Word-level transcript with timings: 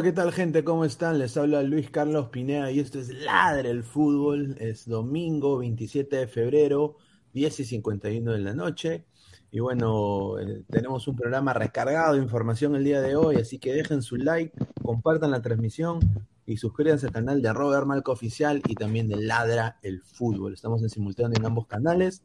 Hola, 0.00 0.08
¿qué 0.08 0.16
tal 0.16 0.32
gente? 0.32 0.64
¿Cómo 0.64 0.86
están? 0.86 1.18
Les 1.18 1.36
habla 1.36 1.62
Luis 1.62 1.90
Carlos 1.90 2.30
Pinea 2.30 2.70
y 2.70 2.80
esto 2.80 2.98
es 2.98 3.10
Ladre 3.10 3.68
el 3.68 3.84
Fútbol. 3.84 4.56
Es 4.58 4.88
domingo 4.88 5.58
27 5.58 6.16
de 6.16 6.26
febrero, 6.26 6.96
10 7.34 7.60
y 7.60 7.64
51 7.66 8.32
de 8.32 8.38
la 8.38 8.54
noche. 8.54 9.04
Y 9.50 9.60
bueno, 9.60 10.38
eh, 10.38 10.62
tenemos 10.70 11.06
un 11.06 11.16
programa 11.16 11.52
recargado 11.52 12.14
de 12.14 12.22
información 12.22 12.76
el 12.76 12.84
día 12.84 13.02
de 13.02 13.14
hoy, 13.14 13.36
así 13.36 13.58
que 13.58 13.74
dejen 13.74 14.00
su 14.00 14.16
like, 14.16 14.56
compartan 14.82 15.32
la 15.32 15.42
transmisión 15.42 16.00
y 16.46 16.56
suscríbanse 16.56 17.08
al 17.08 17.12
canal 17.12 17.42
de 17.42 17.52
Robert 17.52 17.86
Malco 17.86 18.12
Oficial 18.12 18.62
y 18.66 18.76
también 18.76 19.06
de 19.06 19.16
Ladra 19.16 19.80
el 19.82 20.00
Fútbol. 20.00 20.54
Estamos 20.54 20.82
en 20.82 20.88
simultáneo 20.88 21.38
en 21.38 21.44
ambos 21.44 21.66
canales, 21.66 22.22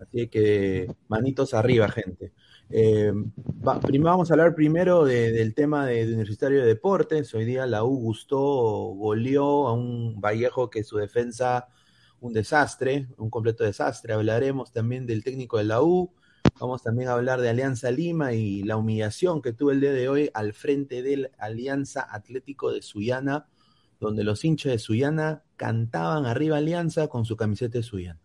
así 0.00 0.28
que 0.28 0.90
manitos 1.08 1.52
arriba, 1.52 1.90
gente. 1.90 2.32
Eh, 2.70 3.12
vamos 3.44 4.30
a 4.30 4.34
hablar 4.34 4.54
primero 4.54 5.04
del 5.04 5.54
tema 5.54 5.86
de, 5.86 6.04
Universitario 6.04 6.60
de 6.60 6.66
Deportes. 6.66 7.32
Hoy 7.34 7.44
día 7.44 7.66
la 7.66 7.84
U 7.84 7.96
gustó, 7.96 8.38
goleó 8.38 9.68
a 9.68 9.72
un 9.72 10.20
Vallejo 10.20 10.68
que 10.68 10.84
su 10.84 10.98
defensa 10.98 11.68
un 12.20 12.32
desastre, 12.32 13.08
un 13.16 13.30
completo 13.30 13.64
desastre. 13.64 14.12
Hablaremos 14.12 14.72
también 14.72 15.06
del 15.06 15.24
técnico 15.24 15.58
de 15.58 15.64
la 15.64 15.82
U. 15.82 16.12
Vamos 16.60 16.82
también 16.82 17.08
a 17.08 17.12
hablar 17.12 17.40
de 17.40 17.48
Alianza 17.48 17.90
Lima 17.90 18.32
y 18.32 18.62
la 18.64 18.76
humillación 18.76 19.40
que 19.40 19.52
tuvo 19.52 19.70
el 19.70 19.80
día 19.80 19.92
de 19.92 20.08
hoy 20.08 20.30
al 20.34 20.52
frente 20.52 21.02
del 21.02 21.30
Alianza 21.38 22.06
Atlético 22.10 22.72
de 22.72 22.82
Suyana, 22.82 23.46
donde 24.00 24.24
los 24.24 24.44
hinchas 24.44 24.72
de 24.72 24.78
Suyana 24.78 25.44
cantaban 25.56 26.26
arriba 26.26 26.58
Alianza 26.58 27.08
con 27.08 27.24
su 27.24 27.36
camiseta 27.36 27.78
de 27.78 27.84
Suyana. 27.84 28.20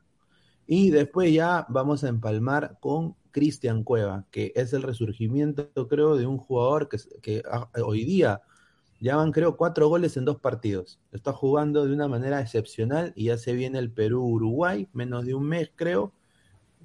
Y 0.66 0.90
después 0.90 1.32
ya 1.32 1.66
vamos 1.70 2.04
a 2.04 2.10
empalmar 2.10 2.78
con 2.80 3.16
Cristian 3.34 3.84
Cueva, 3.84 4.26
que 4.32 4.54
es 4.56 4.72
el 4.72 4.84
resurgimiento, 4.84 5.70
creo, 5.90 6.16
de 6.16 6.26
un 6.26 6.38
jugador 6.38 6.88
que, 6.88 7.44
ah, 7.52 7.70
hoy 7.84 8.06
día 8.06 8.42
ya 9.02 9.18
van, 9.18 9.34
creo, 9.34 9.58
cuatro 9.58 9.90
goles 9.90 10.16
en 10.16 10.24
dos 10.24 10.40
partidos. 10.40 11.02
Está 11.12 11.34
jugando 11.34 11.86
de 11.86 11.94
una 11.94 12.08
manera 12.08 12.40
excepcional 12.40 13.12
y 13.18 13.26
ya 13.26 13.38
se 13.38 13.52
viene 13.52 13.80
el 13.80 13.92
Perú-Uruguay, 13.92 14.88
menos 14.94 15.26
de 15.26 15.34
un 15.34 15.46
mes, 15.46 15.72
creo. 15.76 16.14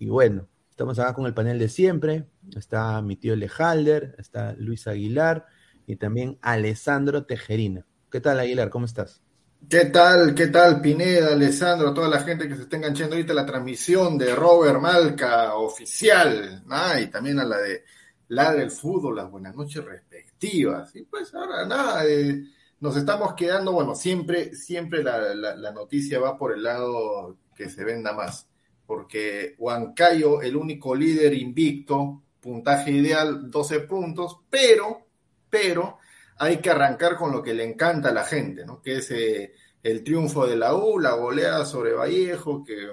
Y 0.01 0.09
bueno, 0.09 0.49
estamos 0.71 0.99
acá 0.99 1.15
con 1.15 1.27
el 1.27 1.35
panel 1.35 1.61
de 1.61 1.69
siempre. 1.69 2.27
Está 2.57 3.01
mi 3.03 3.15
tío 3.15 3.37
Lejalder, 3.37 4.17
está 4.19 4.55
Luis 4.55 4.89
Aguilar 4.89 5.47
y 5.87 5.97
también 5.97 6.39
Alessandro 6.43 7.25
Tejerina. 7.25 7.87
¿Qué 8.11 8.21
tal, 8.21 8.41
Aguilar? 8.41 8.71
¿Cómo 8.71 8.87
estás? 8.87 9.23
¿Qué 9.67 9.87
tal? 9.87 10.35
¿Qué 10.35 10.47
tal, 10.47 10.81
Pineda, 10.81 11.33
Alessandro, 11.33 11.93
toda 11.93 12.09
la 12.09 12.21
gente 12.21 12.49
que 12.49 12.57
se 12.57 12.63
está 12.63 12.77
enganchando 12.77 13.17
ahorita 13.17 13.35
la 13.35 13.45
transmisión 13.45 14.17
de 14.17 14.35
Robert 14.35 14.81
Malca 14.81 15.55
oficial, 15.57 16.65
y 17.03 17.07
también 17.09 17.39
a 17.39 17.45
la 17.45 17.59
de 17.59 17.85
Ladre 18.29 18.63
el 18.63 18.71
Fútbol, 18.71 19.17
las 19.17 19.31
buenas 19.31 19.55
noches 19.55 19.85
respectivas. 19.85 20.95
Y 20.97 21.03
pues 21.03 21.35
ahora 21.35 21.67
nada, 21.67 22.07
eh, 22.07 22.45
nos 22.81 22.97
estamos 22.97 23.35
quedando, 23.35 23.73
bueno, 23.73 23.95
siempre, 23.95 24.55
siempre 24.55 25.03
la, 25.03 25.73
noticia 25.73 26.19
va 26.19 26.39
por 26.39 26.53
el 26.53 26.63
lado 26.63 27.37
que 27.55 27.69
se 27.69 27.85
venda 27.85 28.15
más. 28.15 28.49
porque 28.87 29.55
Huancayo, 29.59 30.41
el 30.41 30.57
único 30.57 30.95
líder 30.95 31.35
invicto, 31.35 32.23
puntaje 32.41 32.91
ideal 32.91 33.51
12 33.51 33.81
puntos, 33.81 34.39
pero, 34.49 35.07
pero 35.51 35.99
hay 36.39 36.59
que 36.59 36.71
arrancar 36.71 37.17
con 37.17 37.33
lo 37.33 37.43
que 37.43 37.55
le 37.55 37.65
encanta 37.65 38.11
a 38.11 38.15
la 38.15 38.25
gente, 38.25 38.65
¿no? 38.65 38.81
Que 38.81 38.99
es 38.99 39.11
eh, 39.11 39.53
el 39.83 40.05
triunfo 40.05 40.47
de 40.47 40.57
la 40.57 40.75
U, 40.75 40.99
la 40.99 41.13
goleada 41.13 41.65
sobre 41.65 41.93
Vallejo, 41.93 42.65
que, 42.65 42.91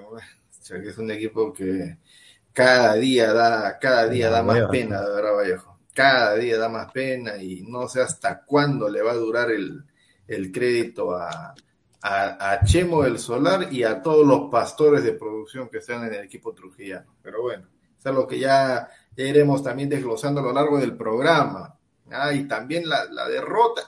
es 0.70 0.98
un 0.98 1.10
equipo 1.10 1.52
que 1.52 1.98
cada 2.52 2.94
día 2.94 3.32
da, 3.32 3.78
cada 3.78 4.08
día 4.08 4.30
da 4.30 4.42
más 4.42 4.68
pena, 4.70 5.00
de 5.02 5.14
verdad, 5.14 5.34
Vallejo. 5.34 5.78
Cada 5.94 6.34
día 6.34 6.58
da 6.58 6.68
más 6.68 6.92
pena 6.92 7.36
y 7.38 7.62
no 7.62 7.88
sé 7.88 8.02
hasta 8.02 8.44
cuándo 8.44 8.88
le 8.88 9.00
va 9.00 9.12
a 9.12 9.16
durar 9.16 9.50
el, 9.50 9.84
crédito 10.52 11.12
a, 11.16 11.54
a, 12.02 12.60
Chemo 12.64 13.02
del 13.02 13.18
Solar 13.18 13.72
y 13.72 13.82
a 13.82 14.02
todos 14.02 14.26
los 14.26 14.50
pastores 14.50 15.02
de 15.04 15.12
producción 15.12 15.68
que 15.70 15.78
están 15.78 16.04
en 16.04 16.14
el 16.14 16.24
equipo 16.24 16.52
trujillano. 16.52 17.16
Pero 17.22 17.42
bueno, 17.42 17.68
es 17.98 18.06
algo 18.06 18.26
que 18.26 18.38
ya, 18.38 18.88
ya 19.16 19.24
iremos 19.24 19.62
también 19.62 19.88
desglosando 19.88 20.40
a 20.40 20.44
lo 20.44 20.52
largo 20.52 20.78
del 20.78 20.96
programa. 20.96 21.76
Ah, 22.10 22.32
y 22.32 22.46
también 22.46 22.88
la, 22.88 23.06
derrota, 23.28 23.82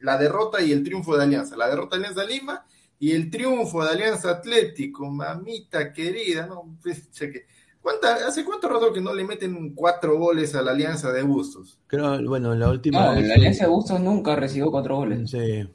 la 0.00 0.16
derrota 0.16 0.62
y 0.62 0.72
el 0.72 0.82
triunfo 0.82 1.16
de 1.16 1.24
Alianza, 1.24 1.56
la 1.56 1.68
derrota 1.68 1.96
de 1.96 2.04
Alianza 2.04 2.24
Lima 2.24 2.64
y 2.98 3.12
el 3.12 3.30
triunfo 3.30 3.84
de 3.84 3.90
Alianza 3.90 4.30
Atlético, 4.30 5.10
mamita 5.10 5.92
querida, 5.92 6.46
¿no? 6.46 6.76
Pues, 6.82 7.08
¿Hace 8.26 8.44
cuánto 8.44 8.68
rato 8.68 8.92
que 8.92 9.00
no 9.00 9.12
le 9.12 9.24
meten 9.24 9.74
cuatro 9.74 10.18
goles 10.18 10.54
a 10.54 10.62
la 10.62 10.70
Alianza 10.70 11.12
de 11.12 11.22
Bustos? 11.22 11.78
Creo, 11.86 12.22
bueno, 12.26 12.54
la 12.54 12.70
última 12.70 13.14
no, 13.14 13.20
La 13.20 13.34
Alianza 13.34 13.64
de 13.64 13.70
Bustos 13.70 14.00
nunca 14.00 14.36
recibió 14.36 14.70
cuatro 14.70 14.96
goles. 14.96 15.30
Sí. 15.30 15.68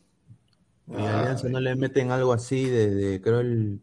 Y 0.87 0.95
a 0.95 1.19
Alianza 1.19 1.49
no 1.49 1.59
le 1.59 1.75
meten 1.75 2.11
algo 2.11 2.33
así 2.33 2.65
de, 2.65 3.21
creo 3.21 3.41
el 3.41 3.81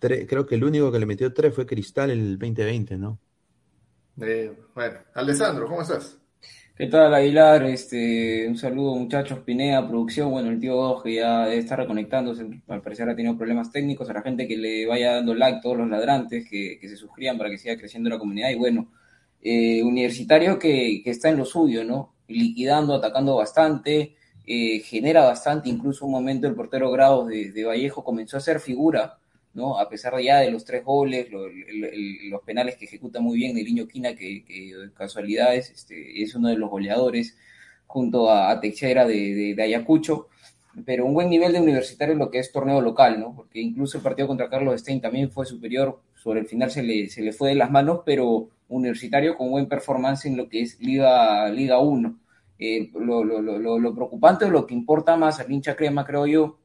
creo 0.00 0.46
que 0.46 0.54
el 0.54 0.64
único 0.64 0.90
que 0.90 0.98
le 0.98 1.06
metió 1.06 1.32
tres 1.32 1.54
fue 1.54 1.66
Cristal 1.66 2.10
el 2.10 2.38
2020, 2.38 2.96
¿no? 2.96 3.18
Eh, 4.20 4.52
bueno, 4.74 4.98
Alessandro, 5.14 5.66
¿cómo 5.66 5.82
estás? 5.82 6.19
¿Qué 6.80 6.86
tal, 6.86 7.12
Aguilar? 7.12 7.62
Este, 7.64 8.48
un 8.48 8.56
saludo, 8.56 8.94
muchachos. 8.94 9.40
Pinea, 9.40 9.86
producción. 9.86 10.30
Bueno, 10.30 10.48
el 10.48 10.58
tío 10.58 10.74
Dos 10.76 11.02
que 11.02 11.16
ya 11.16 11.52
está 11.52 11.76
reconectándose, 11.76 12.42
al 12.68 12.80
parecer 12.80 13.06
ha 13.06 13.14
tenido 13.14 13.36
problemas 13.36 13.70
técnicos. 13.70 14.08
A 14.08 14.14
la 14.14 14.22
gente 14.22 14.48
que 14.48 14.56
le 14.56 14.86
vaya 14.86 15.16
dando 15.16 15.34
like, 15.34 15.60
todos 15.62 15.76
los 15.76 15.90
ladrantes 15.90 16.48
que, 16.48 16.78
se 16.80 16.96
suscriban 16.96 17.36
para 17.36 17.50
que 17.50 17.58
siga 17.58 17.76
creciendo 17.76 18.08
la 18.08 18.18
comunidad. 18.18 18.48
Y 18.48 18.54
bueno, 18.54 18.90
eh, 19.42 19.82
universitario 19.82 20.58
que, 20.58 21.02
está 21.04 21.28
en 21.28 21.36
lo 21.36 21.44
suyo, 21.44 21.84
¿no? 21.84 22.14
Liquidando, 22.28 22.94
atacando 22.94 23.36
bastante, 23.36 24.16
eh, 24.46 24.80
genera 24.80 25.22
bastante. 25.26 25.68
Incluso 25.68 26.06
un 26.06 26.12
momento 26.12 26.46
el 26.46 26.54
portero 26.54 26.90
Grados 26.90 27.28
de 27.28 27.62
Vallejo 27.62 28.02
comenzó 28.02 28.38
a 28.38 28.40
ser 28.40 28.58
figura 28.58 29.18
¿no? 29.54 29.78
A 29.78 29.88
pesar 29.88 30.18
ya 30.20 30.38
de 30.38 30.50
los 30.50 30.64
tres 30.64 30.84
goles, 30.84 31.28
los 31.30 32.42
penales 32.42 32.76
que 32.76 32.84
ejecuta 32.84 33.20
muy 33.20 33.38
bien 33.38 33.54
Niño 33.54 33.88
Quina, 33.88 34.14
que, 34.14 34.44
casualidades 34.96 35.70
este, 35.70 36.22
es 36.22 36.34
uno 36.34 36.48
de 36.48 36.56
los 36.56 36.70
goleadores, 36.70 37.36
junto 37.86 38.30
a, 38.30 38.60
Teixeira 38.60 39.06
de, 39.06 39.56
Ayacucho, 39.60 40.28
pero 40.86 41.04
un 41.04 41.14
buen 41.14 41.28
nivel 41.28 41.52
de 41.52 41.60
universitario 41.60 42.12
en 42.12 42.20
lo 42.20 42.30
que 42.30 42.38
es 42.38 42.52
torneo 42.52 42.80
local, 42.80 43.18
¿no? 43.18 43.34
Porque 43.34 43.60
incluso 43.60 43.98
el 43.98 44.04
partido 44.04 44.28
contra 44.28 44.48
Carlos 44.48 44.80
Stein 44.80 45.00
también 45.00 45.30
fue 45.30 45.44
superior, 45.44 46.00
sobre 46.14 46.40
el 46.40 46.46
final 46.46 46.70
se 46.70 46.82
le, 46.82 47.08
se 47.08 47.22
le 47.22 47.32
fue 47.32 47.48
de 47.48 47.56
las 47.56 47.70
manos, 47.70 48.02
pero 48.06 48.48
universitario 48.68 49.36
con 49.36 49.50
buen 49.50 49.66
performance 49.66 50.26
en 50.26 50.36
lo 50.36 50.48
que 50.48 50.62
es 50.62 50.80
Liga, 50.80 51.48
Liga 51.48 51.80
1. 51.80 52.16
Eh, 52.60 52.90
lo, 52.94 53.24
lo, 53.24 53.40
lo, 53.40 53.78
lo, 53.78 53.94
preocupante 53.94 54.44
o 54.44 54.50
lo 54.50 54.66
que 54.66 54.74
importa 54.74 55.16
más 55.16 55.40
al 55.40 55.50
hincha 55.50 55.74
crema, 55.74 56.04
creo 56.04 56.26
yo, 56.26 56.58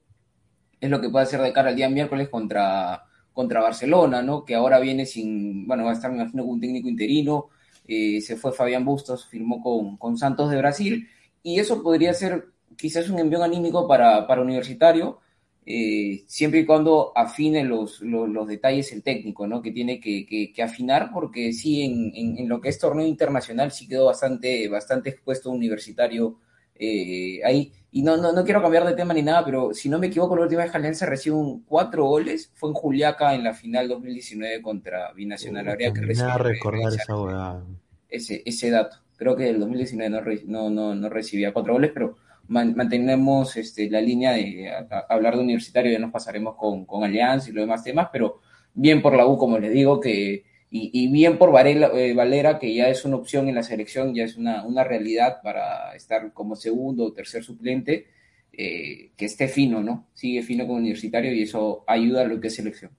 es 0.79 0.89
lo 0.89 1.01
que 1.01 1.09
puede 1.09 1.23
hacer 1.23 1.41
de 1.41 1.53
cara 1.53 1.69
al 1.69 1.75
día 1.75 1.89
miércoles 1.89 2.29
contra, 2.29 3.03
contra 3.33 3.61
Barcelona, 3.61 4.21
¿no? 4.21 4.45
Que 4.45 4.55
ahora 4.55 4.79
viene 4.79 5.05
sin, 5.05 5.67
bueno, 5.67 5.85
va 5.85 5.91
a 5.91 5.93
estar, 5.93 6.11
me 6.11 6.27
con 6.29 6.39
un 6.49 6.59
técnico 6.59 6.87
interino, 6.87 7.49
eh, 7.87 8.21
se 8.21 8.35
fue 8.35 8.53
Fabián 8.53 8.85
Bustos, 8.85 9.25
firmó 9.25 9.61
con, 9.61 9.97
con, 9.97 10.17
Santos 10.17 10.49
de 10.49 10.57
Brasil, 10.57 11.07
y 11.43 11.59
eso 11.59 11.83
podría 11.83 12.13
ser 12.13 12.45
quizás 12.77 13.09
un 13.09 13.19
envío 13.19 13.43
anímico 13.43 13.87
para, 13.87 14.25
para 14.27 14.41
Universitario, 14.41 15.19
eh, 15.67 16.23
siempre 16.27 16.59
y 16.59 16.65
cuando 16.65 17.11
afine 17.15 17.63
los, 17.63 17.99
los, 18.01 18.47
detalles 18.47 18.91
el 18.91 19.01
técnico, 19.01 19.47
¿no? 19.47 19.61
Que 19.61 19.71
tiene 19.71 19.99
que, 19.99 20.25
que, 20.53 20.63
afinar, 20.63 21.09
porque 21.11 21.53
sí, 21.53 21.81
en, 21.83 22.11
en, 22.15 22.47
lo 22.47 22.61
que 22.61 22.69
es 22.69 22.79
torneo 22.79 23.05
internacional 23.05 23.71
sí 23.71 23.87
quedó 23.87 24.05
bastante, 24.05 24.67
bastante 24.67 25.09
expuesto 25.09 25.49
Universitario 25.49 26.37
eh, 26.75 27.39
ahí. 27.43 27.71
Y 27.91 28.03
no, 28.03 28.17
no, 28.17 28.33
no 28.33 28.43
quiero 28.43 28.61
cambiar 28.61 28.85
de 28.85 28.93
tema 28.93 29.13
ni 29.13 29.21
nada, 29.21 29.45
pero 29.45 29.73
si 29.73 29.87
no 29.87 29.97
me 29.97 30.07
equivoco, 30.07 30.35
la 30.35 30.43
última 30.43 30.63
vez 30.63 30.71
que 30.71 30.77
Alianza 30.77 31.05
recibió 31.05 31.37
un 31.37 31.63
cuatro 31.63 32.03
goles 32.03 32.51
fue 32.53 32.69
en 32.69 32.75
Juliaca 32.75 33.33
en 33.33 33.43
la 33.43 33.53
final 33.53 33.87
2019 33.87 34.61
contra 34.61 35.13
Binacional. 35.13 35.69
Habría 35.69 35.93
que 35.93 36.01
recordar 36.01 36.93
esa 36.93 37.63
Ese, 38.09 38.43
ese 38.45 38.69
dato. 38.69 38.97
Creo 39.15 39.35
que 39.37 39.49
el 39.49 39.61
2019 39.61 40.43
no, 40.45 40.69
no, 40.69 40.93
no, 40.93 41.09
recibía 41.09 41.53
cuatro 41.53 41.73
goles, 41.73 41.91
pero 41.93 42.17
mantenemos 42.47 43.55
este, 43.55 43.89
la 43.89 44.01
línea 44.01 44.33
de 44.33 44.69
hablar 45.09 45.35
de 45.35 45.41
universitario, 45.41 45.91
ya 45.91 45.99
nos 45.99 46.11
pasaremos 46.11 46.55
con, 46.55 46.85
con 46.85 47.03
Alianza 47.03 47.49
y 47.49 47.53
los 47.53 47.63
demás 47.63 47.81
temas, 47.81 48.09
pero 48.11 48.41
bien 48.73 49.01
por 49.01 49.15
la 49.15 49.25
U, 49.25 49.37
como 49.37 49.57
les 49.57 49.71
digo, 49.71 50.01
que 50.01 50.43
y, 50.77 51.07
bien 51.07 51.37
por 51.37 51.51
Varela, 51.51 51.91
eh, 51.93 52.13
Valera, 52.13 52.59
que 52.59 52.73
ya 52.73 52.89
es 52.89 53.05
una 53.05 53.15
opción 53.15 53.47
en 53.47 53.55
la 53.55 53.63
selección, 53.63 54.13
ya 54.13 54.25
es 54.25 54.35
una, 54.35 54.65
una 54.65 54.83
realidad 54.83 55.39
para 55.41 55.95
estar 55.95 56.33
como 56.33 56.55
segundo 56.55 57.05
o 57.05 57.13
tercer 57.13 57.43
suplente, 57.43 58.07
eh, 58.51 59.11
que 59.15 59.25
esté 59.25 59.47
fino, 59.47 59.81
¿no? 59.81 60.07
Sigue 60.13 60.43
fino 60.43 60.65
como 60.65 60.79
universitario 60.79 61.33
y 61.33 61.43
eso 61.43 61.85
ayuda 61.87 62.21
a 62.21 62.25
lo 62.25 62.41
que 62.41 62.47
es 62.47 62.55
selección. 62.55 62.91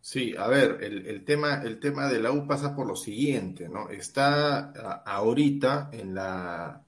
Sí, 0.00 0.34
a 0.38 0.46
ver, 0.46 0.78
el, 0.80 1.06
el, 1.06 1.24
tema, 1.24 1.60
el 1.62 1.78
tema 1.78 2.10
de 2.10 2.20
la 2.20 2.32
U 2.32 2.46
pasa 2.46 2.74
por 2.74 2.86
lo 2.86 2.96
siguiente, 2.96 3.68
¿no? 3.68 3.90
Está 3.90 4.72
ahorita 5.04 5.90
en 5.92 6.14
la, 6.14 6.82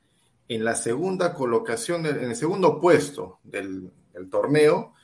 en 0.49 0.64
la 0.64 0.75
segunda 0.75 1.34
colocación, 1.34 2.06
en 2.06 2.31
el 2.31 2.37
segundo 2.37 2.81
puesto 2.81 3.40
del, 3.44 3.90
del 4.14 4.31
torneo, 4.31 4.94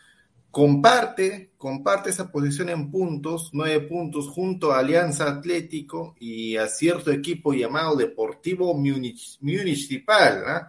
comparte, 0.51 1.53
comparte 1.57 2.11
esa 2.11 2.31
posición 2.31 2.69
en 2.71 2.91
puntos, 2.91 3.51
nueve 3.53 3.81
puntos, 3.81 4.29
junto 4.29 4.73
a 4.73 4.79
Alianza 4.79 5.29
Atlético 5.29 6.15
y 6.19 6.57
a 6.57 6.69
cierto 6.69 7.11
equipo 7.11 7.53
llamado 7.53 7.97
Deportivo 7.97 8.75
Municipal, 8.75 10.43
¿ah? 10.47 10.69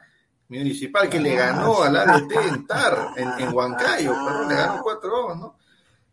Municipal 0.49 1.07
que 1.09 1.19
le 1.19 1.35
ganó 1.35 1.83
al 1.83 1.95
ADT 1.95 2.31
en 2.31 2.65
TAR, 2.65 3.09
en, 3.15 3.53
Huancayo, 3.53 4.13
perdón, 4.13 4.50
le 4.50 4.55
ganó 4.55 4.81
4 4.81 5.36
¿no? 5.36 5.55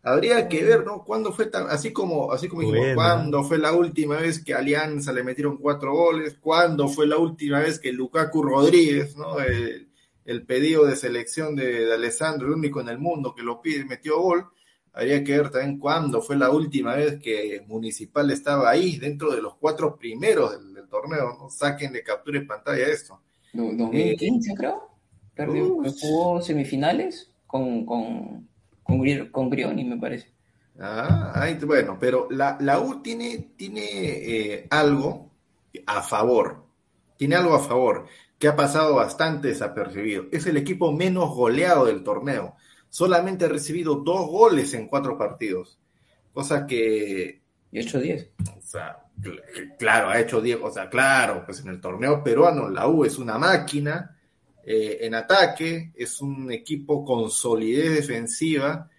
Habría 0.03 0.47
que 0.47 0.63
ver, 0.63 0.85
¿no? 0.85 1.03
¿Cuándo 1.03 1.33
fue 1.33 1.47
tan, 1.47 1.69
así 1.69 1.91
como, 1.91 2.31
así 2.31 2.47
como 2.47 2.61
dijimos, 2.61 2.93
cuándo 2.93 3.43
fue 3.43 3.57
la 3.57 3.73
última 3.73 4.17
vez 4.17 4.41
que 4.43 4.53
Alianza 4.53 5.11
le 5.11 5.23
metieron 5.23 5.57
cuatro 5.57 5.91
goles, 5.91 6.37
cuándo 6.39 6.87
fue 6.87 7.07
la 7.07 7.17
última 7.17 7.59
vez 7.59 7.79
que 7.79 7.91
Lukaku 7.91 8.43
Rodríguez, 8.43 9.17
¿no? 9.17 9.39
el 9.39 9.89
pedido 10.45 10.85
de 10.85 10.97
selección 10.97 11.55
de, 11.55 11.93
Alessandro, 11.93 12.47
el 12.47 12.55
único 12.55 12.81
en 12.81 12.89
el 12.89 12.99
mundo 12.99 13.33
que 13.33 13.41
lo 13.41 13.61
pide, 13.61 13.85
metió 13.85 14.21
gol. 14.21 14.45
Habría 14.91 15.23
que 15.23 15.37
ver 15.37 15.49
también 15.49 15.79
cuándo 15.79 16.21
fue 16.21 16.35
la 16.35 16.49
última 16.49 16.95
vez 16.95 17.17
que 17.21 17.63
Municipal 17.65 18.29
estaba 18.31 18.69
ahí, 18.69 18.97
dentro 18.97 19.31
de 19.33 19.41
los 19.41 19.55
cuatro 19.55 19.95
primeros 19.95 20.51
del, 20.51 20.87
torneo. 20.89 21.37
¿no? 21.39 21.49
Saquen 21.49 21.93
de 21.93 22.03
captura 22.03 22.39
y 22.39 22.45
pantalla 22.45 22.87
esto. 22.87 23.21
2015, 23.53 24.53
creo. 24.55 24.89
Perdió, 25.33 25.77
jugó 26.01 26.41
semifinales 26.41 27.31
con, 27.45 27.85
con, 27.85 28.47
con, 28.83 29.49
Grioni, 29.49 29.83
me 29.85 29.97
parece. 29.97 30.31
Ah, 30.79 31.47
bueno, 31.65 31.97
pero 31.99 32.27
la, 32.31 32.57
la 32.59 32.79
U 32.79 33.01
tiene, 33.01 33.51
tiene 33.55 33.81
eh, 33.83 34.67
algo 34.69 35.29
a 35.85 36.01
favor. 36.01 36.65
Tiene 37.17 37.35
algo 37.35 37.55
a 37.55 37.59
favor 37.59 38.07
que 38.39 38.47
ha 38.47 38.55
pasado 38.55 38.95
bastante 38.95 39.49
desapercibido. 39.49 40.25
Es 40.31 40.45
el 40.45 40.57
equipo 40.57 40.91
menos 40.91 41.35
goleado 41.35 41.85
del 41.85 42.03
torneo. 42.03 42.55
Solamente 42.89 43.45
ha 43.45 43.49
recibido 43.49 43.95
dos 43.95 44.27
goles 44.27 44.73
en 44.73 44.87
cuatro 44.87 45.17
partidos. 45.17 45.79
Cosa 46.33 46.65
que. 46.65 47.41
Y 47.71 47.79
ha 47.79 47.81
hecho 47.81 47.99
diez. 47.99 48.29
O 48.57 48.61
sea, 48.61 49.03
claro, 49.77 50.09
ha 50.09 50.19
hecho 50.19 50.41
diez. 50.41 50.59
O 50.61 50.71
sea, 50.71 50.89
claro, 50.89 51.43
pues 51.45 51.59
en 51.61 51.69
el 51.69 51.81
torneo 51.81 52.23
peruano 52.23 52.69
la 52.69 52.87
U 52.87 53.03
es 53.05 53.17
una 53.17 53.37
máquina 53.37 54.17
eh, 54.63 55.05
en 55.05 55.15
ataque, 55.15 55.93
es 55.95 56.21
un 56.21 56.51
equipo 56.51 57.03
con 57.05 57.31
solidez 57.31 57.95
defensiva, 57.95 58.89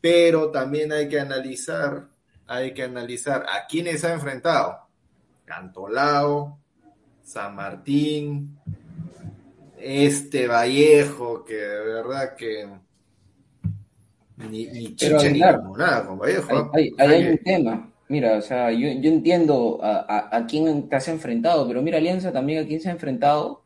pero 0.00 0.50
también 0.50 0.90
hay 0.90 1.06
que 1.06 1.20
analizar, 1.20 2.08
hay 2.46 2.72
que 2.72 2.84
analizar 2.84 3.42
a 3.42 3.66
quiénes 3.66 4.04
ha 4.04 4.14
enfrentado. 4.14 4.88
Cantolao, 5.44 6.58
San 7.22 7.54
Martín, 7.54 8.58
este 9.80 10.46
Vallejo, 10.46 11.44
que 11.44 11.54
de 11.54 11.84
verdad 11.84 12.34
que 12.36 12.68
ni, 14.36 14.66
ni 14.66 14.94
chicha 14.94 15.30
ni 15.30 15.40
nada 15.40 16.06
con 16.06 16.18
Vallejo. 16.18 16.70
Hay, 16.74 16.92
hay, 16.98 17.28
un 17.28 17.38
tema. 17.38 17.92
Mira, 18.08 18.38
o 18.38 18.42
sea, 18.42 18.70
yo, 18.70 18.88
yo 18.88 19.10
entiendo 19.10 19.80
a, 19.82 20.34
a, 20.34 20.46
quién 20.46 20.88
te 20.88 20.96
has 20.96 21.08
enfrentado, 21.08 21.66
pero 21.68 21.82
mira, 21.82 21.98
Alianza 21.98 22.32
también 22.32 22.64
a 22.64 22.66
quién 22.66 22.80
se 22.80 22.88
ha 22.88 22.92
enfrentado 22.92 23.64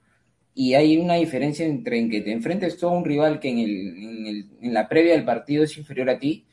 y 0.55 0.75
hay 0.75 0.97
una 0.99 1.15
diferencia 1.15 1.65
entre 1.65 1.99
en 1.99 2.11
que 2.11 2.21
te 2.21 2.33
enfrentes 2.33 2.77
tú 2.77 2.89
a 2.89 2.93
un 2.93 3.05
rival 3.05 3.41
que 3.41 3.49
en, 3.49 3.59
el, 3.59 3.97
en, 3.97 4.27
el, 4.27 4.51
en 4.61 4.75
la 4.75 4.89
previa 4.89 5.13
del 5.13 5.25
partido 5.25 5.65
es 5.65 5.77
inferior 5.79 6.11
a 6.11 6.19
ti, 6.19 6.47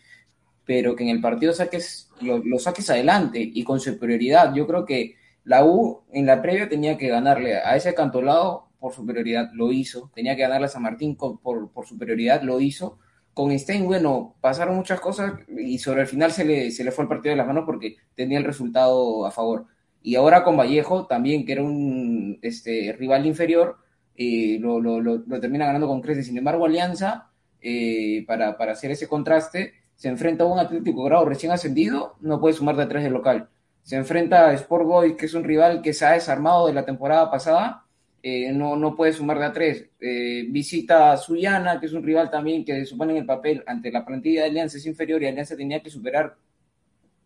pero 0.65 0.95
que 0.95 1.03
en 1.03 1.09
el 1.09 1.19
partido 1.19 1.51
saques, 1.51 2.09
lo, 2.21 2.59
saques 2.59 2.89
adelante 2.89 3.39
y 3.41 3.63
con 3.63 3.79
superioridad. 3.79 4.53
Yo 4.53 4.67
creo 4.67 4.85
que 4.85 5.15
la 5.43 5.65
U 5.65 6.03
en 6.11 6.25
la 6.25 6.41
previa 6.41 6.69
tenía 6.69 6.97
que 6.97 7.07
ganarle 7.07 7.57
a 7.57 7.75
ese 7.75 7.93
cantolado 7.93 8.68
por 8.79 8.93
superioridad, 8.93 9.49
lo 9.53 9.71
hizo. 9.71 10.11
Tenía 10.13 10.35
que 10.35 10.41
ganarle 10.43 10.65
a 10.65 10.69
San 10.69 10.83
Martín 10.83 11.15
por, 11.15 11.39
por 11.41 11.85
superioridad, 11.85 12.41
lo 12.41 12.59
hizo. 12.59 12.99
Con 13.33 13.57
Stein, 13.57 13.85
bueno, 13.85 14.35
pasaron 14.41 14.75
muchas 14.75 14.99
cosas 14.99 15.33
y 15.47 15.77
sobre 15.79 16.01
el 16.01 16.07
final 16.07 16.31
se 16.31 16.45
le, 16.45 16.71
se 16.71 16.83
le 16.83 16.91
fue 16.91 17.03
el 17.03 17.09
partido 17.09 17.31
de 17.31 17.37
las 17.37 17.47
manos 17.47 17.63
porque 17.65 17.97
tenía 18.15 18.37
el 18.37 18.43
resultado 18.43 19.25
a 19.25 19.31
favor. 19.31 19.67
Y 20.01 20.15
ahora 20.15 20.43
con 20.43 20.57
Vallejo 20.57 21.07
también, 21.07 21.45
que 21.45 21.53
era 21.53 21.63
un 21.63 22.39
este, 22.41 22.95
rival 22.97 23.25
inferior, 23.25 23.77
eh, 24.15 24.57
lo, 24.59 24.79
lo, 24.79 25.39
termina 25.39 25.65
ganando 25.65 25.87
con 25.87 26.01
creces. 26.01 26.27
Sin 26.27 26.37
embargo, 26.37 26.65
Alianza, 26.65 27.31
eh, 27.61 28.23
para, 28.27 28.57
para 28.57 28.73
hacer 28.73 28.91
ese 28.91 29.07
contraste, 29.07 29.73
se 29.95 30.07
enfrenta 30.07 30.43
a 30.45 30.47
un 30.47 30.59
Atlético 30.59 31.03
Grado 31.03 31.25
recién 31.25 31.51
ascendido, 31.51 32.15
no 32.21 32.39
puede 32.39 32.53
sumar 32.53 32.75
de 32.77 32.85
tres 32.85 33.03
de 33.03 33.09
local. 33.09 33.49
Se 33.83 33.97
enfrenta 33.97 34.47
a 34.47 34.53
Sport 34.53 34.85
Boys, 34.85 35.13
que 35.15 35.25
es 35.25 35.33
un 35.33 35.43
rival 35.43 35.81
que 35.81 35.93
se 35.93 36.05
ha 36.05 36.11
desarmado 36.11 36.67
de 36.67 36.73
la 36.73 36.85
temporada 36.85 37.29
pasada, 37.29 37.85
eh, 38.21 38.51
no, 38.51 38.75
no 38.75 38.95
puede 38.95 39.13
sumar 39.13 39.39
de 39.39 39.45
a 39.45 39.53
tres. 39.53 39.85
Eh, 39.99 40.45
visita 40.49 41.11
a 41.11 41.17
Suyana, 41.17 41.79
que 41.79 41.85
es 41.85 41.93
un 41.93 42.03
rival 42.03 42.29
también 42.29 42.65
que 42.65 42.85
supone 42.85 43.13
en 43.13 43.19
el 43.19 43.25
papel 43.25 43.63
ante 43.65 43.91
la 43.91 44.05
plantilla 44.05 44.41
de 44.41 44.49
Alianza 44.49 44.77
es 44.77 44.85
inferior 44.85 45.21
y 45.21 45.27
Alianza 45.27 45.55
tenía 45.55 45.81
que 45.81 45.89
superar, 45.89 46.35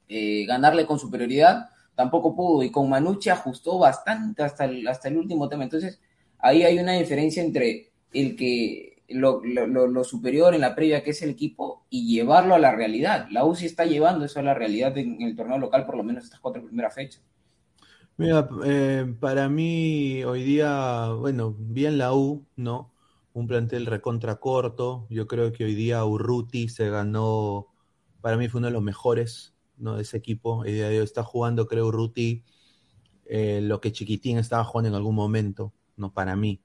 eh, 0.08 0.46
ganarle 0.46 0.86
con 0.86 1.00
superioridad, 1.00 1.70
tampoco 1.96 2.36
pudo. 2.36 2.64
Y 2.64 2.72
con 2.72 2.90
Manucci 2.90 3.30
ajustó 3.30 3.80
bastante 3.80 4.44
hasta 4.44 4.66
el, 4.66 4.88
hasta 4.88 5.08
el 5.08 5.18
último 5.18 5.50
tema. 5.50 5.64
Entonces, 5.64 6.00
ahí 6.40 6.64
hay 6.64 6.78
una 6.80 6.94
diferencia 6.94 7.44
entre 7.44 7.92
el 8.14 8.36
que 8.36 8.94
lo, 9.10 10.04
superior 10.04 10.54
en 10.54 10.62
la 10.62 10.76
previa 10.76 11.04
que 11.04 11.12
es 11.12 11.22
el 11.22 11.32
equipo 11.32 11.86
y 11.90 12.08
llevarlo 12.14 12.56
a 12.56 12.60
la 12.60 12.76
realidad. 12.76 13.28
La 13.32 13.46
UCI 13.46 13.66
está 13.66 13.86
llevando 13.86 14.26
eso 14.26 14.40
a 14.40 14.44
la 14.44 14.54
realidad 14.54 14.98
en 14.98 15.22
el 15.22 15.36
torneo 15.36 15.58
local 15.58 15.86
por 15.86 15.98
lo 15.98 16.04
menos 16.04 16.26
estas 16.26 16.40
cuatro 16.40 16.64
primeras 16.64 16.94
fechas. 16.94 17.22
Mira, 18.18 18.48
eh, 18.66 19.16
para 19.20 19.50
mí 19.50 20.24
hoy 20.24 20.44
día, 20.44 21.10
bueno, 21.14 21.56
bien 21.58 21.98
la 21.98 22.14
U, 22.14 22.46
¿no? 22.56 22.94
Un 23.34 23.48
plantel 23.48 23.86
recontra 23.88 24.36
corto. 24.40 25.08
Yo 25.10 25.28
creo 25.28 25.52
que 25.52 25.66
hoy 25.66 25.74
día 25.76 26.06
Urruti 26.06 26.70
se 26.70 26.90
ganó, 26.90 27.68
para 28.22 28.38
mí 28.38 28.48
fue 28.50 28.60
uno 28.60 28.68
de 28.68 28.74
los 28.74 28.84
mejores, 28.84 29.56
¿no? 29.78 29.96
De 29.96 30.04
ese 30.04 30.18
equipo. 30.18 30.58
Hoy 30.60 30.74
día 30.74 30.90
está 30.92 31.24
jugando, 31.24 31.68
creo, 31.68 31.88
Urruti, 31.88 32.44
eh, 33.26 33.62
lo 33.64 33.82
que 33.82 33.92
Chiquitín 33.94 34.38
estaba 34.40 34.64
jugando 34.66 34.90
en 34.90 34.96
algún 34.96 35.16
momento, 35.16 35.74
¿no? 35.98 36.14
Para 36.14 36.36
mí. 36.36 36.62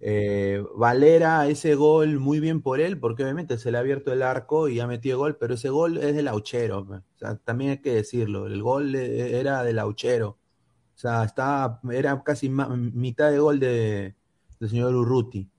Eh, 0.00 0.64
Valera, 0.76 1.48
ese 1.48 1.74
gol, 1.76 2.20
muy 2.20 2.40
bien 2.40 2.62
por 2.62 2.80
él, 2.80 3.00
porque 3.00 3.24
obviamente 3.24 3.58
se 3.58 3.72
le 3.72 3.78
ha 3.78 3.80
abierto 3.82 4.12
el 4.12 4.22
arco 4.22 4.68
y 4.68 4.80
ha 4.80 4.86
metido 4.88 5.18
gol, 5.18 5.36
pero 5.38 5.54
ese 5.54 5.70
gol 5.70 5.98
es 5.98 6.14
del 6.16 6.28
Auchero. 6.28 6.80
O 6.80 7.18
sea, 7.18 7.36
también 7.38 7.72
hay 7.72 7.78
que 7.82 7.94
decirlo, 7.94 8.46
el 8.48 8.62
gol 8.62 8.94
era 8.96 9.64
del 9.64 9.78
Auchero. 9.80 10.38
Sea, 11.02 11.80
era 11.90 12.22
casi 12.22 12.48
mitad 12.48 13.32
de 13.32 13.38
gol 13.40 13.58
de, 13.58 14.14
del 14.60 14.68
señor 14.70 14.94
Urruti. 14.94 15.50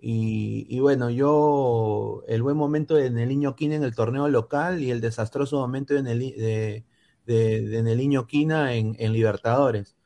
Y, 0.00 0.80
bueno, 0.80 1.10
yo, 1.10 2.22
el 2.26 2.42
buen 2.42 2.56
momento 2.56 2.98
en 2.98 3.18
el 3.18 3.28
Niño 3.28 3.56
Quina 3.56 3.74
en 3.74 3.82
el 3.82 3.94
torneo 3.94 4.28
local 4.28 4.82
y 4.82 4.90
el 4.90 5.02
desastroso 5.02 5.58
momento 5.58 5.92
de, 5.92 6.84
de, 7.26 7.78
en 7.78 7.86
el 7.86 7.98
Niño 7.98 8.26
Quina 8.26 8.74
en, 8.74 8.96
en 8.98 9.12
Libertadores. 9.12 9.96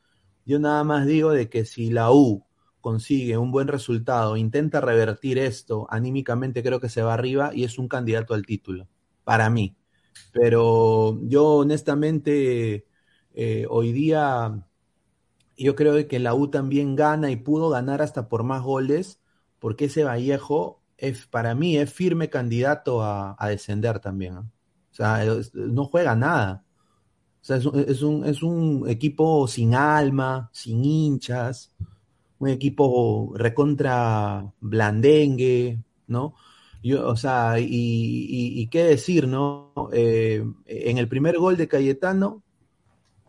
Yo 0.45 0.59
nada 0.59 0.83
más 0.83 1.05
digo 1.07 1.31
de 1.31 1.49
que 1.49 1.63
si 1.63 1.89
la 1.89 2.11
U 2.11 2.45
consigue 2.81 3.37
un 3.37 3.51
buen 3.51 3.69
resultado, 3.69 4.35
intenta 4.35 4.81
revertir 4.81 5.37
esto, 5.37 5.87
anímicamente 5.89 6.63
creo 6.63 6.81
que 6.81 6.89
se 6.89 7.01
va 7.01 7.13
arriba 7.13 7.51
y 7.53 7.63
es 7.63 7.77
un 7.77 7.87
candidato 7.87 8.33
al 8.33 8.45
título, 8.45 8.89
para 9.23 9.49
mí. 9.49 9.77
Pero 10.33 11.17
yo 11.23 11.45
honestamente, 11.57 12.85
eh, 13.33 13.65
hoy 13.69 13.93
día, 13.93 14.65
yo 15.57 15.75
creo 15.75 16.07
que 16.07 16.19
la 16.19 16.33
U 16.33 16.49
también 16.49 16.95
gana 16.95 17.31
y 17.31 17.35
pudo 17.35 17.69
ganar 17.69 18.01
hasta 18.01 18.29
por 18.29 18.43
más 18.43 18.61
goles, 18.63 19.19
porque 19.59 19.85
ese 19.85 20.03
Vallejo 20.03 20.81
es, 20.97 21.27
para 21.27 21.55
mí 21.55 21.77
es 21.77 21.91
firme 21.93 22.29
candidato 22.29 23.03
a, 23.03 23.35
descender 23.47 23.99
también. 23.99 24.37
O 24.37 24.51
sea, 24.91 25.23
no 25.53 25.85
juega 25.85 26.15
nada. 26.15 26.65
O 27.41 27.43
sea, 27.43 27.57
es 27.57 28.01
un, 28.01 28.25
es 28.25 28.43
un 28.43 28.85
equipo 28.87 29.47
sin 29.47 29.75
alma, 29.75 30.49
sin 30.53 30.83
hinchas 30.85 31.73
un 32.41 32.49
equipo 32.49 33.31
recontra 33.35 34.51
blandengue, 34.59 35.79
¿no? 36.07 36.33
Yo, 36.83 37.07
o 37.07 37.15
sea, 37.15 37.57
y, 37.59 38.67
qué 38.71 38.83
decir, 38.83 39.27
¿no? 39.27 39.71
Eh, 39.93 40.43
en 40.65 40.97
el 40.97 41.07
primer 41.07 41.37
gol 41.37 41.55
de 41.55 41.67
Cayetano, 41.67 42.41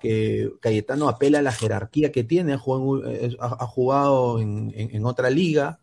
que 0.03 0.53
Cayetano 0.61 1.09
apela 1.09 1.39
a 1.39 1.43
la 1.43 1.53
jerarquía 1.53 2.13
que 2.13 2.25
tiene, 2.25 2.55
ha 2.55 2.59
jugado, 2.59 4.41
en, 4.41 5.07
otra 5.07 5.31
liga, 5.31 5.79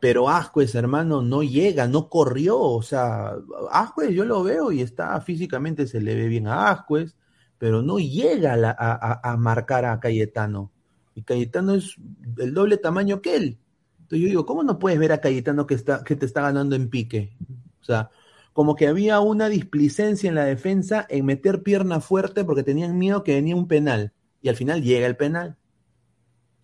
pero 0.00 0.28
Ascuez, 0.28 0.74
hermano, 0.74 1.22
no 1.22 1.42
llega, 1.42 1.86
no 1.86 2.08
corrió, 2.08 2.60
o 2.60 2.82
sea, 2.82 3.34
Ascuez 3.70 4.10
yo 4.10 4.24
lo 4.24 4.42
veo 4.42 4.72
y 4.72 4.82
está 4.82 5.18
físicamente, 5.20 5.86
se 5.86 6.00
le 6.00 6.14
ve 6.14 6.28
bien 6.28 6.48
a 6.48 6.70
Ascuez, 6.70 7.16
pero 7.56 7.80
no 7.80 7.98
llega 7.98 8.76
a 8.78 9.36
marcar 9.38 9.86
a 9.86 9.98
Cayetano 9.98 10.70
y 11.16 11.22
Cayetano 11.22 11.74
es 11.74 11.96
el 12.36 12.52
doble 12.52 12.76
tamaño 12.76 13.22
que 13.22 13.36
él. 13.36 13.58
Entonces 14.02 14.20
yo 14.20 14.28
digo, 14.28 14.46
¿cómo 14.46 14.62
no 14.62 14.78
puedes 14.78 14.98
ver 14.98 15.12
a 15.12 15.20
Cayetano 15.20 15.66
que, 15.66 15.74
está, 15.74 16.04
que 16.04 16.14
te 16.14 16.26
está 16.26 16.42
ganando 16.42 16.76
en 16.76 16.90
pique? 16.90 17.34
O 17.80 17.84
sea, 17.84 18.10
como 18.56 18.74
que 18.74 18.86
había 18.86 19.20
una 19.20 19.50
displicencia 19.50 20.30
en 20.30 20.34
la 20.34 20.46
defensa 20.46 21.04
en 21.10 21.26
meter 21.26 21.62
pierna 21.62 22.00
fuerte 22.00 22.42
porque 22.42 22.62
tenían 22.62 22.96
miedo 22.96 23.22
que 23.22 23.34
venía 23.34 23.54
un 23.54 23.68
penal. 23.68 24.14
Y 24.40 24.48
al 24.48 24.56
final 24.56 24.82
llega 24.82 25.06
el 25.06 25.14
penal. 25.14 25.58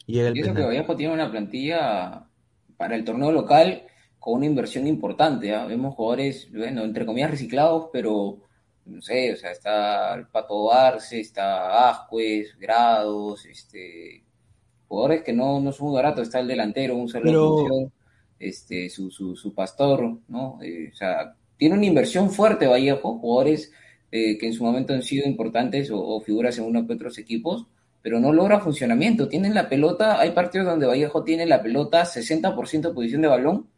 Llega 0.07 0.29
el 0.29 0.33
penal. 0.33 0.57
que 0.57 0.63
Vallejo 0.63 0.97
tiene 0.97 1.13
una 1.13 1.31
plantilla 1.31 2.25
para 2.79 2.97
el 2.97 3.05
torneo 3.05 3.31
local 3.31 3.83
con 4.19 4.37
una 4.37 4.47
inversión 4.47 4.87
importante. 4.87 5.55
¿ah? 5.55 5.67
Vemos 5.67 5.95
jugadores, 5.95 6.51
bueno, 6.51 6.83
entre 6.83 7.05
comillas 7.05 7.31
reciclados, 7.31 7.91
pero 7.93 8.39
no 8.87 9.03
sé, 9.03 9.35
o 9.35 9.37
sea, 9.37 9.51
está 9.51 10.15
el 10.15 10.29
Pato 10.29 10.65
Barce, 10.65 11.21
está 11.21 11.91
Ascuez, 11.91 12.57
Grados, 12.59 13.45
este, 13.45 14.25
jugadores 14.89 15.23
que 15.23 15.35
no, 15.35 15.61
no 15.61 15.73
son 15.73 15.89
muy 15.89 15.97
baratos, 15.97 16.23
está 16.23 16.41
el 16.41 16.49
delantero, 16.49 16.97
un 16.97 17.11
solo 17.11 17.67
este, 18.39 18.89
su, 18.89 19.11
su, 19.11 19.37
su, 19.37 19.55
pastor, 19.55 20.21
¿no? 20.29 20.59
Eh, 20.63 20.89
o 20.91 20.97
sea, 20.97 21.37
tiene 21.63 21.77
una 21.77 21.87
inversión 21.87 22.29
fuerte 22.29 22.67
Vallejo, 22.67 23.21
jugadores 23.21 23.71
eh, 24.11 24.37
que 24.37 24.49
en 24.49 24.53
su 24.53 24.65
momento 24.65 24.95
han 24.95 25.03
sido 25.05 25.29
importantes 25.29 25.93
o, 25.93 26.21
figuras 26.21 26.59
en 26.59 26.65
uno 26.65 26.85
que 26.85 26.95
otros 26.95 27.19
equipos, 27.19 27.69
pero 28.03 28.19
no 28.19 28.33
logra 28.33 28.59
funcionamiento. 28.59 29.29
Tienen 29.29 29.55
la 29.55 29.69
pelota, 29.69 30.19
hay 30.19 30.33
partidos 30.33 30.67
donde 30.67 30.87
Vallejo 30.87 31.23
tiene 31.23 31.47
la 31.47 31.63
pelota 31.63 32.03
60% 32.03 32.89
de 32.89 32.91
posición 32.93 33.23
de 33.23 33.29
balón 33.29 33.69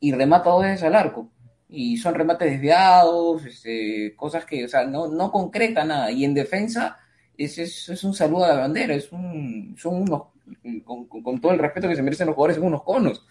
y 0.00 0.12
remata 0.12 0.48
dos 0.48 0.62
veces 0.62 0.84
al 0.84 0.94
arco. 0.94 1.28
Y 1.68 1.98
son 1.98 2.14
remates 2.14 2.50
desviados, 2.50 3.44
este, 3.44 4.14
cosas 4.16 4.46
que, 4.46 4.64
o 4.64 4.68
sea, 4.68 4.86
no, 4.86 5.08
no 5.08 5.30
concreta 5.30 5.84
nada. 5.84 6.10
Y 6.10 6.24
en 6.24 6.32
defensa, 6.32 6.96
es, 7.36 7.58
es, 7.58 8.04
un 8.04 8.14
saludo 8.14 8.46
a 8.46 8.54
la 8.54 8.60
bandera, 8.60 8.94
es 8.94 9.12
un, 9.12 9.74
son 9.76 9.96
unos 10.00 10.22
con, 10.82 11.40
todo 11.42 11.52
el 11.52 11.58
respeto 11.58 11.88
que 11.88 11.96
se 11.96 12.02
merecen 12.02 12.26
los 12.26 12.36
jugadores, 12.36 12.56
en 12.56 12.64
unos 12.64 12.84
conos. 12.84 13.26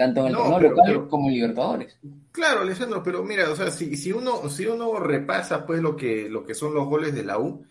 Tanto 0.00 0.20
en 0.20 0.28
el 0.28 0.32
no, 0.32 0.58
local 0.58 1.08
como 1.08 1.28
en 1.28 1.34
Libertadores. 1.34 1.98
Claro, 2.32 2.62
Alessandro, 2.62 3.02
pero 3.02 3.22
mira, 3.22 3.50
o 3.50 3.54
sea, 3.54 3.70
si, 3.70 3.98
si, 3.98 4.12
uno, 4.12 4.48
si 4.48 4.64
uno 4.64 4.98
repasa 4.98 5.66
pues 5.66 5.82
lo 5.82 5.94
que, 5.94 6.26
lo 6.30 6.42
que 6.42 6.54
son 6.54 6.72
los 6.72 6.86
goles 6.86 7.14
de 7.14 7.22
la 7.22 7.38
U, 7.38 7.66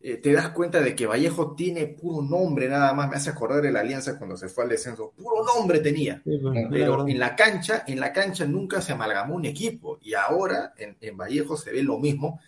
eh, 0.00 0.16
te 0.16 0.32
das 0.32 0.48
cuenta 0.48 0.80
de 0.80 0.94
que 0.94 1.04
Vallejo 1.04 1.54
tiene 1.54 1.84
puro 1.88 2.26
nombre 2.26 2.70
nada 2.70 2.94
más, 2.94 3.10
me 3.10 3.16
hace 3.16 3.28
acordar 3.28 3.60
de 3.60 3.70
la 3.70 3.80
alianza 3.80 4.16
cuando 4.16 4.34
se 4.34 4.48
fue 4.48 4.64
al 4.64 4.70
descenso, 4.70 5.12
puro 5.14 5.44
nombre 5.44 5.80
tenía, 5.80 6.22
pero 6.70 7.06
en 7.06 7.18
la 7.18 7.36
cancha, 7.36 7.84
en 7.86 8.00
la 8.00 8.14
cancha 8.14 8.46
nunca 8.46 8.80
se 8.80 8.92
amalgamó 8.92 9.34
un 9.34 9.44
equipo, 9.44 9.98
y 10.00 10.14
ahora 10.14 10.72
en, 10.78 10.96
en 11.02 11.18
Vallejo 11.18 11.54
se 11.54 11.70
ve 11.70 11.82
lo 11.82 11.98
mismo, 11.98 12.40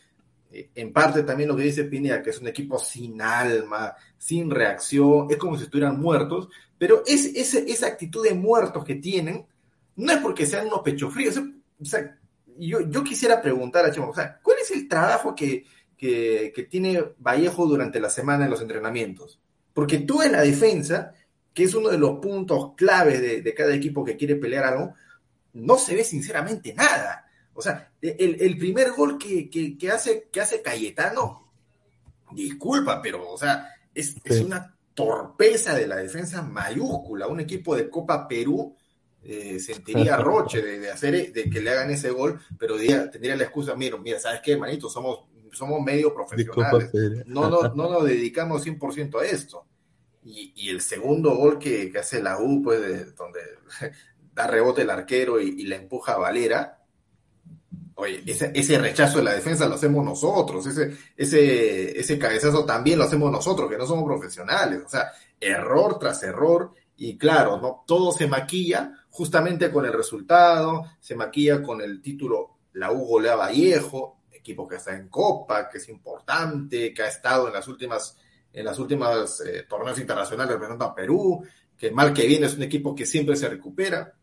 eh, 0.50 0.70
en 0.74 0.94
parte 0.94 1.24
también 1.24 1.50
lo 1.50 1.56
que 1.56 1.64
dice 1.64 1.84
Pineda, 1.84 2.22
que 2.22 2.30
es 2.30 2.40
un 2.40 2.48
equipo 2.48 2.78
sin 2.78 3.20
alma, 3.20 3.94
sin 4.16 4.50
reacción, 4.50 5.26
es 5.28 5.36
como 5.36 5.58
si 5.58 5.64
estuvieran 5.64 6.00
muertos, 6.00 6.48
pero 6.78 7.02
es, 7.06 7.26
esa 7.34 7.86
actitud 7.86 8.24
de 8.24 8.34
muertos 8.34 8.84
que 8.84 8.96
tienen 8.96 9.46
no 9.96 10.12
es 10.12 10.18
porque 10.18 10.46
sean 10.46 10.66
unos 10.66 10.80
pechos 10.80 11.12
fríos. 11.12 11.40
O 11.80 11.84
sea, 11.84 12.18
yo, 12.58 12.80
yo, 12.88 13.04
quisiera 13.04 13.40
preguntar 13.40 13.84
a 13.84 13.90
Chemo, 13.90 14.10
o 14.10 14.14
sea, 14.14 14.38
¿cuál 14.42 14.58
es 14.62 14.70
el 14.70 14.88
trabajo 14.88 15.34
que, 15.34 15.64
que, 15.96 16.68
tiene 16.70 17.02
Vallejo 17.18 17.66
durante 17.66 18.00
la 18.00 18.10
semana 18.10 18.44
en 18.44 18.50
los 18.50 18.60
entrenamientos? 18.60 19.40
Porque 19.72 19.98
tú 19.98 20.22
en 20.22 20.32
la 20.32 20.42
defensa, 20.42 21.12
que 21.52 21.64
es 21.64 21.74
uno 21.74 21.88
de 21.88 21.98
los 21.98 22.18
puntos 22.18 22.72
claves 22.76 23.20
de, 23.20 23.42
de 23.42 23.54
cada 23.54 23.74
equipo 23.74 24.04
que 24.04 24.16
quiere 24.16 24.36
pelear 24.36 24.64
algo, 24.64 24.94
no 25.54 25.78
se 25.78 25.94
ve 25.94 26.04
sinceramente 26.04 26.74
nada. 26.74 27.26
O 27.56 27.62
sea, 27.62 27.90
el, 28.02 28.58
primer 28.58 28.92
gol 28.92 29.16
que, 29.18 29.90
hace, 29.90 30.28
que 30.30 30.40
hace 30.42 30.60
Cayetano, 30.60 31.50
disculpa, 32.32 33.00
pero, 33.00 33.30
o 33.30 33.38
sea, 33.38 33.70
es, 33.94 34.14
una 34.44 34.75
torpeza 34.96 35.76
de 35.76 35.86
la 35.86 35.96
defensa 35.96 36.42
mayúscula. 36.42 37.28
Un 37.28 37.40
equipo 37.40 37.76
de 37.76 37.90
Copa 37.90 38.26
Perú 38.26 38.74
eh, 39.22 39.60
sentiría 39.60 40.16
Roche 40.16 40.62
de, 40.62 40.90
hacer, 40.90 41.32
de 41.32 41.50
que 41.50 41.60
le 41.60 41.70
hagan 41.70 41.90
ese 41.90 42.10
gol, 42.10 42.40
pero 42.58 42.76
tendría 42.76 43.36
la 43.36 43.44
excusa, 43.44 43.76
mira, 43.76 43.98
mira, 43.98 44.18
¿sabes 44.18 44.40
qué, 44.42 44.56
manito? 44.56 44.88
Somos, 44.88 45.26
somos 45.52 45.82
medio 45.82 46.14
profesionales, 46.14 46.90
no, 47.26 47.50
no, 47.50 47.74
no 47.74 47.90
nos 47.90 48.04
dedicamos 48.04 48.66
100% 48.66 49.20
a 49.20 49.24
esto. 49.26 49.66
Y, 50.24 50.70
el 50.70 50.80
segundo 50.80 51.36
gol 51.36 51.56
que, 51.56 51.92
hace 52.00 52.20
la 52.20 52.40
U, 52.40 52.60
pues, 52.62 53.14
donde 53.14 53.40
da 54.34 54.48
rebote 54.48 54.82
el 54.82 54.90
arquero 54.90 55.40
y, 55.40 55.50
y, 55.60 55.66
la 55.66 55.76
empuja 55.76 56.14
a 56.14 56.18
Valera, 56.18 56.75
oye, 57.96 58.22
ese, 58.26 58.78
rechazo 58.78 59.18
de 59.18 59.24
la 59.24 59.34
defensa 59.34 59.68
lo 59.68 59.74
hacemos 59.74 60.04
nosotros, 60.04 60.66
ese, 60.66 60.96
ese, 61.16 61.98
ese 61.98 62.18
cabezazo 62.18 62.64
también 62.64 62.98
lo 62.98 63.04
hacemos 63.04 63.30
nosotros, 63.30 63.70
que 63.70 63.78
no 63.78 63.86
somos 63.86 64.04
profesionales, 64.04 64.82
o 64.84 64.88
sea, 64.88 65.10
error 65.40 65.98
tras 65.98 66.22
error, 66.22 66.72
y 66.98 67.18
claro, 67.18 67.60
¿no? 67.60 67.84
todo 67.86 68.12
se 68.12 68.26
maquilla 68.26 68.92
justamente 69.10 69.70
con 69.70 69.84
el 69.84 69.92
resultado, 69.92 70.84
se 71.00 71.14
maquilla 71.14 71.62
con 71.62 71.80
el 71.80 72.00
título 72.00 72.58
La 72.74 72.92
U 72.92 73.04
golea 73.04 73.36
Vallejo, 73.36 74.20
equipo 74.30 74.68
que 74.68 74.76
está 74.76 74.94
en 74.94 75.08
Copa, 75.08 75.68
que 75.68 75.78
es 75.78 75.88
importante, 75.88 76.94
que 76.94 77.02
ha 77.02 77.08
estado 77.08 77.48
en 77.48 77.54
las 77.54 77.66
últimas, 77.66 78.16
en 78.52 78.64
las 78.64 78.78
últimas 78.78 79.40
eh, 79.40 79.64
torneos 79.68 79.98
internacionales 79.98 80.52
representando 80.52 80.84
a 80.84 80.94
Perú, 80.94 81.44
que 81.76 81.90
mal 81.90 82.12
que 82.12 82.26
viene 82.26 82.46
es 82.46 82.54
un 82.54 82.62
equipo 82.62 82.94
que 82.94 83.04
siempre 83.04 83.36
se 83.36 83.48
recupera. 83.48 84.14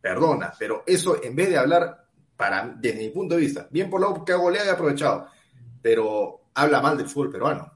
Perdona, 0.00 0.52
pero 0.58 0.84
eso 0.86 1.22
en 1.22 1.36
vez 1.36 1.50
de 1.50 1.58
hablar, 1.58 2.05
para, 2.36 2.74
desde 2.78 2.98
mi 2.98 3.10
punto 3.10 3.34
de 3.34 3.40
vista, 3.40 3.68
bien 3.70 3.88
por 3.88 4.00
lo 4.00 4.24
que 4.24 4.32
ha 4.32 4.36
goleado 4.36 4.68
y 4.68 4.70
aprovechado, 4.70 5.26
pero 5.80 6.42
habla 6.54 6.80
mal 6.80 6.96
del 6.96 7.08
fútbol 7.08 7.30
peruano. 7.30 7.72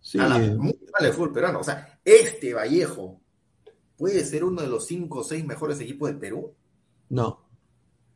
Sí. 0.00 0.18
Habla 0.18 0.38
muy 0.38 0.78
mal 0.92 1.02
del 1.02 1.12
fútbol 1.12 1.32
peruano. 1.32 1.60
O 1.60 1.64
sea, 1.64 1.98
este 2.04 2.54
Vallejo 2.54 3.20
puede 3.96 4.24
ser 4.24 4.44
uno 4.44 4.62
de 4.62 4.68
los 4.68 4.86
cinco 4.86 5.20
o 5.20 5.24
seis 5.24 5.44
mejores 5.44 5.80
equipos 5.80 6.08
del 6.08 6.18
Perú. 6.18 6.54
No. 7.08 7.44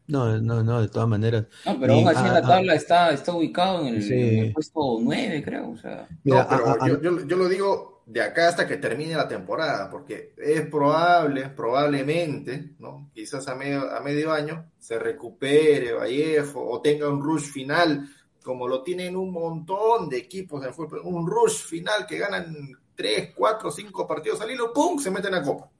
No, 0.07 0.41
no, 0.41 0.63
no, 0.65 0.81
de 0.81 0.89
todas 0.89 1.09
maneras. 1.09 1.47
No, 1.65 1.79
pero 1.79 1.95
aún 1.95 2.09
así 2.09 2.27
en 2.27 2.35
la 2.35 2.43
tabla 2.43 2.75
está, 2.75 3.13
está 3.13 3.33
ubicado 3.33 3.87
en 3.87 3.95
el, 3.95 4.53
puesto 4.53 4.99
nueve, 5.01 5.41
creo. 5.45 5.71
O 5.71 5.77
sea. 5.77 6.09
no, 6.25 6.47
pero 6.49 7.01
yo, 7.01 7.27
yo, 7.27 7.37
lo 7.37 7.49
digo 7.49 8.00
de 8.11 8.21
acá 8.21 8.49
hasta 8.49 8.67
que 8.67 8.79
termine 8.79 9.15
la 9.15 9.29
temporada, 9.29 9.89
porque 9.89 10.35
es 10.37 10.67
probable, 10.67 11.49
probablemente, 11.51 12.75
¿no? 12.81 13.09
Quizás 13.15 13.47
a 13.47 13.55
medio, 13.55 13.89
a 13.89 14.01
medio 14.01 14.33
año 14.33 14.73
se 14.81 14.99
recupere 14.99 15.93
Vallejo 15.93 16.61
o 16.61 16.81
tenga 16.81 17.09
un 17.09 17.23
rush 17.23 17.53
final, 17.53 18.09
como 18.43 18.67
lo 18.67 18.83
tienen 18.83 19.15
un 19.15 19.31
montón 19.31 20.09
de 20.09 20.19
equipos 20.19 20.61
de 20.61 20.73
fútbol, 20.73 21.03
un 21.05 21.25
rush 21.25 21.63
final 21.67 22.05
que 22.05 22.19
ganan 22.19 22.73
tres, 22.97 23.31
cuatro, 23.33 23.71
cinco 23.71 24.09
partidos 24.09 24.41
al 24.41 24.51
hilo, 24.51 24.73
¡pum! 24.73 24.99
se 24.99 25.13
meten 25.13 25.35
a 25.35 25.43
copa. 25.43 25.71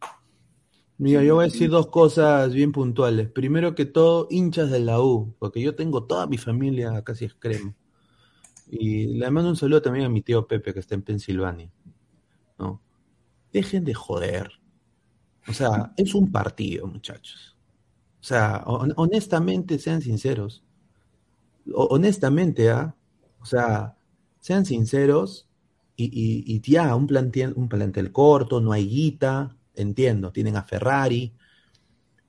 Mira, 0.99 1.25
yo 1.25 1.35
voy 1.35 1.47
a 1.47 1.49
decir 1.49 1.69
dos 1.69 1.89
cosas 1.89 2.55
bien 2.55 2.71
puntuales. 2.71 3.29
Primero 3.29 3.75
que 3.75 3.87
todo, 3.87 4.29
hinchas 4.31 4.71
de 4.71 4.79
la 4.79 5.01
U, 5.01 5.35
porque 5.41 5.61
yo 5.61 5.75
tengo 5.75 6.05
toda 6.05 6.29
mi 6.29 6.39
familia 6.39 7.03
casi 7.03 7.25
extremo. 7.25 7.75
Y 8.71 9.19
le 9.19 9.29
mando 9.33 9.51
un 9.51 9.57
saludo 9.57 9.83
también 9.83 10.07
a 10.07 10.09
mi 10.09 10.23
tío 10.23 10.47
Pepe, 10.47 10.73
que 10.73 10.79
está 10.79 10.95
en 10.95 11.03
Pensilvania. 11.03 11.73
Dejen 13.53 13.85
de 13.85 13.95
joder. 13.95 14.51
O 15.49 15.53
sea, 15.53 15.93
es 15.97 16.15
un 16.15 16.31
partido, 16.31 16.87
muchachos. 16.87 17.57
O 18.21 18.25
sea, 18.25 18.63
honestamente, 18.67 19.79
sean 19.79 20.03
sinceros. 20.03 20.63
honestamente, 21.75 22.71
¿ah? 22.71 22.95
O 23.41 23.45
sea, 23.47 23.97
sean 24.41 24.67
sinceros 24.67 25.49
y, 25.97 26.61
ya, 26.63 26.95
un 26.95 27.07
plantel, 27.07 27.53
un 27.57 27.69
plantel 27.69 28.13
corto, 28.13 28.61
no 28.61 28.73
hay 28.73 28.89
guita, 28.89 29.57
entiendo, 29.75 30.33
tienen 30.33 30.57
a 30.57 30.63
Ferrari, 30.63 31.35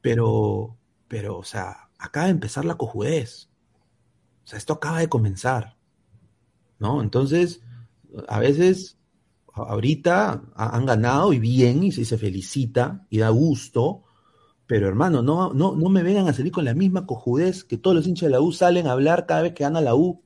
pero, 0.02 0.78
pero, 1.08 1.38
o 1.38 1.44
sea, 1.44 1.90
acaba 1.98 2.26
de 2.26 2.34
empezar 2.34 2.66
la 2.66 2.76
cojudez. 2.76 3.50
O 4.44 4.48
sea, 4.48 4.58
esto 4.58 4.74
acaba 4.74 5.00
de 5.00 5.10
comenzar, 5.10 5.78
¿no? 6.80 7.02
Entonces, 7.02 7.62
a 8.28 8.40
veces, 8.40 8.98
ahorita 9.54 10.44
han 10.56 10.86
ganado 10.86 11.34
y 11.34 11.40
bien, 11.40 11.84
y 11.84 11.92
se 11.92 12.18
felicita 12.18 13.06
y 13.10 13.20
da 13.20 13.30
gusto, 13.30 14.04
pero 14.68 14.88
hermano, 14.88 15.22
no, 15.22 15.54
no, 15.54 15.76
no 15.76 15.90
me 15.90 16.04
vengan 16.04 16.28
a 16.28 16.34
salir 16.34 16.52
con 16.52 16.66
la 16.66 16.74
misma 16.74 17.06
cojudez 17.06 17.64
que 17.64 17.78
todos 17.78 17.96
los 17.96 18.08
hinchas 18.08 18.28
de 18.28 18.32
la 18.32 18.42
U 18.42 18.52
salen 18.52 18.88
a 18.88 18.94
hablar 18.94 19.26
cada 19.26 19.42
vez 19.42 19.54
que 19.54 19.64
gana 19.64 19.82
la 19.82 19.96
U, 19.96 20.22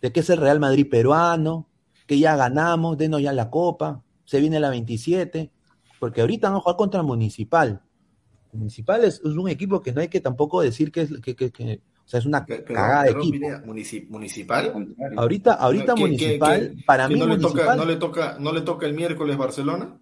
de 0.00 0.12
que 0.12 0.20
es 0.20 0.30
el 0.30 0.38
Real 0.38 0.60
Madrid 0.60 0.88
peruano, 0.88 1.68
que 2.06 2.18
ya 2.18 2.36
ganamos, 2.36 2.96
denos 2.96 3.20
ya 3.20 3.32
la 3.32 3.50
copa, 3.50 4.04
se 4.24 4.40
viene 4.40 4.60
la 4.60 4.70
27, 4.70 5.50
porque 5.98 6.20
ahorita 6.20 6.48
vamos 6.48 6.60
a 6.60 6.62
jugar 6.62 6.76
contra 6.76 7.02
Municipal. 7.02 7.82
Municipal 8.52 9.04
es, 9.04 9.20
un 9.20 9.48
equipo 9.48 9.82
que 9.82 9.92
no 9.92 10.00
hay 10.00 10.08
que 10.08 10.20
tampoco 10.20 10.62
decir 10.62 10.92
que 10.92 11.02
es 11.02 11.20
que 11.20 11.82
o 12.08 12.10
sea, 12.10 12.20
es 12.20 12.24
una 12.24 12.46
cagada 12.46 13.02
de 13.02 13.10
equipo. 13.10 13.46
municipal. 14.08 14.72
Ahorita, 15.14 15.52
ahorita 15.52 15.94
Municipal, 15.94 16.74
para 16.86 17.06
mí 17.06 17.16
no 17.16 17.26
le 17.26 17.36
toca, 17.36 17.76
no 17.76 17.84
le 17.84 17.96
toca, 17.96 18.36
no 18.40 18.50
le 18.50 18.62
toca 18.62 18.86
el 18.86 18.94
miércoles 18.94 19.36
Barcelona. 19.36 19.98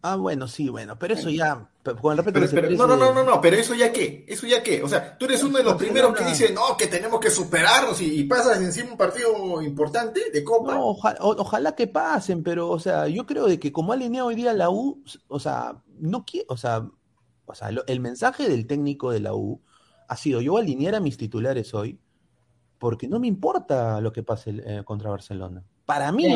Ah, 0.00 0.14
bueno, 0.14 0.46
sí, 0.46 0.68
bueno, 0.68 0.96
pero 0.96 1.14
eso 1.14 1.28
ya, 1.28 1.68
con 2.00 2.16
el 2.16 2.24
pero, 2.24 2.70
no, 2.70 2.86
no, 2.86 2.96
no, 2.96 3.12
no, 3.12 3.24
no, 3.24 3.40
pero 3.40 3.56
eso 3.56 3.74
ya 3.74 3.90
qué, 3.92 4.24
eso 4.28 4.46
ya 4.46 4.62
qué, 4.62 4.80
o 4.80 4.88
sea, 4.88 5.18
tú 5.18 5.24
eres 5.24 5.42
uno 5.42 5.58
de 5.58 5.64
los 5.64 5.74
primeros 5.74 6.16
que 6.16 6.24
dice, 6.24 6.52
no, 6.54 6.76
que 6.76 6.86
tenemos 6.86 7.18
que 7.18 7.30
superarnos 7.30 8.00
y, 8.00 8.22
pasas 8.24 8.62
encima 8.62 8.92
un 8.92 8.96
partido 8.96 9.60
importante 9.60 10.30
de 10.32 10.44
Copa. 10.44 10.74
No, 10.74 10.96
ojalá, 11.20 11.74
que 11.74 11.88
pasen, 11.88 12.44
pero, 12.44 12.70
o 12.70 12.78
sea, 12.78 13.08
yo 13.08 13.26
creo 13.26 13.46
de 13.46 13.58
que 13.58 13.72
como 13.72 13.90
ha 13.90 13.96
alineado 13.96 14.28
hoy 14.28 14.36
día 14.36 14.52
la 14.52 14.70
U, 14.70 15.02
o 15.26 15.40
sea, 15.40 15.74
no 15.98 16.24
quiere, 16.24 16.46
o 16.48 16.56
sea, 16.56 16.88
o 17.44 17.54
sea, 17.56 17.70
el 17.88 17.98
mensaje 17.98 18.48
del 18.48 18.68
técnico 18.68 19.10
de 19.10 19.18
la 19.18 19.34
U 19.34 19.60
ha 20.10 20.16
sido, 20.16 20.40
yo 20.40 20.56
alinear 20.56 20.96
a 20.96 21.00
mis 21.00 21.16
titulares 21.16 21.72
hoy, 21.72 21.96
porque 22.78 23.06
no 23.06 23.20
me 23.20 23.28
importa 23.28 24.00
lo 24.00 24.12
que 24.12 24.24
pase 24.24 24.60
eh, 24.66 24.82
contra 24.84 25.08
Barcelona. 25.08 25.62
Para 25.86 26.10
mí. 26.10 26.34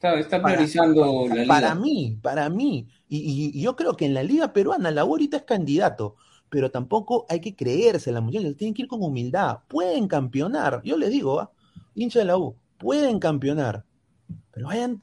Está, 0.00 0.40
priorizando 0.40 1.02
para, 1.02 1.28
la 1.28 1.34
liga. 1.34 1.46
Para 1.48 1.74
mí, 1.74 2.18
para 2.22 2.48
mí. 2.48 2.86
Y, 3.08 3.60
yo 3.60 3.74
creo 3.74 3.96
que 3.96 4.04
en 4.04 4.14
la 4.14 4.22
liga 4.22 4.52
peruana 4.52 4.92
la 4.92 5.00
ahorita 5.00 5.38
es 5.38 5.42
candidato, 5.42 6.14
pero 6.48 6.70
tampoco 6.70 7.26
hay 7.28 7.40
que 7.40 7.56
creerse, 7.56 8.12
las 8.12 8.22
muchachas 8.22 8.54
tienen 8.54 8.72
que 8.72 8.82
ir 8.82 8.88
con 8.88 9.02
humildad. 9.02 9.58
Pueden 9.66 10.06
campeonar, 10.06 10.80
yo 10.84 10.96
les 10.96 11.10
digo, 11.10 11.40
¿ah? 11.40 11.50
hincha 11.96 12.20
de 12.20 12.26
la 12.26 12.38
U, 12.38 12.54
pueden 12.78 13.18
campeonar, 13.18 13.84
pero 14.52 14.68
vayan, 14.68 15.02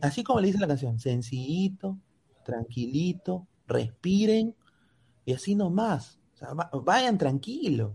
así 0.00 0.24
como 0.24 0.40
le 0.40 0.48
dice 0.48 0.58
la 0.58 0.66
canción, 0.66 0.98
sencillito, 0.98 1.96
tranquilito, 2.44 3.46
respiren 3.68 4.56
y 5.24 5.32
así 5.32 5.54
nomás. 5.54 6.18
Vayan 6.84 7.18
tranquilos. 7.18 7.92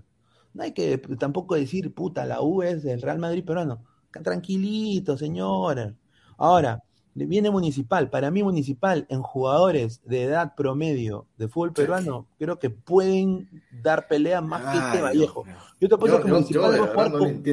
No 0.53 0.63
hay 0.63 0.71
que 0.71 0.97
tampoco 1.19 1.55
decir, 1.55 1.93
puta, 1.93 2.25
la 2.25 2.41
U 2.41 2.63
es 2.63 2.83
del 2.83 3.01
Real 3.01 3.19
Madrid 3.19 3.45
peruano. 3.45 3.83
Tranquilito, 4.23 5.17
señores 5.17 5.93
Ahora, 6.37 6.83
viene 7.13 7.49
Municipal. 7.49 8.09
Para 8.09 8.29
mí, 8.31 8.43
Municipal, 8.43 9.05
en 9.09 9.21
jugadores 9.21 10.01
de 10.05 10.23
edad 10.23 10.53
promedio 10.55 11.27
de 11.37 11.47
fútbol 11.47 11.73
peruano, 11.73 12.27
creo 12.37 12.59
que 12.59 12.69
pueden 12.69 13.49
dar 13.81 14.07
pelea 14.07 14.41
más 14.41 14.71
que 14.71 14.77
este 14.77 15.01
Vallejo. 15.01 15.43
Yo 15.79 15.89
te 15.89 15.95
apuesto 15.95 16.21
que 16.21 16.31
Municipal 16.31 16.79
va 16.79 16.85
a 16.85 16.87
jugar 16.87 17.11
con. 17.11 17.43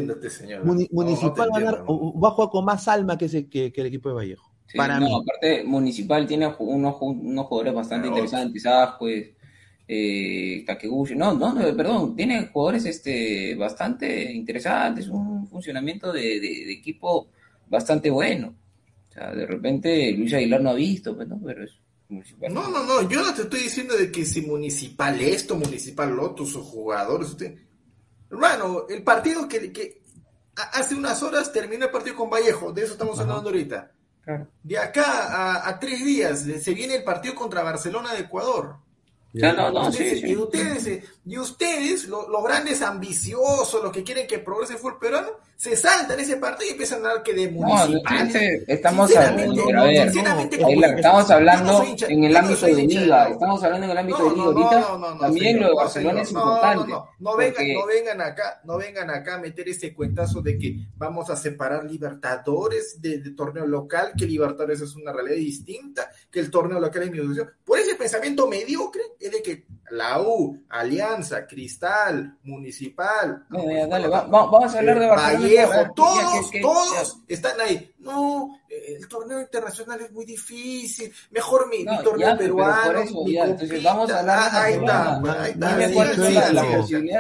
Municipal 0.93 1.51
va, 1.53 2.29
a 2.29 2.33
jugar 2.33 2.51
con 2.51 2.65
más 2.65 2.89
alma 2.89 3.17
que, 3.17 3.25
ese, 3.27 3.49
que, 3.49 3.73
el 3.75 3.87
equipo 3.87 4.11
de 4.11 4.15
Vallejo. 4.15 4.51
para 4.77 5.01
no, 5.01 5.19
aparte, 5.19 5.65
Municipal 5.65 6.27
tiene 6.27 6.55
unos, 6.59 6.97
unos 7.01 7.47
jugadores 7.47 7.75
bastante 7.75 8.09
interesantes, 8.09 8.65
pues. 8.99 9.34
Eh, 9.87 10.65
no, 11.15 11.35
no, 11.35 11.55
perdón, 11.77 12.17
tiene 12.17 12.47
jugadores 12.47 12.87
este, 12.87 13.55
bastante 13.55 14.33
interesantes, 14.33 15.09
un 15.09 15.47
funcionamiento 15.47 16.13
de 16.13 16.73
equipo 16.73 17.29
bastante 17.69 18.09
bueno 18.11 18.55
sea, 19.15 19.33
de 19.33 19.47
repente 19.47 20.13
Luis 20.13 20.35
Aguilar 20.35 20.61
no 20.61 20.71
ha 20.71 20.75
visto, 20.75 21.15
pues, 21.15 21.29
¿no? 21.29 21.41
Pero 21.45 21.65
es 21.65 21.73
municipal. 22.09 22.53
No, 22.53 22.69
no, 22.69 22.83
no, 22.85 23.09
yo 23.09 23.23
no 23.23 23.33
te 23.33 23.43
estoy 23.43 23.61
diciendo 23.61 23.97
de 23.97 24.11
que 24.11 24.25
si 24.25 24.43
municipal 24.43 25.21
esto, 25.21 25.57
municipal 25.57 26.11
lo 26.11 26.31
otro, 26.31 26.45
sus 26.45 26.65
jugadores, 26.65 27.29
usted... 27.29 27.57
Hermano, 28.31 28.87
el 28.89 29.03
partido 29.03 29.47
que, 29.47 29.73
que 29.73 30.03
hace 30.57 30.95
unas 30.95 31.23
horas 31.23 31.53
terminó 31.53 31.85
el 31.85 31.93
partido 31.93 32.17
con 32.17 32.31
Vallejo, 32.31 32.73
de 32.73 32.83
eso 32.83 32.93
estamos 32.93 33.19
hablando 33.21 33.51
ahorita. 33.51 33.93
De 34.63 34.79
acá 34.79 35.69
a, 35.69 35.79
tres 35.79 36.03
días 36.05 36.41
se 36.41 36.75
viene 36.75 36.97
el 36.97 37.05
partido 37.05 37.35
contra 37.35 37.63
Barcelona 37.63 38.15
de 38.15 38.21
Ecuador 38.21 38.79
y, 39.35 40.37
ustedes, 40.37 41.03
y 41.25 41.39
ustedes, 41.39 42.07
los 42.07 42.45
grandes 42.45 42.83
ambiciosos, 42.83 43.83
los 43.83 43.93
que 43.93 44.05
quieren 44.05 44.29
que 44.29 44.39
progrese 44.39 44.75
el 44.75 44.79
fútbol 44.79 44.99
peruano, 45.01 45.29
se 45.57 45.77
saltan 45.77 46.19
ese 46.19 46.37
partido 46.37 46.69
y 46.69 46.73
empiezan 46.73 47.05
a 47.05 47.11
hablar 47.11 47.23
que 47.23 47.33
de 47.33 47.49
municipal. 47.49 48.31
estamos 48.67 49.17
hablando, 49.17 49.71
estamos 50.97 51.31
hablando 51.31 51.85
en 52.09 52.25
el 52.25 52.37
ámbito 52.37 52.67
de 52.67 52.87
liga, 52.87 53.29
estamos 53.29 53.63
hablando 53.63 53.85
en 53.87 53.91
el 53.93 53.99
ámbito 53.99 54.31
de 54.31 54.37
liga 54.37 54.45
ahorita, 54.45 55.19
también 55.21 55.61
lo 55.61 55.69
de 55.69 55.75
Barcelona 55.75 56.23
es 56.23 56.31
importante. 56.31 56.93
No, 57.19 57.37
vengan, 57.37 57.73
no 57.73 57.87
vengan 57.87 58.21
acá, 58.21 58.61
no 58.65 58.79
vengan 58.79 59.11
acá 59.11 59.37
a 59.37 59.39
meter 59.39 59.69
ese 59.69 59.95
cuentazo 59.95 60.43
de 60.43 60.59
que 60.59 60.77
vamos 60.97 61.31
a 61.31 61.37
separar 61.37 61.85
Libertadores 61.85 63.01
de, 63.01 63.19
torneo 63.31 63.67
local, 63.67 64.13
que 64.17 64.27
Libertadores 64.27 64.81
es 64.81 64.97
una 64.97 65.13
realidad 65.13 65.37
distinta, 65.37 66.11
que 66.31 66.41
el 66.41 66.51
torneo 66.51 66.81
local 66.81 67.05
es 67.05 67.11
mi 67.11 67.19
Por 67.65 67.79
ese 67.79 67.95
pensamiento 67.95 68.49
mediocre 68.49 69.03
es 69.21 69.31
de 69.31 69.43
que 69.43 69.67
la 69.91 70.21
U, 70.21 70.65
Alianza, 70.69 71.47
Cristal, 71.47 72.39
Municipal, 72.43 73.47
dale, 73.49 74.09
vamos 74.09 74.75
a 74.75 74.79
hablar 74.79 74.99
de 74.99 75.07
Vallejo, 75.45 75.93
todos, 75.95 76.51
todos 76.61 77.19
están 77.29 77.61
ahí. 77.61 77.93
No, 77.99 78.59
el 78.69 79.09
torneo 79.09 79.41
internacional 79.41 80.01
es 80.01 80.13
muy 80.13 80.25
difícil, 80.25 81.13
mejor 81.31 81.69
mi, 81.69 81.85
torneo 82.03 82.37
peruano. 82.37 83.01
entonces 83.01 83.83
vamos 83.83 84.11
a 84.11 84.21
hablar 84.21 84.39
ah, 84.39 84.63
ahí 84.63 84.75
está, 84.75 85.21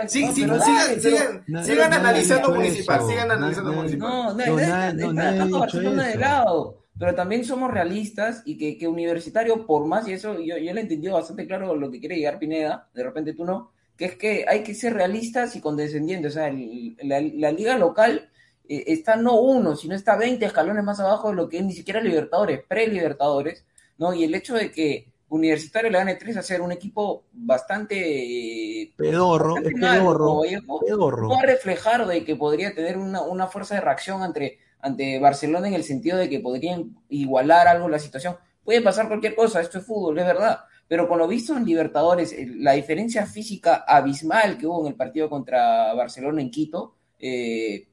Sigan, 0.08 1.64
sigan 1.64 1.92
analizando 1.92 2.50
municipal, 2.54 3.06
sigan 3.06 3.30
analizando 3.30 3.72
municipal. 3.72 4.08
No, 4.08 4.34
no, 4.34 5.58
Barcelona 5.58 6.08
de 6.08 6.16
lado 6.16 6.84
pero 6.98 7.14
también 7.14 7.44
somos 7.44 7.70
realistas 7.72 8.42
y 8.44 8.56
que, 8.56 8.78
que 8.78 8.86
universitario, 8.86 9.66
por 9.66 9.86
más, 9.86 10.06
y 10.06 10.12
eso 10.12 10.34
yo, 10.38 10.56
yo 10.56 10.72
le 10.72 10.80
he 10.80 10.82
entendido 10.82 11.14
bastante 11.14 11.46
claro 11.46 11.74
lo 11.74 11.90
que 11.90 11.98
quiere 11.98 12.16
llegar 12.16 12.38
Pineda, 12.38 12.88
de 12.94 13.02
repente 13.02 13.34
tú 13.34 13.44
no, 13.44 13.72
que 13.96 14.04
es 14.06 14.16
que 14.16 14.44
hay 14.48 14.62
que 14.62 14.74
ser 14.74 14.94
realistas 14.94 15.56
y 15.56 15.60
condescendientes. 15.60 16.32
O 16.32 16.34
sea, 16.34 16.52
la, 17.02 17.52
liga 17.52 17.78
local 17.78 18.28
eh, 18.68 18.84
está 18.86 19.16
no 19.16 19.40
uno, 19.40 19.76
sino 19.76 19.94
está 19.94 20.16
20 20.16 20.44
escalones 20.44 20.84
más 20.84 21.00
abajo 21.00 21.30
de 21.30 21.36
lo 21.36 21.48
que 21.48 21.58
es 21.58 21.64
ni 21.64 21.72
siquiera 21.72 22.00
Libertadores, 22.00 22.62
pre-Libertadores, 22.66 23.64
¿no? 23.98 24.14
Y 24.14 24.24
el 24.24 24.34
hecho 24.34 24.54
de 24.54 24.70
que 24.70 25.08
Universitario 25.28 25.90
le 25.90 25.98
gane 25.98 26.14
3 26.16 26.36
a 26.36 26.42
ser 26.42 26.60
un 26.60 26.72
equipo 26.72 27.24
bastante 27.32 28.92
pedorro, 28.96 29.56
pedorro, 29.56 30.42
pedorro, 30.86 31.28
va 31.28 31.38
a 31.38 31.46
reflejar 31.46 32.06
de 32.06 32.24
que 32.24 32.36
podría 32.36 32.74
tener 32.74 32.96
una, 32.98 33.22
una 33.22 33.48
fuerza 33.48 33.74
de 33.74 33.80
reacción 33.80 34.22
entre 34.22 34.58
ante 34.80 35.18
Barcelona 35.18 35.66
en 35.66 35.74
el 35.74 35.82
sentido 35.82 36.18
de 36.18 36.28
que 36.28 36.40
podrían 36.40 36.94
igualar 37.08 37.66
algo 37.66 37.88
la 37.88 37.98
situación. 37.98 38.36
Puede 38.62 38.82
pasar 38.82 39.08
cualquier 39.08 39.34
cosa, 39.34 39.60
esto 39.60 39.78
es 39.78 39.86
fútbol, 39.86 40.18
es 40.18 40.26
verdad. 40.26 40.60
Pero 40.86 41.08
con 41.08 41.18
lo 41.18 41.26
visto 41.26 41.56
en 41.56 41.64
Libertadores, 41.64 42.34
la 42.56 42.72
diferencia 42.72 43.26
física 43.26 43.84
abismal 43.86 44.58
que 44.58 44.66
hubo 44.66 44.82
en 44.82 44.88
el 44.88 44.94
partido 44.94 45.30
contra 45.30 45.94
Barcelona 45.94 46.40
en 46.40 46.50
Quito, 46.50 46.96
eh, 47.18 47.88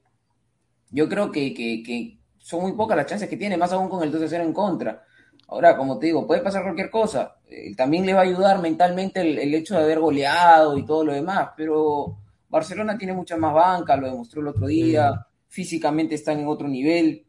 yo 0.90 1.08
creo 1.08 1.30
que, 1.32 2.18
son 2.38 2.62
muy 2.62 2.72
pocas 2.72 2.96
las 2.96 3.06
chances 3.06 3.28
que 3.28 3.36
tiene, 3.36 3.56
más 3.56 3.72
aún 3.72 3.88
con 3.88 4.02
el 4.02 4.10
2 4.10 4.22
0 4.28 4.44
en 4.44 4.52
contra. 4.52 5.04
Ahora, 5.48 5.76
como 5.76 5.98
te 5.98 6.06
digo, 6.06 6.26
puede 6.26 6.42
pasar 6.42 6.62
cualquier 6.62 6.90
cosa. 6.90 7.36
Eh, 7.48 7.74
también 7.74 8.04
le 8.04 8.14
va 8.14 8.20
a 8.20 8.24
ayudar 8.24 8.60
mentalmente 8.60 9.20
el, 9.20 9.38
el, 9.38 9.54
hecho 9.54 9.76
de 9.76 9.84
haber 9.84 10.00
goleado 10.00 10.76
y 10.76 10.84
todo 10.84 11.04
lo 11.04 11.12
demás, 11.12 11.50
pero 11.56 12.18
Barcelona 12.48 12.98
tiene 12.98 13.12
mucha 13.14 13.36
más 13.36 13.54
banca, 13.54 13.96
lo 13.96 14.08
demostró 14.08 14.40
el 14.40 14.48
otro 14.48 14.66
día 14.66 15.26
físicamente 15.52 16.14
están 16.14 16.40
en 16.40 16.48
otro 16.48 16.66
nivel. 16.66 17.26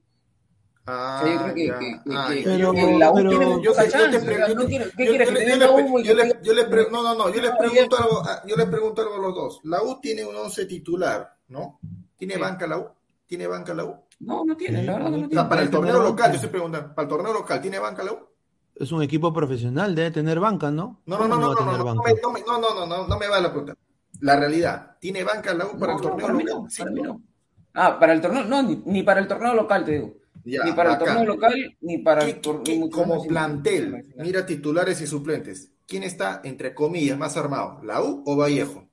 Ah, 0.86 1.24
yo 1.26 1.54
creo 1.54 1.78
ah, 2.12 2.30
la 3.00 3.12
U 3.12 3.62
yo, 3.62 3.72
pregunto, 6.70 6.92
no, 6.92 7.04
no, 7.04 7.16
no, 7.16 7.30
yo 7.30 7.42
les 7.42 7.52
pregunto 7.52 7.98
algo, 7.98 8.22
ah, 8.26 8.44
yo 8.46 8.58
les 8.58 8.68
pregunto 8.68 9.02
algo 9.02 9.16
a 9.16 9.20
los 9.20 9.34
dos. 9.34 9.62
La 9.64 9.82
U 9.82 10.02
tiene 10.02 10.26
un 10.26 10.36
once 10.36 10.66
titular, 10.66 11.38
¿no? 11.48 11.80
¿Tiene 12.18 12.38
banca 12.38 12.68
la 12.68 12.80
U? 12.80 12.90
¿Tiene 13.26 13.48
banca 13.48 13.74
la 13.74 13.86
U? 13.86 13.96
No, 14.20 14.44
no 14.44 14.58
tiene, 14.58 14.84
la 14.84 14.94
verdad 14.94 15.10
no, 15.10 15.18
no 15.20 15.28
tiene. 15.30 15.44
Para 15.48 15.62
el 15.62 15.68
este 15.68 15.78
torneo 15.78 16.04
local, 16.04 16.32
yo 16.32 16.36
estoy 16.36 16.50
preguntando, 16.50 16.94
para 16.94 17.04
el 17.04 17.10
torneo 17.10 17.34
local, 17.34 17.62
¿tiene 17.62 17.80
banca 17.80 18.04
la 18.04 18.12
U? 18.12 18.20
Es 18.76 18.92
un 18.92 19.04
equipo 19.04 19.32
profesional, 19.32 19.96
debe 19.96 20.12
tener 20.12 20.42
banca, 20.42 20.70
¿no? 20.70 21.02
No, 21.06 21.18
no, 21.18 21.28
no, 21.30 21.38
no, 21.38 21.54
no, 21.54 21.66
no, 21.66 21.78
no, 21.78 21.94
no, 21.94 22.58
no, 22.58 22.76
no, 22.76 22.86
no, 22.86 23.08
no 23.08 23.18
me 23.18 23.28
va 23.30 23.40
la 23.40 23.50
pregunta. 23.50 23.74
La 24.20 24.36
realidad, 24.36 24.98
¿tiene 25.00 25.24
banca 25.24 25.54
la 25.54 25.66
U 25.66 25.78
para 25.80 25.94
el 25.94 26.02
torneo 26.02 26.28
local? 26.28 26.68
Ah, 27.74 27.98
para 27.98 28.14
el 28.14 28.20
torneo, 28.20 28.44
no, 28.44 28.62
ni 28.64 29.02
para 29.04 29.22
el 29.22 29.28
torneo 29.28 29.54
local, 29.54 29.86
te 29.86 29.92
digo 29.94 30.23
ni 30.44 30.72
para 30.74 30.94
el 30.94 30.98
torneo 31.00 31.26
local, 31.26 31.78
ni 31.82 31.98
para 32.00 32.26
el 32.26 32.42
torneo. 32.42 32.90
Como 32.90 33.24
plantel, 33.26 34.14
mira 34.18 34.46
titulares 34.46 35.02
y 35.02 35.08
suplentes. 35.08 35.72
¿Quién 35.86 36.04
está, 36.04 36.42
entre 36.44 36.74
comillas, 36.74 37.18
más 37.18 37.36
armado? 37.38 37.80
¿La 37.84 38.02
U 38.02 38.24
o 38.26 38.36
Vallejo? 38.36 38.88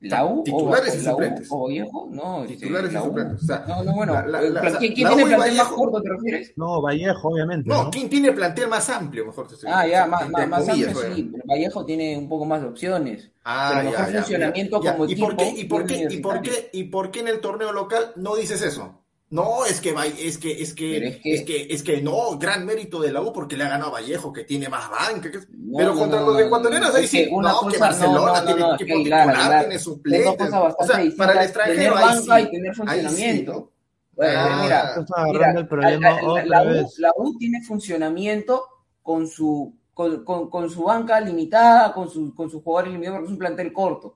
¿La 0.00 0.24
U? 0.26 0.42
¿Titulares 0.44 0.96
y 0.96 1.00
suplentes? 1.00 1.48
¿O 1.50 1.64
Vallejo? 1.64 2.08
No, 2.10 2.44
titulares 2.46 2.92
y 2.92 2.96
suplentes. 2.96 3.48
no, 3.66 3.84
no, 3.84 3.94
bueno. 3.94 4.14
¿Quién 4.78 4.94
tiene 4.94 5.22
el 5.22 5.28
plantel 5.28 5.56
más 5.56 5.68
corto, 5.68 6.02
te 6.02 6.10
refieres? 6.10 6.52
No, 6.56 6.82
Vallejo, 6.82 7.28
obviamente. 7.28 7.68
No, 7.68 7.90
¿quién 7.90 8.08
tiene 8.08 8.28
el 8.28 8.34
plantel 8.34 8.68
más 8.68 8.88
amplio, 8.90 9.26
mejor 9.26 9.48
te 9.48 9.54
Ah, 9.66 9.86
ya, 9.86 10.06
más, 10.06 10.28
más, 10.30 10.68
amplio, 10.68 10.94
sí. 11.14 11.32
Vallejo 11.44 11.84
tiene 11.84 12.18
un 12.18 12.28
poco 12.28 12.44
más 12.44 12.60
de 12.60 12.68
opciones. 12.68 13.30
Ah, 13.44 13.72
pero 13.76 13.90
mejor 13.90 14.12
funcionamiento 14.12 14.80
como 14.80 15.04
equipo. 15.04 15.10
¿Y 15.10 15.16
por 15.16 15.36
qué, 15.36 15.48
y 15.56 15.64
por 15.64 15.86
qué, 15.86 16.06
y 16.10 16.16
por 16.18 16.42
qué, 16.42 16.70
y 16.72 16.84
por 16.84 17.10
qué 17.10 17.20
en 17.20 17.28
el 17.28 17.40
torneo 17.40 17.72
local 17.72 18.12
no 18.16 18.36
dices 18.36 18.62
eso? 18.62 19.03
No, 19.34 19.66
es 19.66 19.80
que, 19.80 19.92
es 20.20 20.38
que, 20.38 20.62
es 20.62 20.74
que, 20.74 20.96
es 20.96 21.18
que, 21.18 21.34
es 21.34 21.42
que, 21.42 21.66
es 21.68 21.82
que 21.82 22.00
no, 22.00 22.38
gran 22.38 22.64
mérito 22.64 23.00
de 23.00 23.10
la 23.10 23.20
U 23.20 23.32
porque 23.32 23.56
le 23.56 23.64
ha 23.64 23.68
ganado 23.68 23.90
a 23.90 23.94
Vallejo, 23.94 24.32
que 24.32 24.44
tiene 24.44 24.68
más 24.68 24.88
banca. 24.88 25.28
Que, 25.28 25.40
pero 25.76 25.92
contra 25.92 26.20
los 26.20 26.40
ecuatorianos 26.40 26.94
ahí 26.94 27.08
sí, 27.08 27.28
no, 27.32 27.66
que 27.66 27.76
Barcelona 27.76 28.44
tiene 28.44 28.60
equipo 28.60 28.96
titular, 28.96 29.58
tiene 29.58 29.78
suplentes. 29.80 30.50
O 30.52 30.86
sea, 30.86 31.02
para 31.16 31.32
el 31.32 31.38
extranjero 31.46 31.76
tener 31.76 31.92
banca 31.92 32.40
y 32.42 32.50
tener 32.52 32.74
funcionamiento. 32.76 33.72
Bueno, 34.12 34.38
ah, 34.38 34.60
mira, 34.62 35.04
mira 35.26 35.50
el 35.58 35.66
problema 35.66 36.10
la, 36.12 36.44
la, 36.44 36.62
U, 36.62 36.88
la, 36.98 37.12
U, 37.16 37.36
tiene 37.36 37.60
funcionamiento 37.62 38.68
con 39.02 39.26
su, 39.26 39.74
con, 39.92 40.24
con, 40.24 40.48
con 40.48 40.70
su 40.70 40.84
banca 40.84 41.18
limitada, 41.18 41.92
con, 41.92 42.08
su, 42.08 42.32
con 42.36 42.48
sus 42.48 42.62
jugadores 42.62 42.92
limitados, 42.92 43.18
porque 43.18 43.26
es 43.26 43.32
un 43.32 43.38
plantel 43.38 43.72
corto 43.72 44.14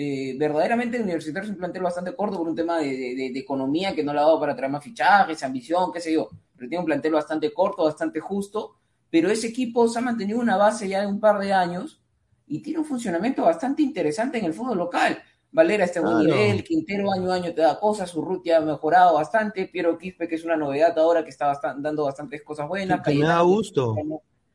eh, 0.00 0.36
verdaderamente 0.38 1.02
Universitario 1.02 1.48
es 1.48 1.50
un 1.50 1.58
plantel 1.58 1.82
bastante 1.82 2.14
corto 2.14 2.38
por 2.38 2.46
un 2.46 2.54
tema 2.54 2.78
de, 2.78 3.32
economía 3.34 3.96
que 3.96 4.04
no 4.04 4.12
le 4.12 4.20
ha 4.20 4.22
dado 4.22 4.38
para 4.38 4.54
traer 4.54 4.70
más 4.70 4.84
fichajes, 4.84 5.42
ambición, 5.42 5.90
qué 5.92 6.00
sé 6.00 6.12
yo, 6.12 6.28
pero 6.54 6.68
tiene 6.68 6.78
un 6.78 6.86
plantel 6.86 7.14
bastante 7.14 7.52
corto, 7.52 7.82
bastante 7.82 8.20
justo, 8.20 8.76
pero 9.10 9.28
ese 9.28 9.48
equipo 9.48 9.88
se 9.88 9.98
ha 9.98 10.02
mantenido 10.02 10.38
una 10.38 10.56
base 10.56 10.88
ya 10.88 11.00
de 11.00 11.08
un 11.08 11.18
par 11.18 11.40
de 11.40 11.52
años 11.52 12.00
y 12.46 12.60
tiene 12.60 12.78
un 12.78 12.84
funcionamiento 12.84 13.42
bastante 13.42 13.82
interesante 13.82 14.38
en 14.38 14.44
el 14.44 14.54
fútbol 14.54 14.78
local. 14.78 15.18
Valera 15.50 15.86
está 15.86 15.98
en 15.98 16.04
buen 16.04 16.18
nivel, 16.18 16.62
Quintero 16.62 17.12
año 17.12 17.32
a 17.32 17.34
año 17.34 17.52
te 17.52 17.62
da 17.62 17.80
cosas, 17.80 18.08
su 18.08 18.22
ruta 18.22 18.56
ha 18.56 18.60
mejorado 18.60 19.14
bastante, 19.14 19.66
Piero 19.66 19.98
Quispe, 19.98 20.28
que 20.28 20.36
es 20.36 20.44
una 20.44 20.56
novedad 20.56 20.96
ahora 20.96 21.24
que 21.24 21.30
está 21.30 21.60
dando 21.76 22.04
bastantes 22.04 22.44
cosas 22.44 22.68
buenas. 22.68 23.04
me 23.04 23.18
da 23.18 23.40
gusto. 23.40 23.96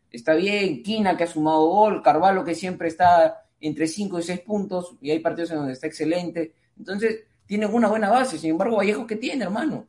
Está 0.09 0.35
bien, 0.35 0.81
Quina 0.83 1.17
que 1.17 1.25
ha 1.25 1.27
sumado 1.27 1.67
gol, 1.67 2.01
Carvalho 2.01 2.45
que 2.45 2.55
siempre 2.55 2.87
está 2.87 3.42
entre 3.67 3.87
5 3.87 4.19
y 4.19 4.23
6 4.23 4.39
puntos, 4.41 4.95
y 5.01 5.11
hay 5.11 5.19
partidos 5.19 5.51
en 5.51 5.57
donde 5.57 5.73
está 5.73 5.87
excelente. 5.87 6.53
Entonces, 6.77 7.23
tiene 7.45 7.65
una 7.65 7.87
buena 7.87 8.09
base. 8.09 8.37
Sin 8.37 8.51
embargo, 8.51 8.77
Vallejo, 8.77 9.07
¿qué 9.07 9.15
tiene, 9.15 9.43
hermano? 9.43 9.87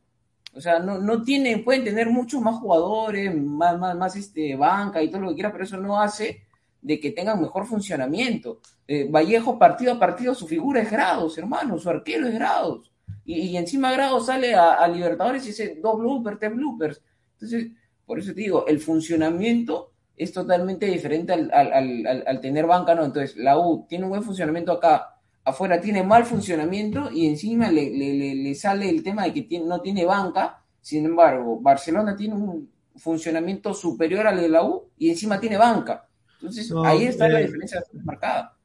O 0.53 0.61
sea, 0.61 0.79
no, 0.79 0.99
no 0.99 1.21
tiene, 1.21 1.57
pueden 1.57 1.83
tener 1.83 2.09
muchos 2.09 2.41
más 2.41 2.55
jugadores, 2.55 3.35
más, 3.35 3.77
más, 3.77 3.95
más 3.95 4.15
este, 4.15 4.55
banca 4.55 5.03
y 5.03 5.09
todo 5.09 5.21
lo 5.21 5.29
que 5.29 5.35
quiera, 5.35 5.51
pero 5.51 5.65
eso 5.65 5.77
no 5.77 5.99
hace 5.99 6.43
de 6.81 6.99
que 6.99 7.11
tengan 7.11 7.41
mejor 7.41 7.65
funcionamiento. 7.65 8.61
Eh, 8.87 9.09
Vallejo, 9.09 9.59
partido 9.59 9.93
a 9.93 9.99
partido, 9.99 10.33
su 10.35 10.47
figura 10.47 10.81
es 10.81 10.91
grados, 10.91 11.37
hermano, 11.37 11.77
su 11.77 11.89
arquero 11.89 12.27
es 12.27 12.33
grados. 12.35 12.91
Y, 13.25 13.57
encima 13.57 13.91
grados 13.91 14.27
sale 14.27 14.53
a, 14.53 14.87
Libertadores 14.87 15.43
y 15.45 15.47
dice 15.47 15.79
dos 15.81 15.97
bloopers, 15.99 16.39
tres 16.39 16.55
bloopers. 16.55 17.01
Entonces, 17.33 17.71
por 18.05 18.19
eso 18.19 18.33
te 18.33 18.41
digo, 18.41 18.67
el 18.67 18.79
funcionamiento 18.79 19.93
es 20.17 20.31
totalmente 20.31 20.85
diferente 20.85 21.33
al, 21.33 22.39
tener 22.41 22.65
banca, 22.65 22.95
¿no? 22.95 23.05
Entonces, 23.05 23.35
la 23.37 23.57
U 23.59 23.85
tiene 23.87 24.05
un 24.05 24.11
buen 24.11 24.23
funcionamiento 24.23 24.71
acá, 24.71 25.17
afuera 25.43 25.79
tiene 25.79 26.03
mal 26.03 26.25
funcionamiento 26.25 27.11
y 27.11 27.27
encima 27.27 27.69
le, 27.69 28.55
sale 28.55 28.89
el 28.89 29.03
tema 29.03 29.25
de 29.25 29.33
que 29.33 29.59
no 29.59 29.81
tiene 29.81 30.05
banca. 30.05 30.61
Sin 30.81 31.05
embargo, 31.05 31.59
Barcelona 31.59 32.15
tiene 32.15 32.35
un 32.35 32.69
funcionamiento 32.95 33.73
superior 33.73 34.27
al 34.27 34.39
de 34.39 34.49
la 34.49 34.63
U 34.63 34.89
y 34.97 35.09
encima 35.09 35.39
tiene 35.39 35.57
banca. 35.57 36.07
Entonces, 36.39 36.71
ahí 36.85 37.05
está 37.05 37.27
la 37.27 37.41
eh, 37.41 37.45
diferencia 37.45 37.83
marcada. 38.03 38.55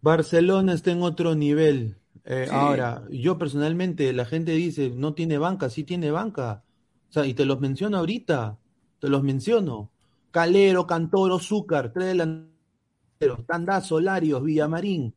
Barcelona 0.00 0.74
está 0.74 0.90
en 0.92 1.02
otro 1.02 1.34
nivel. 1.34 1.96
Eh, 2.24 2.48
ahora, 2.50 3.02
yo 3.10 3.38
personalmente, 3.38 4.12
la 4.12 4.24
gente 4.24 4.52
dice, 4.52 4.90
no 4.90 5.14
tiene 5.14 5.38
banca, 5.38 5.70
sí 5.70 5.84
tiene 5.84 6.10
banca. 6.10 6.62
O 7.08 7.12
sea, 7.12 7.26
y 7.26 7.34
te 7.34 7.44
los 7.44 7.60
menciono 7.60 7.98
ahorita, 7.98 8.58
te 9.00 9.08
los 9.08 9.22
menciono. 9.22 9.90
Calero, 10.30 10.86
Cantoro, 10.86 11.38
Zúcar, 11.38 11.92
tres 11.92 12.08
delanteros, 12.08 13.46
Tandazo, 13.46 14.00
Larios, 14.00 14.42
Villamarín, 14.42 15.14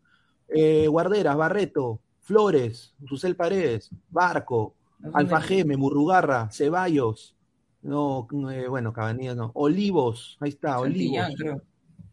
eh, 0.47 0.87
Guarderas, 0.87 1.37
Barreto, 1.37 2.01
Flores, 2.19 2.93
Susel 3.07 3.35
Paredes, 3.35 3.89
Barco, 4.09 4.75
Alfajeme, 5.13 5.77
Murrugarra, 5.77 6.49
Ceballos, 6.51 7.35
no, 7.81 8.27
eh, 8.51 8.67
bueno, 8.67 8.93
Cabanilla 8.93 9.35
no, 9.35 9.51
Olivos, 9.55 10.37
ahí 10.39 10.49
está, 10.49 10.79
Olivos, 10.79 11.27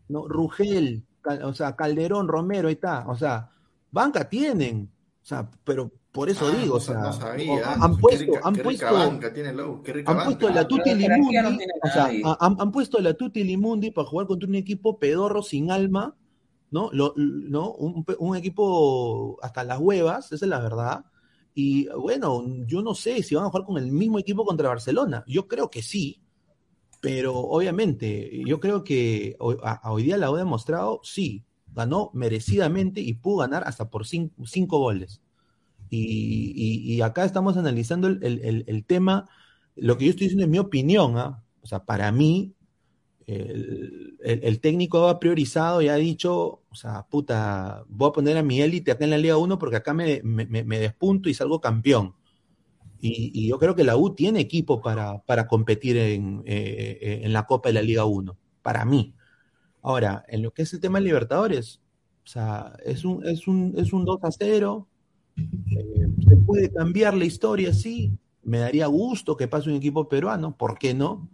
no, 0.09 0.27
Rugel, 0.27 1.05
o 1.45 1.55
sea, 1.55 1.77
Calderón, 1.77 2.27
Romero, 2.27 2.69
ahí 2.69 2.75
está, 2.75 3.09
o 3.09 3.17
sea, 3.17 3.51
banca 3.91 4.29
tienen, 4.29 4.91
o 5.23 5.25
sea, 5.25 5.49
pero 5.65 5.93
por 6.13 6.29
eso 6.29 6.47
ah, 6.49 6.57
digo, 6.57 6.75
o 6.75 6.81
sea, 6.81 7.13
han 7.79 7.97
puesto, 7.97 8.33
han 8.43 8.57
puesto, 8.57 8.87
han 8.87 10.25
puesto 10.25 10.51
la 10.51 10.67
Tutti 10.67 10.93
Limundi, 10.93 11.37
o 11.83 11.89
sea, 11.89 12.11
han, 12.41 12.73
puesto 12.73 12.99
la 12.99 13.15
Tutti 13.15 13.45
Limundi 13.45 13.93
para 13.93 14.09
jugar 14.09 14.27
contra 14.27 14.49
un 14.49 14.57
equipo 14.57 14.99
pedorro 14.99 15.41
sin 15.43 15.71
alma, 15.71 16.17
¿no? 16.73 16.91
Lo, 16.93 17.15
¿no? 17.17 17.73
Un, 17.75 18.37
equipo 18.37 19.39
hasta 19.41 19.63
las 19.63 19.79
huevas, 19.79 20.33
esa 20.33 20.45
es 20.45 20.49
la 20.49 20.59
verdad. 20.59 21.05
Y 21.55 21.87
bueno, 21.91 22.45
yo 22.67 22.83
no 22.83 22.95
sé 22.95 23.23
si 23.23 23.37
van 23.37 23.45
a 23.45 23.51
jugar 23.51 23.67
con 23.67 23.79
el 23.79 23.93
mismo 23.93 24.19
equipo 24.19 24.45
contra 24.45 24.69
Barcelona. 24.69 25.23
Yo 25.29 25.47
creo 25.47 25.71
que 25.71 25.83
sí. 25.83 26.21
Pero 27.01 27.37
obviamente, 27.37 28.43
yo 28.45 28.59
creo 28.59 28.83
que 28.83 29.37
hoy, 29.39 29.57
a, 29.63 29.91
hoy 29.91 30.03
día 30.03 30.19
la 30.19 30.27
ha 30.27 30.37
demostrado, 30.37 31.01
sí, 31.03 31.45
ganó 31.73 32.11
merecidamente 32.15 33.01
y 33.01 33.15
pudo 33.15 33.39
ganar 33.39 33.63
hasta 33.65 33.89
por 33.89 34.07
cinco, 34.07 34.45
cinco 34.45 34.79
goles. 34.79 35.23
Y, 35.91 37.01
acá 37.03 37.25
estamos 37.25 37.57
analizando 37.57 38.09
el, 38.09 38.85
tema, 38.87 39.29
lo 39.75 39.99
que 39.99 40.05
yo 40.05 40.11
estoy 40.11 40.27
diciendo 40.27 40.45
es 40.45 40.51
mi 40.51 40.59
opinión, 40.59 41.19
¿eh? 41.19 41.35
o 41.63 41.67
sea, 41.67 41.85
para 41.85 42.13
mí, 42.13 42.55
el, 43.27 44.61
técnico 44.61 45.09
ha 45.09 45.21
priorizado 45.21 45.83
y 45.83 45.89
ha 45.89 45.97
dicho, 45.97 46.63
o 46.69 46.75
sea, 46.75 47.07
puta, 47.09 47.85
voy 47.89 48.09
a 48.09 48.13
poner 48.13 48.37
a 48.37 48.43
mi 48.43 48.61
élite 48.61 48.93
acá 48.93 49.05
en 49.05 49.11
la 49.11 49.19
Liga 49.19 49.37
1 49.37 49.59
porque 49.59 49.77
acá 49.77 49.95
me, 49.95 50.21
despunto 50.23 51.29
y 51.29 51.35
salgo 51.35 51.61
campeón. 51.61 52.15
Y, 53.01 53.49
yo 53.49 53.59
creo 53.59 53.75
que 53.75 53.85
la 53.85 53.97
U 53.97 54.15
tiene 54.15 54.41
equipo 54.41 54.81
para, 54.81 55.47
competir 55.49 55.97
en, 55.97 56.43
eh 56.47 57.21
en, 57.25 57.33
la 57.33 57.47
Copa 57.47 57.71
de 57.71 57.75
la 57.75 57.83
Liga 57.83 58.05
1, 58.05 58.37
para 58.63 58.85
mí. 58.85 59.15
Ahora, 59.83 60.25
en 60.29 60.43
lo 60.43 60.53
que 60.53 60.63
es 60.63 60.73
el 60.75 60.81
tema 60.81 60.99
de 60.99 61.07
Libertadores, 61.07 61.81
o 62.25 62.29
sea, 62.29 62.77
es 62.85 63.05
un, 63.05 63.27
es 63.27 63.49
un, 63.49 63.75
es 63.77 63.93
un 63.93 64.05
2 64.05 64.21
a 64.23 64.31
0. 64.31 64.89
Eh, 65.71 66.09
se 66.29 66.37
puede 66.37 66.73
cambiar 66.73 67.17
la 67.17 67.25
historia, 67.25 67.73
sí. 67.73 68.13
Me 68.43 68.59
daría 68.59 68.87
gusto 68.87 69.37
que 69.37 69.49
pase 69.49 69.71
un 69.71 69.77
equipo 69.77 70.09
peruano, 70.09 70.57
¿por 70.57 70.79
qué 70.79 70.95
no? 70.95 71.29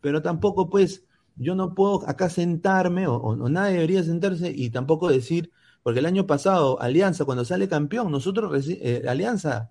Pero 0.00 0.22
tampoco, 0.22 0.70
pues, 0.70 1.04
yo 1.36 1.54
no 1.54 1.74
puedo 1.74 2.08
acá 2.08 2.30
sentarme, 2.30 3.06
o, 3.06 3.36
nadie 3.48 3.74
debería 3.74 4.02
sentarse 4.02 4.50
y 4.50 4.70
tampoco 4.70 5.08
decir, 5.08 5.50
porque 5.82 6.00
el 6.00 6.06
año 6.06 6.26
pasado, 6.26 6.80
Alianza, 6.80 7.24
cuando 7.24 7.44
sale 7.44 7.68
campeón, 7.68 8.10
nosotros, 8.10 8.66
eh, 8.68 9.04
Alianza 9.06 9.70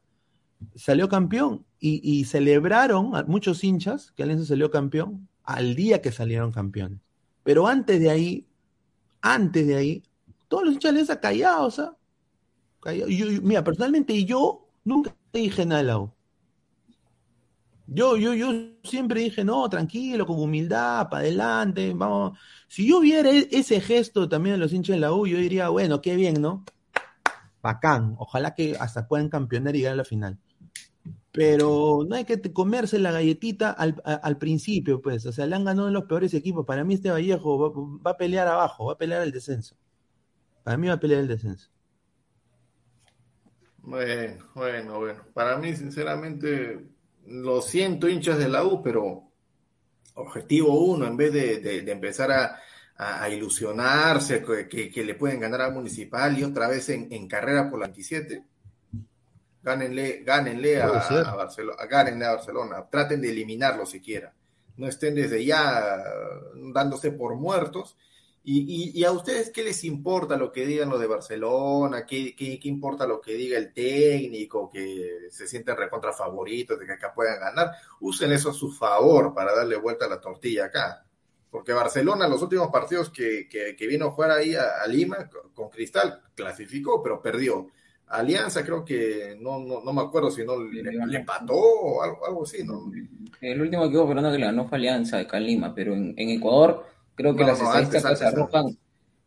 salió 0.76 1.10
campeón 1.10 1.66
y, 1.80 2.26
celebraron 2.26 3.12
muchos 3.28 3.64
hinchas 3.64 4.12
que 4.12 4.24
Alianza 4.24 4.46
salió 4.46 4.72
campeón 4.72 5.28
al 5.44 5.76
día 5.76 6.02
que 6.02 6.12
salieron 6.12 6.52
campeones. 6.52 7.00
Pero 7.44 7.68
antes 7.68 8.00
de 8.00 8.10
ahí, 8.10 8.48
antes 9.22 9.68
de 9.68 9.76
ahí, 9.76 10.04
todos 10.48 10.66
los 10.66 10.74
hinchas 10.74 10.94
de 10.94 11.00
Alianza 11.00 11.20
callados, 11.20 11.80
¿ah? 11.80 11.96
Yo, 12.94 13.28
mira, 13.42 13.64
personalmente 13.64 14.24
yo 14.26 14.68
nunca 14.84 15.16
dije 15.34 15.66
nada 15.66 15.82
de 15.82 15.88
la 15.88 16.00
U. 16.00 16.12
Yo, 17.88 18.18
yo, 18.18 18.34
yo 18.34 18.52
siempre 18.84 19.22
dije, 19.22 19.44
no, 19.44 19.70
tranquilo, 19.70 20.26
con 20.26 20.40
humildad, 20.40 21.08
para 21.10 21.22
adelante, 21.22 21.94
vamos. 21.94 22.38
Si 22.68 22.88
yo 22.88 23.00
viera 23.00 23.30
e-, 23.30 23.48
ese 23.52 23.80
gesto 23.80 24.28
también 24.28 24.56
de 24.56 24.60
los 24.60 24.74
hinchas 24.74 24.96
de 24.96 25.02
la 25.02 25.14
U, 25.14 25.28
yo 25.28 25.38
diría, 25.38 25.70
bueno, 25.70 26.02
qué 26.02 26.16
bien, 26.16 26.42
¿no? 26.42 26.64
Bacán, 27.62 28.16
ojalá 28.18 28.54
que 28.56 28.76
hasta 28.80 29.08
puedan 29.08 29.30
campeonar 29.30 29.76
y 29.76 29.80
llegar 29.80 29.94
a 29.94 29.98
la 29.98 30.04
final 30.04 30.40
pero 31.36 32.06
no 32.08 32.16
hay 32.16 32.24
que 32.24 32.42
comerse 32.54 32.98
la 32.98 33.12
galletita 33.12 33.70
al, 33.72 34.02
al, 34.06 34.38
principio, 34.38 35.02
pues. 35.02 35.26
O 35.26 35.34
sea, 35.34 35.46
le 35.46 35.56
han 35.56 35.66
ganado 35.66 35.92
los 35.92 36.06
peores 36.06 36.34
equipos. 36.34 36.66
Para 36.66 36.86
mí 36.86 36.94
este 36.94 37.12
Vallejo 37.12 37.60
va, 37.60 38.00
va, 38.06 38.12
a 38.12 38.18
pelear 38.18 38.48
abajo, 38.48 38.86
va 38.86 38.94
a 38.94 38.98
pelear 38.98 39.22
el 39.22 39.34
descenso. 39.34 39.76
Para 40.64 40.78
mí 40.78 40.88
va 40.88 40.94
a 40.94 41.00
pelear 41.00 41.20
el 41.20 41.28
descenso. 41.28 41.70
Bueno, 43.86 44.50
bueno, 44.56 45.00
bueno. 45.00 45.24
Para 45.34 45.58
mí, 45.58 45.76
sinceramente, 45.76 46.80
lo 47.28 47.62
siento, 47.62 48.10
hinchas 48.10 48.38
de 48.38 48.50
la 48.50 48.64
U, 48.64 48.82
pero 48.82 49.32
objetivo 50.16 50.80
uno, 50.86 51.06
en 51.06 51.16
vez 51.16 51.32
de, 51.32 51.60
de, 51.60 51.82
de 51.82 51.92
empezar 51.92 52.32
a, 52.32 52.60
a, 52.98 53.24
a 53.24 53.30
ilusionarse 53.30 54.44
que, 54.44 54.90
que, 54.90 55.04
le 55.04 55.16
pueden 55.16 55.40
ganar 55.40 55.62
al 55.62 55.74
Municipal 55.74 56.38
y 56.38 56.44
otra 56.44 56.68
vez 56.68 56.90
en, 56.90 57.12
en 57.12 57.28
carrera 57.28 57.70
por 57.70 57.80
la 57.80 57.88
27 57.88 58.44
Gánenle, 59.62 60.22
gánenle 60.24 60.80
a, 60.80 60.86
a, 60.86 61.36
Barcelona, 61.36 61.86
gánenle 61.90 62.26
a 62.26 62.36
Barcelona, 62.36 62.86
traten 62.88 63.20
de 63.20 63.32
eliminarlo 63.32 63.88
siquiera. 63.88 64.32
No 64.78 64.88
estén 64.88 65.16
desde 65.16 65.44
ya 65.44 66.04
dándose 66.72 67.12
por 67.12 67.36
muertos. 67.36 67.98
Y, 68.48 68.60
y, 68.60 69.00
y, 69.00 69.04
a 69.04 69.12
ustedes 69.12 69.50
qué 69.50 69.64
les 69.64 69.84
importa 69.86 70.38
lo 70.38 70.52
que 70.52 70.68
digan 70.68 70.90
los 70.90 71.00
de 71.00 71.08
Barcelona? 71.08 72.06
¿Qué, 72.06 72.36
qué, 72.36 72.60
qué 72.60 72.68
importa 72.70 73.08
lo 73.08 73.20
que 73.20 73.34
diga 73.34 73.58
el 73.58 73.74
técnico? 73.74 74.70
Que 74.70 75.30
se 75.32 75.48
sienten 75.48 75.76
recontra 75.76 76.14
favoritos 76.14 76.80
de 76.80 76.86
que 76.86 76.94
acá 76.94 77.12
puedan 77.12 77.40
ganar. 77.40 77.72
Usen 78.02 78.32
eso 78.32 78.52
a 78.52 78.54
su 78.54 78.72
favor 78.72 79.34
para 79.34 79.56
darle 79.56 79.78
vuelta 79.78 80.06
a 80.06 80.10
la 80.10 80.22
tortilla 80.22 80.66
acá. 80.66 81.04
Porque 81.50 81.74
Barcelona, 81.74 82.28
los 82.28 82.40
últimos 82.44 82.70
partidos 82.70 83.10
que, 83.10 83.50
que, 83.50 83.76
que 83.76 83.88
vino 83.88 84.06
a 84.06 84.12
jugar 84.12 84.30
ahí 84.30 84.54
a, 84.54 84.84
a 84.84 84.86
Lima 84.86 85.28
con 85.56 85.70
Cristal, 85.70 86.22
clasificó, 86.36 87.02
pero 87.02 87.20
perdió. 87.24 87.68
Alianza 88.10 88.64
creo 88.64 88.86
que 88.86 89.36
no, 89.40 89.58
no, 89.58 89.82
no 89.82 89.92
me 89.92 90.02
acuerdo 90.02 90.30
si 90.30 90.46
no 90.46 90.62
le, 90.62 90.84
le 90.84 91.18
empató 91.18 91.56
o 91.56 92.04
algo, 92.04 92.24
algo, 92.28 92.44
así, 92.44 92.64
¿no? 92.64 92.92
El 93.42 93.60
último 93.60 93.86
equipo 93.86 94.08
peruano 94.08 94.32
que 94.32 94.38
le 94.38 94.46
ganó 94.46 94.68
fue 94.68 94.78
Alianza 94.78 95.18
de 95.18 95.26
Calima, 95.26 95.74
pero 95.74 95.94
en, 95.94 96.14
en 96.16 96.30
Ecuador 96.30 96.86
creo 97.16 97.36
que 97.36 97.42
no, 97.42 97.48
las 97.48 97.62
no, 97.62 97.68
estadísticas 97.68 98.06
antes, 98.06 98.22
antes, 98.22 98.40
arrojan 98.40 98.78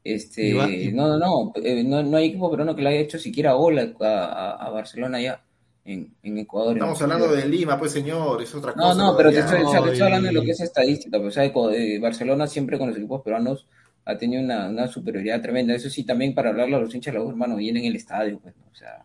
este 0.05 0.93
no, 0.93 1.09
no, 1.09 1.19
no, 1.19 1.53
eh, 1.63 1.85
no, 1.85 2.03
no 2.03 2.17
hay 2.17 2.29
equipo 2.29 2.51
peruano 2.51 2.75
que 2.75 2.83
le 2.83 2.91
haya 2.91 3.01
hecho 3.01 3.19
siquiera 3.19 3.53
gol 3.53 3.79
a, 3.79 3.93
a, 4.01 4.67
a 4.67 4.71
Barcelona 4.71 5.21
ya. 5.21 5.43
En, 5.85 6.15
en, 6.23 6.37
Ecuador. 6.37 6.75
Estamos 6.75 7.01
en 7.01 7.05
hablando 7.11 7.35
de 7.35 7.49
Lima, 7.49 7.79
pues 7.79 7.93
señor, 7.93 8.43
es 8.43 8.55
otra 8.55 8.75
cosa. 8.75 8.93
No, 8.93 8.95
no, 8.95 9.17
pero 9.17 9.31
te 9.31 9.39
estoy, 9.39 9.63
o 9.63 9.71
sea, 9.71 9.83
te 9.83 9.93
estoy 9.93 10.03
hablando 10.03 10.29
de 10.29 10.35
lo 10.35 10.43
que 10.43 10.51
es 10.51 10.61
estadística. 10.61 11.19
Pues, 11.19 11.35
o 11.35 11.41
sea, 11.41 11.51
Barcelona 11.99 12.47
siempre 12.47 12.77
con 12.77 12.89
los 12.89 12.99
equipos 12.99 13.23
peruanos 13.23 13.67
ha 14.05 14.19
tenido 14.19 14.43
una, 14.43 14.69
una, 14.69 14.87
superioridad 14.87 15.41
tremenda. 15.41 15.75
Eso 15.75 15.89
sí, 15.89 16.05
también 16.05 16.35
para 16.35 16.51
hablarle 16.51 16.77
a 16.77 16.81
los 16.81 16.95
hinchas 16.95 17.15
de 17.15 17.19
la 17.19 17.25
U, 17.25 17.31
hermano, 17.31 17.57
vienen 17.57 17.85
en 17.85 17.91
el 17.93 17.97
estadio, 17.97 18.39
pues, 18.39 18.55
o 18.71 18.75
sea. 18.75 19.03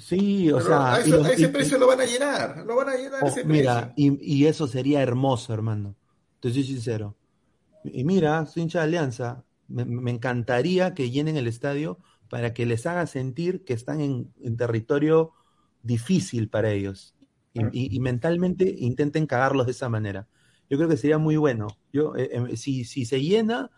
Sí, 0.00 0.50
o 0.50 0.56
Pero 0.56 0.66
sea. 0.66 0.94
A, 0.94 1.00
eso, 1.00 1.22
a 1.22 1.30
ese 1.30 1.42
y, 1.42 1.46
precio 1.46 1.76
y, 1.76 1.80
lo 1.80 1.86
van 1.86 2.00
a 2.00 2.06
llenar, 2.06 2.64
lo 2.66 2.74
van 2.74 2.88
a 2.88 2.96
llenar 2.96 3.22
oh, 3.22 3.28
ese 3.28 3.44
Mira, 3.44 3.92
y, 3.94 4.18
y, 4.20 4.46
eso 4.46 4.66
sería 4.66 5.02
hermoso, 5.02 5.54
hermano. 5.54 5.94
Te 6.40 6.50
soy 6.50 6.64
sincero. 6.64 7.14
Y 7.92 8.04
mira, 8.04 8.46
soy 8.46 8.64
hincha 8.64 8.80
de 8.80 8.84
Alianza. 8.84 9.44
Me, 9.68 9.84
me, 9.84 10.10
encantaría 10.10 10.94
que 10.94 11.10
llenen 11.10 11.36
el 11.36 11.46
estadio 11.46 11.98
para 12.28 12.54
que 12.54 12.66
les 12.66 12.86
haga 12.86 13.06
sentir 13.06 13.64
que 13.64 13.72
están 13.72 14.00
en, 14.00 14.32
en 14.40 14.56
territorio 14.56 15.32
difícil 15.82 16.48
para 16.48 16.70
ellos. 16.72 17.14
Y, 17.52 17.96
y, 17.96 18.00
mentalmente 18.00 18.74
intenten 18.78 19.26
cagarlos 19.26 19.64
de 19.64 19.72
esa 19.72 19.88
manera. 19.88 20.28
Yo 20.68 20.76
creo 20.76 20.90
que 20.90 20.98
sería 20.98 21.16
muy 21.16 21.36
bueno. 21.36 21.68
Yo, 21.90 22.14
eh, 22.14 22.28
eh, 22.30 22.56
si, 22.58 22.84
si 22.84 23.06
se 23.06 23.22
llena, 23.22 23.70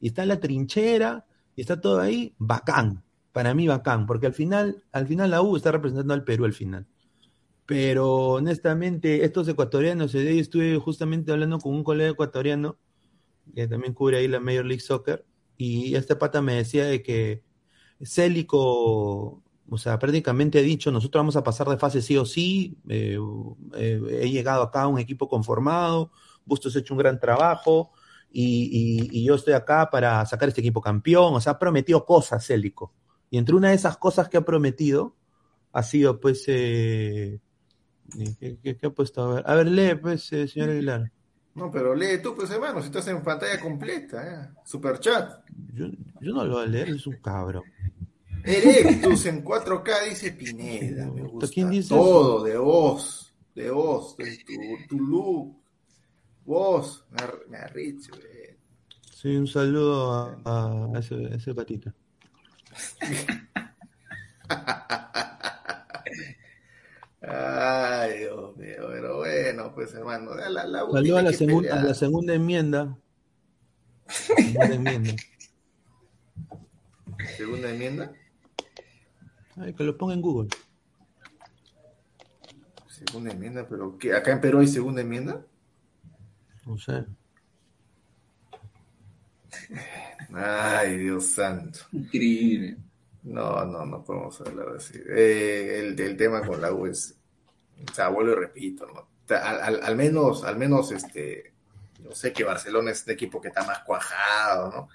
y 0.00 0.08
está 0.08 0.22
en 0.22 0.28
la 0.28 0.40
trinchera, 0.40 1.24
y 1.54 1.60
está 1.60 1.80
todo 1.80 2.00
ahí, 2.00 2.34
bacán. 2.38 3.04
Para 3.30 3.54
mí 3.54 3.68
bacán, 3.68 4.06
porque 4.06 4.26
al 4.26 4.34
final, 4.34 4.82
al 4.90 5.06
final 5.06 5.30
la 5.30 5.40
U 5.40 5.56
está 5.56 5.70
representando 5.70 6.14
al 6.14 6.24
Perú 6.24 6.46
al 6.46 6.52
final. 6.52 6.86
Pero 7.64 8.32
honestamente, 8.32 9.24
estos 9.24 9.46
ecuatorianos, 9.46 10.12
yo 10.12 10.20
estuve 10.20 10.76
justamente 10.78 11.30
hablando 11.30 11.58
con 11.58 11.74
un 11.74 11.84
colega 11.84 12.10
ecuatoriano 12.10 12.76
que 13.54 13.68
también 13.68 13.94
cubre 13.94 14.18
ahí 14.18 14.28
la 14.28 14.40
Major 14.40 14.64
League 14.64 14.80
Soccer, 14.80 15.24
y 15.56 15.94
este 15.94 16.16
pata 16.16 16.42
me 16.42 16.54
decía 16.54 16.86
de 16.86 17.02
que 17.02 17.42
Célico, 18.04 19.42
o 19.68 19.78
sea, 19.78 19.98
prácticamente 19.98 20.58
ha 20.58 20.62
dicho, 20.62 20.90
nosotros 20.90 21.20
vamos 21.20 21.36
a 21.36 21.44
pasar 21.44 21.68
de 21.68 21.78
fase 21.78 22.02
sí 22.02 22.16
o 22.16 22.24
sí, 22.24 22.78
eh, 22.88 23.18
eh, 23.76 24.00
he 24.22 24.30
llegado 24.30 24.62
acá 24.62 24.82
a 24.82 24.88
un 24.88 24.98
equipo 24.98 25.28
conformado, 25.28 26.10
Bustos 26.44 26.74
ha 26.74 26.80
hecho 26.80 26.94
un 26.94 26.98
gran 26.98 27.20
trabajo, 27.20 27.92
y, 28.34 29.24
yo 29.24 29.34
estoy 29.34 29.54
acá 29.54 29.90
para 29.90 30.24
sacar 30.26 30.48
este 30.48 30.60
equipo 30.60 30.80
campeón, 30.80 31.34
o 31.34 31.40
sea, 31.40 31.52
ha 31.52 31.58
prometido 31.58 32.04
cosas, 32.04 32.46
Célico. 32.46 32.94
Y 33.30 33.38
entre 33.38 33.54
una 33.54 33.70
de 33.70 33.74
esas 33.74 33.96
cosas 33.96 34.28
que 34.28 34.38
ha 34.38 34.44
prometido 34.44 35.16
ha 35.72 35.82
sido, 35.82 36.20
pues, 36.20 36.44
eh, 36.48 37.40
¿qué, 38.40 38.78
ha 38.82 38.90
puesto? 38.90 39.22
A 39.22 39.34
ver, 39.34 39.44
a 39.46 39.54
ver 39.54 39.68
lee, 39.68 39.94
pues, 39.94 40.24
señor 40.24 40.70
Aguilar. 40.70 41.12
No, 41.54 41.70
pero 41.70 41.94
lee 41.94 42.20
tú, 42.22 42.34
pues, 42.34 42.50
hermano, 42.50 42.80
si 42.80 42.86
estás 42.86 43.06
en 43.08 43.22
pantalla 43.22 43.60
completa, 43.60 44.26
¿eh? 44.26 44.48
super 44.64 44.98
chat. 45.00 45.44
Yo, 45.74 45.86
yo 46.20 46.32
no 46.32 46.44
lo 46.44 46.54
voy 46.54 46.64
a 46.64 46.66
leer, 46.66 46.88
es 46.90 47.06
un 47.06 47.16
cabro. 47.16 47.62
Erectus 48.44 49.26
en 49.26 49.44
4K, 49.44 50.08
dice 50.08 50.32
Pineda, 50.32 51.06
me 51.10 51.22
gusta 51.22 51.48
¿Quién 51.52 51.70
dice 51.70 51.90
todo, 51.90 52.38
eso? 52.38 52.44
de 52.46 52.56
vos, 52.58 53.34
de 53.54 53.70
vos, 53.70 54.16
de 54.16 54.36
tu, 54.38 54.52
tu 54.88 54.98
look, 54.98 55.56
Vos, 56.44 57.04
me, 57.10 57.20
me 57.50 57.58
arrecho, 57.58 58.10
güey. 58.16 58.56
Sí, 59.14 59.36
un 59.36 59.46
saludo 59.46 60.10
a, 60.44 60.88
a 60.92 60.98
ese, 60.98 61.14
a 61.14 61.36
ese 61.36 61.54
patito. 61.54 61.92
Ay, 67.22 68.18
Dios 68.18 68.56
mío, 68.56 68.88
pero 68.88 69.18
bueno, 69.18 69.72
pues 69.74 69.94
hermano. 69.94 70.34
La, 70.34 70.48
la, 70.48 70.64
la 70.66 70.80
Saludo 70.90 71.18
a 71.18 71.22
la, 71.22 71.32
segun, 71.32 71.68
a 71.68 71.82
la 71.82 71.94
segunda 71.94 72.34
enmienda. 72.34 72.98
Segunda 74.08 74.74
enmienda. 74.74 75.14
¿Segunda 77.36 77.70
enmienda? 77.70 78.12
Ay, 79.56 79.72
que 79.72 79.84
lo 79.84 79.96
ponga 79.96 80.14
en 80.14 80.20
Google. 80.20 80.48
Segunda 82.88 83.30
enmienda, 83.30 83.66
pero 83.68 83.96
¿qué? 83.96 84.14
¿acá 84.14 84.32
en 84.32 84.40
Perú 84.40 84.58
hay 84.58 84.66
segunda 84.66 85.00
enmienda? 85.00 85.46
No 86.66 86.76
sé. 86.76 87.04
Ay, 90.34 90.98
Dios 90.98 91.26
santo. 91.26 91.80
Increíble. 91.92 92.76
No, 93.22 93.64
no, 93.64 93.86
no 93.86 94.02
podemos 94.02 94.40
hablar 94.40 94.76
así. 94.76 94.98
Eh, 95.08 95.94
el, 95.96 96.16
tema 96.16 96.44
con 96.44 96.60
la 96.60 96.72
U 96.72 96.86
es, 96.86 97.14
o 97.90 97.94
sea, 97.94 98.08
vuelvo 98.08 98.32
y 98.32 98.36
repito, 98.36 98.86
¿no? 98.86 99.08
Al, 99.34 99.96
menos, 99.96 100.44
al 100.44 100.56
menos, 100.56 100.90
este, 100.92 101.52
Yo 102.00 102.12
sé 102.12 102.32
que 102.32 102.44
Barcelona 102.44 102.90
es 102.90 103.04
un 103.06 103.12
equipo 103.12 103.40
que 103.40 103.48
está 103.48 103.64
más 103.64 103.80
cuajado, 103.80 104.70
¿no? 104.70 104.88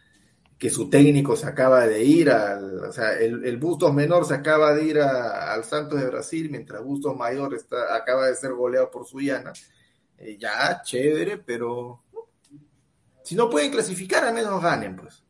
Que 0.57 0.69
su 0.69 0.89
técnico 0.89 1.35
se 1.35 1.47
acaba 1.47 1.87
de 1.87 2.03
ir 2.03 2.29
al, 2.29 2.85
o 2.85 2.91
sea, 2.91 3.13
el, 3.13 3.45
el 3.45 3.57
Bustos 3.57 3.93
menor 3.93 4.25
se 4.25 4.33
acaba 4.33 4.73
de 4.73 4.83
ir 4.83 4.99
al 4.99 5.63
Santos 5.63 5.99
de 5.99 6.07
Brasil, 6.07 6.49
mientras 6.49 6.83
Bustos 6.83 7.15
mayor 7.15 7.53
está, 7.53 7.95
acaba 7.95 8.27
de 8.27 8.35
ser 8.35 8.53
goleado 8.53 8.91
por 8.91 9.05
Suyana. 9.07 9.53
Eh, 10.17 10.37
ya, 10.39 10.81
chévere, 10.83 11.37
pero 11.37 12.03
si 13.23 13.35
no 13.35 13.49
pueden 13.49 13.71
clasificar, 13.71 14.23
al 14.23 14.33
menos 14.33 14.61
ganen, 14.61 14.95
pues. 14.95 15.23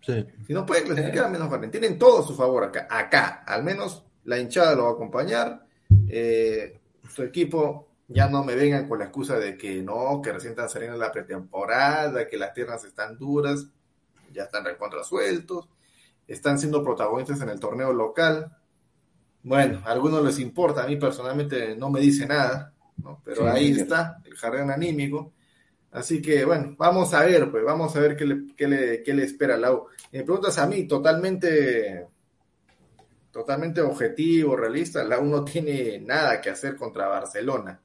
Sí. 0.00 0.26
Si 0.46 0.52
no 0.52 0.64
pueden 0.64 0.84
clasificar, 0.84 1.26
al 1.26 1.32
menos 1.32 1.50
ganen. 1.50 1.70
Tienen 1.70 1.98
todo 1.98 2.22
a 2.22 2.26
su 2.26 2.34
favor 2.34 2.64
acá. 2.64 2.86
Acá, 2.90 3.44
al 3.46 3.62
menos 3.62 4.04
la 4.24 4.38
hinchada 4.38 4.74
lo 4.74 4.84
va 4.84 4.90
a 4.90 4.92
acompañar. 4.94 5.66
Eh, 6.08 6.80
su 7.08 7.22
equipo 7.22 7.88
ya 8.08 8.28
no 8.28 8.44
me 8.44 8.54
vengan 8.54 8.88
con 8.88 8.98
la 8.98 9.06
excusa 9.06 9.38
de 9.38 9.56
que 9.56 9.82
no, 9.82 10.20
que 10.22 10.32
recién 10.32 10.52
están 10.52 10.68
saliendo 10.68 10.98
la 10.98 11.12
pretemporada, 11.12 12.26
que 12.26 12.36
las 12.36 12.52
tierras 12.52 12.84
están 12.84 13.16
duras, 13.16 13.66
ya 14.32 14.44
están 14.44 14.64
recontra 14.64 15.04
sueltos, 15.04 15.68
están 16.26 16.58
siendo 16.58 16.82
protagonistas 16.82 17.40
en 17.42 17.50
el 17.50 17.60
torneo 17.60 17.92
local. 17.92 18.56
Bueno, 19.42 19.80
a 19.84 19.92
algunos 19.92 20.24
les 20.24 20.38
importa, 20.38 20.82
a 20.82 20.86
mí 20.86 20.96
personalmente 20.96 21.76
no 21.76 21.88
me 21.88 22.00
dice 22.00 22.26
nada, 22.26 22.72
¿no? 22.98 23.20
pero 23.24 23.42
Sí, 23.42 23.48
ahí 23.48 23.70
está 23.72 24.20
el 24.24 24.34
jardín 24.34 24.70
anímico. 24.70 25.32
Así 25.92 26.22
que 26.22 26.44
bueno, 26.44 26.76
vamos 26.78 27.12
a 27.14 27.24
ver, 27.24 27.50
pues 27.50 27.64
vamos 27.64 27.94
a 27.96 28.00
ver 28.00 28.16
qué 28.16 28.24
le, 28.24 28.46
qué 28.56 28.68
le, 28.68 29.02
qué 29.02 29.12
le 29.12 29.24
espera 29.24 29.54
a 29.56 29.58
la 29.58 29.72
U. 29.72 29.86
Y 30.12 30.18
me 30.18 30.24
preguntas 30.24 30.56
a 30.58 30.66
mí, 30.66 30.86
totalmente, 30.86 32.06
totalmente 33.32 33.80
objetivo, 33.80 34.56
realista, 34.56 35.02
la 35.04 35.18
U 35.18 35.24
no 35.24 35.44
tiene 35.44 35.98
nada 36.00 36.40
que 36.40 36.50
hacer 36.50 36.76
contra 36.76 37.08
Barcelona, 37.08 37.80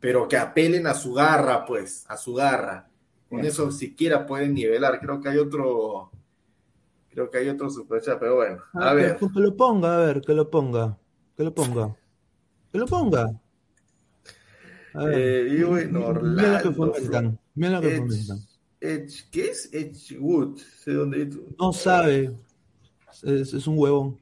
pero 0.00 0.26
que 0.26 0.36
apelen 0.38 0.86
a 0.86 0.94
su 0.94 1.12
garra, 1.14 1.64
pues, 1.64 2.04
a 2.08 2.16
su 2.16 2.34
garra. 2.34 2.88
Con 3.28 3.44
eso 3.44 3.70
siquiera 3.70 4.26
pueden 4.26 4.52
nivelar. 4.52 5.00
Creo 5.00 5.18
que 5.20 5.30
hay 5.30 5.38
otro, 5.38 6.10
creo 7.10 7.30
que 7.30 7.38
hay 7.38 7.48
otro 7.48 7.70
superchat, 7.70 8.18
pero 8.18 8.36
bueno, 8.36 8.62
a 8.74 8.90
Ah, 8.90 8.94
ver. 8.94 9.16
que, 9.16 9.26
que 9.32 9.40
lo 9.40 9.56
ponga, 9.56 9.94
a 9.94 10.06
ver, 10.06 10.20
que 10.20 10.34
lo 10.34 10.50
ponga. 10.50 10.98
Que 11.36 11.44
lo 11.44 11.54
ponga. 11.54 11.96
Que 12.70 12.78
lo 12.78 12.86
ponga. 12.86 13.30
A 14.94 15.04
ver. 15.04 15.46
Eh, 15.48 15.64
Orlando. 15.96 17.38
Mira 17.54 17.72
lo 17.72 17.80
que. 17.80 17.96
Edge- 18.80 19.24
¿qué 19.30 19.50
es 19.50 19.72
Edgewood? 19.72 20.58
No 21.58 21.72
sabe. 21.72 22.32
Es, 23.22 23.52
es 23.54 23.66
un 23.66 23.78
huevón. 23.78 24.18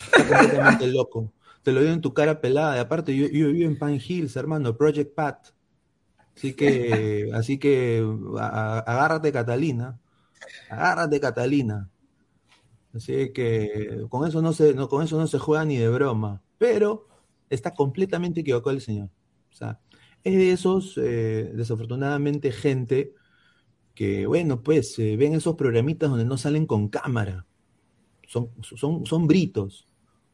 Está 0.00 0.26
completamente 0.26 0.86
loco. 0.92 1.32
Te 1.62 1.72
lo 1.72 1.80
digo 1.80 1.92
en 1.92 2.00
tu 2.00 2.12
cara 2.14 2.40
pelada. 2.40 2.76
Y 2.76 2.80
aparte, 2.80 3.14
yo, 3.16 3.26
yo 3.28 3.52
vivo 3.52 3.70
en 3.70 3.78
Pine 3.78 4.02
Hills, 4.04 4.34
hermano, 4.36 4.76
Project 4.76 5.14
Pat. 5.14 5.48
Así 6.34 6.54
que, 6.54 7.30
así 7.34 7.58
que 7.58 8.02
a- 8.38 8.78
agárrate, 8.80 9.30
Catalina. 9.30 9.98
Agárrate, 10.70 11.20
Catalina. 11.20 11.88
Así 12.94 13.32
que 13.32 14.04
con 14.08 14.26
eso 14.26 14.42
no 14.42 14.52
se, 14.52 14.74
no, 14.74 14.88
con 14.88 15.04
eso 15.04 15.16
no 15.18 15.26
se 15.28 15.38
juega 15.38 15.64
ni 15.64 15.76
de 15.76 15.88
broma. 15.88 16.42
Pero 16.58 17.06
está 17.48 17.72
completamente 17.72 18.40
equivocado 18.40 18.74
el 18.74 18.80
señor. 18.80 19.10
O 19.52 19.54
sea, 19.56 19.78
es 20.24 20.36
de 20.36 20.52
esos, 20.52 20.98
eh, 20.98 21.50
desafortunadamente, 21.54 22.52
gente 22.52 23.14
que, 23.94 24.26
bueno, 24.26 24.62
pues 24.62 24.98
eh, 24.98 25.16
ven 25.16 25.34
esos 25.34 25.56
programitas 25.56 26.10
donde 26.10 26.24
no 26.24 26.36
salen 26.36 26.66
con 26.66 26.88
cámara. 26.88 27.46
Son, 28.26 28.50
son, 28.62 29.06
son 29.06 29.26
britos. 29.26 29.86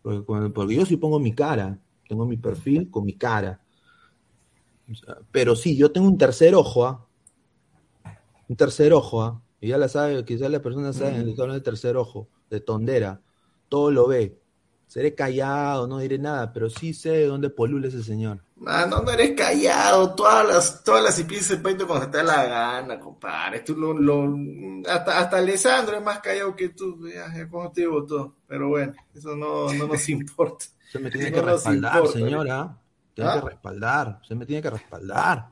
Porque, 0.02 0.50
porque 0.50 0.74
yo 0.74 0.86
sí 0.86 0.96
pongo 0.96 1.18
mi 1.18 1.34
cara. 1.34 1.78
Tengo 2.08 2.26
mi 2.26 2.36
perfil 2.36 2.90
con 2.90 3.04
mi 3.04 3.14
cara. 3.14 3.60
Pero 5.32 5.56
sí, 5.56 5.76
yo 5.76 5.90
tengo 5.90 6.06
un 6.06 6.18
tercer 6.18 6.54
ojo, 6.54 6.86
¿ah? 6.86 7.06
Un 8.48 8.56
tercer 8.56 8.92
ojo, 8.92 9.22
¿ah? 9.22 9.42
Y 9.60 9.68
ya 9.68 9.78
la 9.78 9.88
sabe, 9.88 10.24
quizás 10.24 10.50
la 10.50 10.62
persona 10.62 10.92
sabe, 10.92 11.24
mm. 11.24 11.40
hablo 11.40 11.54
de 11.54 11.60
tercer 11.60 11.96
ojo, 11.96 12.28
de 12.50 12.60
tondera. 12.60 13.20
Todo 13.68 13.90
lo 13.90 14.06
ve. 14.06 14.38
Seré 14.86 15.14
callado, 15.14 15.86
no 15.86 15.98
diré 15.98 16.18
nada, 16.18 16.52
pero 16.52 16.70
sí 16.70 16.94
sé 16.94 17.10
de 17.10 17.26
dónde 17.26 17.50
polula 17.50 17.88
ese 17.88 18.02
señor. 18.02 18.40
Mano, 18.56 19.02
no 19.02 19.10
eres 19.10 19.32
callado. 19.36 20.14
Todas 20.14 20.46
las, 20.46 20.84
todas 20.84 21.02
las 21.02 21.18
IPs 21.18 21.46
se 21.46 21.56
peito 21.58 21.86
cuando 21.86 22.06
se 22.06 22.12
te 22.12 22.18
da 22.18 22.24
la 22.24 22.46
gana, 22.46 22.98
compadre. 22.98 23.60
Tú 23.60 23.76
lo, 23.76 23.92
lo, 23.92 24.34
hasta, 24.88 25.18
hasta 25.18 25.36
Alessandro 25.38 25.96
es 25.96 26.02
más 26.02 26.20
callado 26.20 26.54
que 26.54 26.70
tú. 26.70 26.98
Ya, 27.08 27.26
ya 27.36 27.48
como 27.48 27.70
te 27.72 27.82
digo 27.82 28.06
todo. 28.06 28.36
Pero 28.46 28.68
bueno, 28.68 28.94
eso 29.14 29.36
no, 29.36 29.72
no 29.74 29.86
nos 29.88 30.08
importa. 30.08 30.64
Se 30.90 30.98
me 30.98 31.10
tiene 31.10 31.32
que 31.32 31.42
no 31.42 31.48
respaldar, 31.48 31.96
importa, 31.96 32.18
señora. 32.18 32.78
Tiene 33.12 33.30
¿Ah? 33.30 33.40
que 33.40 33.48
respaldar. 33.48 34.20
Se 34.26 34.34
me 34.34 34.46
tiene 34.46 34.62
que 34.62 34.70
respaldar. 34.70 35.48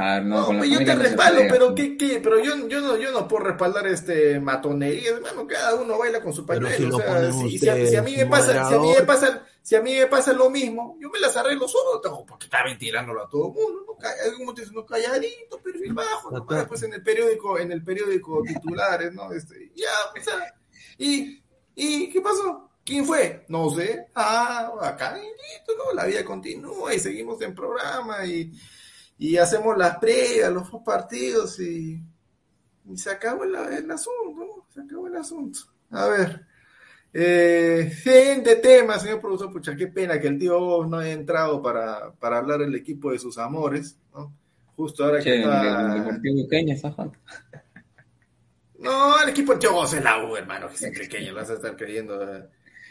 Ah, 0.00 0.20
no, 0.20 0.52
no 0.52 0.58
pues 0.58 0.70
yo 0.70 0.78
te 0.78 0.94
respaldo, 0.94 1.40
pero 1.48 1.74
¿qué, 1.74 1.96
qué? 1.96 2.20
Pero 2.22 2.38
yo, 2.38 2.68
yo, 2.68 2.80
no, 2.80 2.96
yo 2.96 3.10
no 3.10 3.26
puedo 3.26 3.46
respaldar 3.46 3.86
este 3.88 4.38
matonería, 4.38 5.10
hermano, 5.10 5.44
cada 5.46 5.74
uno 5.74 5.98
baila 5.98 6.22
con 6.22 6.32
su 6.32 6.46
pañuelo. 6.46 6.76
Si 6.76 6.84
o 6.84 6.96
sea, 6.96 7.32
si, 7.32 7.58
si, 7.58 7.68
a, 7.68 7.86
si, 7.86 7.96
a, 7.96 8.02
mí 8.02 8.16
me 8.16 8.26
pasa, 8.26 8.68
si 8.68 8.74
a 8.74 8.78
mí 8.78 8.92
me 8.96 9.02
pasa, 9.02 9.44
si 9.60 9.74
a 9.74 9.82
mí 9.82 9.94
me 9.96 10.06
pasa 10.06 10.32
lo 10.32 10.50
mismo, 10.50 10.96
yo 11.00 11.10
me 11.10 11.18
las 11.18 11.36
arreglo 11.36 11.66
solo, 11.66 12.00
tengo 12.00 12.24
porque 12.24 12.44
estar 12.44 12.64
ventilándolo 12.64 13.24
a 13.24 13.28
todo 13.28 13.48
el 13.48 13.54
mundo, 13.54 13.84
no, 13.88 14.36
como 14.36 14.54
te 14.54 14.64
no 14.66 14.86
calladito, 14.86 15.60
perfil 15.60 15.94
bajo, 15.94 16.30
no, 16.30 16.46
después 16.48 16.80
en 16.84 16.94
el 16.94 17.02
periódico, 17.02 17.58
en 17.58 17.72
el 17.72 17.82
periódico 17.82 18.42
titulares, 18.46 19.12
¿no? 19.12 19.32
Este, 19.32 19.72
ya, 19.74 19.90
o 20.16 20.22
sea, 20.22 20.54
y, 20.96 21.42
y 21.74 22.08
¿qué 22.08 22.20
pasó? 22.20 22.70
¿Quién 22.84 23.04
fue? 23.04 23.44
No 23.48 23.68
sé. 23.68 24.06
Ah, 24.14 24.70
acá, 24.80 25.14
listo, 25.16 25.72
¿no? 25.76 25.92
La 25.92 26.06
vida 26.06 26.24
continúa 26.24 26.94
y 26.94 26.98
seguimos 26.98 27.42
en 27.42 27.54
programa 27.54 28.24
y 28.24 28.50
y 29.18 29.36
hacemos 29.36 29.76
las 29.76 29.98
previas, 29.98 30.52
los 30.52 30.70
dos 30.70 30.82
partidos 30.84 31.58
y, 31.60 32.00
y 32.88 32.96
se 32.96 33.10
acabó 33.10 33.44
el, 33.44 33.54
el, 33.54 33.90
asunto, 33.90 34.32
¿no? 34.36 34.66
Se 34.72 34.80
acabó 34.80 35.08
el 35.08 35.16
asunto. 35.16 35.60
A 35.90 36.06
ver. 36.06 36.46
Eh, 37.12 37.90
siguiente 38.02 38.56
tema, 38.56 38.98
señor 38.98 39.20
profesor, 39.20 39.52
pucha, 39.52 39.74
qué 39.74 39.88
pena 39.88 40.20
que 40.20 40.28
el 40.28 40.38
tío 40.38 40.84
no 40.86 40.98
haya 40.98 41.12
entrado 41.12 41.60
para, 41.60 42.12
para 42.12 42.38
hablar 42.38 42.60
del 42.60 42.74
equipo 42.74 43.10
de 43.10 43.18
sus 43.18 43.38
amores, 43.38 43.98
¿no? 44.14 44.32
Justo 44.76 45.04
ahora 45.04 45.20
que 45.20 45.40
está... 45.40 45.96
El, 46.22 46.44
Uqueña 46.44 46.76
jugando. 46.80 47.18
No, 48.78 49.20
el 49.20 49.30
equipo 49.30 49.54
de 49.54 49.58
Tío 49.58 49.82
es 49.82 50.04
la 50.04 50.24
U, 50.24 50.36
hermano, 50.36 50.68
que 50.68 50.74
es 50.74 50.96
pequeño, 50.96 51.32
lo 51.32 51.40
vas 51.40 51.50
a 51.50 51.54
estar 51.54 51.74
creyendo. 51.74 52.16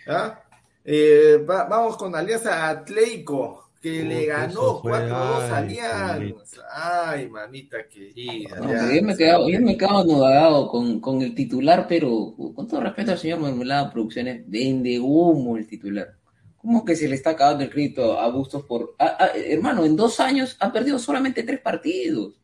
¿ah? 0.08 0.44
Eh, 0.84 1.42
va, 1.50 1.64
vamos 1.64 1.96
con 1.96 2.14
Alianza 2.14 2.68
Atlético 2.68 3.67
que 3.88 4.04
le 4.04 4.26
ganó 4.26 4.82
4-2 4.82 5.52
Alianza. 5.52 6.62
Ay, 6.72 7.30
mamita 7.30 7.88
querida. 7.88 8.60
No, 8.60 8.94
yo 8.94 9.04
me 9.04 9.14
he 9.14 9.18
quedado, 9.18 9.50
yo 9.50 9.62
me 9.62 9.72
he 9.74 9.78
quedado 9.78 10.00
anodado 10.00 10.68
con, 10.68 11.00
con 11.00 11.22
el 11.22 11.34
titular, 11.34 11.86
pero 11.88 12.36
con 12.56 12.68
todo 12.68 12.82
respeto 12.82 13.12
al 13.12 13.18
señor 13.18 13.40
Mermelada 13.40 13.92
Producciones, 13.92 14.44
vende 14.48 15.00
humo 15.00 15.58
el 15.58 15.68
titular. 15.68 16.16
¿Cómo 16.58 16.84
que 16.84 16.96
se 16.96 17.08
le 17.08 17.16
está 17.16 17.32
acabando 17.32 17.64
el 17.64 17.70
crédito 17.70 18.20
a 18.20 18.30
Bustos 18.30 18.64
por... 18.64 18.96
A, 19.00 19.24
a, 19.24 19.28
hermano, 19.36 19.86
en 19.86 19.96
dos 19.96 20.20
años 20.20 20.58
ha 20.60 20.72
perdido 20.72 21.00
solamente 21.00 21.44
tres 21.44 21.62
partidos. 21.62 22.42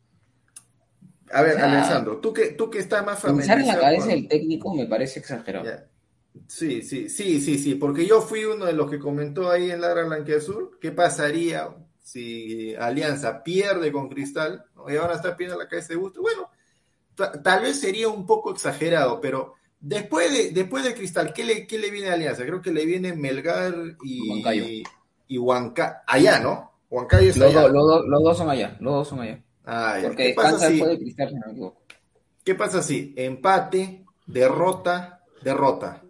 A 1.32 1.42
ver, 1.42 1.54
o 1.54 1.58
sea, 1.58 1.72
Alessandro, 1.72 2.18
tú 2.18 2.32
que, 2.32 2.52
tú 2.52 2.70
que 2.70 2.78
estás 2.78 3.04
más 3.04 3.18
familiarizado... 3.18 3.58
Pensar 3.58 3.74
en 3.74 3.80
la 3.80 3.86
cabeza 3.86 4.06
con... 4.06 4.14
del 4.14 4.28
técnico 4.28 4.74
me 4.74 4.86
parece 4.86 5.20
exagerado. 5.20 5.64
Yeah. 5.64 5.88
Sí, 6.48 6.82
sí, 6.82 7.08
sí, 7.08 7.40
sí, 7.40 7.58
sí, 7.58 7.74
porque 7.76 8.06
yo 8.06 8.20
fui 8.20 8.44
uno 8.44 8.64
de 8.64 8.72
los 8.72 8.90
que 8.90 8.98
comentó 8.98 9.50
ahí 9.50 9.70
en 9.70 9.80
Ladra 9.80 10.04
Blanquiazul 10.04 10.78
qué 10.80 10.90
pasaría 10.90 11.74
si 12.02 12.74
Alianza 12.74 13.42
pierde 13.42 13.90
con 13.90 14.08
Cristal, 14.08 14.64
¿no? 14.76 14.90
y 14.90 14.96
van 14.96 15.10
a 15.10 15.14
estar 15.14 15.36
pidiendo 15.36 15.58
la 15.58 15.68
cabeza 15.68 15.88
de 15.88 15.96
gusto. 15.96 16.20
Bueno, 16.20 16.50
tal 17.42 17.62
vez 17.62 17.80
sería 17.80 18.08
un 18.08 18.26
poco 18.26 18.52
exagerado, 18.52 19.20
pero 19.20 19.54
después 19.80 20.32
de, 20.32 20.50
después 20.50 20.84
de 20.84 20.94
Cristal, 20.94 21.32
¿qué 21.32 21.44
le, 21.44 21.66
¿qué 21.66 21.78
le 21.78 21.90
viene 21.90 22.10
a 22.10 22.14
Alianza? 22.14 22.44
Creo 22.44 22.60
que 22.60 22.72
le 22.72 22.84
viene 22.84 23.14
Melgar 23.14 23.74
y 24.02 24.30
Huancayo. 24.30 24.64
y 25.28 25.38
Huanca, 25.38 26.02
allá, 26.06 26.40
¿no? 26.40 26.72
Huancayo 26.90 27.30
es 27.30 27.36
los, 27.36 27.50
allá. 27.50 27.62
Do, 27.62 27.68
los, 27.68 27.86
do, 27.86 28.02
los, 28.06 28.22
dos 28.22 28.36
son 28.36 28.50
allá, 28.50 28.76
los 28.80 28.92
dos 28.92 29.08
son 29.08 29.20
allá. 29.20 29.42
Ah. 29.64 29.98
Porque 30.02 30.28
¿Qué 30.28 30.34
pasa 30.34 30.66
si, 30.66 30.74
después 30.74 30.90
de 30.90 30.98
Cristal, 30.98 31.28
si 31.28 31.34
no 31.36 31.40
me 31.46 31.52
equivoco. 31.52 31.82
¿Qué 32.44 32.54
pasa 32.54 32.82
si 32.82 33.14
empate, 33.16 34.04
derrota, 34.26 35.23
derrota? 35.44 36.02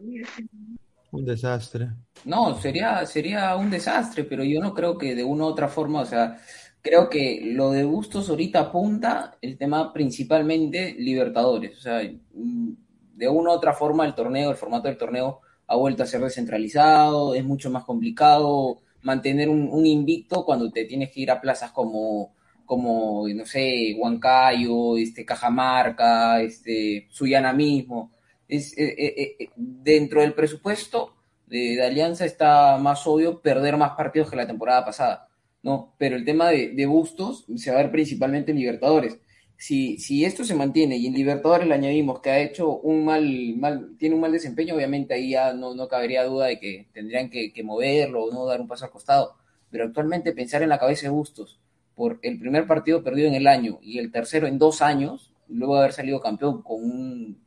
Un 1.11 1.25
desastre. 1.25 1.91
No, 2.25 2.59
sería, 2.61 3.05
sería 3.07 3.55
un 3.57 3.71
desastre, 3.71 4.25
pero 4.25 4.43
yo 4.45 4.61
no 4.61 4.73
creo 4.73 4.97
que 4.97 5.15
de 5.15 5.25
una 5.25 5.45
u 5.45 5.49
otra 5.49 5.69
forma, 5.69 6.01
o 6.01 6.07
sea, 6.07 6.39
creo 6.81 7.09
que 7.09 7.41
lo 7.45 7.71
de 7.71 7.85
Bustos 7.85 8.29
ahorita 8.29 8.61
apunta 8.61 9.37
el 9.41 9.57
tema 9.57 9.93
principalmente 9.93 10.95
Libertadores. 10.99 11.79
O 11.79 11.81
sea, 11.81 11.99
de 11.99 13.29
una 13.29 13.51
u 13.51 13.53
otra 13.53 13.75
forma 13.75 14.07
el 14.07 14.15
torneo, 14.15 14.51
el 14.51 14.57
formato 14.57 14.89
del 14.89 14.99
torneo 14.99 15.41
ha 15.67 15.77
vuelto 15.77 16.03
a 16.03 16.07
ser 16.07 16.21
descentralizado, 16.21 17.35
es 17.35 17.45
mucho 17.45 17.71
más 17.71 17.85
complicado 17.85 18.81
mantener 19.03 19.49
un, 19.49 19.69
un 19.71 19.87
invicto 19.87 20.45
cuando 20.45 20.71
te 20.71 20.85
tienes 20.85 21.11
que 21.11 21.21
ir 21.21 21.31
a 21.31 21.41
plazas 21.41 21.71
como, 21.73 22.35
como 22.65 23.27
no 23.29 23.47
sé, 23.47 23.95
Huancayo, 23.99 24.97
este, 24.97 25.25
Cajamarca, 25.25 26.41
este, 26.41 27.07
Suyana 27.11 27.53
mismo. 27.53 28.11
Eh, 28.55 28.95
eh, 28.99 29.37
eh, 29.39 29.49
dentro 29.57 30.21
del 30.21 30.35
presupuesto 30.35 31.15
de, 31.47 31.77
de, 31.77 31.85
Alianza 31.85 32.25
está 32.25 32.79
más 32.79 33.07
obvio 33.07 33.41
perder 33.41 33.77
más 33.77 33.93
partidos 33.93 34.31
que 34.31 34.37
la 34.37 34.47
temporada 34.47 34.85
pasada, 34.85 35.29
¿no? 35.63 35.95
Pero 35.99 36.17
el 36.17 36.25
tema 36.25 36.51
de, 36.51 36.87
Bustos 36.87 37.45
se 37.57 37.71
va 37.71 37.79
a 37.79 37.83
ver 37.83 37.91
principalmente 37.93 38.53
en 38.53 38.59
Libertadores. 38.59 39.19
si, 39.57 40.25
esto 40.25 40.45
se 40.45 40.55
mantiene 40.55 40.97
y 40.97 41.07
en 41.07 41.15
Libertadores 41.15 41.67
le 41.67 41.75
añadimos 41.75 42.21
que 42.21 42.31
ha 42.31 42.39
hecho 42.41 42.79
un 42.79 43.05
mal, 43.05 43.25
mal 43.57 43.97
tiene 43.99 44.15
un 44.15 44.21
mal 44.21 44.33
desempeño, 44.33 44.75
obviamente 44.75 45.15
ahí 45.15 45.31
ya 45.31 45.53
no, 45.53 45.75
no 45.75 45.89
cabería 45.89 46.25
duda 46.25 46.47
de 46.47 46.59
que 46.61 46.87
tendrían 46.93 47.31
que, 47.31 47.53
que 47.53 47.63
moverlo 47.63 48.25
o 48.25 48.33
no 48.33 48.47
dar 48.47 48.61
un 48.61 48.69
paso 48.69 48.85
al 48.85 48.91
costado. 48.91 49.37
Pero 49.71 49.85
actualmente 49.87 50.33
pensar 50.33 50.63
en 50.63 50.69
la 50.69 50.79
cabeza 50.79 51.07
de 51.07 51.11
Bustos 51.11 51.61
por 51.95 52.19
el 52.23 52.39
primer 52.39 52.67
partido 52.67 53.03
perdido 53.03 53.29
en 53.29 53.35
el 53.35 53.47
año 53.47 53.79
y 53.83 53.99
el 53.99 54.11
tercero 54.13 54.47
en 54.47 54.59
dos 54.59 54.83
años, 54.83 55.33
luego 55.49 55.75
de 55.75 55.81
haber 55.81 55.93
salido 55.93 56.21
campeón 56.21 56.63
con 56.63 56.83
un, 56.83 57.44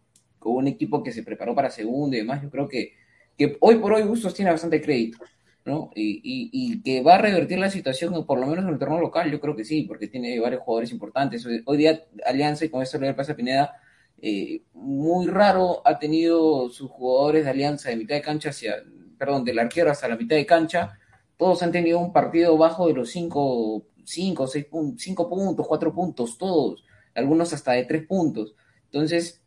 un 0.56 0.68
equipo 0.68 1.04
que 1.04 1.12
se 1.12 1.24
preparó 1.24 1.56
para 1.56 1.70
segundo 1.70 2.16
y 2.16 2.20
demás, 2.20 2.42
yo 2.42 2.50
creo 2.50 2.68
que, 2.68 2.94
que 3.38 3.58
hoy 3.60 3.76
por 3.76 3.94
hoy 3.94 4.04
Bustos 4.04 4.34
tiene 4.34 4.52
bastante 4.52 4.82
crédito. 4.82 5.20
¿no? 5.68 5.92
Y, 5.96 6.22
y, 6.24 6.82
que 6.82 7.04
va 7.04 7.16
a 7.16 7.18
revertir 7.18 7.60
la 7.60 7.70
situación, 7.70 8.26
por 8.26 8.40
lo 8.40 8.48
menos 8.48 8.64
en 8.64 8.72
el 8.72 8.80
torneo 8.80 9.02
local, 9.02 9.30
yo 9.30 9.42
creo 9.42 9.54
que 9.54 9.66
sí, 9.66 9.84
porque 9.84 10.08
tiene 10.08 10.40
varios 10.40 10.62
jugadores 10.62 10.94
importantes. 10.94 11.46
Hoy, 11.66 11.78
día 11.78 12.06
Alianza, 12.26 12.64
y 12.64 12.70
con 12.70 12.82
esto 12.82 12.98
le 12.98 13.14
pasa 13.14 13.34
a 13.34 13.36
Pineda, 13.36 13.76
eh, 14.22 14.62
muy 14.74 15.28
raro 15.28 15.82
ha 15.86 16.00
tenido 16.00 16.70
sus 16.70 16.90
jugadores 16.90 17.44
de 17.44 17.50
Alianza 17.52 17.90
de 17.90 17.98
mitad 17.98 18.16
de 18.16 18.22
cancha 18.22 18.50
hacia, 18.50 18.76
perdón, 19.18 19.44
del 19.44 19.60
arquero 19.60 19.92
hasta 19.92 20.08
la 20.08 20.16
mitad 20.16 20.38
de 20.38 20.46
cancha, 20.46 20.98
todos 21.36 21.62
han 21.62 21.74
tenido 21.74 22.00
un 22.00 22.14
partido 22.14 22.58
bajo 22.58 22.88
de 22.88 22.94
los 22.94 23.12
5, 23.12 23.86
5, 24.06 24.48
6 24.48 24.66
puntos, 24.66 25.04
5 25.04 25.30
puntos, 25.30 25.68
4 25.68 25.94
puntos, 25.94 26.38
todos, 26.38 26.86
algunos 27.14 27.52
hasta 27.52 27.74
de 27.74 27.84
3 27.84 28.08
puntos. 28.08 28.56
Entonces, 28.86 29.44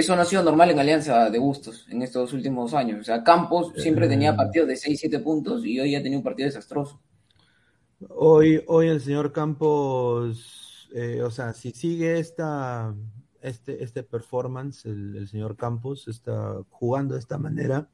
eso 0.00 0.16
no 0.16 0.22
ha 0.22 0.24
sido 0.24 0.42
normal 0.42 0.70
en 0.70 0.78
Alianza 0.78 1.30
de 1.30 1.38
Bustos 1.38 1.86
en 1.90 2.02
estos 2.02 2.32
últimos 2.32 2.74
años. 2.74 3.00
O 3.00 3.04
sea, 3.04 3.22
Campos 3.22 3.72
siempre 3.76 4.08
tenía 4.08 4.34
partidos 4.34 4.68
de 4.68 4.76
6, 4.76 4.98
7 5.00 5.18
puntos 5.20 5.64
y 5.64 5.78
hoy 5.78 5.94
ha 5.94 6.02
tenido 6.02 6.18
un 6.18 6.24
partido 6.24 6.46
desastroso. 6.46 7.00
Hoy, 8.08 8.62
hoy 8.66 8.88
el 8.88 9.00
señor 9.00 9.32
Campos, 9.32 10.88
eh, 10.94 11.22
o 11.22 11.30
sea, 11.30 11.52
si 11.52 11.70
sigue 11.72 12.18
esta, 12.18 12.94
este, 13.42 13.84
este 13.84 14.02
performance, 14.02 14.86
el, 14.86 15.16
el, 15.16 15.28
señor 15.28 15.56
Campos 15.56 16.08
está 16.08 16.62
jugando 16.70 17.14
de 17.14 17.20
esta 17.20 17.36
manera, 17.36 17.90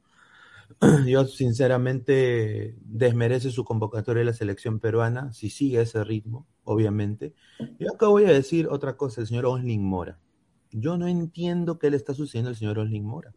yo 1.05 1.25
sinceramente 1.25 2.75
desmerece 2.81 3.51
su 3.51 3.65
convocatoria 3.65 4.21
de 4.21 4.25
la 4.25 4.33
selección 4.33 4.79
peruana, 4.79 5.33
si 5.33 5.49
sigue 5.49 5.81
ese 5.81 6.03
ritmo, 6.03 6.47
obviamente. 6.63 7.33
Y 7.79 7.87
acá 7.87 8.07
voy 8.07 8.25
a 8.25 8.31
decir 8.31 8.67
otra 8.69 8.95
cosa, 8.95 9.21
el 9.21 9.27
señor 9.27 9.45
Osling 9.45 9.83
Mora. 9.83 10.19
Yo 10.79 10.95
no 10.97 11.07
entiendo 11.07 11.79
qué 11.79 11.89
le 11.89 11.97
está 11.97 12.13
sucediendo 12.13 12.49
al 12.49 12.55
señor 12.55 12.77
Osling 12.77 13.03
Mora. 13.03 13.33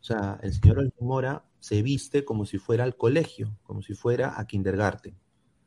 O 0.00 0.04
sea, 0.04 0.38
el 0.42 0.54
señor 0.54 0.78
Osling 0.78 0.94
Mora 1.00 1.44
se 1.58 1.82
viste 1.82 2.24
como 2.24 2.46
si 2.46 2.56
fuera 2.56 2.84
al 2.84 2.96
colegio, 2.96 3.54
como 3.62 3.82
si 3.82 3.92
fuera 3.92 4.40
a 4.40 4.46
kindergarten. 4.46 5.14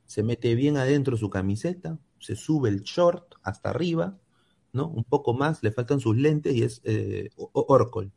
Se 0.05 0.24
mete 0.24 0.55
bien 0.55 0.78
adentro 0.78 1.18
su 1.18 1.30
camiseta, 1.30 1.99
se 2.20 2.36
sube 2.36 2.70
el 2.70 2.82
short 2.82 3.36
hasta 3.43 3.70
arriba, 3.70 4.18
¿no? 4.74 4.88
Un 4.88 5.03
poco 5.03 5.36
más, 5.36 5.61
le 5.61 5.72
faltan 5.72 5.99
sus 5.99 6.18
lentes 6.18 6.55
y 6.55 6.63
es 6.63 6.82
eh, 6.84 7.30
Orcol, 7.38 8.11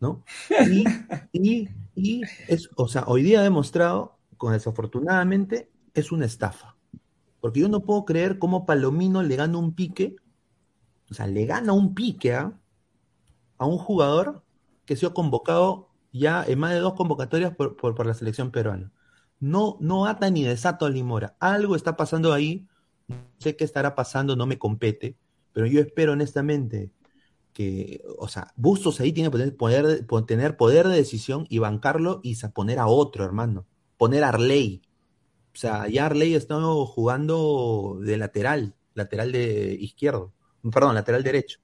¿no? 0.00 0.24
Y, 0.70 0.84
y, 1.32 1.68
y, 1.94 2.22
es, 2.48 2.70
o 2.76 2.88
sea, 2.88 3.04
hoy 3.06 3.22
día 3.22 3.40
ha 3.40 3.44
demostrado, 3.44 4.18
con 4.38 4.54
desafortunadamente, 4.54 5.70
es 5.92 6.10
una 6.10 6.24
estafa. 6.24 6.76
Porque 7.40 7.60
yo 7.60 7.68
no 7.68 7.80
puedo 7.80 8.06
creer 8.06 8.38
cómo 8.38 8.64
Palomino 8.64 9.22
le 9.22 9.36
gana 9.36 9.58
un 9.58 9.74
pique 9.74 10.16
o 11.12 11.14
sea, 11.14 11.26
le 11.26 11.44
gana 11.44 11.74
un 11.74 11.94
pique 11.94 12.30
¿eh? 12.30 12.50
a 13.58 13.66
un 13.66 13.76
jugador 13.76 14.42
que 14.86 14.94
ha 14.94 14.96
sido 14.96 15.12
convocado 15.12 15.90
ya 16.10 16.42
en 16.42 16.58
más 16.58 16.72
de 16.72 16.78
dos 16.78 16.94
convocatorias 16.94 17.54
por, 17.54 17.76
por, 17.76 18.06
la 18.06 18.14
selección 18.14 18.50
peruana. 18.50 18.90
No, 19.38 19.76
no 19.80 20.06
ata 20.06 20.30
ni 20.30 20.42
desato 20.42 20.86
a 20.86 20.90
Limora. 20.90 21.36
Algo 21.38 21.76
está 21.76 21.98
pasando 21.98 22.32
ahí. 22.32 22.66
No 23.08 23.16
sé 23.38 23.56
qué 23.56 23.64
estará 23.64 23.94
pasando, 23.94 24.36
no 24.36 24.46
me 24.46 24.58
compete. 24.58 25.18
Pero 25.52 25.66
yo 25.66 25.80
espero 25.80 26.12
honestamente 26.12 26.90
que, 27.52 28.02
o 28.18 28.26
sea, 28.26 28.54
Bustos 28.56 28.98
ahí 29.00 29.12
tiene 29.12 29.28
que 29.28 29.32
poder, 29.32 29.56
poder, 30.06 30.26
tener 30.26 30.56
poder 30.56 30.88
de 30.88 30.96
decisión 30.96 31.46
y 31.50 31.58
bancarlo 31.58 32.20
y 32.22 32.36
poner 32.54 32.78
a 32.78 32.86
otro, 32.86 33.22
hermano. 33.26 33.66
Poner 33.98 34.24
a 34.24 34.30
Arley. 34.30 34.80
O 35.54 35.58
sea, 35.58 35.88
ya 35.88 36.06
Arley 36.06 36.34
está 36.34 36.58
jugando 36.86 37.98
de 38.00 38.16
lateral, 38.16 38.74
lateral 38.94 39.30
de 39.30 39.76
izquierdo 39.78 40.32
perdón, 40.70 40.94
lateral 40.94 41.22
derecho. 41.22 41.60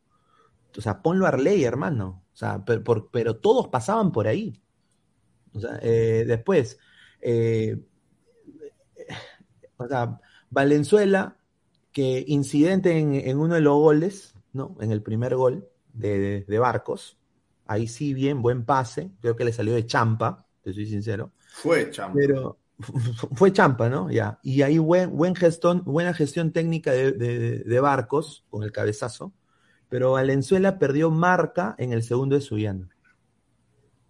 O 0.77 0.81
sea, 0.81 1.03
ponlo 1.03 1.27
a 1.27 1.31
Arley, 1.31 1.65
hermano. 1.65 2.25
O 2.33 2.37
sea, 2.37 2.65
pero, 2.65 2.85
por, 2.85 3.11
pero 3.11 3.37
todos 3.37 3.69
pasaban 3.69 4.13
por 4.13 4.27
ahí. 4.27 4.61
O 5.53 5.61
sea, 5.61 5.79
eh, 5.83 6.25
después, 6.27 6.79
eh, 7.21 7.79
o 9.77 9.89
sea, 9.89 10.21
Valenzuela, 10.51 11.37
que 11.93 12.25
incidente 12.29 12.99
en, 12.99 13.15
en, 13.15 13.39
uno 13.39 13.55
de 13.55 13.61
los 13.61 13.75
goles, 13.75 14.35
¿no? 14.53 14.77
En 14.81 14.93
el 14.93 15.03
primer 15.03 15.35
gol 15.35 15.69
de, 15.93 16.19
de, 16.19 16.41
de, 16.43 16.59
Barcos. 16.59 17.19
Ahí 17.67 17.89
sí, 17.89 18.15
bien, 18.15 18.41
buen 18.41 18.65
pase. 18.65 19.11
Creo 19.21 19.37
que 19.37 19.45
le 19.45 19.53
salió 19.53 19.75
de 19.75 19.87
champa, 19.87 20.47
te 20.63 20.73
soy 20.73 20.87
sincero. 20.87 21.33
Fue 21.49 21.91
champa. 21.91 22.15
Pero, 22.15 22.59
fue 23.35 23.53
champa, 23.53 23.89
¿no? 23.89 24.11
Ya. 24.11 24.39
Y 24.43 24.63
ahí 24.63 24.79
buen, 24.79 25.17
buena 25.17 26.15
gestión 26.15 26.53
técnica 26.53 26.93
de, 26.93 27.81
Barcos 27.81 28.45
con 28.51 28.63
el 28.63 28.73
cabezazo. 28.73 29.33
Pero 29.89 30.13
Valenzuela 30.13 30.79
perdió 30.79 31.11
marca 31.11 31.75
en 31.79 31.93
el 31.93 32.03
segundo 32.03 32.35
de 32.37 32.43
Suyana. 32.43 32.89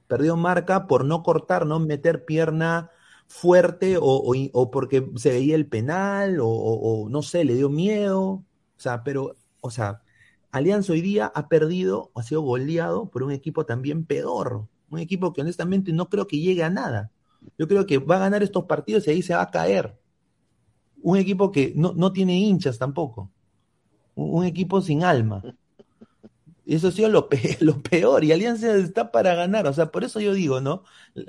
Perdió 0.09 0.37
marca 0.37 0.87
por 0.87 1.05
no 1.05 1.23
cortar, 1.23 1.67
no 1.67 1.79
meter 1.79 2.25
pierna 2.25 2.91
fuerte 3.29 3.97
o 4.01 4.71
porque 4.73 5.11
se 5.17 5.31
veía 5.31 5.55
el 5.55 5.67
penal 5.67 6.41
o, 6.41 6.49
o, 6.49 7.09
no 7.09 7.23
sé, 7.23 7.45
le 7.45 7.55
dio 7.55 7.69
miedo. 7.69 8.25
O 8.25 8.45
sea, 8.81 9.05
pero, 9.05 9.37
o 9.61 9.71
sea, 9.71 10.03
Alianza 10.51 10.93
hoy 10.93 11.03
día 11.03 11.31
ha 11.35 11.49
perdido, 11.49 12.11
ha 12.15 12.23
sido 12.23 12.41
goleado 12.43 13.11
por 13.11 13.23
un 13.23 13.33
equipo 13.33 13.67
también 13.67 14.05
peor. 14.05 14.67
Un 14.91 14.99
equipo 14.99 15.33
que 15.33 15.43
honestamente 15.43 15.93
no 15.93 16.09
creo 16.09 16.27
que 16.27 16.39
llegue 16.39 16.65
a 16.65 16.71
nada. 16.71 17.13
Yo 17.57 17.69
creo 17.69 17.87
que 17.87 17.99
va 17.99 18.17
a 18.17 18.21
ganar 18.21 18.43
estos 18.43 18.65
partidos 18.65 19.07
y 19.07 19.11
ahí 19.11 19.23
se 19.23 19.35
va 19.35 19.43
a 19.43 19.51
caer. 19.51 19.99
Un 21.03 21.17
equipo 21.17 21.53
que 21.53 21.73
no, 21.77 21.93
no 21.95 22.13
tiene 22.13 22.39
hinchas 22.39 22.79
tampoco. 22.79 23.31
Un, 24.15 24.45
equipo 24.45 24.81
sin 24.81 25.05
alma. 25.05 25.43
Eso 26.67 26.89
ha 26.89 26.93
sido 26.93 27.09
lo, 27.09 27.29
pe 27.29 27.57
lo, 27.61 27.81
peor. 27.81 28.25
Y 28.25 28.33
Alianza 28.33 28.77
está 28.77 29.13
para 29.13 29.35
ganar. 29.35 29.67
O 29.67 29.73
sea, 29.73 29.93
por 29.93 30.05
eso 30.05 30.21
yo 30.21 30.35
digo, 30.35 30.61
¿no? 30.61 30.83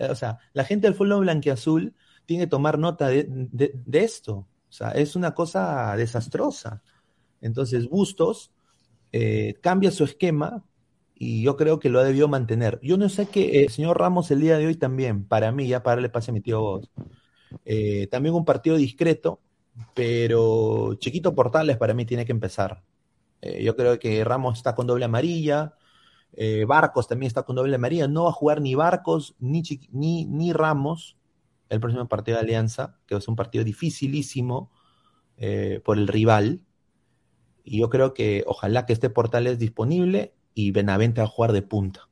O 0.09 0.15
sea, 0.15 0.39
la 0.53 0.65
gente 0.65 0.87
del 0.87 0.95
fútbol 0.95 1.21
blanquiazul 1.21 1.93
tiene 2.25 2.43
que 2.43 2.49
tomar 2.49 2.79
nota 2.79 3.07
de, 3.07 3.25
de, 3.29 3.73
de 3.73 3.99
esto. 4.03 4.47
O 4.69 4.71
sea, 4.71 4.91
es 4.91 5.15
una 5.15 5.33
cosa 5.33 5.95
desastrosa. 5.95 6.81
Entonces, 7.41 7.87
Bustos 7.87 8.51
eh, 9.11 9.55
cambia 9.61 9.91
su 9.91 10.03
esquema 10.03 10.63
y 11.21 11.41
yo 11.43 11.57
creo 11.57 11.79
que 11.79 11.89
lo 11.89 11.99
ha 11.99 12.05
debido 12.05 12.29
mantener. 12.29 12.79
Yo 12.81 12.97
no 12.97 13.09
sé 13.09 13.27
que 13.27 13.59
el 13.59 13.65
eh, 13.65 13.69
señor 13.69 13.99
Ramos 13.99 14.31
el 14.31 14.39
día 14.39 14.57
de 14.57 14.67
hoy 14.67 14.75
también, 14.75 15.25
para 15.25 15.51
mí, 15.51 15.67
ya 15.67 15.83
para 15.83 15.97
darle 15.97 16.09
pase 16.09 16.31
a 16.31 16.33
mi 16.33 16.39
tío 16.39 16.61
vos, 16.61 16.89
eh, 17.65 18.07
también 18.09 18.33
un 18.33 18.45
partido 18.45 18.77
discreto, 18.77 19.41
pero 19.93 20.93
Chiquito 20.95 21.35
Portales 21.35 21.75
para 21.75 21.93
mí 21.93 22.05
tiene 22.05 22.25
que 22.25 22.31
empezar. 22.31 22.83
Eh, 23.41 23.61
yo 23.61 23.75
creo 23.75 23.99
que 23.99 24.23
Ramos 24.23 24.57
está 24.57 24.73
con 24.75 24.87
doble 24.87 25.05
amarilla, 25.05 25.75
Barcos 26.67 27.07
también 27.07 27.27
está 27.27 27.43
con 27.43 27.57
doble 27.57 27.75
amarilla, 27.75 28.07
no 28.07 28.23
va 28.23 28.29
a 28.29 28.33
jugar 28.33 28.61
ni 28.61 28.73
Barcos 28.75 29.35
ni, 29.39 29.61
ni, 29.91 30.25
ni 30.25 30.53
Ramos 30.53 31.17
el 31.67 31.81
próximo 31.81 32.07
partido 32.07 32.37
de 32.37 32.43
Alianza, 32.43 32.97
que 33.07 33.15
es 33.15 33.27
un 33.27 33.35
partido 33.35 33.65
dificilísimo 33.65 34.71
por 35.83 35.97
el 35.97 36.07
rival. 36.07 36.61
Y 37.65 37.79
yo 37.79 37.89
creo 37.89 38.13
que 38.13 38.43
ojalá 38.47 38.85
que 38.85 38.93
este 38.93 39.09
Portales 39.09 39.59
disponible 39.59 40.33
y 40.53 40.71
Benavente 40.71 41.21
va 41.21 41.27
a 41.27 41.29
jugar 41.29 41.51
de 41.51 41.61
punta. 41.61 42.07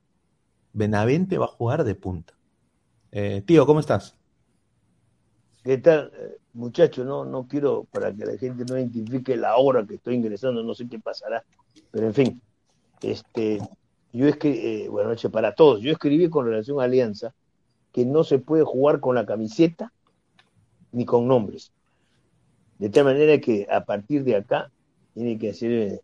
Benavente 0.74 1.38
va 1.38 1.46
a 1.46 1.50
jugar 1.50 1.84
de 1.84 1.96
punta. 1.96 2.34
Eh, 3.12 3.42
tío, 3.46 3.66
¿cómo 3.66 3.80
estás? 3.80 4.18
¿Qué 5.64 5.78
tal, 5.78 6.12
muchacho? 6.54 7.04
No, 7.04 7.26
no 7.26 7.48
quiero 7.48 7.86
para 7.92 8.14
que 8.14 8.26
la 8.26 8.38
gente 8.38 8.64
no 8.66 8.78
identifique 8.78 9.36
la 9.36 9.58
hora 9.58 9.86
que 9.86 9.96
estoy 9.96 10.16
ingresando, 10.16 10.64
no 10.64 10.74
sé 10.74 10.88
qué 10.88 11.00
pasará, 11.00 11.44
pero 11.92 12.08
en 12.08 12.14
fin, 12.14 12.42
este, 13.02 13.60
yo 14.14 14.28
es 14.28 14.38
que, 14.38 14.86
eh, 14.86 14.90
buenas 14.90 15.12
noches 15.12 15.32
para 15.32 15.54
todos. 15.54 15.82
Yo 15.82 15.92
escribí 15.92 16.30
con 16.30 16.46
relación 16.46 16.80
a 16.80 16.86
Alianza 16.86 17.34
que 17.92 18.06
no 18.06 18.24
se 18.24 18.40
puede 18.40 18.64
jugar 18.64 19.00
con 19.00 19.16
la 19.16 19.26
camiseta 19.26 19.92
ni 20.92 21.06
con 21.06 21.28
nombres. 21.28 21.72
De 22.80 22.90
tal 22.90 23.06
manera 23.06 23.40
que 23.40 23.68
a 23.70 23.86
partir 23.86 24.24
de 24.24 24.36
acá 24.36 24.72
tiene 25.14 25.38
que 25.38 25.50
hacer 25.50 26.02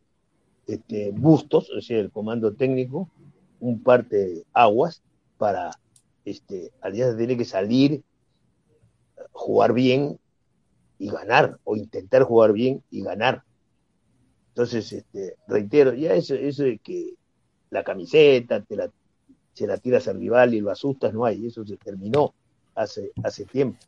este, 0.68 1.11
bustos, 1.11 1.70
es 1.70 1.76
decir, 1.76 1.97
el 1.97 2.11
comando 2.11 2.53
técnico, 2.53 3.09
un 3.59 3.82
parte 3.82 4.43
aguas 4.53 5.01
para 5.38 5.72
este, 6.26 6.72
Alianza 6.82 7.18
tiene 7.18 7.38
que 7.38 7.45
salir, 7.45 8.03
jugar 9.32 9.74
bien 9.74 10.20
y 10.99 11.09
ganar, 11.09 11.59
o 11.64 11.76
intentar 11.76 12.24
jugar 12.24 12.53
bien 12.53 12.84
y 12.91 13.01
ganar. 13.01 13.43
Entonces, 14.49 14.91
este, 14.93 15.36
reitero, 15.47 15.93
ya 15.93 16.14
eso, 16.14 16.36
eso 16.36 16.64
de 16.64 16.78
que 16.78 17.16
la 17.70 17.84
camiseta, 17.84 18.61
te 18.61 18.76
la, 18.76 18.89
se 19.53 19.68
la 19.68 19.78
tiras 19.78 20.07
al 20.07 20.20
rival 20.20 20.53
y 20.53 20.61
lo 20.61 20.72
asustas, 20.72 21.14
no 21.14 21.26
hay, 21.26 21.47
eso 21.47 21.66
se 21.66 21.78
terminó 21.78 22.34
hace, 22.76 23.11
hace 23.24 23.45
tiempo. 23.45 23.80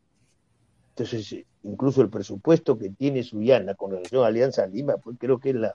Entonces, 0.90 1.44
incluso 1.64 2.02
el 2.02 2.10
presupuesto 2.10 2.78
que 2.78 2.90
tiene 2.90 3.24
Suyana 3.24 3.76
con 3.76 3.92
relación 3.92 4.24
a 4.24 4.28
Alianza 4.28 4.66
Lima, 4.66 4.98
pues 4.98 5.18
creo 5.20 5.40
que 5.40 5.50
es 5.50 5.56
la, 5.56 5.74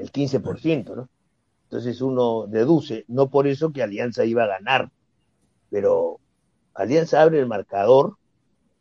el 0.00 0.10
15%, 0.12 0.96
¿no? 0.96 1.08
Entonces 1.64 2.00
uno 2.00 2.46
deduce, 2.48 3.04
no 3.06 3.30
por 3.30 3.46
eso 3.46 3.72
que 3.72 3.82
Alianza 3.82 4.24
iba 4.24 4.44
a 4.44 4.48
ganar, 4.48 4.90
pero 5.70 6.18
Alianza 6.74 7.22
abre 7.22 7.38
el 7.38 7.46
marcador, 7.46 8.16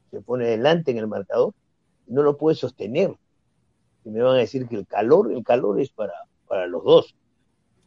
se 0.10 0.22
pone 0.22 0.48
delante 0.48 0.92
en 0.92 0.98
el 0.98 1.08
marcador, 1.08 1.54
y 2.08 2.14
no 2.14 2.24
lo 2.24 2.38
puede 2.38 2.56
sostener. 2.56 3.16
Y 4.04 4.10
me 4.10 4.22
van 4.22 4.38
a 4.38 4.40
decir 4.40 4.68
que 4.68 4.76
el 4.76 4.88
calor, 4.88 5.32
el 5.32 5.44
calor 5.44 5.80
es 5.80 5.92
para, 5.92 6.14
para 6.48 6.66
los 6.66 6.84
dos. 6.84 7.16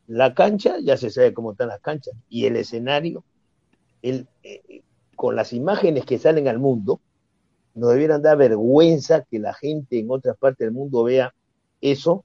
La 0.07 0.35
cancha, 0.35 0.76
ya 0.80 0.97
se 0.97 1.11
sabe 1.11 1.35
cómo 1.35 1.53
están 1.53 1.68
las 1.68 1.80
canchas, 1.80 2.14
y 2.28 2.47
el 2.47 2.55
escenario, 2.55 3.24
el, 4.03 4.28
eh, 4.45 4.83
con 5.16 5.35
las 5.35 5.53
imágenes 5.53 6.05
que 6.05 6.18
salen 6.18 6.47
al 6.47 6.61
mundo, 6.61 7.01
nos 7.74 7.91
debieran 7.91 8.22
dar 8.22 8.37
vergüenza 8.37 9.24
que 9.24 9.39
la 9.39 9.55
gente 9.55 9.99
en 9.99 10.11
otras 10.11 10.37
partes 10.37 10.66
del 10.66 10.72
mundo 10.72 11.03
vea 11.03 11.35
eso, 11.80 12.24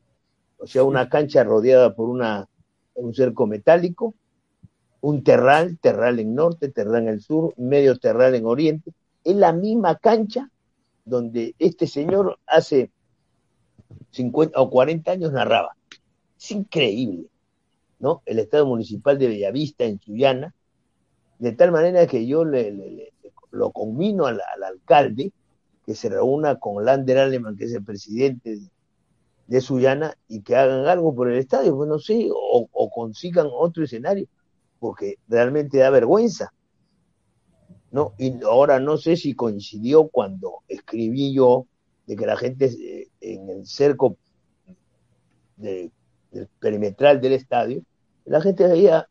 o 0.57 0.67
sea, 0.67 0.83
una 0.83 1.09
cancha 1.09 1.43
rodeada 1.43 1.95
por 1.95 2.09
una, 2.09 2.47
un 2.95 3.13
cerco 3.13 3.47
metálico, 3.47 4.15
un 5.01 5.23
terral, 5.23 5.77
terral 5.79 6.19
en 6.19 6.35
norte, 6.35 6.69
terral 6.69 7.03
en 7.03 7.09
el 7.09 7.21
sur, 7.21 7.53
medio 7.57 7.97
terral 7.97 8.35
en 8.35 8.45
oriente, 8.45 8.91
es 9.23 9.35
la 9.35 9.53
misma 9.53 9.97
cancha 9.97 10.49
donde 11.05 11.55
este 11.59 11.87
señor 11.87 12.39
hace 12.45 12.91
50 14.11 14.59
o 14.59 14.69
40 14.69 15.11
años 15.11 15.31
narraba. 15.31 15.75
Es 16.37 16.51
increíble, 16.51 17.27
¿no? 17.99 18.21
El 18.25 18.39
Estado 18.39 18.65
Municipal 18.65 19.17
de 19.17 19.27
Bellavista, 19.27 19.85
en 19.85 19.99
Chuyana, 19.99 20.53
de 21.39 21.51
tal 21.51 21.71
manera 21.71 22.07
que 22.07 22.25
yo 22.25 22.43
le, 22.43 23.11
lo 23.51 23.71
convino 23.71 24.25
al, 24.25 24.41
alcalde 24.63 25.31
que 25.85 25.95
se 25.95 26.09
reúna 26.09 26.59
con 26.59 26.83
Lander 26.83 27.19
Aleman, 27.19 27.55
que 27.55 27.65
es 27.65 27.73
el 27.73 27.83
presidente 27.83 28.57
de, 28.57 28.69
de 29.47 29.61
Sullana, 29.61 30.17
y 30.27 30.41
que 30.41 30.55
hagan 30.55 30.85
algo 30.87 31.15
por 31.15 31.31
el 31.31 31.37
estadio, 31.37 31.75
pues 31.75 31.89
no 31.89 31.99
sé, 31.99 32.29
o, 32.31 32.89
consigan 32.89 33.47
otro 33.51 33.83
escenario, 33.83 34.27
porque 34.79 35.15
realmente 35.27 35.77
da 35.77 35.89
vergüenza. 35.89 36.53
¿no? 37.91 38.13
Y 38.17 38.43
ahora 38.43 38.79
no 38.79 38.97
sé 38.97 39.15
si 39.15 39.33
coincidió 39.33 40.09
cuando 40.09 40.59
escribí 40.67 41.33
yo 41.33 41.65
de 42.05 42.15
que 42.15 42.25
la 42.25 42.35
gente 42.35 42.65
eh, 42.65 43.07
en 43.21 43.49
el 43.49 43.65
cerco 43.65 44.17
del 45.55 45.91
perimetral 46.59 47.19
del 47.21 47.33
estadio, 47.33 47.81
la 48.25 48.41
gente 48.41 48.67
veía 48.67 49.07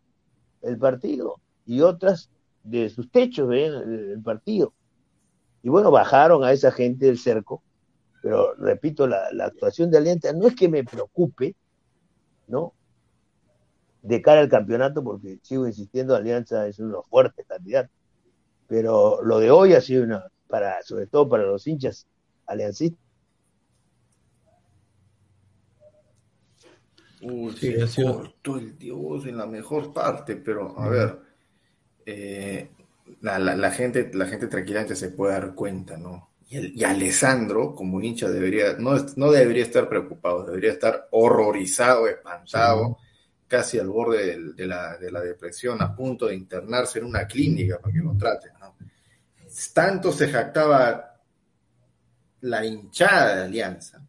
el 0.62 0.78
partido 0.78 1.40
y 1.64 1.80
otras 1.80 2.30
de 2.62 2.88
sus 2.90 3.10
techos 3.10 3.48
veían 3.48 3.74
el, 3.74 4.22
partido. 4.22 4.72
Y 5.62 5.68
bueno, 5.68 5.90
bajaron 5.90 6.44
a 6.44 6.52
esa 6.52 6.70
gente 6.70 7.06
del 7.06 7.18
cerco, 7.18 7.62
pero 8.26 8.54
repito, 8.56 9.06
la, 9.06 9.30
la 9.30 9.44
actuación 9.44 9.88
de 9.88 9.98
Alianza 9.98 10.32
no 10.32 10.48
es 10.48 10.56
que 10.56 10.68
me 10.68 10.82
preocupe, 10.82 11.54
¿no? 12.48 12.72
De 14.02 14.20
cara 14.20 14.40
al 14.40 14.48
campeonato, 14.48 15.04
porque 15.04 15.38
sigo 15.42 15.64
insistiendo, 15.64 16.16
Alianza 16.16 16.66
es 16.66 16.80
uno 16.80 16.88
de 16.88 16.94
los 16.94 17.06
fuertes 17.06 17.46
candidatos 17.46 17.92
pero 18.66 19.22
lo 19.22 19.38
de 19.38 19.50
hoy 19.50 19.74
ha 19.74 19.80
sido 19.80 20.02
una, 20.02 20.24
para, 20.48 20.82
sobre 20.82 21.06
todo 21.06 21.28
para 21.28 21.44
los 21.44 21.64
hinchas 21.68 22.06
aliancistas. 22.46 23.00
Uy, 27.22 27.52
sí, 27.52 27.80
ha 27.80 27.86
sido... 27.86 28.34
el 28.56 28.76
Dios 28.76 29.26
en 29.26 29.36
la 29.36 29.46
mejor 29.46 29.92
parte, 29.92 30.34
pero 30.34 30.76
a 30.80 30.88
ver, 30.88 31.20
eh, 32.04 32.70
la, 33.20 33.38
la, 33.38 33.70
gente, 33.70 34.10
la 34.14 34.26
gente 34.26 34.48
tranquilamente 34.48 34.96
se 34.96 35.10
puede 35.10 35.34
dar 35.34 35.54
cuenta, 35.54 35.96
¿no? 35.96 36.28
Y, 36.48 36.56
el, 36.56 36.76
y 36.76 36.84
Alessandro, 36.84 37.74
como 37.74 38.00
hincha, 38.00 38.28
debería, 38.28 38.74
no, 38.78 38.94
no 39.16 39.30
debería 39.30 39.64
estar 39.64 39.88
preocupado, 39.88 40.44
debería 40.44 40.72
estar 40.72 41.08
horrorizado, 41.10 42.06
espantado, 42.06 42.98
casi 43.48 43.78
al 43.78 43.88
borde 43.88 44.52
de, 44.54 44.66
la, 44.66 44.96
de 44.96 45.10
la 45.10 45.20
depresión, 45.20 45.82
a 45.82 45.94
punto 45.94 46.26
de 46.26 46.34
internarse 46.34 46.98
en 46.98 47.06
una 47.06 47.26
clínica 47.26 47.78
para 47.78 47.92
que 47.92 48.00
lo 48.00 48.16
traten 48.16 48.52
tanto 49.72 50.12
se 50.12 50.28
jactaba 50.28 51.14
la 52.40 52.64
hinchada 52.64 53.36
de 53.36 53.42
Alianza, 53.44 54.02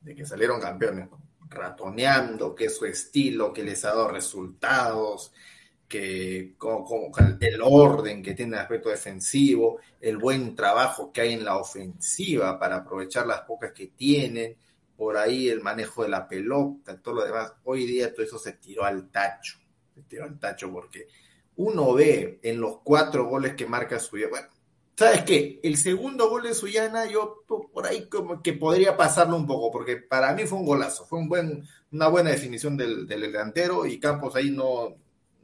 de 0.00 0.14
que 0.14 0.24
salieron 0.24 0.60
campeones, 0.60 1.08
ratoneando, 1.48 2.54
que 2.54 2.66
es 2.66 2.76
su 2.76 2.86
estilo, 2.86 3.52
que 3.52 3.62
les 3.62 3.84
ha 3.84 3.88
dado 3.88 4.08
resultados, 4.08 5.32
el 5.90 7.60
orden 7.62 8.22
que 8.22 8.34
tiene 8.34 8.56
el 8.56 8.62
aspecto 8.62 8.90
defensivo, 8.90 9.78
el 10.00 10.18
buen 10.18 10.54
trabajo 10.54 11.12
que 11.12 11.22
hay 11.22 11.32
en 11.32 11.44
la 11.44 11.56
ofensiva 11.56 12.58
para 12.58 12.76
aprovechar 12.76 13.26
las 13.26 13.40
pocas 13.42 13.72
que 13.72 13.88
tienen, 13.88 14.56
por 14.96 15.16
ahí 15.16 15.48
el 15.48 15.62
manejo 15.62 16.02
de 16.02 16.08
la 16.08 16.26
pelota, 16.26 17.00
todo 17.00 17.16
lo 17.16 17.24
demás. 17.24 17.52
Hoy 17.64 17.86
día 17.86 18.12
todo 18.12 18.26
eso 18.26 18.38
se 18.38 18.54
tiró 18.54 18.84
al 18.84 19.10
tacho, 19.10 19.58
se 19.94 20.02
tiró 20.02 20.24
al 20.24 20.38
tacho 20.38 20.70
porque 20.72 21.06
uno 21.56 21.94
ve 21.94 22.40
en 22.42 22.60
los 22.60 22.80
cuatro 22.82 23.26
goles 23.26 23.54
que 23.54 23.66
marca 23.66 23.98
su 23.98 24.16
bueno, 24.30 24.48
¿Sabes 24.98 25.22
qué? 25.22 25.60
El 25.62 25.76
segundo 25.76 26.28
gol 26.28 26.42
de 26.42 26.54
Suyana, 26.54 27.06
yo 27.06 27.44
por 27.46 27.86
ahí 27.86 28.08
como 28.08 28.42
que 28.42 28.52
podría 28.52 28.96
pasarlo 28.96 29.36
un 29.36 29.46
poco, 29.46 29.70
porque 29.70 29.96
para 29.96 30.32
mí 30.34 30.44
fue 30.44 30.58
un 30.58 30.66
golazo, 30.66 31.06
fue 31.06 31.20
un 31.20 31.28
buen, 31.28 31.62
una 31.92 32.08
buena 32.08 32.30
definición 32.30 32.76
del, 32.76 33.06
delantero 33.06 33.86
y 33.86 34.00
Campos 34.00 34.34
ahí 34.34 34.50
no, 34.50 34.96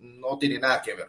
no 0.05 0.39
tiene 0.39 0.59
nada 0.59 0.81
que 0.83 0.95
ver. 0.95 1.09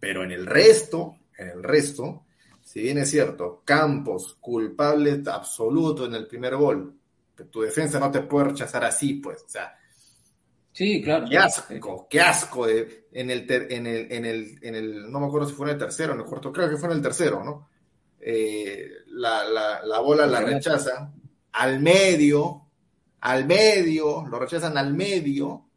Pero 0.00 0.24
en 0.24 0.32
el 0.32 0.46
resto, 0.46 1.16
en 1.36 1.48
el 1.48 1.62
resto, 1.62 2.24
si 2.62 2.82
bien 2.82 2.98
es 2.98 3.10
cierto, 3.10 3.62
Campos 3.64 4.36
culpable 4.40 5.22
absoluto 5.26 6.06
en 6.06 6.14
el 6.14 6.26
primer 6.26 6.56
gol, 6.56 6.94
tu 7.50 7.62
defensa 7.62 7.98
no 7.98 8.10
te 8.10 8.20
puede 8.20 8.48
rechazar 8.48 8.84
así, 8.84 9.14
pues, 9.14 9.42
o 9.42 9.48
sea, 9.48 9.76
Sí, 10.74 11.00
claro. 11.00 11.24
Qué 11.30 11.38
asco, 11.38 12.08
qué 12.10 12.20
asco 12.20 12.66
de, 12.66 13.06
en, 13.12 13.30
el 13.30 13.46
en, 13.48 13.86
el, 13.86 14.10
en, 14.10 14.24
el, 14.24 14.58
en 14.60 14.74
el, 14.74 15.10
no 15.10 15.20
me 15.20 15.26
acuerdo 15.26 15.48
si 15.48 15.54
fue 15.54 15.66
en 15.68 15.74
el 15.74 15.78
tercero, 15.78 16.14
en 16.14 16.18
el 16.18 16.26
cuarto, 16.26 16.52
creo 16.52 16.68
que 16.68 16.76
fue 16.76 16.88
en 16.88 16.96
el 16.96 17.02
tercero, 17.02 17.44
¿no? 17.44 17.68
Eh, 18.18 18.90
la, 19.06 19.44
la, 19.44 19.84
la, 19.84 20.00
bola 20.00 20.26
la 20.26 20.40
rechazan 20.40 21.14
al 21.52 21.78
medio, 21.78 22.66
al 23.20 23.46
medio, 23.46 24.26
lo 24.26 24.36
rechazan 24.36 24.76
al 24.76 24.92
medio, 24.94 25.68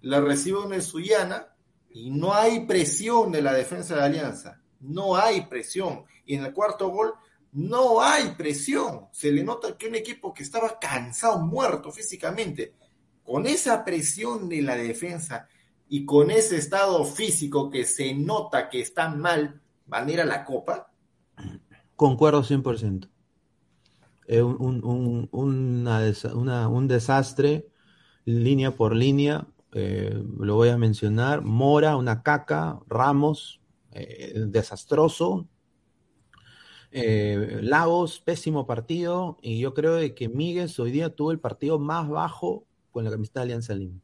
la 0.00 0.20
recibe 0.20 0.58
una 0.58 0.80
Suyana 0.80 1.53
y 1.94 2.10
no 2.10 2.34
hay 2.34 2.66
presión 2.66 3.30
de 3.30 3.40
la 3.40 3.52
defensa 3.54 3.94
de 3.94 4.02
Alianza, 4.02 4.60
no 4.80 5.16
hay 5.16 5.42
presión. 5.42 6.04
Y 6.26 6.34
en 6.34 6.44
el 6.44 6.52
cuarto 6.52 6.88
gol 6.88 7.14
no 7.52 8.02
hay 8.02 8.30
presión, 8.30 9.06
se 9.12 9.30
le 9.30 9.44
nota 9.44 9.78
que 9.78 9.86
un 9.86 9.94
equipo 9.94 10.34
que 10.34 10.42
estaba 10.42 10.76
cansado, 10.80 11.38
muerto 11.38 11.92
físicamente, 11.92 12.74
con 13.22 13.46
esa 13.46 13.84
presión 13.84 14.48
de 14.48 14.60
la 14.62 14.76
defensa 14.76 15.48
y 15.88 16.04
con 16.04 16.32
ese 16.32 16.56
estado 16.56 17.04
físico 17.04 17.70
que 17.70 17.84
se 17.84 18.12
nota 18.12 18.68
que 18.68 18.80
está 18.80 19.08
mal, 19.08 19.62
¿van 19.86 20.08
a 20.08 20.10
ir 20.10 20.20
a 20.20 20.24
la 20.24 20.44
Copa? 20.44 20.90
Concuerdo 21.94 22.42
100%. 22.42 23.08
Es 24.26 24.42
un, 24.42 24.82
un, 24.82 25.28
una, 25.30 26.68
un 26.68 26.88
desastre, 26.88 27.68
línea 28.24 28.74
por 28.74 28.96
línea. 28.96 29.46
Eh, 29.74 30.22
lo 30.38 30.54
voy 30.54 30.68
a 30.68 30.78
mencionar. 30.78 31.42
Mora, 31.42 31.96
una 31.96 32.22
caca. 32.22 32.80
Ramos, 32.86 33.60
eh, 33.92 34.44
desastroso. 34.46 35.48
Eh, 36.92 37.58
Lagos, 37.62 38.20
pésimo 38.20 38.66
partido. 38.66 39.38
Y 39.42 39.58
yo 39.58 39.74
creo 39.74 39.98
que 40.14 40.28
Miguel 40.28 40.70
hoy 40.78 40.92
día 40.92 41.14
tuvo 41.14 41.32
el 41.32 41.40
partido 41.40 41.78
más 41.78 42.08
bajo 42.08 42.66
con 42.92 43.04
la 43.04 43.10
camiseta 43.10 43.40
de 43.40 43.44
Alianza 43.44 43.74
Lima. 43.74 44.00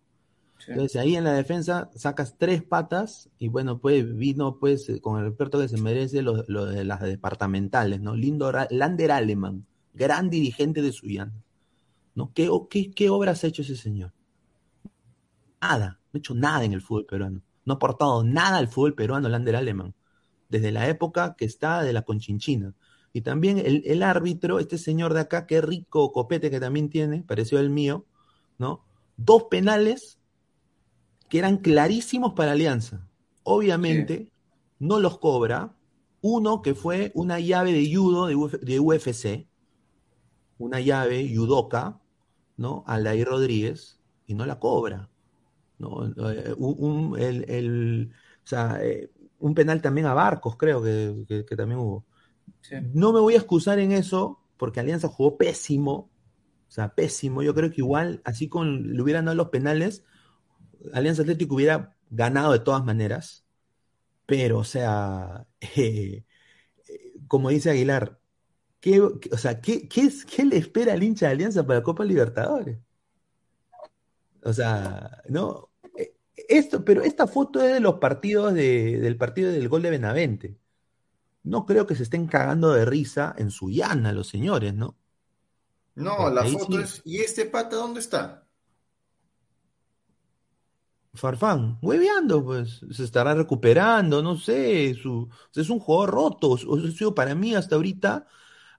Entonces 0.66 1.01
ahí 1.01 1.16
en 1.16 1.25
la 1.25 1.33
defensa 1.33 1.91
sacas 1.95 2.37
tres 2.37 2.62
patas 2.62 3.31
y 3.39 3.49
bueno, 3.49 3.79
pues 3.79 4.14
vino 4.16 4.59
pues 4.59 4.93
con 5.01 5.18
el 5.18 5.29
experto 5.29 5.59
que 5.59 5.68
se 5.68 5.79
merece 5.79 6.21
lo, 6.21 6.43
de 6.43 6.85
las 6.85 7.01
departamentales, 7.01 8.01
¿no? 8.01 8.14
Lindo 8.14 8.53
Lander 8.71 9.12
Aleman, 9.12 9.64
gran 9.95 10.29
dirigente 10.29 10.83
de 10.83 10.93
Suyana. 10.93 11.33
¿no? 12.14 12.33
¿Qué, 12.35 12.51
qué, 12.68 12.91
¿Qué 12.91 13.09
obras 13.09 13.43
ha 13.43 13.47
hecho 13.47 13.62
ese 13.62 13.77
señor? 13.77 14.12
Nada, 15.61 16.00
no 16.12 16.16
ha 16.16 16.18
hecho 16.18 16.34
nada 16.34 16.64
en 16.64 16.72
el 16.72 16.82
fútbol 16.82 17.06
peruano. 17.06 17.42
No 17.64 17.74
ha 17.74 17.76
aportado 17.76 18.24
nada 18.24 18.58
al 18.58 18.68
fútbol 18.68 18.94
peruano 18.94 19.28
Lander 19.28 19.56
Aleman. 19.56 19.94
Desde 20.48 20.72
la 20.72 20.88
época 20.88 21.34
que 21.36 21.44
está 21.44 21.82
de 21.82 21.92
la 21.92 22.02
Conchinchina. 22.02 22.74
Y 23.12 23.22
también 23.22 23.58
el, 23.58 23.82
el 23.86 24.02
árbitro, 24.02 24.58
este 24.58 24.78
señor 24.78 25.14
de 25.14 25.20
acá, 25.20 25.46
qué 25.46 25.61
rico 25.61 26.12
copete 26.12 26.50
que 26.50 26.61
también 26.61 26.90
tiene, 26.90 27.22
pareció 27.22 27.58
el 27.58 27.70
mío, 27.70 28.06
¿no? 28.58 28.84
Dos 29.16 29.44
penales 29.50 30.20
que 31.28 31.38
eran 31.38 31.58
clarísimos 31.58 32.34
para 32.34 32.52
Alianza. 32.52 33.08
Obviamente, 33.44 34.32
no 34.78 34.98
los 34.98 35.18
cobra. 35.18 35.76
Uno 36.22 36.62
que 36.62 36.74
fue 36.74 37.12
una 37.14 37.40
llave 37.40 37.72
de 37.72 37.94
judo 37.94 38.26
de, 38.26 38.80
UFC, 38.80 39.48
una 40.58 40.80
llave 40.80 41.32
judoka, 41.34 42.00
¿no? 42.56 42.84
Aldair 42.86 43.26
Rodríguez, 43.26 43.98
y 44.26 44.34
no 44.34 44.46
la 44.46 44.58
cobra. 44.58 45.09
¿No? 45.81 46.07
Eh, 46.31 46.55
un, 46.59 47.18
el, 47.18 47.45
el, 47.51 48.12
o 48.45 48.47
sea, 48.47 48.78
eh, 48.83 49.11
un 49.39 49.55
penal 49.55 49.81
también 49.83 50.07
a 50.07 50.14
Barcos, 50.14 50.57
creo 50.57 50.83
que, 50.83 51.45
que, 51.49 51.57
también 51.57 51.81
hubo. 51.81 52.07
No 52.93 53.12
me 53.12 53.20
voy 53.20 53.35
a 53.35 53.39
excusar 53.39 53.78
en 53.78 53.93
eso, 53.93 54.41
porque 54.57 54.81
Alianza 54.81 55.09
jugó 55.09 55.39
pésimo. 55.39 56.11
O 56.68 56.72
sea, 56.72 56.95
pésimo. 56.95 57.43
Yo 57.43 57.55
creo 57.55 57.70
que 57.70 57.81
igual, 57.81 58.20
así 58.24 58.49
con 58.49 58.93
le 58.95 59.03
hubieran 59.03 59.24
dado 59.24 59.37
los 59.37 59.49
penales, 59.49 60.05
Alianza 60.93 61.22
Atlético 61.22 61.57
hubiera 61.57 61.97
ganado 62.11 62.53
de 62.53 62.61
todas 62.61 62.85
maneras. 62.85 63.45
Pero, 64.26 64.59
o 64.59 64.64
sea, 64.64 65.47
eh, 65.76 66.24
como 67.26 67.49
dice 67.51 67.70
Aguilar, 67.70 68.20
¿qué, 68.81 69.01
o 69.01 69.39
sea, 69.39 69.61
¿qué, 69.61 69.89
qué, 69.89 70.11
¿qué 70.26 70.45
le 70.45 70.59
espera 70.59 70.93
al 70.93 71.03
hincha 71.03 71.26
de 71.26 71.33
Alianza 71.33 71.66
para 71.66 71.81
la 71.81 71.85
Copa 71.85 72.05
Libertadores? 72.05 72.78
O 74.43 74.53
sea, 74.53 75.22
no, 75.28 75.70
esto, 76.51 76.84
pero 76.84 77.03
esta 77.03 77.26
foto 77.26 77.62
es 77.62 77.72
de 77.72 77.80
los 77.80 77.94
partidos 77.94 78.53
de, 78.55 78.98
del 78.98 79.16
partido 79.16 79.51
del 79.51 79.68
gol 79.68 79.82
de 79.82 79.90
Benavente. 79.90 80.59
No 81.42 81.64
creo 81.64 81.86
que 81.86 81.94
se 81.94 82.03
estén 82.03 82.26
cagando 82.26 82.72
de 82.72 82.84
risa 82.84 83.34
en 83.38 83.51
su 83.51 83.70
llana 83.70 84.12
los 84.12 84.28
señores, 84.28 84.74
¿no? 84.74 84.96
No, 85.94 86.28
la 86.30 86.44
foto 86.44 86.80
es. 86.80 87.03
¿Y 87.05 87.18
este 87.18 87.46
pata 87.46 87.76
dónde 87.76 88.01
está? 88.01 88.46
Farfán, 91.14 91.78
hueveando, 91.82 92.44
pues, 92.44 92.80
se 92.90 93.05
estará 93.05 93.34
recuperando, 93.34 94.22
no 94.22 94.36
sé, 94.36 94.94
su, 94.94 95.28
es 95.55 95.68
un 95.68 95.80
jugador 95.80 96.11
roto, 96.11 96.57
sido 96.57 97.14
para 97.14 97.34
mí 97.34 97.55
hasta 97.55 97.74
ahorita 97.74 98.26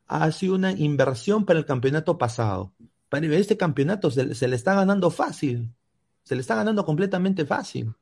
ha 0.07 0.31
sido 0.31 0.55
una 0.55 0.71
inversión 0.71 1.45
para 1.45 1.59
el 1.59 1.65
campeonato 1.65 2.17
pasado. 2.17 2.73
Para 3.09 3.25
este 3.35 3.57
campeonato 3.57 4.11
se 4.11 4.47
le 4.47 4.55
está 4.55 4.73
ganando 4.75 5.11
fácil. 5.11 5.73
Se 6.23 6.35
le 6.35 6.41
está 6.41 6.55
ganando 6.55 6.85
completamente 6.85 7.45
fácil. 7.45 7.93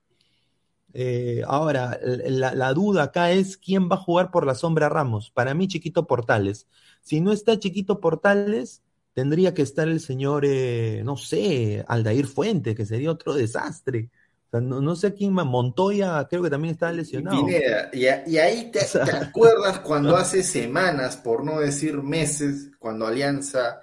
Eh, 0.94 1.44
ahora, 1.46 2.00
la, 2.02 2.74
duda 2.74 3.04
acá 3.04 3.32
es 3.32 3.58
quién 3.58 3.90
va 3.90 3.96
a 3.96 4.00
jugar 4.00 4.32
por 4.32 4.46
la 4.46 4.56
sombra 4.56 4.90
Ramos. 4.90 5.32
Para 5.32 5.54
mí, 5.54 5.68
Chiquito 5.68 6.08
Portales. 6.08 6.68
Si 7.02 7.22
no 7.22 7.32
está 7.32 7.60
Chiquito 7.60 8.00
Portales, 8.00 8.82
tendría 9.14 9.54
que 9.54 9.62
estar 9.62 9.88
el 9.88 10.00
señor, 10.00 10.46
eh, 10.46 11.02
no 11.06 11.18
sé, 11.18 11.86
Aldair 11.88 12.26
Fuente, 12.26 12.76
que 12.76 12.86
sería 12.86 13.12
otro 13.12 13.34
desastre. 13.34 14.10
no, 14.52 14.96
sé 14.96 15.14
quién 15.14 15.34
más, 15.34 15.46
Montoya 15.46 16.28
creo 16.28 16.42
que 16.42 16.50
también 16.50 16.74
está 16.74 16.92
lesionado. 16.92 17.46
y, 17.94 18.08
ahí 18.38 18.72
te, 18.72 18.80
te 18.80 19.12
acuerdas 19.12 19.80
cuando 19.80 20.16
hace 20.18 20.42
semanas, 20.42 21.18
por 21.18 21.44
no 21.44 21.60
decir 21.60 22.02
meses, 22.02 22.72
cuando 22.80 23.06
Alianza 23.06 23.82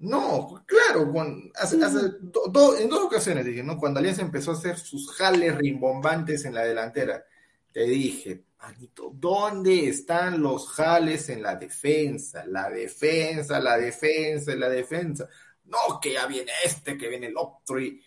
no, 0.00 0.64
claro, 0.64 1.12
hace, 1.56 1.76
en 1.76 2.88
dos 2.88 3.02
ocasiones 3.02 3.44
dije, 3.44 3.62
¿no? 3.64 3.78
Cuando 3.78 3.98
Alianza 3.98 4.22
empezó 4.22 4.52
a 4.52 4.54
hacer 4.54 4.78
sus 4.78 5.10
jales 5.10 5.56
rimbombantes 5.56 6.44
en 6.44 6.54
la 6.54 6.64
delantera, 6.64 7.24
te 7.72 7.82
dije, 7.82 8.44
Anito, 8.60 9.12
¿dónde 9.14 9.88
están 9.88 10.40
los 10.40 10.68
jales 10.68 11.28
en 11.28 11.42
la 11.42 11.56
defensa? 11.56 12.44
La 12.46 12.68
defensa, 12.68 13.60
la 13.60 13.76
defensa, 13.76 14.54
la 14.54 14.68
defensa. 14.68 15.28
No, 15.64 16.00
que 16.00 16.12
ya 16.14 16.26
viene 16.26 16.52
este, 16.64 16.96
que 16.96 17.08
viene 17.08 17.28
el 17.28 17.36
otro. 17.36 17.80
Y, 17.80 18.00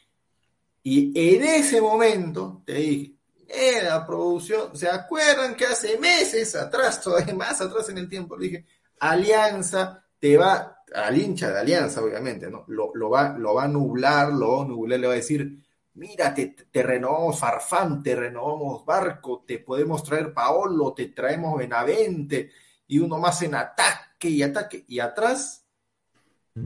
en 0.84 1.44
ese 1.44 1.80
momento 1.80 2.64
te 2.66 2.74
dije, 2.74 3.14
eh, 3.48 3.82
la 3.84 4.06
producción, 4.06 4.76
¿se 4.76 4.90
acuerdan 4.90 5.56
que 5.56 5.66
hace 5.66 5.98
meses 5.98 6.56
atrás, 6.56 7.02
todavía 7.02 7.36
más 7.36 7.62
atrás 7.62 7.90
en 7.90 7.98
el 8.00 8.10
tiempo, 8.10 8.38
le 8.38 8.48
dije, 8.48 8.66
Alianza 9.00 10.06
te 10.20 10.38
va 10.38 10.81
al 10.94 11.18
hincha 11.18 11.52
de 11.52 11.60
Alianza, 11.60 12.02
obviamente, 12.02 12.50
¿no? 12.50 12.66
Lo, 12.68 13.10
va, 13.10 13.38
lo 13.38 13.54
va 13.54 13.64
a 13.64 13.68
nublar, 13.68 14.32
lo 14.32 14.58
va 14.58 14.64
a 14.64 14.68
nublar, 14.68 15.00
le 15.00 15.08
va 15.08 15.14
a 15.14 15.18
decir, 15.18 15.58
mira, 15.94 16.34
te, 16.34 16.56
renovamos 16.84 17.40
Farfán, 17.40 18.04
te 18.04 18.16
renovamos 18.16 18.86
Barco, 18.86 19.44
te 19.46 19.60
podemos 19.60 20.04
traer 20.04 20.34
Paolo, 20.34 20.94
te 20.94 21.08
traemos 21.08 21.58
Benavente, 21.58 22.52
y 22.88 23.00
uno 23.00 23.18
más 23.18 23.42
en 23.42 23.56
ataque 23.56 24.30
y 24.30 24.44
ataque, 24.44 24.86
y 24.88 25.00
atrás, 25.00 25.66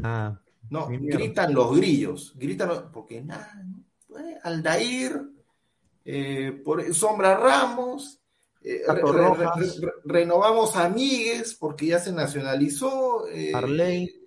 ah, 0.03 0.39
no, 0.69 0.88
gritan 0.88 1.53
los 1.53 1.76
grillos, 1.76 2.34
gritan, 2.36 2.91
porque 2.91 3.21
nada, 3.21 3.51
Aldair, 4.43 5.21
eh, 6.03 6.61
por 6.63 6.93
Sombra 6.93 7.36
Ramos, 7.36 8.21
eh, 8.68 8.82
renovamos 10.05 10.76
a 10.76 10.91
porque 11.59 11.86
ya 11.86 11.99
se 11.99 12.11
nacionalizó. 12.11 13.28
Eh, 13.28 13.51
Arley. 13.53 14.22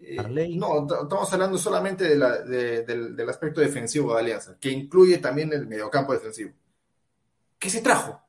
Eh, 0.00 0.56
no, 0.56 0.86
estamos 1.02 1.32
hablando 1.32 1.58
solamente 1.58 2.16
del, 2.16 3.28
aspecto 3.28 3.60
defensivo 3.60 4.14
de 4.14 4.20
Alianza, 4.20 4.56
que 4.60 4.70
incluye 4.70 5.18
también 5.18 5.52
el 5.52 5.66
mediocampo 5.66 6.12
defensivo. 6.12 6.52
¿Qué 7.58 7.68
se 7.68 7.80
trajo? 7.80 8.22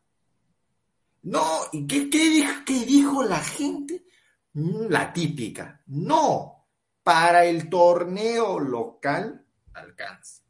No, 1.21 1.45
¿y 1.73 1.85
qué, 1.85 2.09
qué 2.09 2.85
dijo 2.85 3.21
la 3.23 3.39
gente? 3.39 4.03
Mm, 4.53 4.87
la 4.89 5.13
típica. 5.13 5.83
No, 5.85 6.65
para 7.03 7.45
el 7.45 7.69
torneo 7.69 8.59
local 8.59 9.45
alcanza. 9.73 10.41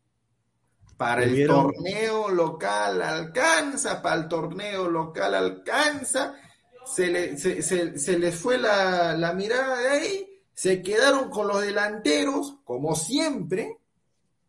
Para 0.99 1.23
el 1.23 1.47
torneo 1.47 2.27
local 2.27 3.01
alcanza, 3.01 4.01
para 4.01 4.17
el 4.17 4.27
torneo 4.27 4.89
local 4.89 5.33
alcanza, 5.33 6.35
se, 6.85 7.07
le, 7.07 7.37
se, 7.37 8.19
les 8.19 8.35
fue 8.35 8.57
la, 8.57 9.31
mirada 9.33 9.77
de 9.77 9.87
ahí, 9.87 10.41
se 10.53 10.81
quedaron 10.81 11.29
con 11.29 11.47
los 11.47 11.61
delanteros, 11.61 12.57
como 12.65 12.97
siempre, 12.97 13.77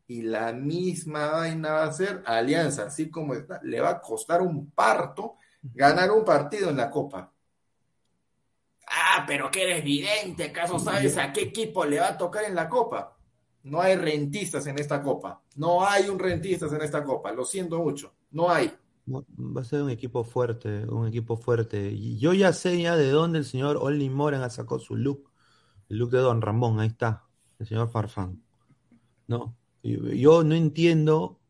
y 0.09 0.23
la 0.23 0.53
misma 0.53 1.29
vaina 1.29 1.71
va 1.71 1.85
a 1.85 1.93
ser 1.93 2.25
Alianza, 2.27 2.87
así 2.87 3.09
como 3.11 3.35
está, 3.35 3.61
le 3.63 3.81
va 3.81 3.91
a 3.91 4.01
costar 4.01 4.43
un 4.43 4.73
parto 4.73 5.37
ganar 5.63 6.11
un 6.11 6.25
partido 6.25 6.71
en 6.71 6.79
la 6.79 6.91
Copa. 6.91 7.31
Ah, 8.89 9.23
pero 9.25 9.53
que 9.53 9.63
eres 9.63 9.85
vidente, 9.85 10.47
¿acaso 10.47 10.81
sabes 10.81 11.17
a 11.17 11.33
qué 11.33 11.43
equipo 11.43 11.85
le 11.85 12.01
va 12.01 12.09
a 12.09 12.19
tocar 12.19 12.43
en 12.43 12.57
la 12.57 12.69
Copa? 12.69 13.20
No 13.63 13.81
hay 13.81 13.97
rentistas 13.97 14.67
en 14.67 14.79
esta 14.79 15.03
copa. 15.03 15.43
No 15.57 15.87
hay 15.87 16.09
un 16.09 16.19
rentistas 16.19 16.73
en 16.73 16.83
esta 16.83 17.05
copa. 17.05 17.33
Lo 17.33 17.45
siento 17.45 17.79
mucho. 17.79 18.15
No 18.31 18.51
hay. 18.51 18.73
Va 19.07 19.61
a 19.61 19.65
ser 19.65 19.83
un 19.83 19.91
equipo 19.91 20.25
fuerte, 20.25 20.85
un 20.87 21.09
equipo 21.09 21.37
fuerte. 21.37 21.99
Yo 22.17 22.33
ya 22.33 22.53
sé 22.53 22.81
ya 22.81 22.97
de 22.97 23.11
dónde 23.11 23.39
el 23.41 23.45
señor 23.45 23.77
Oli 23.77 24.09
Moran 24.09 24.49
sacó 24.51 24.79
su 24.79 24.97
look. 24.97 25.31
El 25.89 25.99
look 25.99 26.11
de 26.11 26.19
Don 26.19 26.41
Ramón, 26.41 26.81
ahí 26.81 26.89
está. 26.89 27.27
El 27.59 27.67
señor 27.67 27.91
Farfán. 27.91 28.43
¿No? 29.27 29.57
Yo 29.83 30.45
no 30.45 30.55
entiendo, 30.55 31.41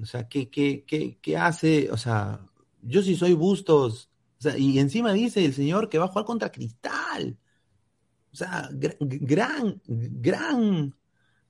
o 0.00 0.04
sea, 0.04 0.28
¿qué, 0.28 0.50
qué, 0.50 0.84
qué, 1.20 1.36
hace? 1.36 1.90
O 1.90 1.96
sea, 1.96 2.46
yo 2.82 3.02
sí 3.02 3.16
soy 3.16 3.32
Bustos. 3.34 4.10
Y 4.56 4.78
encima 4.78 5.12
dice 5.12 5.44
el 5.44 5.54
señor 5.54 5.88
que 5.88 5.98
va 5.98 6.06
a 6.06 6.08
jugar 6.08 6.24
contra 6.24 6.52
Cristal. 6.52 7.38
O 8.32 8.36
sea, 8.36 8.68
gran 8.72 9.80
Gran 9.86 10.94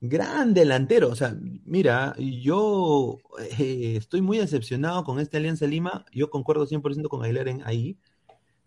delantero, 0.02 1.10
o 1.10 1.14
sea, 1.14 1.36
mira, 1.64 2.16
yo 2.18 3.18
eh, 3.58 3.94
estoy 3.96 4.20
muy 4.20 4.38
decepcionado 4.38 5.04
con 5.04 5.20
esta 5.20 5.38
Alianza 5.38 5.66
Lima, 5.66 6.04
yo 6.12 6.28
concuerdo 6.28 6.66
100% 6.66 7.08
con 7.08 7.22
Aguilar 7.22 7.48
ahí. 7.64 7.98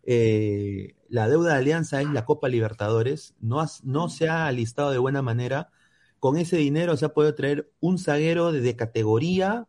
Eh, 0.03 0.95
la 1.09 1.27
deuda 1.27 1.53
de 1.53 1.57
Alianza 1.57 2.01
es 2.01 2.07
la 2.09 2.23
Copa 2.23 2.47
Libertadores, 2.47 3.35
no, 3.41 3.65
no 3.83 4.07
se 4.07 4.29
ha 4.29 4.49
listado 4.53 4.91
de 4.91 4.97
buena 4.97 5.21
manera. 5.21 5.71
Con 6.19 6.37
ese 6.37 6.55
dinero 6.55 6.95
se 6.95 7.05
ha 7.05 7.13
podido 7.13 7.35
traer 7.35 7.69
un 7.81 7.99
zaguero 7.99 8.53
de, 8.53 8.75
categoría, 8.77 9.67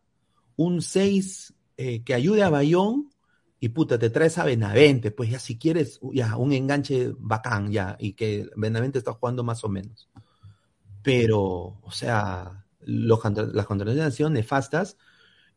un 0.55 0.81
6 0.81 1.53
eh, 1.75 2.03
que 2.03 2.13
ayude 2.13 2.43
a 2.43 2.49
Bayón. 2.49 3.09
Y 3.59 3.69
puta, 3.69 3.99
te 3.99 4.09
traes 4.09 4.37
a 4.37 4.45
Benavente, 4.45 5.11
pues 5.11 5.31
ya 5.31 5.39
si 5.39 5.57
quieres, 5.57 5.99
ya 6.13 6.37
un 6.37 6.53
enganche 6.53 7.11
bacán, 7.17 7.71
ya, 7.71 7.97
y 7.99 8.13
que 8.13 8.47
Benavente 8.55 8.99
está 8.99 9.13
jugando 9.13 9.43
más 9.43 9.63
o 9.63 9.69
menos 9.69 10.07
pero, 11.07 11.79
o 11.83 11.91
sea, 11.91 12.65
las 12.81 13.19
contrataciones 13.65 14.03
han 14.03 14.11
sido 14.11 14.29
nefastas 14.29 14.97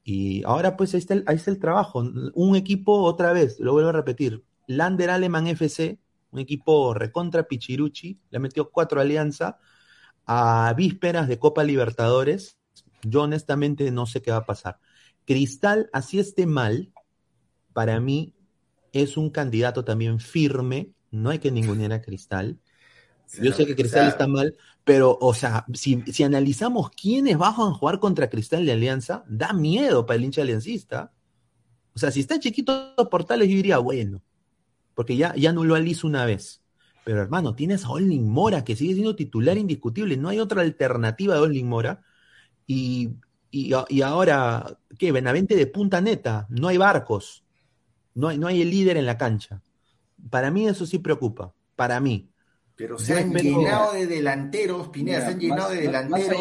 y 0.05 0.44
ahora 0.44 0.76
pues 0.76 0.94
ahí 0.94 1.01
está, 1.01 1.14
el, 1.14 1.24
ahí 1.26 1.34
está 1.34 1.51
el 1.51 1.59
trabajo. 1.59 2.05
Un 2.34 2.55
equipo, 2.55 3.03
otra 3.03 3.32
vez, 3.32 3.59
lo 3.59 3.72
vuelvo 3.72 3.88
a 3.88 3.92
repetir, 3.92 4.44
Lander 4.68 5.11
Aleman 5.11 5.48
FC, 5.48 5.98
un 6.30 6.38
equipo 6.38 6.94
recontra 6.94 7.48
Pichiruchi, 7.48 8.20
le 8.30 8.38
metió 8.38 8.70
cuatro 8.70 9.01
alianzas 9.01 9.57
a 10.24 10.72
vísperas 10.76 11.26
de 11.26 11.40
Copa 11.40 11.64
Libertadores. 11.64 12.57
Yo 13.03 13.22
honestamente 13.22 13.90
no 13.90 14.07
sé 14.07 14.22
qué 14.22 14.30
va 14.30 14.36
a 14.36 14.46
pasar. 14.46 14.78
Cristal, 15.24 15.90
así 15.92 16.20
esté 16.20 16.46
mal, 16.46 16.92
para 17.72 17.98
mí 17.98 18.36
es 18.92 19.16
un 19.16 19.30
candidato 19.30 19.84
también 19.84 20.20
firme, 20.20 20.92
no 21.11 21.30
hay 21.30 21.40
que 21.40 21.51
ningunear 21.51 21.92
a 21.92 22.03
Cristal. 22.03 22.61
Yo 23.39 23.53
sé 23.53 23.66
que 23.66 23.76
Cristal 23.76 24.09
está 24.09 24.26
mal, 24.26 24.57
pero, 24.85 25.16
o 25.20 25.35
sea, 25.35 25.64
si, 25.72 26.03
analizamos 26.24 26.91
quiénes 26.91 27.39
van 27.39 27.53
a 27.53 27.72
jugar 27.72 28.01
contra 28.01 28.28
Cristal 28.28 28.66
de 28.66 28.72
Alianza, 28.72 29.24
da 29.28 29.53
miedo 29.53 30.07
para 30.07 30.16
el 30.16 30.24
hincha 30.24 30.43
aliancista. 30.43 31.12
O 31.95 31.99
sea, 31.99 32.11
si 32.11 32.20
está 32.20 32.41
chiquito 32.41 32.95
Portales, 33.11 33.49
yo 33.49 33.57
diría, 33.57 33.78
bueno, 33.78 34.22
porque 34.95 35.16
ya, 35.16 35.35
ya 35.37 35.53
no 35.53 35.64
lo 35.64 35.74
alizo 35.74 36.07
una 36.07 36.24
vez. 36.24 36.62
Pero 37.05 37.22
hermano, 37.22 37.55
tienes 37.55 37.85
a 37.85 37.91
Olin 37.91 38.28
Mora, 38.28 38.64
que 38.64 38.76
sigue 38.76 38.95
siendo 38.95 39.16
titular 39.16 39.57
indiscutible, 39.57 40.16
no 40.16 40.28
hay 40.28 40.39
otra 40.39 40.62
alternativa 40.62 41.35
de 41.35 41.41
Olin 41.41 41.68
Mora. 41.68 42.03
Y, 42.66 43.11
y, 43.51 43.72
ahora, 44.03 44.78
¿qué? 44.99 45.12
Benavente 45.12 45.57
de 45.57 45.66
punta 45.66 46.01
neta, 46.01 46.47
no 46.51 46.68
hay 46.68 46.76
barcos, 46.76 47.45
no 48.14 48.28
hay, 48.28 48.39
no 48.39 48.47
hay 48.47 48.62
el 48.62 48.70
líder 48.70 48.97
en 48.97 49.07
la 49.07 49.18
cancha. 49.18 49.62
para 50.31 50.51
mí 50.51 50.66
eso 50.68 50.87
sí 50.87 50.99
preocupa, 50.99 51.55
para 51.76 52.01
mí. 52.01 52.30
Pero 52.81 52.99
se 52.99 53.12
han 53.12 53.31
llenado 53.35 53.93
de 53.93 54.07
delanteros, 54.07 54.89
Pineda, 54.89 55.20
se 55.20 55.33
han 55.33 55.39
llenado 55.39 55.68
de 55.68 55.83
delanteros. 55.83 56.41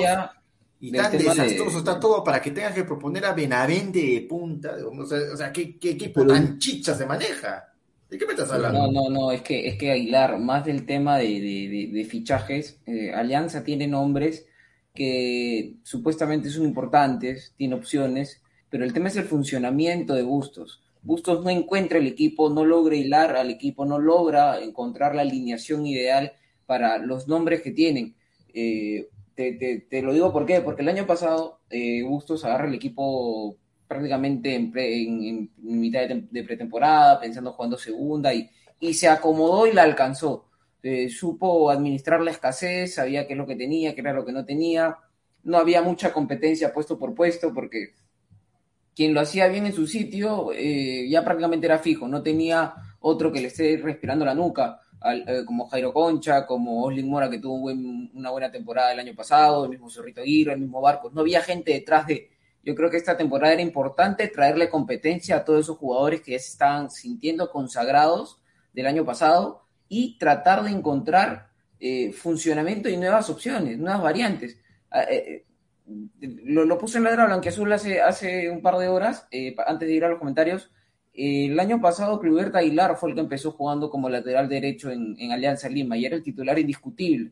y 0.80 0.90
tan 0.90 1.12
desastroso 1.12 1.80
está 1.80 2.00
todo 2.00 2.24
para 2.24 2.42
que 2.42 2.52
tengas 2.52 2.74
que 2.74 2.86
proponer 2.86 3.26
a 3.26 3.34
Benavente 3.34 4.00
de 4.00 4.22
punta. 4.22 4.78
O 4.90 5.06
sea, 5.36 5.52
¿qué, 5.52 5.78
equipo 5.84 6.26
tan 6.26 6.58
chicha 6.58 6.96
se 6.96 7.06
maneja? 7.06 7.74
¿De 8.10 8.18
qué 8.18 8.26
me 8.26 8.32
estás 8.32 8.50
hablando? 8.54 8.90
No, 8.90 8.90
no, 8.90 9.10
no, 9.10 9.32
es 9.34 9.42
que, 9.42 9.68
es 9.68 9.78
que 9.78 9.92
Aguilar, 9.92 10.40
más 10.40 10.64
del 10.64 10.86
tema 10.86 11.18
de, 11.18 12.08
fichajes, 12.10 12.80
eh, 12.86 13.12
Alianza 13.12 13.62
tiene 13.62 13.90
nombres 13.90 14.46
que 14.96 15.76
supuestamente 15.84 16.50
son 16.50 16.64
importantes, 16.64 17.54
tiene 17.58 17.76
opciones, 17.76 18.42
pero 18.70 18.86
el 18.86 18.94
tema 18.94 19.10
es 19.10 19.18
el 19.18 19.26
funcionamiento 19.26 20.16
de 20.16 20.24
Bustos. 20.24 20.82
Bustos 21.02 21.44
no 21.44 21.50
encuentra 21.50 21.98
el 21.98 22.08
equipo, 22.08 22.50
no 22.50 22.66
logra 22.66 22.96
hilar 22.96 23.36
al 23.36 23.50
equipo, 23.50 23.86
no 23.86 24.00
logra 24.00 24.62
encontrar 24.62 25.16
la 25.16 25.22
alineación 25.22 25.86
ideal 25.86 26.34
para 26.66 26.98
los 26.98 27.28
nombres 27.28 27.62
que 27.62 27.72
tienen. 27.72 28.16
Eh, 28.54 29.10
te, 29.36 30.02
lo 30.02 30.14
digo 30.14 30.34
por 30.34 30.46
qué, 30.46 30.62
porque 30.62 30.82
el 30.82 30.90
año 30.90 31.08
pasado 31.08 31.62
eh, 31.70 32.04
Bustos 32.04 32.44
agarra 32.44 32.68
el 32.68 32.74
equipo 32.74 33.56
prácticamente 33.88 34.54
en, 34.54 35.50
mitad 35.58 36.02
de, 36.08 36.44
pretemporada, 36.44 37.20
pensando 37.20 37.54
jugando 37.54 37.78
segunda, 37.78 38.34
y, 38.34 38.50
y 38.80 38.94
se 38.94 39.08
acomodó 39.08 39.66
y 39.66 39.74
la 39.74 39.84
alcanzó. 39.84 40.46
Eh, 40.82 41.10
supo 41.10 41.70
administrar 41.70 42.22
la 42.22 42.32
escasez, 42.32 42.96
sabía 42.96 43.28
qué 43.28 43.34
es 43.34 43.38
lo 43.38 43.48
que 43.48 43.56
tenía, 43.56 43.94
qué 43.96 44.02
era 44.02 44.14
lo 44.14 44.26
que 44.26 44.32
no 44.32 44.46
tenía. 44.46 44.98
No 45.44 45.58
había 45.58 45.82
mucha 45.82 46.14
competencia 46.14 46.74
puesto 46.74 47.00
por 47.00 47.16
puesto, 47.16 47.54
porque 47.54 47.96
quien 48.96 49.14
lo 49.14 49.22
hacía 49.22 49.48
bien 49.48 49.66
en 49.66 49.74
su 49.74 49.88
sitio 49.88 50.52
eh, 50.54 51.08
ya 51.10 51.24
prácticamente 51.24 51.66
era 51.66 51.80
fijo, 51.80 52.08
no 52.08 52.22
tenía 52.22 52.74
otro 53.00 53.32
que 53.32 53.42
le 53.42 53.48
esté 53.48 53.78
respirando 53.78 54.26
la 54.26 54.34
nuca, 54.34 54.82
eh, 55.06 55.44
como 55.46 55.70
Jairo 55.70 55.94
Concha, 55.94 56.46
como 56.46 56.84
Oslin 56.84 57.10
Mora, 57.10 57.30
que 57.30 57.40
tuvo 57.40 57.72
una 57.72 58.30
buena 58.32 58.52
temporada 58.52 58.92
el 58.92 59.00
año 59.00 59.16
pasado, 59.16 59.64
el 59.64 59.72
mismo 59.72 59.90
Zorrito 59.90 60.22
Aguirre, 60.22 60.54
el 60.54 60.60
mismo 60.60 60.82
Barcos. 60.82 61.14
No 61.14 61.22
había 61.22 61.42
gente 61.42 61.72
detrás 61.72 62.06
de, 62.08 62.30
yo 62.64 62.76
creo 62.76 62.90
que 62.90 62.98
esta 62.98 63.16
temporada 63.16 63.54
era 63.54 63.62
importante 63.62 64.28
traerle 64.28 64.70
competencia 64.70 65.38
a 65.38 65.46
todos 65.46 65.62
esos 65.62 65.78
jugadores 65.78 66.22
que 66.22 66.32
ya 66.34 66.40
se 66.40 66.52
estaban 66.52 66.92
sintiendo 66.92 67.50
consagrados 67.50 68.42
del 68.74 68.88
año 68.88 69.06
pasado 69.06 69.64
y 69.88 70.18
tratar 70.18 70.64
de 70.64 70.72
encontrar 70.72 71.50
eh, 71.80 72.12
funcionamiento 72.12 72.90
y 72.90 72.98
nuevas 72.98 73.30
opciones, 73.30 73.78
nuevas 73.78 74.02
variantes. 74.02 74.58
Ah, 74.92 75.04
eh, 75.04 75.46
eh, 76.22 76.36
lo, 76.46 76.78
puse 76.78 76.98
en 76.98 77.06
la 77.06 77.12
blanque 77.12 77.28
blanqueazul 77.28 77.72
hace, 77.74 78.02
hace 78.02 78.50
un 78.50 78.62
par 78.62 78.78
de 78.78 78.88
horas, 78.88 79.28
antes 79.66 79.88
de 79.88 79.94
ir 79.94 80.06
a 80.06 80.10
los 80.10 80.20
comentarios. 80.20 80.72
el 81.14 81.60
año 81.60 81.82
pasado, 81.82 82.20
Clubert 82.20 82.56
Aguilar 82.56 82.96
fue 82.98 83.10
el 83.10 83.16
que 83.16 83.22
empezó 83.22 83.52
jugando 83.52 83.90
como 83.90 84.10
lateral 84.10 84.48
derecho 84.50 84.92
en, 84.92 85.32
Alianza 85.32 85.70
Lima 85.70 85.98
y 85.98 86.06
era 86.06 86.16
el 86.16 86.24
titular 86.24 86.58
indiscutible. 86.60 87.32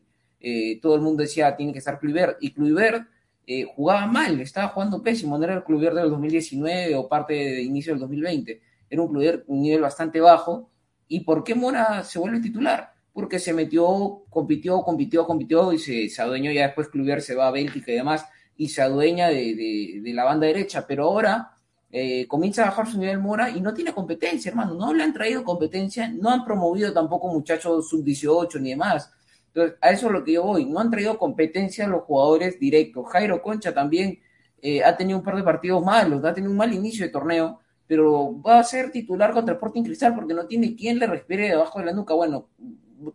todo 0.82 0.94
el 0.94 1.00
mundo 1.00 1.22
decía, 1.22 1.56
tiene 1.56 1.72
que 1.72 1.78
estar 1.78 1.98
Clubert. 1.98 2.38
Y 2.40 2.52
Clubert 2.52 3.06
eh, 3.50 3.64
jugaba 3.64 4.06
mal, 4.06 4.38
estaba 4.42 4.68
jugando 4.68 5.02
pésimo, 5.02 5.38
no 5.38 5.44
era 5.44 5.54
el 5.54 5.64
Clubier 5.64 5.94
del 5.94 6.10
2019 6.10 6.94
o 6.96 7.08
parte 7.08 7.32
de 7.32 7.62
inicio 7.62 7.94
del 7.94 8.00
2020, 8.00 8.60
era 8.90 9.00
un 9.00 9.08
Clubier 9.08 9.42
un 9.46 9.62
nivel 9.62 9.80
bastante 9.80 10.20
bajo. 10.20 10.70
¿Y 11.08 11.20
por 11.20 11.44
qué 11.44 11.54
Mora 11.54 12.04
se 12.04 12.18
vuelve 12.18 12.40
titular? 12.40 12.92
Porque 13.10 13.38
se 13.38 13.54
metió, 13.54 14.24
compitió, 14.28 14.82
compitió, 14.82 15.24
compitió 15.26 15.72
y 15.72 15.78
se, 15.78 16.10
se 16.10 16.20
adueñó, 16.20 16.52
ya 16.52 16.66
después 16.66 16.88
Clubier 16.88 17.22
se 17.22 17.34
va 17.34 17.46
a 17.48 17.50
Bélgica 17.50 17.90
y 17.90 17.94
demás, 17.94 18.26
y 18.58 18.68
se 18.68 18.82
adueña 18.82 19.28
de, 19.28 20.02
la 20.12 20.24
banda 20.24 20.46
derecha, 20.46 20.86
pero 20.86 21.04
ahora 21.04 21.52
eh, 21.90 22.26
comienza 22.28 22.64
a 22.64 22.66
bajar 22.66 22.86
su 22.86 22.98
nivel 22.98 23.18
Mora 23.18 23.48
y 23.48 23.62
no 23.62 23.72
tiene 23.72 23.94
competencia, 23.94 24.50
hermano, 24.50 24.74
no 24.74 24.92
le 24.92 25.02
han 25.02 25.14
traído 25.14 25.42
competencia, 25.44 26.08
no 26.08 26.28
han 26.28 26.44
promovido 26.44 26.92
tampoco 26.92 27.28
muchachos 27.28 27.88
sub-18 27.88 28.60
ni 28.60 28.70
demás 28.70 29.10
entonces, 29.48 29.78
a 29.80 29.90
eso 29.90 30.06
es 30.06 30.12
lo 30.12 30.24
que 30.24 30.32
yo 30.32 30.42
voy. 30.44 30.64
No 30.66 30.80
han 30.80 30.90
traído 30.90 31.18
competencia 31.18 31.86
los 31.86 32.02
jugadores 32.04 32.58
directos. 32.60 33.06
Jairo 33.10 33.42
Concha 33.42 33.74
también 33.74 34.20
eh, 34.62 34.84
ha 34.84 34.96
tenido 34.96 35.18
un 35.18 35.24
par 35.24 35.36
de 35.36 35.42
partidos 35.42 35.84
malos, 35.84 36.24
ha 36.24 36.34
tenido 36.34 36.50
un 36.50 36.56
mal 36.56 36.72
inicio 36.72 37.04
de 37.04 37.12
torneo, 37.12 37.60
pero 37.86 38.40
va 38.42 38.58
a 38.58 38.64
ser 38.64 38.90
titular 38.90 39.32
contra 39.32 39.54
Sporting 39.54 39.82
Cristal 39.82 40.14
porque 40.14 40.34
no 40.34 40.46
tiene 40.46 40.76
quien 40.76 40.98
le 40.98 41.06
respire 41.06 41.48
debajo 41.48 41.78
de 41.78 41.86
la 41.86 41.92
nuca. 41.92 42.14
Bueno, 42.14 42.48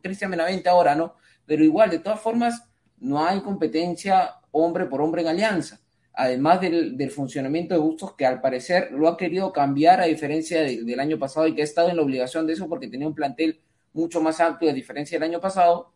Cristian 0.01 0.31
Benavente 0.31 0.69
ahora, 0.69 0.95
¿no? 0.95 1.15
Pero 1.45 1.63
igual, 1.63 1.89
de 1.89 1.99
todas 1.99 2.19
formas, 2.19 2.63
no 2.99 3.23
hay 3.23 3.41
competencia 3.41 4.35
hombre 4.53 4.85
por 4.85 5.01
hombre 5.01 5.21
en 5.23 5.27
alianza. 5.27 5.81
Además 6.13 6.61
del, 6.61 7.11
funcionamiento 7.11 7.73
de 7.73 7.81
Bustos, 7.81 8.13
que 8.15 8.25
al 8.25 8.39
parecer 8.39 8.91
lo 8.91 9.09
ha 9.09 9.17
querido 9.17 9.51
cambiar 9.51 9.99
a 9.99 10.05
diferencia 10.05 10.61
del 10.61 10.99
año 10.99 11.19
pasado 11.19 11.47
y 11.47 11.55
que 11.55 11.61
ha 11.61 11.65
estado 11.65 11.89
en 11.89 11.97
la 11.97 12.03
obligación 12.03 12.47
de 12.47 12.53
eso 12.53 12.69
porque 12.69 12.87
tenía 12.87 13.07
un 13.07 13.15
plantel 13.15 13.59
mucho 13.93 14.21
más 14.21 14.39
amplio 14.39 14.71
a 14.71 14.73
diferencia 14.73 15.19
del 15.19 15.29
año 15.29 15.41
pasado 15.41 15.93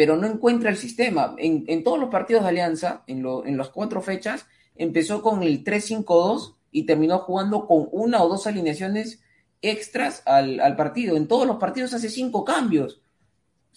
pero 0.00 0.16
no 0.16 0.26
encuentra 0.26 0.70
el 0.70 0.78
sistema. 0.78 1.34
En, 1.36 1.84
todos 1.84 1.98
los 1.98 2.08
partidos 2.08 2.42
de 2.42 2.48
Alianza, 2.48 3.04
en, 3.06 3.56
las 3.56 3.68
cuatro 3.68 4.00
fechas, 4.00 4.46
empezó 4.76 5.22
con 5.22 5.42
el 5.42 5.62
3-5-2 5.64 6.54
y 6.70 6.86
terminó 6.86 7.18
jugando 7.18 7.66
con 7.66 7.88
una 7.92 8.22
o 8.22 8.28
dos 8.30 8.46
alineaciones 8.46 9.20
extras 9.60 10.22
al, 10.24 10.74
partido. 10.76 11.16
En 11.16 11.28
todos 11.28 11.46
los 11.46 11.56
partidos 11.56 11.92
hace 11.92 12.08
cinco 12.08 12.44
cambios. 12.44 13.02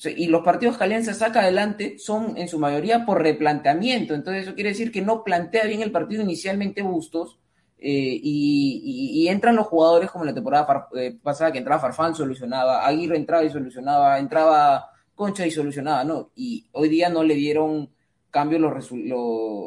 Y 0.05 0.27
los 0.27 0.43
partidos 0.43 0.77
que 0.77 0.83
Alianza 0.83 1.13
saca 1.13 1.41
adelante 1.41 1.97
son 1.97 2.37
en 2.37 2.47
su 2.47 2.59
mayoría 2.59 3.05
por 3.05 3.21
replanteamiento. 3.21 4.13
Entonces 4.13 4.43
eso 4.43 4.55
quiere 4.55 4.71
decir 4.71 4.91
que 4.91 5.01
no 5.01 5.23
plantea 5.23 5.65
bien 5.65 5.81
el 5.81 5.91
partido 5.91 6.23
inicialmente 6.23 6.81
Bustos. 6.81 7.39
Eh, 7.85 8.19
y, 8.23 9.27
entran 9.27 9.57
los 9.57 9.67
jugadores 9.67 10.09
como 10.09 10.23
la 10.23 10.33
temporada 10.33 10.87
eh, 10.95 11.17
pasada 11.21 11.51
que 11.51 11.57
entraba 11.57 11.81
Farfán, 11.81 12.15
solucionaba, 12.15 12.85
Aguirre 12.87 13.17
entraba 13.17 13.43
y 13.43 13.49
solucionaba, 13.49 14.19
entraba 14.19 14.89
concha 15.15 15.45
y 15.45 15.51
solucionada, 15.51 16.05
¿no? 16.05 16.31
Y 16.35 16.65
hoy 16.71 16.87
día 16.87 17.09
no 17.09 17.23
le 17.23 17.35
dieron 17.35 17.89
cambios 18.31 18.61
los, 18.61 18.73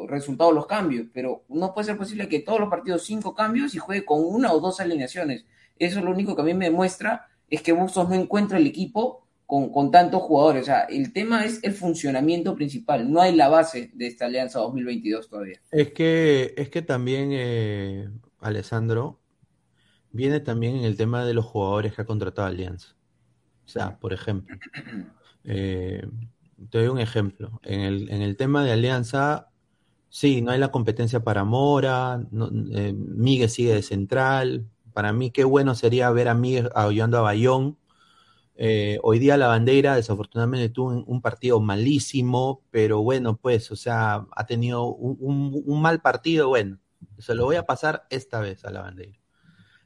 resultados 0.09 0.53
los 0.53 0.65
cambios, 0.65 1.07
pero 1.13 1.43
no 1.47 1.73
puede 1.73 1.85
ser 1.85 1.97
posible 1.97 2.27
que 2.27 2.39
todos 2.39 2.59
los 2.59 2.69
partidos 2.69 3.03
cinco 3.05 3.35
cambios 3.35 3.75
y 3.75 3.77
juegue 3.77 4.03
con 4.03 4.25
una 4.25 4.51
o 4.51 4.59
dos 4.59 4.79
alineaciones. 4.79 5.45
Eso 5.77 5.99
es 5.99 6.05
lo 6.05 6.11
único 6.11 6.35
que 6.35 6.41
a 6.41 6.45
mí 6.45 6.53
me 6.53 6.65
demuestra 6.65 7.27
es 7.49 7.61
que 7.61 7.71
Bustos 7.71 8.09
no 8.09 8.15
encuentra 8.15 8.57
el 8.57 8.67
equipo 8.67 9.26
con, 9.47 9.71
con, 9.71 9.89
tantos 9.89 10.21
jugadores. 10.21 10.63
O 10.63 10.65
sea, 10.65 10.81
el 10.81 11.11
tema 11.11 11.43
es 11.45 11.63
el 11.63 11.73
funcionamiento 11.73 12.53
principal. 12.53 13.11
No 13.11 13.21
hay 13.21 13.35
la 13.35 13.47
base 13.47 13.89
de 13.95 14.05
esta 14.05 14.25
alianza 14.25 14.59
2022 14.59 15.29
todavía. 15.29 15.59
Es 15.71 15.91
que, 15.93 16.53
es 16.55 16.69
que 16.69 16.83
también, 16.83 17.29
eh, 17.31 18.09
Alessandro, 18.39 19.19
viene 20.11 20.39
también 20.39 20.75
en 20.75 20.83
el 20.83 20.97
tema 20.97 21.25
de 21.25 21.33
los 21.33 21.45
jugadores 21.45 21.95
que 21.95 22.01
ha 22.01 22.05
contratado 22.05 22.47
Alianza. 22.47 22.95
O 23.65 23.69
sea, 23.69 23.97
por 23.97 24.13
ejemplo, 24.13 24.55
eh, 25.43 26.05
te 26.69 26.77
doy 26.77 26.87
un 26.87 26.99
ejemplo. 26.99 27.59
En 27.63 27.81
el, 27.81 28.09
en 28.11 28.21
el 28.21 28.35
tema 28.35 28.63
de 28.63 28.71
Alianza, 28.71 29.49
sí, 30.09 30.41
no 30.41 30.51
hay 30.51 30.59
la 30.59 30.71
competencia 30.71 31.23
para 31.23 31.43
Mora, 31.43 32.21
no, 32.31 32.49
eh, 32.73 32.93
Miguel 32.93 33.49
sigue 33.49 33.73
de 33.73 33.81
central. 33.81 34.67
Para 34.93 35.13
mí, 35.13 35.31
qué 35.31 35.43
bueno 35.43 35.75
sería 35.75 36.09
ver 36.11 36.27
a 36.27 36.33
Miguel 36.33 36.69
ayudando 36.75 37.19
a 37.19 37.21
Bayón. 37.21 37.77
Eh, 38.57 38.99
hoy 39.03 39.19
día 39.19 39.37
la 39.37 39.47
bandera, 39.47 39.95
desafortunadamente, 39.95 40.69
tuvo 40.69 41.03
un, 41.05 41.21
partido 41.21 41.59
malísimo, 41.59 42.63
pero 42.71 43.01
bueno, 43.01 43.37
pues, 43.37 43.71
o 43.71 43.75
sea, 43.75 44.25
ha 44.35 44.45
tenido 44.45 44.85
un, 44.87 45.81
mal 45.81 46.01
partido, 46.01 46.49
bueno, 46.49 46.79
se 47.19 47.35
lo 47.35 47.45
voy 47.45 47.55
a 47.55 47.65
pasar 47.65 48.07
esta 48.09 48.39
vez 48.39 48.65
a 48.65 48.71
la 48.71 48.81
bandera. 48.81 49.19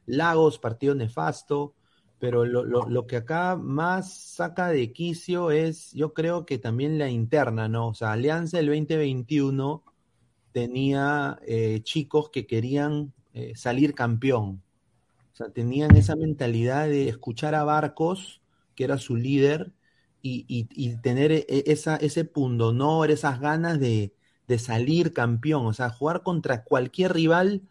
Lagos, 0.06 0.58
partido 0.58 0.94
nefasto 0.94 1.74
pero 2.22 2.44
lo, 2.44 3.06
que 3.08 3.16
acá 3.16 3.56
más 3.56 4.12
saca 4.14 4.68
de 4.68 4.92
quicio 4.92 5.50
es, 5.50 5.90
yo 5.92 6.14
creo 6.14 6.46
que 6.46 6.56
también 6.56 6.96
la 6.96 7.08
interna, 7.08 7.68
¿no? 7.68 7.88
O 7.88 7.94
sea, 7.94 8.12
Alianza 8.12 8.60
el 8.60 8.66
2021 8.66 9.82
tenía 10.52 11.40
eh, 11.44 11.80
chicos 11.82 12.30
que 12.30 12.46
querían 12.46 13.12
eh, 13.32 13.54
salir 13.56 13.96
campeón. 13.96 14.62
O 15.32 15.34
sea, 15.34 15.50
tenían 15.50 15.96
esa 15.96 16.14
mentalidad 16.14 16.86
de 16.86 17.08
escuchar 17.08 17.56
a 17.56 17.64
Barcos, 17.64 18.41
era 18.82 18.98
su 18.98 19.16
líder, 19.16 19.72
y, 20.24 20.96
tener 21.02 21.32
e, 21.32 21.46
esa, 21.66 21.96
ese 21.96 22.24
pundonor, 22.24 23.10
esas 23.10 23.40
ganas 23.40 23.80
de, 23.80 24.14
de 24.46 24.58
salir 24.58 25.12
campeón. 25.12 25.66
O 25.66 25.72
sea, 25.72 25.90
jugar 25.90 26.22
contra 26.22 26.64
cualquier 26.64 27.12
rival, 27.12 27.62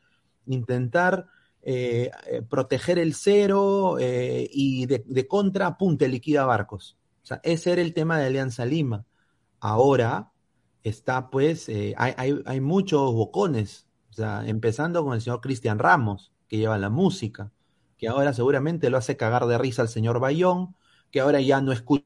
intentar 0.45 1.27
eh, 1.63 2.09
eh, 2.27 2.41
proteger 2.41 2.97
el 2.97 3.13
cero 3.13 3.97
eh, 3.99 4.49
y 4.51 4.85
de, 4.87 5.27
contra, 5.27 5.67
apunte, 5.67 6.07
liquida 6.07 6.45
barcos. 6.45 6.97
O 7.23 7.25
sea, 7.25 7.39
ese 7.43 7.71
era 7.71 7.81
el 7.81 7.93
tema 7.93 8.17
de 8.17 8.27
Alianza 8.27 8.65
Lima. 8.65 9.05
Ahora 9.59 10.31
está 10.83 11.29
pues, 11.29 11.69
hay, 11.69 11.93
hay, 11.95 12.41
hay, 12.45 12.59
muchos 12.61 13.13
bocones, 13.13 13.87
o 14.09 14.13
sea, 14.13 14.43
empezando 14.47 15.03
con 15.03 15.13
el 15.13 15.21
señor 15.21 15.39
Cristian 15.39 15.77
Ramos, 15.77 16.31
que 16.47 16.57
lleva 16.57 16.79
la 16.79 16.89
música, 16.89 17.51
que 17.97 18.07
ahora 18.07 18.33
seguramente 18.33 18.89
lo 18.89 18.97
hace 18.97 19.15
cagar 19.15 19.45
de 19.45 19.59
risa 19.59 19.83
al 19.83 19.89
señor 19.89 20.19
Bayón, 20.19 20.75
que 21.11 21.19
ahora 21.19 21.41
ya 21.41 21.61
no 21.61 21.71
escucha 21.71 22.05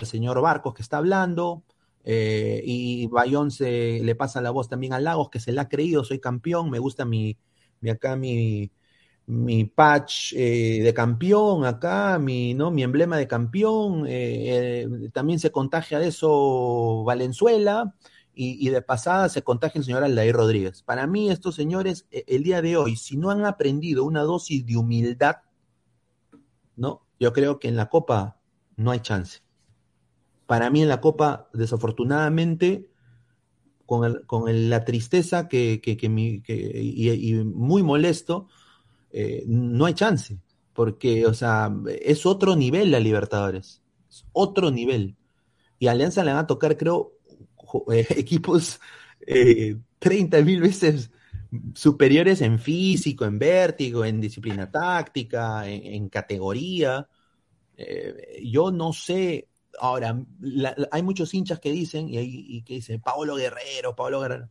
al 0.00 0.06
señor 0.06 0.40
Barcos 0.40 0.74
que 0.74 0.82
está 0.82 0.98
hablando, 0.98 1.64
y 2.06 3.06
Bayón 3.06 3.50
se 3.50 4.00
le 4.02 4.14
pasa 4.14 4.42
la 4.42 4.50
voz 4.50 4.68
también 4.68 4.92
a 4.92 5.00
Lagos, 5.00 5.30
que 5.30 5.40
se 5.40 5.52
le 5.52 5.60
ha 5.60 5.68
creído, 5.68 6.04
soy 6.04 6.20
campeón, 6.20 6.70
me 6.70 6.78
gusta 6.78 7.04
mi, 7.06 7.38
acá 7.90 8.16
mi, 8.16 8.70
mi 9.26 9.64
patch 9.64 10.34
eh, 10.34 10.80
de 10.82 10.94
campeón 10.94 11.64
acá, 11.64 12.18
mi, 12.18 12.54
¿no? 12.54 12.70
mi 12.70 12.82
emblema 12.82 13.16
de 13.16 13.26
campeón, 13.26 14.06
eh, 14.06 14.82
eh, 14.84 15.10
también 15.12 15.38
se 15.38 15.50
contagia 15.50 15.98
de 15.98 16.08
eso 16.08 17.04
Valenzuela 17.04 17.94
y, 18.34 18.66
y, 18.66 18.70
de 18.70 18.82
pasada 18.82 19.28
se 19.28 19.42
contagia 19.42 19.78
el 19.78 19.84
señor 19.84 20.04
Aldair 20.04 20.34
Rodríguez. 20.34 20.82
Para 20.82 21.06
mí 21.06 21.30
estos 21.30 21.54
señores, 21.54 22.06
el 22.10 22.42
día 22.42 22.60
de 22.62 22.76
hoy, 22.76 22.96
si 22.96 23.16
no 23.16 23.30
han 23.30 23.44
aprendido 23.46 24.04
una 24.04 24.22
dosis 24.22 24.66
de 24.66 24.76
humildad, 24.76 25.36
¿no? 26.76 27.03
Yo 27.24 27.32
creo 27.32 27.58
que 27.58 27.68
en 27.68 27.76
la 27.76 27.88
Copa 27.88 28.36
no 28.76 28.90
hay 28.90 29.00
chance. 29.00 29.40
Para 30.44 30.68
mí 30.68 30.82
en 30.82 30.88
la 30.88 31.00
Copa, 31.00 31.48
desafortunadamente, 31.54 32.90
con, 33.86 34.04
el, 34.04 34.26
con 34.26 34.46
el, 34.46 34.68
la 34.68 34.84
tristeza 34.84 35.48
que, 35.48 35.80
que, 35.80 35.96
que, 35.96 36.06
y, 36.06 37.32
muy 37.44 37.82
molesto, 37.82 38.48
eh, 39.10 39.42
no 39.46 39.86
hay 39.86 39.94
chance, 39.94 40.38
porque, 40.74 41.24
o 41.26 41.32
sea, 41.32 41.74
es 42.02 42.26
otro 42.26 42.56
nivel 42.56 42.90
la 42.90 43.00
Libertadores, 43.00 43.80
es 44.06 44.26
otro 44.34 44.70
nivel. 44.70 45.16
Y 45.78 45.86
a 45.86 45.92
Alianza 45.92 46.24
le 46.24 46.32
van 46.32 46.44
a 46.44 46.46
tocar, 46.46 46.76
creo, 46.76 47.14
eh, 47.90 48.06
equipos 48.18 48.80
eh, 49.26 49.78
30 49.98 50.42
mil 50.42 50.60
veces 50.60 51.10
superiores 51.74 52.42
en 52.42 52.58
físico, 52.58 53.24
en 53.24 53.38
vértigo, 53.38 54.04
en 54.04 54.20
disciplina 54.20 54.70
táctica, 54.70 55.66
en 55.66 56.10
categoría. 56.10 57.08
Eh, 57.76 58.40
yo 58.44 58.70
no 58.70 58.92
sé, 58.92 59.48
ahora, 59.78 60.18
la, 60.40 60.74
la, 60.76 60.88
hay 60.90 61.02
muchos 61.02 61.34
hinchas 61.34 61.60
que 61.60 61.72
dicen, 61.72 62.08
y, 62.08 62.18
y 62.18 62.62
que 62.62 62.74
dicen, 62.74 63.00
Paolo 63.00 63.36
Guerrero, 63.36 63.94
Paolo 63.94 64.20
Guerrero. 64.20 64.50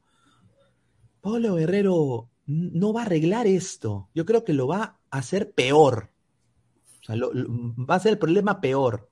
Paolo 1.22 1.56
Guerrero 1.56 2.30
no 2.46 2.94
va 2.94 3.02
a 3.02 3.06
arreglar 3.06 3.48
esto. 3.48 4.10
Yo 4.14 4.26
creo 4.26 4.44
que 4.44 4.54
lo 4.54 4.68
va 4.68 5.00
a 5.10 5.18
hacer 5.18 5.52
peor. 5.52 6.10
O 7.02 7.06
sea, 7.06 7.16
lo, 7.16 7.34
lo, 7.34 7.48
va 7.86 7.96
a 7.96 8.00
ser 8.00 8.14
el 8.14 8.18
problema 8.18 8.60
peor. 8.60 9.10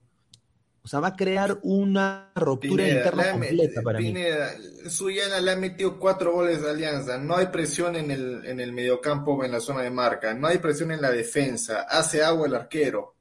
O 0.84 0.88
sea, 0.88 1.00
va 1.00 1.10
a 1.10 1.16
crear 1.16 1.60
una 1.62 2.32
ruptura 2.36 2.84
Pineda, 2.84 2.98
interna 2.98 3.32
completa 3.32 3.82
para 3.84 4.00
Pineda, 4.00 4.52
mí. 4.58 4.90
Suyana 4.90 5.40
le 5.40 5.52
ha 5.52 5.56
metido 5.56 6.00
cuatro 6.00 6.34
goles 6.34 6.62
de 6.62 6.72
Alianza. 6.72 7.20
No 7.20 7.38
hay 7.38 7.48
presión 7.48 7.96
en 7.96 8.10
el, 8.10 8.44
en 8.46 8.60
el 8.60 8.74
mediocampo, 8.74 9.44
en 9.46 9.52
la 9.52 9.60
zona 9.60 9.84
de 9.84 9.92
marca. 9.92 10.34
No 10.34 10.48
hay 10.48 10.58
presión 10.58 10.92
en 10.92 11.02
la 11.02 11.12
defensa. 11.12 11.82
Hace 11.82 12.24
agua 12.24 12.48
el 12.48 12.56
arquero. 12.56 13.16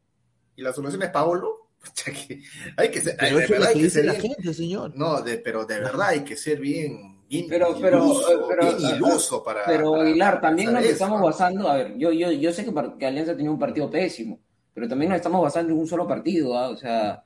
¿Y 0.56 0.62
la 0.62 0.72
solución 0.72 1.02
es 1.02 1.10
Paolo? 1.10 1.68
hay 2.76 2.90
que 2.90 3.00
ser, 3.00 3.16
pero 3.18 3.38
de 3.38 3.44
eso 3.44 3.52
verdad, 3.54 3.70
es 3.70 3.76
hay 3.76 3.82
que 3.82 3.90
ser 3.90 4.04
la 4.04 4.12
bien, 4.12 4.22
gente, 4.34 4.54
señor. 4.54 4.92
no, 4.94 5.22
de, 5.22 5.38
pero 5.38 5.64
de 5.64 5.80
verdad 5.80 6.08
hay 6.08 6.20
que 6.24 6.36
ser 6.36 6.60
bien, 6.60 7.22
bien 7.26 7.46
Pero, 7.48 7.74
pero, 7.80 7.98
iluso, 8.04 8.46
pero, 8.48 8.62
bien 8.76 8.96
iluso 8.96 9.42
para. 9.42 9.64
pero 9.64 9.92
para- 9.92 10.02
Aguilar, 10.04 10.34
para 10.34 10.40
también 10.42 10.72
nos 10.74 10.84
estamos 10.84 11.16
eso, 11.16 11.20
¿no? 11.20 11.24
basando, 11.26 11.68
a 11.68 11.76
ver, 11.76 11.96
yo, 11.96 12.12
yo, 12.12 12.30
yo 12.32 12.52
sé 12.52 12.64
que, 12.66 12.72
que 12.98 13.06
Alianza 13.06 13.34
tenía 13.36 13.50
un 13.50 13.58
partido 13.58 13.90
pésimo, 13.90 14.40
pero 14.74 14.88
también 14.88 15.08
nos 15.10 15.16
estamos 15.16 15.40
basando 15.42 15.72
en 15.72 15.78
un 15.78 15.86
solo 15.86 16.06
partido, 16.06 16.56
¿ah? 16.58 16.68
o 16.68 16.76
sea, 16.76 17.24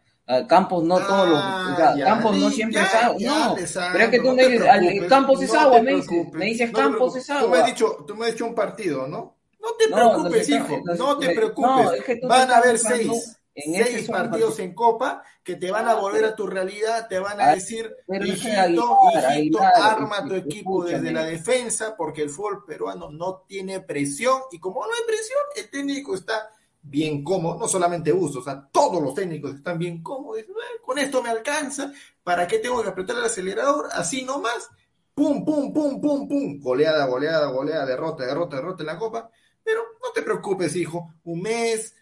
Campos 0.48 0.84
no 0.84 0.98
todos 1.00 1.28
los, 1.28 1.38
o 1.38 1.76
sea, 1.76 1.90
Ah, 1.90 1.94
ya, 1.98 2.04
Campos 2.04 2.38
no 2.38 2.50
siempre 2.50 2.76
ya, 2.80 2.86
es 2.86 2.94
agua, 2.94 3.18
no, 3.20 3.56
pero 3.92 4.04
es 4.04 4.10
que 4.10 4.18
tú 4.20 4.24
no 4.26 4.34
me 4.34 4.48
dices, 4.48 5.08
Campos 5.08 5.42
es 5.42 5.52
no 5.52 5.60
agua, 5.60 5.76
te 5.76 5.82
me 5.82 5.94
dices, 5.96 6.32
me 6.32 6.44
dices 6.46 6.70
Campos 6.70 7.16
es 7.16 7.26
preocupes. 7.26 7.26
Tú 7.26 7.48
me 7.50 7.56
has 7.56 7.62
agua. 7.62 7.66
dicho, 7.66 8.04
tú 8.06 8.14
me 8.14 8.26
has 8.26 8.32
dicho 8.32 8.46
un 8.46 8.54
partido, 8.54 9.06
¿no? 9.08 9.36
No 9.64 9.76
te 9.78 9.88
No, 9.88 9.96
preocupes, 9.96 10.48
no, 10.48 10.56
hijo, 10.56 10.80
no, 10.84 10.94
no 10.94 11.18
te 11.18 11.30
preocupes. 11.30 11.98
es 11.98 12.04
que 12.04 12.20
Van 12.26 12.50
a 12.50 12.56
haber 12.58 12.78
seis, 12.78 13.36
en 13.54 13.74
ese 13.76 13.92
seis 13.92 14.08
partidos 14.10 14.50
partido. 14.50 14.64
en 14.68 14.74
Copa 14.74 15.22
que 15.42 15.56
te 15.56 15.70
van 15.70 15.86
a 15.88 15.94
volver 15.94 16.24
a 16.24 16.34
tu 16.34 16.46
realidad, 16.46 17.06
te 17.08 17.18
van 17.18 17.40
a 17.40 17.50
Ah, 17.50 17.54
decir, 17.54 17.94
hijito, 18.08 18.48
Aguilar, 18.60 18.70
hijito, 18.70 19.60
Aguilar, 19.60 19.72
arma 19.80 20.24
tu 20.26 20.34
equipo 20.34 20.84
desde 20.84 21.12
la 21.12 21.24
defensa 21.24 21.94
porque 21.96 22.22
el 22.22 22.30
fútbol 22.30 22.64
peruano 22.66 23.10
no 23.10 23.44
tiene 23.46 23.80
presión 23.80 24.40
y 24.50 24.58
como 24.58 24.80
no 24.86 24.92
hay 24.92 25.02
presión, 25.06 25.38
el 25.56 25.70
técnico 25.70 26.14
está 26.14 26.50
bien 26.82 27.22
cómodo, 27.24 27.58
no 27.58 27.68
solamente 27.68 28.12
uso, 28.12 28.40
o 28.40 28.42
sea, 28.42 28.68
todos 28.70 29.02
los 29.02 29.14
técnicos 29.14 29.54
están 29.54 29.78
bien 29.78 30.02
cómodos, 30.02 30.36
dicen, 30.38 30.54
"Eh, 30.54 30.80
con 30.84 30.98
esto 30.98 31.22
me 31.22 31.30
alcanza, 31.30 31.92
¿para 32.22 32.46
qué 32.46 32.58
tengo 32.58 32.82
que 32.82 32.88
apretar 32.90 33.16
el 33.16 33.24
acelerador? 33.24 33.88
Así 33.92 34.22
nomás, 34.22 34.68
pum, 35.14 35.44
pum, 35.44 35.72
pum, 35.72 36.00
pum, 36.00 36.28
pum, 36.28 36.60
goleada, 36.60 37.06
goleada, 37.06 37.46
goleada, 37.46 37.86
derrota, 37.86 38.26
derrota, 38.26 38.56
derrota 38.56 38.82
en 38.82 38.86
la 38.86 38.98
copa, 38.98 39.30
pero 39.64 39.80
no 40.02 40.10
te 40.14 40.22
preocupes, 40.22 40.76
hijo, 40.76 41.14
un 41.24 41.40
mes, 41.42 41.94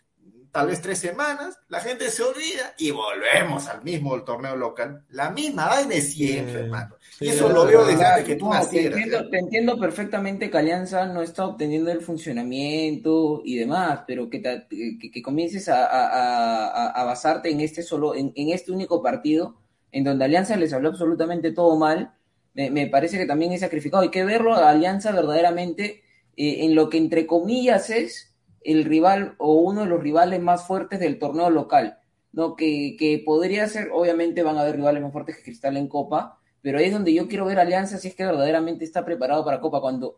tal 0.50 0.66
vez 0.66 0.82
tres 0.82 0.98
semanas, 0.98 1.58
la 1.68 1.80
gente 1.80 2.10
se 2.10 2.22
olvida 2.22 2.74
y 2.78 2.90
volvemos 2.90 3.68
al 3.68 3.82
mismo 3.82 4.22
torneo 4.22 4.54
local, 4.56 5.04
la 5.10 5.30
misma 5.30 5.66
vaina 5.68 5.94
de 5.94 6.02
siempre, 6.02 6.52
Sí, 6.52 6.58
hermano, 6.58 6.96
sí, 7.18 7.24
y 7.24 7.28
eso 7.30 7.48
es 7.48 7.54
lo 7.54 7.64
veo 7.66 7.84
desde 7.86 8.04
antes 8.04 8.24
que 8.26 8.36
tú 8.36 8.44
No, 8.46 8.50
te 8.52 8.56
nacieras. 8.58 9.30
te 9.30 9.38
entiendo 9.38 9.78
perfectamente 9.78 10.50
que 10.50 10.58
Alianza 10.58 11.06
no 11.06 11.22
está 11.22 11.46
obteniendo 11.46 11.90
el 11.90 12.02
funcionamiento 12.02 13.40
y 13.44 13.56
demás, 13.56 14.00
pero 14.06 14.28
que, 14.28 14.40
te- 14.40 14.66
que, 14.68 15.10
que 15.10 15.22
comiences 15.22 15.68
a, 15.68 15.86
a- 15.86 16.66
a- 16.68 16.90
a 16.90 17.04
basarte 17.04 17.50
en 17.50 17.60
este 17.60 17.82
solo, 17.82 18.14
en, 18.14 18.32
en 18.34 18.50
este 18.50 18.72
único 18.72 19.02
partido, 19.02 19.56
en 19.90 20.04
donde 20.04 20.24
Alianza 20.24 20.56
les 20.56 20.72
habló 20.72 20.90
absolutamente 20.90 21.52
todo 21.52 21.76
mal, 21.76 22.12
me, 22.54 22.70
me 22.70 22.86
parece 22.88 23.16
que 23.18 23.26
también 23.26 23.52
es 23.52 23.60
sacrificado. 23.60 24.02
Hay 24.02 24.10
que 24.10 24.24
verlo 24.24 24.54
a 24.54 24.68
Alianza 24.70 25.12
verdaderamente 25.12 26.01
eh, 26.36 26.64
en 26.64 26.74
lo 26.74 26.88
que 26.88 26.98
entre 26.98 27.26
comillas 27.26 27.90
es 27.90 28.34
el 28.64 28.84
rival 28.84 29.34
o 29.38 29.54
uno 29.54 29.82
de 29.82 29.86
los 29.88 30.00
rivales 30.00 30.40
más 30.40 30.66
fuertes 30.66 31.00
del 31.00 31.18
torneo 31.18 31.50
local, 31.50 31.98
¿no? 32.32 32.56
Que, 32.56 32.96
que 32.98 33.22
podría 33.24 33.66
ser, 33.66 33.90
obviamente 33.92 34.42
van 34.42 34.56
a 34.56 34.62
haber 34.62 34.76
rivales 34.76 35.02
más 35.02 35.12
fuertes 35.12 35.36
que 35.36 35.42
Cristal 35.42 35.76
en 35.76 35.88
Copa, 35.88 36.38
pero 36.60 36.78
ahí 36.78 36.86
es 36.86 36.92
donde 36.92 37.12
yo 37.12 37.28
quiero 37.28 37.44
ver 37.44 37.58
Alianza 37.58 37.98
si 37.98 38.08
es 38.08 38.14
que 38.14 38.24
verdaderamente 38.24 38.84
está 38.84 39.04
preparado 39.04 39.44
para 39.44 39.60
Copa, 39.60 39.80
cuando 39.80 40.16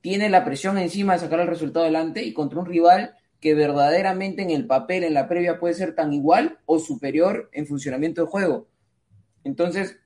tiene 0.00 0.28
la 0.28 0.44
presión 0.44 0.78
encima 0.78 1.14
de 1.14 1.20
sacar 1.20 1.40
el 1.40 1.48
resultado 1.48 1.84
adelante 1.84 2.22
y 2.22 2.32
contra 2.32 2.60
un 2.60 2.66
rival 2.66 3.16
que 3.40 3.54
verdaderamente 3.54 4.42
en 4.42 4.50
el 4.50 4.66
papel, 4.66 5.04
en 5.04 5.14
la 5.14 5.28
previa, 5.28 5.58
puede 5.58 5.74
ser 5.74 5.94
tan 5.94 6.12
igual 6.12 6.58
o 6.66 6.78
superior 6.78 7.48
en 7.52 7.66
funcionamiento 7.66 8.22
del 8.22 8.30
juego. 8.30 8.68
Entonces, 9.44 9.98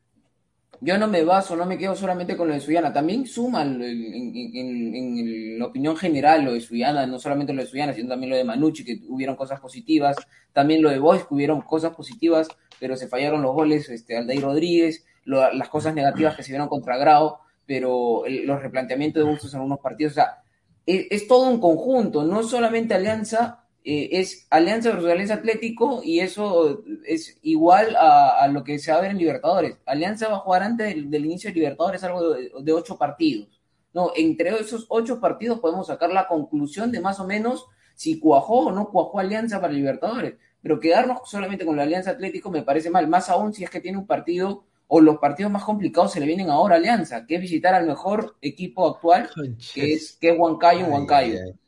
yo 0.81 0.97
no 0.99 1.09
me 1.09 1.24
baso, 1.24 1.57
no 1.57 1.66
me 1.66 1.76
quedo 1.78 1.95
solamente 1.95 2.37
con 2.37 2.49
lo 2.49 2.55
de 2.55 2.61
Suyana, 2.61 2.93
también 2.93 3.26
suma 3.26 3.62
en, 3.62 3.83
en- 3.83 4.95
en- 4.95 5.59
la 5.59 5.66
opinión 5.66 5.97
general 5.97 6.43
lo 6.45 6.53
de 6.55 6.61
Suyana, 6.61 7.07
no 7.07 7.18
solamente 7.18 7.53
lo 7.53 7.62
de 7.62 7.68
Suyana, 7.68 7.93
sino 7.93 8.09
también 8.09 8.31
lo 8.31 8.37
de 8.37 8.45
Manucci, 8.45 8.85
que 8.85 9.01
hubieron 9.09 9.37
cosas 9.37 9.61
positivas, 9.61 10.16
también 10.53 10.83
lo 10.83 10.89
de 10.91 10.99
Boys, 10.99 11.24
que 11.24 11.35
hubieron 11.35 11.61
cosas 11.62 11.95
positivas, 11.95 12.49
pero 12.78 12.97
se 12.97 13.09
fallaron 13.09 13.43
los 13.43 13.53
goles, 13.55 13.89
este, 13.91 14.16
Aldair 14.16 14.41
Rodríguez, 14.43 15.05
las 15.24 15.68
cosas 15.68 15.95
negativas 15.95 16.35
que 16.35 16.43
se 16.43 16.53
vieron 16.53 16.68
contra 16.68 16.97
Grau, 16.97 17.37
pero 17.66 18.22
los 18.26 18.62
replanteamientos 18.62 19.22
de 19.22 19.31
Bustos 19.31 19.53
en 19.53 19.59
algunos 19.59 19.81
partidos, 19.81 20.12
o 20.12 20.14
sea, 20.14 20.43
es, 20.87 21.07
es 21.11 21.28
todo 21.28 21.49
un 21.51 21.61
conjunto, 21.61 22.24
no 22.24 22.43
solamente 22.43 22.95
Alianza, 22.95 23.60
eh, 23.83 24.09
es 24.12 24.47
Alianza 24.51 24.93
versus 24.93 25.31
Atlético 25.31 26.03
y 26.05 26.20
eso 26.20 26.83
es 27.07 27.39
igual 27.43 27.97
a, 27.99 28.47
lo 28.49 28.62
que 28.62 28.78
se 28.78 28.93
va 28.93 28.99
a 28.99 29.01
ver 29.01 29.12
en 29.12 29.18
Libertadores. 29.18 29.78
Alianza 29.87 30.28
va 30.28 30.37
a 30.37 30.41
jugar 30.41 30.62
antes 30.62 30.95
del, 31.11 31.24
inicio 31.24 31.51
de 31.51 31.55
Libertadores 31.55 32.05
algo 32.05 32.35
de, 32.35 32.51
de 32.62 32.72
ocho 32.72 32.99
partidos. 32.99 33.61
No, 33.93 34.12
entre 34.14 34.51
esos 34.51 34.87
ocho 34.89 35.18
partidos 35.20 35.61
podemos 35.61 35.87
sacar 35.87 36.12
la 36.12 36.28
conclusión 36.28 36.93
de 36.93 37.01
más 37.01 37.18
o 37.20 37.26
menos 37.26 37.66
si 37.95 38.20
cuajó 38.20 38.66
o 38.66 38.72
no 38.72 38.91
cuajó 38.91 39.18
Alianza 39.18 39.61
para 39.61 39.72
Libertadores. 39.72 40.35
Pero 40.62 40.78
quedarnos 40.78 41.20
solamente 41.24 41.64
con 41.64 41.76
la 41.76 41.85
Alianza 41.85 42.11
Atlético 42.11 42.51
me 42.51 42.62
parece 42.62 42.91
mal, 42.91 43.09
más 43.09 43.31
aún 43.31 43.53
si 43.53 43.64
es 43.64 43.70
que 43.70 43.81
tiene 43.81 43.99
un 43.99 44.07
partido 44.07 44.64
o 44.93 45.01
los 45.01 45.18
partidos 45.18 45.53
más 45.53 45.62
complicados 45.62 46.12
se 46.12 46.18
le 46.18 46.26
vienen 46.26 46.51
ahora 46.51 46.74
a 46.74 46.78
Alianza, 46.78 47.24
que 47.24 47.36
es 47.36 47.41
visitar 47.41 47.74
al 47.74 47.86
mejor 47.86 48.36
equipo 48.43 48.88
actual, 48.88 49.30
que 49.72 49.93
es, 49.93 50.18
que 50.20 50.30
es 50.30 50.38
Huancayo. 50.38 50.86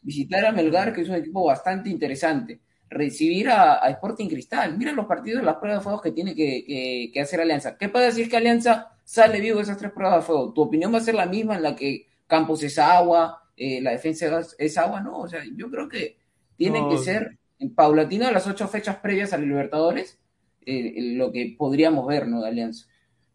Visitar 0.02 0.44
a 0.44 0.50
Melgar, 0.52 0.92
que 0.92 1.02
es 1.02 1.08
un 1.08 1.14
equipo 1.14 1.44
bastante 1.44 1.88
interesante. 1.88 2.58
Recibir 2.90 3.48
a, 3.48 3.74
a 3.84 3.90
Sporting 3.90 4.28
Cristal. 4.28 4.76
Mira 4.76 4.92
los 4.92 5.06
partidos 5.06 5.40
y 5.40 5.44
las 5.46 5.54
pruebas 5.56 5.78
de 5.80 5.84
fuego 5.84 6.00
que 6.00 6.10
tiene 6.10 6.34
que, 6.34 6.64
que- 6.66 7.10
que 7.14 7.20
hacer 7.20 7.40
Alianza. 7.40 7.78
¿Qué 7.78 7.88
pasa 7.88 8.10
si 8.10 8.22
es 8.22 8.28
que 8.28 8.36
Alianza 8.36 8.90
sale 9.04 9.40
vivo 9.40 9.58
de 9.58 9.62
esas 9.62 9.78
tres 9.78 9.92
pruebas 9.92 10.16
de 10.18 10.22
fuego? 10.26 10.52
¿Tu 10.52 10.60
opinión 10.60 10.92
va 10.92 10.98
a 10.98 11.02
ser 11.02 11.14
la 11.14 11.26
misma 11.26 11.54
en 11.56 11.62
la 11.62 11.76
que 11.76 12.08
Campos 12.26 12.62
es 12.64 12.76
agua, 12.78 13.40
eh, 13.56 13.80
la 13.80 13.92
defensa 13.92 14.40
es- 14.58 14.76
agua? 14.78 15.00
No, 15.00 15.20
o 15.20 15.28
sea, 15.28 15.42
yo 15.56 15.70
creo 15.70 15.88
que 15.88 16.16
tiene 16.56 16.80
No. 16.80 16.88
que 16.90 16.98
ser 16.98 17.38
en 17.60 17.72
paulatino 17.72 18.28
las 18.32 18.48
ocho 18.48 18.66
fechas 18.66 18.96
previas 18.96 19.32
a 19.32 19.38
los 19.38 19.46
Libertadores 19.46 20.18
eh, 20.66 21.14
lo 21.16 21.30
que 21.32 21.54
podríamos 21.56 22.06
ver, 22.06 22.26
¿no? 22.28 22.40
De 22.42 22.48
Alianza. 22.48 22.86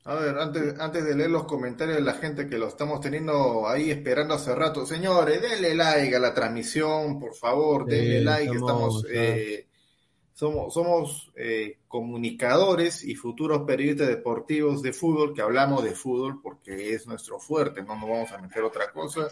A 0.08 0.16
ver, 0.16 0.38
antes, 0.38 0.80
antes 0.80 1.03
de 1.03 1.16
leer 1.16 1.30
los 1.30 1.43
comentarios 1.43 1.97
de 1.97 2.01
la 2.01 2.14
gente 2.14 2.47
que 2.47 2.58
lo 2.58 2.70
estamos 2.70 3.01
teniendo 3.01 3.68
ahí 3.68 3.91
esperando 3.91 4.36
hace 4.36 4.55
rato, 4.55 4.86
señores, 4.86 5.41
denle 5.41 5.76
like 5.76 6.16
a 6.16 6.20
la 6.20 6.34
transmisión, 6.34 7.20
por 7.20 7.36
favor, 7.36 7.84
Sí, 7.84 7.91
denle 7.91 8.22
like, 8.22 8.55
estamos, 8.55 9.03
estamos, 9.03 9.05
eh, 9.12 9.68
somos, 10.34 10.74
somos 10.74 11.32
eh, 11.36 11.80
comunicadores 11.89 13.03
y 13.03 13.16
futuros 13.16 13.64
periodistas 13.68 14.08
deportivos 14.08 14.82
de 14.82 14.93
fútbol 14.93 15.34
que 15.34 15.41
hablamos 15.41 15.84
de 15.84 15.91
fútbol 15.93 16.41
porque 16.41 16.93
es 16.93 17.05
nuestro 17.05 17.38
fuerte, 17.38 17.84
no 17.84 17.95
nos 17.95 18.10
vamos 18.10 18.32
a 18.32 18.38
meter 18.38 18.64
otra 18.64 18.89
cosa. 18.93 19.28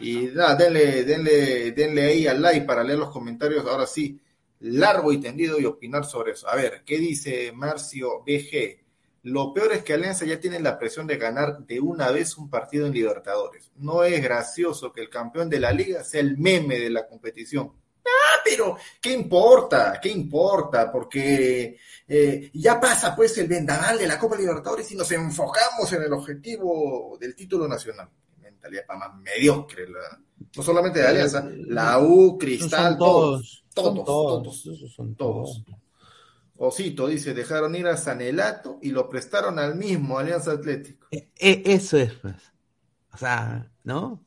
Y 0.00 0.22
nada, 0.34 0.56
denle, 0.56 1.04
denle, 1.04 1.70
denle 1.70 2.02
ahí 2.02 2.26
al 2.26 2.42
like 2.42 2.66
para 2.66 2.82
leer 2.82 2.98
los 2.98 3.10
comentarios, 3.10 3.64
ahora 3.64 3.86
sí, 3.86 4.20
largo 4.58 5.12
y 5.12 5.20
tendido 5.20 5.60
y 5.60 5.66
opinar 5.66 6.04
sobre 6.04 6.32
eso. 6.32 6.48
A 6.48 6.56
ver, 6.56 6.82
¿qué 6.84 6.98
dice 6.98 7.52
Marcio 7.52 8.24
BG? 8.26 8.85
Lo 9.26 9.52
peor 9.52 9.72
es 9.72 9.82
que 9.82 9.92
Alianza 9.92 10.24
ya 10.24 10.38
tiene 10.38 10.60
la 10.60 10.78
presión 10.78 11.04
de 11.04 11.16
ganar 11.16 11.58
de 11.58 11.80
una 11.80 12.12
vez 12.12 12.38
un 12.38 12.48
partido 12.48 12.86
en 12.86 12.92
Libertadores. 12.92 13.72
No 13.74 14.04
es 14.04 14.22
gracioso 14.22 14.92
que 14.92 15.00
el 15.00 15.10
campeón 15.10 15.50
de 15.50 15.58
la 15.58 15.72
liga 15.72 16.04
sea 16.04 16.20
el 16.20 16.38
meme 16.38 16.78
de 16.78 16.90
la 16.90 17.08
competición. 17.08 17.72
Ah, 18.04 18.38
pero 18.44 18.76
¿qué 19.00 19.12
importa? 19.14 19.98
¿Qué 20.00 20.10
importa? 20.10 20.92
Porque 20.92 21.76
eh, 22.06 22.50
ya 22.54 22.78
pasa 22.78 23.16
pues 23.16 23.36
el 23.38 23.48
vendaval 23.48 23.98
de 23.98 24.06
la 24.06 24.16
Copa 24.16 24.36
Libertadores 24.36 24.92
y 24.92 24.96
nos 24.96 25.10
enfocamos 25.10 25.92
en 25.92 26.04
el 26.04 26.12
objetivo 26.12 27.18
del 27.20 27.34
título 27.34 27.66
nacional. 27.66 28.08
Mentalidad 28.40 28.86
para 28.86 29.08
más 29.08 29.20
mediocre. 29.22 29.86
no 30.56 30.62
solamente 30.62 31.00
de 31.00 31.08
Alianza, 31.08 31.44
la 31.66 31.98
U, 31.98 32.38
Cristal, 32.38 32.96
todos, 32.96 33.64
todos, 33.74 34.04
todos, 34.04 34.62
todos, 34.62 34.94
son 34.94 35.16
todos. 35.16 35.64
Osito 36.58 37.08
dice, 37.08 37.34
dejaron 37.34 37.74
ir 37.74 37.86
a 37.86 37.96
Sanelato 37.96 38.78
y 38.82 38.90
lo 38.90 39.08
prestaron 39.08 39.58
al 39.58 39.76
mismo 39.76 40.18
Alianza 40.18 40.52
Atlético. 40.52 41.08
E, 41.10 41.30
e, 41.38 41.62
eso 41.66 41.96
es, 41.98 42.12
pues. 42.14 42.36
O 43.12 43.18
sea, 43.18 43.70
¿no? 43.84 44.24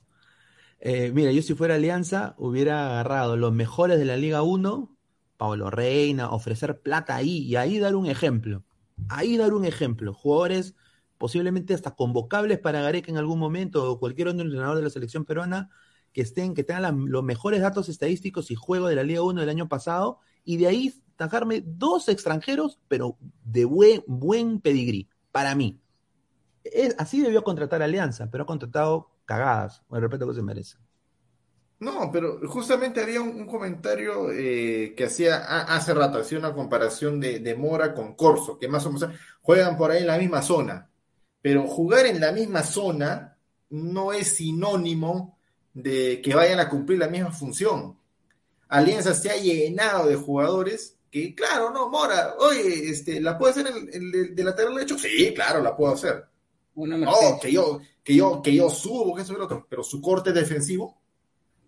Eh, 0.79 1.11
mira, 1.13 1.31
yo 1.31 1.41
si 1.41 1.53
fuera 1.53 1.75
Alianza 1.75 2.35
hubiera 2.37 2.85
agarrado 2.85 3.35
los 3.35 3.51
mejores 3.51 3.99
de 3.99 4.05
la 4.05 4.17
Liga 4.17 4.41
1, 4.43 4.95
Pablo 5.37 5.69
Reina, 5.69 6.29
ofrecer 6.29 6.81
plata 6.81 7.15
ahí 7.15 7.39
y 7.39 7.55
ahí 7.55 7.79
dar 7.79 7.95
un 7.95 8.05
ejemplo. 8.05 8.63
Ahí 9.09 9.37
dar 9.37 9.53
un 9.53 9.65
ejemplo. 9.65 10.13
Jugadores 10.13 10.75
posiblemente 11.17 11.73
hasta 11.73 11.95
convocables 11.95 12.59
para 12.59 12.81
Gareca 12.81 13.11
en 13.11 13.17
algún 13.17 13.39
momento 13.39 13.91
o 13.91 13.99
cualquier 13.99 14.29
otro 14.29 14.41
entrenador 14.41 14.77
de 14.77 14.83
la 14.83 14.89
selección 14.89 15.25
peruana 15.25 15.69
que 16.13 16.21
estén, 16.21 16.53
que 16.53 16.63
tengan 16.63 17.09
los 17.09 17.23
mejores 17.23 17.61
datos 17.61 17.89
estadísticos 17.89 18.49
y 18.51 18.55
juego 18.55 18.87
de 18.87 18.95
la 18.95 19.03
Liga 19.03 19.21
1 19.21 19.41
del 19.41 19.49
año 19.49 19.67
pasado 19.67 20.19
y 20.43 20.57
de 20.57 20.67
ahí 20.67 20.93
tajarme 21.19 21.61
dos 21.65 22.07
extranjeros, 22.07 22.79
pero 22.87 23.17
de 23.43 23.65
buen, 23.65 24.01
buen 24.07 24.61
pedigrí, 24.61 25.09
para 25.33 25.53
mí. 25.53 25.77
Así 26.97 27.21
debió 27.21 27.43
contratar 27.43 27.81
Alianza, 27.81 28.31
pero 28.31 28.43
ha 28.43 28.47
contratado 28.47 29.11
cagadas, 29.25 29.83
con 29.89 29.97
el 29.97 30.03
respeto 30.03 30.29
que 30.29 30.35
se 30.35 30.41
merece. 30.41 30.77
No, 31.79 32.09
pero 32.09 32.39
justamente 32.47 33.01
había 33.01 33.19
un, 33.19 33.45
comentario 33.45 34.31
eh, 34.31 34.93
que 34.95 35.05
hacía 35.05 35.63
hace 35.63 35.93
rato, 35.93 36.19
hacía 36.19 36.39
una 36.39 36.53
comparación 36.53 37.19
de, 37.19 37.55
Mora 37.55 37.93
con 37.93 38.15
Corso, 38.15 38.57
que 38.57 38.69
más 38.69 38.85
o 38.85 38.91
menos 38.93 39.09
juegan 39.41 39.75
por 39.75 39.91
ahí 39.91 39.99
en 40.01 40.07
la 40.07 40.17
misma 40.17 40.41
zona, 40.41 40.89
pero 41.41 41.67
jugar 41.67 42.05
en 42.05 42.21
la 42.21 42.31
misma 42.31 42.63
zona 42.63 43.37
no 43.71 44.13
es 44.13 44.37
sinónimo 44.37 45.37
de 45.73 46.21
que 46.21 46.33
vayan 46.33 46.61
a 46.61 46.69
cumplir 46.69 46.97
la 46.97 47.09
misma 47.09 47.31
función. 47.31 47.97
Alianza 48.69 49.13
se 49.13 49.31
ha 49.31 49.35
llenado 49.35 50.07
de 50.07 50.15
jugadores 50.15 50.98
que, 51.11 51.33
claro, 51.33 51.71
no, 51.71 51.89
Mora, 51.89 52.35
oye, 52.39 52.89
este, 52.89 53.19
¿la 53.19 53.37
puedo 53.37 53.51
hacer 53.51 53.67
el, 53.67 54.13
el, 54.13 54.35
de 54.35 54.43
lateral 54.43 54.75
derecho? 54.75 54.97
Sí, 54.97 55.33
claro, 55.33 55.61
la 55.61 55.75
puedo 55.75 55.93
hacer. 55.93 56.25
no, 56.75 57.39
que 57.41 57.51
yo, 57.51 57.79
que 58.03 58.15
yo, 58.15 58.41
que 58.41 58.53
yo 58.53 58.69
subo, 58.69 59.15
que 59.15 59.23
eso 59.23 59.33
lo 59.33 59.45
otro, 59.45 59.65
pero 59.69 59.83
su 59.83 60.01
corte 60.01 60.31
defensivo. 60.31 60.97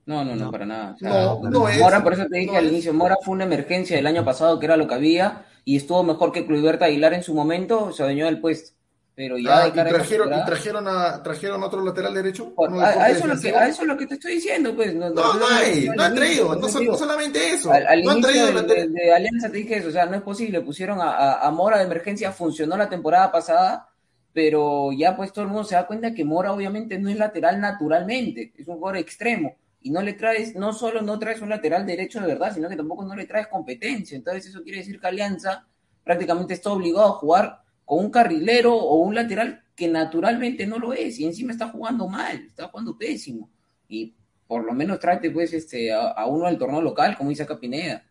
No, 0.06 0.26
no, 0.26 0.36
no, 0.36 0.52
para 0.52 0.66
nada. 0.66 0.96
no, 1.00 1.40
no 1.42 1.70
es, 1.70 1.80
Mora, 1.80 2.04
por 2.04 2.14
eso 2.14 2.26
te 2.30 2.40
dije 2.40 2.58
al 2.58 2.68
inicio, 2.68 2.94
Mora 2.94 3.18
fue 3.24 3.34
una 3.34 3.46
emergencia 3.46 3.96
del 3.96 4.08
año 4.08 4.26
pasado, 4.26 4.60
que 4.60 4.66
era 4.66 4.78
lo 4.78 4.88
que 4.88 4.96
había, 4.96 5.46
y 5.64 5.78
estuvo 5.78 6.04
mejor 6.04 6.32
que 6.32 6.46
Cluiberta 6.46 6.86
Aguilar 6.86 7.14
en 7.14 7.24
su 7.24 7.34
momento, 7.34 7.92
se 7.94 8.04
adueñó 8.04 8.26
del 8.26 8.40
puesto. 8.40 8.76
Pero 9.14 9.38
ya 9.38 9.64
ah, 9.64 9.68
y 9.68 9.72
trajeron, 9.72 10.34
y 10.34 10.46
trajeron, 10.46 10.88
a, 10.88 11.22
trajeron 11.22 11.62
otro 11.62 11.84
lateral 11.84 12.14
derecho. 12.14 12.54
a, 12.58 13.10
eso 13.10 13.28
lo 13.28 13.38
que, 13.40 13.50
a, 13.50 13.68
eso 13.68 13.82
es 13.82 13.88
lo 13.88 13.98
que 13.98 14.08
te 14.08 14.14
estoy 14.14 14.36
diciendo, 14.36 14.74
pues. 14.74 14.96
No, 14.96 15.10
no, 15.10 15.34
no, 15.34 15.48
hay, 15.48 15.90
no 15.94 16.02
han 16.02 16.16
traído, 16.16 16.56
no, 16.56 16.70
solamente 16.70 17.52
eso. 17.52 17.72
Al, 17.74 18.04
no 18.04 18.12
han 18.12 18.22
traído 18.22 18.64
de, 18.64 18.88
de, 18.88 19.14
Alianza 19.14 19.52
te 19.52 19.58
dije 19.58 19.78
eso, 19.78 19.90
o 19.90 19.92
sea, 19.92 20.06
no 20.06 20.16
es 20.16 20.22
posible. 20.22 20.62
Pusieron 20.62 21.02
a, 21.02 21.42
a, 21.42 21.52
Mora 21.52 21.78
de 21.78 21.84
emergencia, 21.84 22.32
funcionó 22.32 22.78
la 22.78 22.88
temporada 22.88 23.32
pasada, 23.34 23.90
pero 24.32 24.94
ya 24.94 25.18
pues 25.18 25.34
todo 25.34 25.44
el 25.44 25.52
mundo 25.52 25.66
se 25.66 25.76
da 25.76 25.88
cuenta 25.88 26.14
que 26.14 26.24
Mora 26.24 26.54
obviamente 26.54 26.98
no 26.98 27.10
es 27.10 27.18
lateral 27.18 27.60
naturalmente, 27.60 28.54
es 28.58 28.68
un 28.68 28.76
jugador 28.76 28.98
extremo. 28.98 29.58
Y 29.82 29.90
no 29.90 30.02
le 30.02 30.14
traes, 30.14 30.56
no 30.56 30.72
solo 30.72 31.02
no 31.02 31.20
traes 31.20 31.42
un 31.42 31.50
lateral 31.50 31.86
derecho 31.86 32.22
de 32.22 32.28
verdad, 32.28 32.54
sino 32.54 32.70
que 32.70 32.78
tampoco 32.78 33.04
no 33.04 33.16
le 33.16 33.26
traes 33.26 33.48
competencia. 33.48 34.16
Entonces 34.16 34.46
eso 34.46 34.64
quiere 34.64 34.78
decir 34.78 35.00
que 35.02 35.08
Alianza 35.08 35.68
prácticamente 36.04 36.54
está 36.54 36.70
obligado 36.70 37.08
a 37.08 37.18
jugar 37.18 37.62
con 37.86 38.06
un 38.06 38.12
carrilero 38.12 38.76
o 38.76 38.98
un 38.98 39.16
lateral 39.16 39.64
que 39.76 39.88
naturalmente 39.88 40.68
no 40.68 40.78
lo 40.78 40.94
es 40.94 41.20
y 41.20 41.26
encima 41.26 41.52
está 41.52 41.70
jugando 41.70 42.08
mal, 42.08 42.46
está 42.46 42.68
jugando 42.68 42.98
pésimo. 42.98 43.50
Y 43.88 44.14
por 44.48 44.64
lo 44.64 44.74
menos 44.74 45.00
trate 45.00 45.32
pues 45.32 45.54
este 45.54 45.94
a, 45.94 46.26
uno 46.26 46.46
del 46.46 46.58
torneo 46.58 46.82
local, 46.82 47.18
como 47.18 47.30
dice 47.30 47.46
Capineda. 47.46 48.06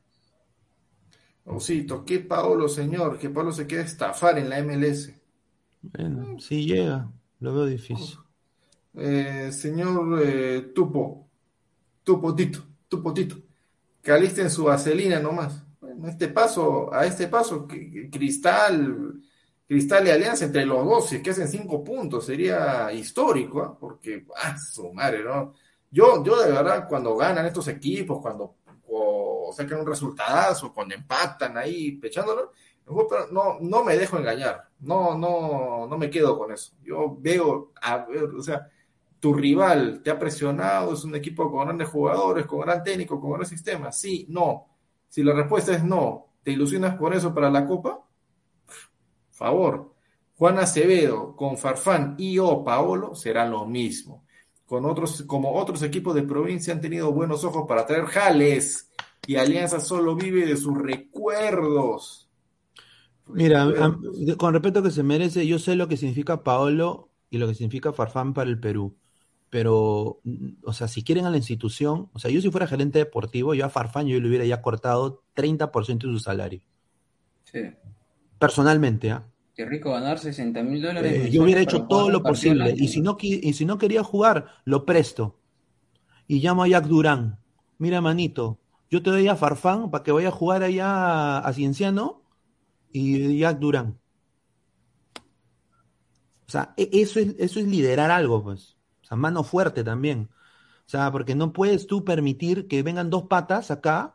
Osito, 1.44 2.04
qué 2.04 2.20
Paolo, 2.20 2.68
señor, 2.68 3.18
que 3.18 3.30
Paolo 3.30 3.52
se 3.52 3.66
queda 3.66 3.82
estafar 3.82 4.38
en 4.38 4.48
la 4.48 4.62
MLS. 4.62 5.12
Bueno, 5.82 6.38
si 6.40 6.66
llega, 6.66 7.10
lo 7.40 7.54
veo 7.54 7.66
difícil. 7.66 8.18
Eh, 8.94 9.50
señor 9.52 10.20
eh, 10.24 10.72
Tupo, 10.74 11.28
Tupotito, 12.02 12.64
Tupotito, 12.88 13.36
caliste 14.02 14.42
en 14.42 14.50
su 14.50 14.64
vaselina 14.64 15.20
nomás. 15.20 15.62
Bueno, 15.80 16.08
este 16.08 16.28
paso, 16.28 16.92
a 16.92 17.06
este 17.06 17.28
paso, 17.28 17.68
Cristal, 18.10 19.20
Cristal 19.70 20.04
y 20.04 20.10
Alianza 20.10 20.46
entre 20.46 20.66
los 20.66 20.84
dos, 20.84 21.08
si 21.08 21.22
que 21.22 21.30
hacen 21.30 21.46
cinco 21.46 21.84
puntos, 21.84 22.26
sería 22.26 22.92
histórico, 22.92 23.62
¿ah? 23.62 23.78
porque, 23.78 24.26
ah, 24.36 24.56
su 24.58 24.92
madre, 24.92 25.22
¿no? 25.22 25.54
Yo, 25.88 26.24
yo 26.24 26.42
de 26.42 26.50
verdad, 26.50 26.88
cuando 26.88 27.14
ganan 27.14 27.46
estos 27.46 27.68
equipos, 27.68 28.20
cuando 28.20 28.56
sacan 29.52 29.78
un 29.78 29.86
resultado, 29.86 30.74
cuando 30.74 30.96
empatan 30.96 31.56
ahí, 31.56 31.92
pechándolo, 31.92 32.50
no, 33.30 33.58
no 33.60 33.84
me 33.84 33.96
dejo 33.96 34.18
engañar, 34.18 34.70
no, 34.80 35.16
no, 35.16 35.86
no 35.88 35.96
me 35.96 36.10
quedo 36.10 36.36
con 36.36 36.50
eso. 36.50 36.72
Yo 36.82 37.16
veo, 37.20 37.70
a 37.80 37.98
ver, 37.98 38.24
o 38.24 38.42
sea, 38.42 38.68
tu 39.20 39.32
rival 39.32 40.02
te 40.02 40.10
ha 40.10 40.18
presionado, 40.18 40.94
es 40.94 41.04
un 41.04 41.14
equipo 41.14 41.48
con 41.48 41.64
grandes 41.64 41.86
jugadores, 41.86 42.44
con 42.44 42.58
gran 42.58 42.82
técnico, 42.82 43.20
con 43.20 43.34
gran 43.34 43.46
sistema, 43.46 43.92
sí, 43.92 44.26
no. 44.30 44.66
Si 45.08 45.22
la 45.22 45.32
respuesta 45.32 45.72
es 45.74 45.84
no, 45.84 46.26
¿te 46.42 46.50
ilusionas 46.50 46.96
por 46.96 47.14
eso 47.14 47.32
para 47.32 47.48
la 47.52 47.64
Copa? 47.64 48.04
Favor. 49.40 49.94
Juan 50.36 50.58
Acevedo 50.58 51.34
con 51.34 51.56
Farfán 51.56 52.14
y 52.18 52.38
o 52.38 52.62
Paolo 52.62 53.14
será 53.14 53.48
lo 53.48 53.66
mismo. 53.66 54.24
Con 54.66 54.84
otros, 54.84 55.22
como 55.26 55.54
otros 55.54 55.82
equipos 55.82 56.14
de 56.14 56.22
provincia 56.22 56.72
han 56.72 56.80
tenido 56.80 57.10
buenos 57.10 57.42
ojos 57.42 57.64
para 57.66 57.86
traer 57.86 58.04
jales 58.04 58.90
y 59.26 59.36
Alianza 59.36 59.80
solo 59.80 60.14
vive 60.14 60.46
de 60.46 60.56
sus 60.56 60.76
recuerdos. 60.78 62.28
Mira, 63.26 63.66
con 64.36 64.52
respeto 64.52 64.82
que 64.82 64.90
se 64.90 65.02
merece, 65.02 65.46
yo 65.46 65.58
sé 65.58 65.74
lo 65.74 65.88
que 65.88 65.96
significa 65.96 66.42
Paolo 66.42 67.08
y 67.30 67.38
lo 67.38 67.46
que 67.46 67.54
significa 67.54 67.92
Farfán 67.92 68.34
para 68.34 68.50
el 68.50 68.60
Perú. 68.60 68.96
Pero, 69.48 70.20
o 70.64 70.72
sea, 70.72 70.86
si 70.86 71.02
quieren 71.02 71.24
a 71.24 71.30
la 71.30 71.36
institución, 71.36 72.08
o 72.12 72.18
sea, 72.18 72.30
yo 72.30 72.40
si 72.40 72.50
fuera 72.50 72.66
gerente 72.66 72.98
deportivo, 72.98 73.54
yo 73.54 73.66
a 73.66 73.70
Farfán 73.70 74.06
yo 74.06 74.20
le 74.20 74.28
hubiera 74.28 74.44
ya 74.44 74.62
cortado 74.62 75.22
30% 75.34 76.06
de 76.06 76.12
su 76.12 76.18
salario. 76.18 76.60
Sí. 77.44 77.60
Personalmente, 78.38 79.10
¿ah? 79.10 79.29
Qué 79.60 79.66
rico 79.66 79.90
ganar 79.90 80.18
60 80.18 80.62
mil 80.62 80.80
dólares. 80.80 81.26
Eh, 81.26 81.30
yo 81.30 81.42
hubiera 81.42 81.60
hecho 81.60 81.82
todo 81.82 82.08
lo 82.08 82.22
posible. 82.22 82.74
Y 82.78 82.88
si, 82.88 83.02
no, 83.02 83.18
y 83.20 83.52
si 83.52 83.66
no 83.66 83.76
quería 83.76 84.02
jugar, 84.02 84.46
lo 84.64 84.86
presto. 84.86 85.38
Y 86.26 86.40
llamo 86.40 86.62
a 86.62 86.68
Jack 86.68 86.86
Durán. 86.86 87.38
Mira, 87.76 88.00
manito, 88.00 88.58
yo 88.88 89.02
te 89.02 89.10
doy 89.10 89.28
a 89.28 89.36
Farfán 89.36 89.90
para 89.90 90.02
que 90.02 90.12
vaya 90.12 90.28
a 90.28 90.32
jugar 90.32 90.62
allá 90.62 91.40
a 91.40 91.52
Cienciano 91.52 92.22
y 92.90 93.38
Jack 93.38 93.58
Durán. 93.58 93.98
O 96.46 96.50
sea, 96.50 96.72
e, 96.78 96.88
eso 96.94 97.20
es, 97.20 97.34
eso 97.38 97.60
es 97.60 97.66
liderar 97.66 98.10
algo, 98.10 98.42
pues. 98.42 98.78
O 99.02 99.04
sea, 99.08 99.18
mano 99.18 99.44
fuerte 99.44 99.84
también. 99.84 100.30
O 100.86 100.88
sea, 100.88 101.12
porque 101.12 101.34
no 101.34 101.52
puedes 101.52 101.86
tú 101.86 102.02
permitir 102.02 102.66
que 102.66 102.82
vengan 102.82 103.10
dos 103.10 103.24
patas 103.24 103.70
acá 103.70 104.14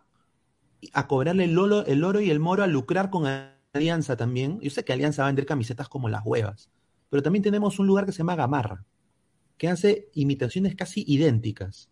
a 0.92 1.08
cobrarle 1.08 1.44
el 1.44 1.60
oro, 1.60 1.86
el 1.86 2.04
oro 2.04 2.20
y 2.20 2.32
el 2.32 2.40
moro 2.40 2.64
a 2.64 2.68
lucrar 2.68 3.12
con 3.12 3.28
Alianza 3.76 4.16
también, 4.16 4.60
yo 4.62 4.70
sé 4.70 4.84
que 4.84 4.94
Alianza 4.94 5.22
va 5.22 5.28
a 5.28 5.30
vender 5.30 5.46
camisetas 5.46 5.90
como 5.90 6.10
las 6.10 6.26
huevas, 6.26 6.70
pero 7.10 7.24
también 7.24 7.44
tenemos 7.44 7.80
un 7.80 7.88
lugar 7.88 8.06
que 8.06 8.12
se 8.12 8.20
llama 8.20 8.36
Gamarra, 8.36 8.86
que 9.58 9.68
hace 9.68 10.10
imitaciones 10.14 10.76
casi 10.76 11.04
idénticas. 11.08 11.90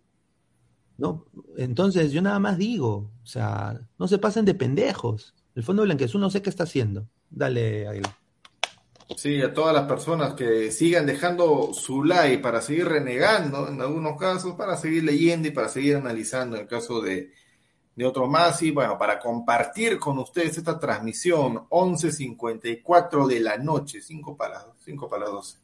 ¿no? 0.98 1.26
Entonces, 1.58 2.12
yo 2.12 2.22
nada 2.22 2.40
más 2.40 2.58
digo, 2.58 3.12
o 3.24 3.26
sea, 3.26 3.80
no 3.98 4.08
se 4.08 4.18
pasen 4.18 4.46
de 4.46 4.54
pendejos. 4.54 5.34
El 5.56 5.64
Fondo 5.64 5.84
Blanquezú 5.84 6.20
no 6.20 6.30
sé 6.30 6.42
qué 6.42 6.50
está 6.50 6.64
haciendo. 6.64 7.08
Dale, 7.30 7.88
Aguilar. 7.88 8.16
Sí, 9.18 9.42
a 9.42 9.54
todas 9.54 9.76
las 9.76 9.86
personas 9.86 10.34
que 10.34 10.72
sigan 10.72 11.06
dejando 11.06 11.74
su 11.74 12.04
like 12.04 12.40
para 12.40 12.62
seguir 12.62 12.88
renegando 12.88 13.68
en 13.68 13.82
algunos 13.82 14.18
casos, 14.18 14.56
para 14.56 14.78
seguir 14.78 15.04
leyendo 15.04 15.48
y 15.48 15.52
para 15.52 15.70
seguir 15.70 15.98
analizando 15.98 16.58
el 16.58 16.68
caso 16.68 17.02
de 17.02 17.32
de 17.96 18.06
otro 18.06 18.28
más 18.28 18.62
y 18.62 18.72
bueno, 18.72 18.98
para 18.98 19.20
compartir 19.20 20.00
con 20.00 20.18
ustedes 20.18 20.58
esta 20.58 20.80
transmisión 20.80 21.68
11.54 21.70 23.28
de 23.28 23.40
la 23.40 23.58
noche, 23.58 24.02
5 24.02 24.36
para, 24.36 24.66
5 24.84 25.08
para 25.08 25.26
12. 25.26 25.58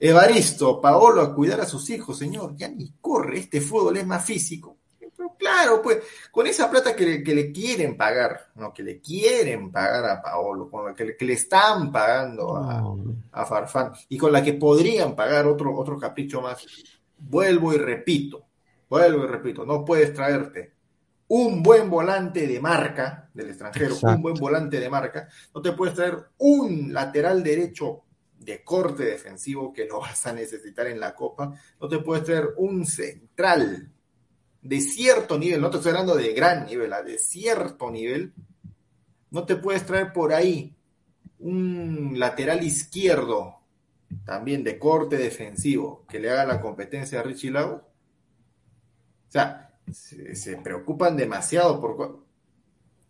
Evaristo, 0.00 0.80
Paolo, 0.80 1.22
a 1.22 1.34
cuidar 1.34 1.60
a 1.60 1.66
sus 1.66 1.88
hijos, 1.90 2.18
señor, 2.18 2.56
ya 2.56 2.68
ni 2.68 2.92
corre, 3.00 3.38
este 3.38 3.60
fútbol 3.60 3.96
es 3.96 4.06
más 4.06 4.24
físico. 4.24 4.76
Pero 4.98 5.34
Claro, 5.38 5.80
pues 5.80 5.98
con 6.32 6.46
esa 6.46 6.68
plata 6.68 6.96
que 6.96 7.06
le, 7.06 7.22
que 7.22 7.34
le 7.34 7.52
quieren 7.52 7.96
pagar, 7.96 8.50
no, 8.56 8.74
que 8.74 8.82
le 8.82 9.00
quieren 9.00 9.70
pagar 9.70 10.04
a 10.10 10.20
Paolo, 10.20 10.68
con 10.68 10.86
la 10.86 10.94
que 10.94 11.04
le, 11.04 11.16
que 11.16 11.24
le 11.24 11.34
están 11.34 11.92
pagando 11.92 12.56
a, 12.56 12.84
a 13.32 13.46
Farfán 13.46 13.92
y 14.08 14.18
con 14.18 14.32
la 14.32 14.42
que 14.42 14.54
podrían 14.54 15.14
pagar 15.14 15.46
otro, 15.46 15.74
otro 15.76 15.96
capricho 15.96 16.40
más. 16.40 16.66
Vuelvo 17.16 17.72
y 17.72 17.78
repito, 17.78 18.44
vuelvo 18.88 19.24
y 19.24 19.28
repito, 19.28 19.64
no 19.64 19.84
puedes 19.84 20.12
traerte 20.12 20.73
un 21.28 21.62
buen 21.62 21.88
volante 21.88 22.46
de 22.46 22.60
marca 22.60 23.30
del 23.32 23.48
extranjero, 23.48 23.94
Exacto. 23.94 24.16
un 24.16 24.22
buen 24.22 24.34
volante 24.34 24.78
de 24.78 24.90
marca, 24.90 25.28
no 25.54 25.62
te 25.62 25.72
puedes 25.72 25.94
traer 25.94 26.16
un 26.38 26.92
lateral 26.92 27.42
derecho 27.42 28.02
de 28.38 28.62
corte 28.62 29.04
defensivo 29.04 29.72
que 29.72 29.86
lo 29.86 30.00
vas 30.02 30.26
a 30.26 30.32
necesitar 30.32 30.86
en 30.86 31.00
la 31.00 31.14
Copa, 31.14 31.54
no 31.80 31.88
te 31.88 31.98
puedes 31.98 32.24
traer 32.24 32.50
un 32.56 32.86
central 32.86 33.90
de 34.62 34.80
cierto 34.80 35.38
nivel, 35.38 35.60
no 35.60 35.70
te 35.70 35.76
estoy 35.76 35.90
hablando 35.90 36.16
de 36.16 36.32
gran 36.32 36.66
nivel, 36.66 36.92
ah, 36.92 37.02
de 37.02 37.18
cierto 37.18 37.90
nivel, 37.90 38.32
no 39.30 39.44
te 39.44 39.56
puedes 39.56 39.84
traer 39.84 40.12
por 40.12 40.32
ahí 40.32 40.74
un 41.40 42.14
lateral 42.16 42.62
izquierdo 42.64 43.60
también 44.24 44.64
de 44.64 44.78
corte 44.78 45.16
defensivo 45.16 46.04
que 46.08 46.18
le 46.18 46.30
haga 46.30 46.46
la 46.46 46.60
competencia 46.60 47.20
a 47.20 47.22
Richie 47.22 47.50
Lau. 47.50 47.74
O 47.74 47.82
sea, 49.28 49.73
se, 49.92 50.34
se 50.34 50.56
preocupan 50.58 51.16
demasiado 51.16 51.80
por 51.80 52.20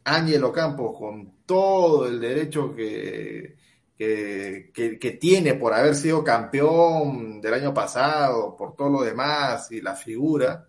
Ángelo 0.04 0.52
Campos 0.52 0.96
con 0.98 1.32
todo 1.46 2.06
el 2.06 2.20
derecho 2.20 2.74
que, 2.74 3.56
que, 3.96 4.70
que- 4.74 4.98
que 4.98 5.10
tiene 5.12 5.54
por 5.54 5.72
haber 5.72 5.94
sido 5.94 6.22
campeón 6.24 7.40
del 7.40 7.54
año 7.54 7.72
pasado, 7.72 8.54
por 8.56 8.74
todo 8.76 8.90
lo 8.90 9.02
demás 9.02 9.70
y 9.72 9.80
la 9.80 9.94
figura. 9.94 10.68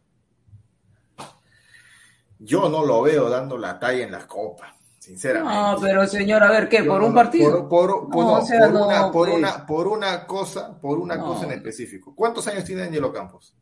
Yo 2.39 2.69
no 2.69 2.85
lo 2.85 3.01
veo 3.01 3.29
dando 3.29 3.57
la 3.57 3.79
talla 3.79 4.03
en 4.03 4.11
las 4.11 4.25
copas, 4.25 4.73
sinceramente. 4.99 5.53
No, 5.55 5.77
pero 5.81 6.05
señor, 6.05 6.43
a 6.43 6.51
ver, 6.51 6.67
¿qué? 6.67 6.83
¿Por 6.83 7.01
un 7.01 7.13
partido? 7.13 7.67
Por, 7.69 7.89
por- 7.89 8.09
por- 8.09 8.25
No, 8.25 8.31
no, 8.31 8.41
o 8.43 8.45
sea, 8.45 8.59
por 8.59 8.73
no, 8.73 8.85
una, 8.87 9.11
por, 9.11 9.27
pues. 9.29 9.37
una, 9.37 9.65
por 9.65 9.87
una 9.87 10.27
cosa, 10.27 10.79
por 10.79 10.99
una 10.99 11.17
cosa 11.19 11.45
en 11.45 11.53
específico. 11.53 12.13
¿Cuántos 12.13 12.45
años 12.47 12.65
tiene 12.65 12.83
Angelo 12.83 13.11
Campos? 13.13 13.55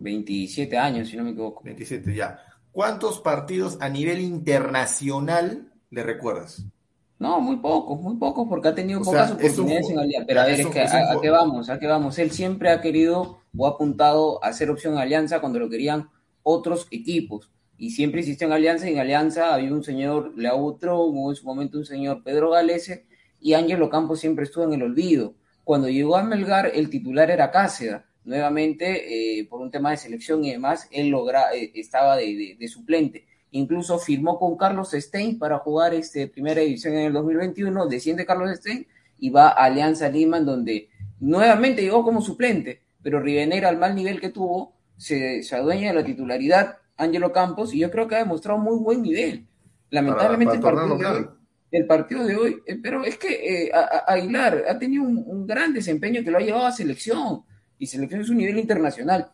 27 0.00 0.76
años, 0.78 1.08
si 1.08 1.16
no 1.16 1.24
me 1.24 1.30
equivoco. 1.30 1.62
27 1.62 2.14
ya. 2.14 2.40
¿Cuántos 2.72 3.20
partidos 3.20 3.78
a 3.80 3.88
nivel 3.88 4.20
internacional 4.20 5.72
le 5.90 6.02
recuerdas? 6.02 6.64
No, 7.18 7.40
muy 7.40 7.56
pocos, 7.56 8.00
muy 8.00 8.16
pocos, 8.16 8.48
porque 8.48 8.68
ha 8.68 8.74
tenido 8.74 9.00
O 9.00 9.04
pocas 9.04 9.28
sea, 9.28 9.36
es 9.46 9.58
un 9.58 9.66
oportunidades 9.66 9.90
en 9.90 9.98
Alianza. 9.98 10.26
Pero 10.26 10.40
a 10.40 10.44
ver, 10.46 10.60
es 10.60 10.66
que 10.68 10.82
es 10.82 10.94
a, 10.94 11.20
qué 11.20 11.28
vamos, 11.28 11.68
a 11.68 11.78
qué 11.78 11.86
vamos. 11.86 12.18
Él 12.18 12.30
siempre 12.30 12.70
ha 12.70 12.80
querido 12.80 13.40
o 13.56 13.66
ha 13.66 13.70
apuntado 13.70 14.42
a 14.42 14.52
ser 14.54 14.70
opción 14.70 14.94
en 14.94 15.00
Alianza 15.00 15.40
cuando 15.40 15.58
lo 15.58 15.68
querían 15.68 16.08
otros 16.42 16.86
equipos. 16.90 17.50
Y 17.76 17.90
siempre 17.90 18.20
insistió 18.20 18.46
en 18.46 18.54
Alianza, 18.54 18.88
y 18.88 18.94
en 18.94 19.00
Alianza 19.00 19.52
había 19.52 19.72
un 19.72 19.84
señor 19.84 20.32
Leautro, 20.36 21.00
hubo 21.00 21.30
en 21.30 21.36
su 21.36 21.44
momento 21.44 21.78
un 21.78 21.84
señor 21.84 22.22
Pedro 22.22 22.50
Galese, 22.50 23.06
y 23.38 23.54
Ángelo 23.54 23.90
Campos 23.90 24.20
siempre 24.20 24.44
estuvo 24.44 24.64
en 24.64 24.74
el 24.74 24.82
olvido. 24.82 25.34
Cuando 25.64 25.88
llegó 25.88 26.16
a 26.16 26.22
Melgar, 26.22 26.70
el 26.74 26.88
titular 26.90 27.30
era 27.30 27.50
Cáceda. 27.50 28.06
Nuevamente, 28.24 29.38
eh, 29.40 29.46
por 29.46 29.60
un 29.60 29.70
tema 29.70 29.90
de 29.90 29.96
selección 29.96 30.44
y 30.44 30.50
demás, 30.52 30.88
él 30.90 31.08
logra, 31.08 31.54
eh, 31.54 31.72
estaba 31.74 32.16
de, 32.16 32.26
de- 32.26 32.56
de 32.58 32.68
suplente. 32.68 33.26
Incluso 33.52 33.98
firmó 33.98 34.38
con 34.38 34.56
Carlos 34.56 34.90
Stein 34.92 35.38
para 35.38 35.58
jugar 35.58 35.94
este, 35.94 36.28
primera 36.28 36.60
división 36.60 36.94
en 36.94 37.06
el 37.06 37.12
2021, 37.12 37.86
desciende 37.88 38.24
Carlos 38.26 38.50
Stein 38.58 38.86
y 39.18 39.30
va 39.30 39.48
a 39.48 39.64
Alianza 39.64 40.08
Lima, 40.08 40.38
en 40.38 40.46
donde 40.46 40.88
nuevamente 41.18 41.82
llegó 41.82 42.04
como 42.04 42.20
suplente, 42.22 42.80
pero 43.02 43.20
Rivenera 43.20 43.68
al 43.68 43.78
mal 43.78 43.94
nivel 43.94 44.20
que 44.20 44.28
tuvo, 44.30 44.74
se, 44.96 45.42
se 45.42 45.56
adueña 45.56 45.88
de 45.88 45.94
la 46.00 46.04
titularidad 46.04 46.76
Ángelo 46.96 47.32
Campos 47.32 47.74
y 47.74 47.78
yo 47.78 47.90
creo 47.90 48.06
que 48.06 48.14
ha 48.16 48.18
demostrado 48.18 48.58
muy 48.58 48.78
buen 48.78 49.02
nivel. 49.02 49.46
Lamentablemente 49.90 50.58
para 50.60 50.84
el, 50.84 50.88
partido 50.88 50.96
de 50.98 51.04
hoy, 51.16 51.20
local. 51.22 51.36
el 51.72 51.86
partido 51.86 52.24
de 52.24 52.36
hoy, 52.36 52.62
eh, 52.66 52.78
pero 52.82 53.04
es 53.04 53.18
que 53.18 53.64
eh, 53.66 53.70
a- 53.74 53.80
a- 54.06 54.12
Aguilar 54.14 54.64
ha 54.68 54.78
tenido 54.78 55.02
un, 55.02 55.24
un 55.26 55.46
gran 55.46 55.72
desempeño 55.72 56.22
que 56.22 56.30
lo 56.30 56.38
ha 56.38 56.42
llevado 56.42 56.66
a 56.66 56.72
selección 56.72 57.42
y 57.80 57.86
selección 57.88 58.20
es 58.20 58.30
un 58.30 58.36
nivel 58.36 58.58
internacional. 58.58 59.30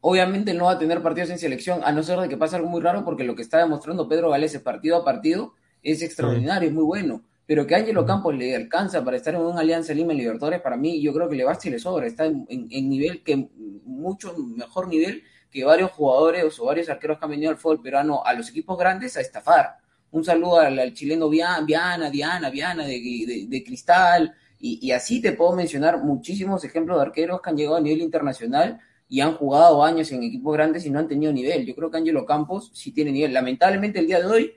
Obviamente 0.00 0.52
no 0.52 0.64
va 0.66 0.72
a 0.72 0.78
tener 0.78 1.02
partidos 1.02 1.30
en 1.30 1.38
selección, 1.38 1.80
a 1.82 1.90
no 1.92 2.02
ser 2.02 2.18
de 2.20 2.28
que 2.28 2.36
pase 2.36 2.56
algo 2.56 2.68
muy 2.68 2.80
raro, 2.82 3.04
porque 3.04 3.24
lo 3.24 3.34
que 3.34 3.42
está 3.42 3.58
demostrando 3.58 4.08
Pedro 4.08 4.30
Galese 4.30 4.60
partido 4.60 4.96
a 4.96 5.04
partido 5.04 5.54
es 5.82 6.00
extraordinario, 6.02 6.68
es 6.68 6.74
muy 6.74 6.84
bueno. 6.84 7.22
Pero 7.46 7.66
que 7.66 7.74
Ángelo 7.74 8.06
Campos 8.06 8.34
le 8.34 8.54
alcanza 8.56 9.04
para 9.04 9.16
estar 9.18 9.34
en 9.34 9.40
una 9.42 9.60
Alianza 9.60 9.92
Lima 9.92 10.12
en 10.12 10.18
Libertadores, 10.18 10.62
para 10.62 10.76
mí 10.78 11.00
yo 11.02 11.12
creo 11.12 11.28
que 11.28 11.36
le 11.36 11.44
basta 11.44 11.68
y 11.68 11.70
le 11.72 11.78
sobra. 11.78 12.06
Está 12.06 12.24
en, 12.26 12.46
en- 12.48 12.68
en 12.70 12.88
nivel 12.88 13.22
que, 13.22 13.48
mucho 13.84 14.34
mejor 14.38 14.88
nivel 14.88 15.22
que 15.50 15.62
varios 15.64 15.90
jugadores 15.92 16.58
o 16.58 16.64
varios 16.66 16.88
arqueros 16.88 17.18
que 17.18 17.24
han 17.24 17.30
venido 17.30 17.50
al 17.50 17.58
fútbol 17.58 17.80
peruano 17.82 18.24
a 18.24 18.32
los 18.32 18.48
equipos 18.48 18.78
grandes 18.78 19.16
a 19.16 19.20
estafar. 19.20 19.76
Un 20.10 20.24
saludo 20.24 20.58
al, 20.60 20.78
al 20.78 20.94
chileno 20.94 21.28
Via- 21.28 21.60
Viana, 21.66 22.08
Diana, 22.10 22.48
Viana 22.50 22.84
de, 22.84 22.92
de- 23.00 23.46
de 23.48 23.64
Cristal, 23.64 24.34
y, 24.66 24.78
y 24.86 24.92
así 24.92 25.20
te 25.20 25.32
puedo 25.32 25.52
mencionar 25.54 26.02
muchísimos 26.02 26.64
ejemplos 26.64 26.96
de 26.98 27.02
arqueros 27.02 27.40
que 27.42 27.50
han 27.50 27.56
llegado 27.56 27.76
a 27.76 27.80
nivel 27.80 28.00
internacional 28.00 28.80
y 29.08 29.20
han 29.20 29.34
jugado 29.34 29.84
años 29.84 30.10
en 30.12 30.22
equipos 30.22 30.54
grandes 30.54 30.86
y 30.86 30.90
no 30.90 30.98
han 31.00 31.08
tenido 31.08 31.32
nivel. 31.32 31.66
Yo 31.66 31.74
creo 31.74 31.90
que 31.90 31.98
Ángelo 31.98 32.24
Campos 32.24 32.70
sí 32.72 32.90
tiene 32.92 33.12
nivel. 33.12 33.32
Lamentablemente 33.34 33.98
el 33.98 34.06
día 34.06 34.20
de 34.20 34.26
hoy 34.26 34.52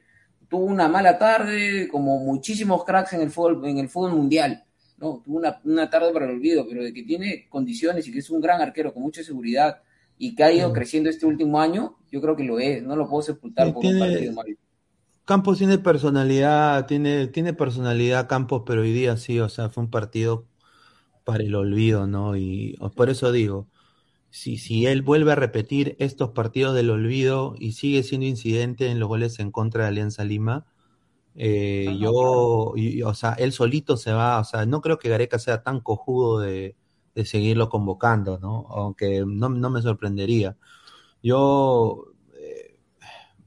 tuvo 0.47 0.63
una 0.65 0.87
mala 0.87 1.17
tarde, 1.17 1.89
como 1.91 2.19
muchísimos 2.19 2.85
cracks 2.85 3.11
en 3.13 3.21
el 3.21 3.31
fútbol, 3.31 3.65
en 3.67 3.79
el 3.79 3.89
fútbol 3.89 4.13
mundial. 4.15 4.63
¿no? 4.97 5.21
Tuvo 5.25 5.37
una, 5.39 5.59
una 5.65 5.89
tarde 5.89 6.11
para 6.13 6.25
el 6.25 6.31
olvido, 6.31 6.65
pero 6.69 6.83
de 6.83 6.93
que 6.93 7.03
tiene 7.03 7.45
condiciones 7.49 8.07
y 8.07 8.11
que 8.13 8.19
es 8.19 8.29
un 8.29 8.39
gran 8.39 8.61
arquero 8.61 8.93
con 8.93 9.03
mucha 9.03 9.21
seguridad 9.23 9.81
y 10.17 10.33
que 10.33 10.43
ha 10.45 10.51
ido 10.53 10.69
Sí. 10.69 10.73
creciendo 10.73 11.09
este 11.09 11.25
último 11.25 11.59
año, 11.59 11.97
yo 12.11 12.21
creo 12.21 12.35
que 12.35 12.43
lo 12.43 12.57
es. 12.59 12.81
No 12.81 12.95
lo 12.95 13.07
puedo 13.09 13.21
sepultar 13.23 13.73
por 13.73 13.81
tiene- 13.81 13.99
un 14.01 14.35
partido. 14.35 14.57
Campos 15.27 15.57
tiene 15.57 15.77
personalidad, 15.77 16.85
tiene, 16.87 17.27
tiene 17.27 17.53
personalidad 17.53 18.29
Campos, 18.29 18.63
pero 18.65 18.81
hoy 18.83 18.93
día 18.93 19.17
sí, 19.17 19.39
o 19.41 19.49
sea, 19.49 19.69
fue 19.69 19.83
un 19.83 19.89
partido 19.91 20.47
para 21.25 21.43
el 21.43 21.55
olvido, 21.55 22.07
¿no? 22.07 22.37
Y 22.37 22.77
por 22.95 23.09
eso 23.09 23.31
digo, 23.33 23.69
si, 24.31 24.57
si 24.57 24.87
él 24.87 25.01
vuelve 25.03 25.33
a 25.33 25.35
repetir 25.35 25.95
estos 25.99 26.31
partidos 26.31 26.75
del 26.75 26.89
olvido 26.91 27.55
y 27.59 27.73
sigue 27.73 28.03
siendo 28.03 28.27
incidente 28.27 28.87
en 28.89 28.99
los 28.99 29.09
goles 29.09 29.39
en 29.39 29.51
contra 29.51 29.83
de 29.83 29.89
Alianza 29.89 30.23
Lima, 30.25 30.67
eh, 31.35 31.97
yo, 31.99 32.11
o 32.13 33.13
sea, 33.15 33.33
él 33.33 33.53
solito 33.53 33.97
se 33.97 34.13
va, 34.13 34.39
o 34.39 34.45
sea, 34.45 34.65
no 34.65 34.81
creo 34.81 34.99
que 34.99 35.09
Gareca 35.09 35.39
sea 35.39 35.63
tan 35.63 35.81
cojudo 35.81 36.39
de, 36.39 36.75
de 37.15 37.25
seguirlo 37.25 37.69
convocando, 37.69 38.39
¿no? 38.39 38.67
Aunque 38.69 39.23
no, 39.27 39.49
no 39.49 39.69
me 39.71 39.81
sorprendería. 39.83 40.57
Yo, 41.23 42.05
eh, 42.35 42.79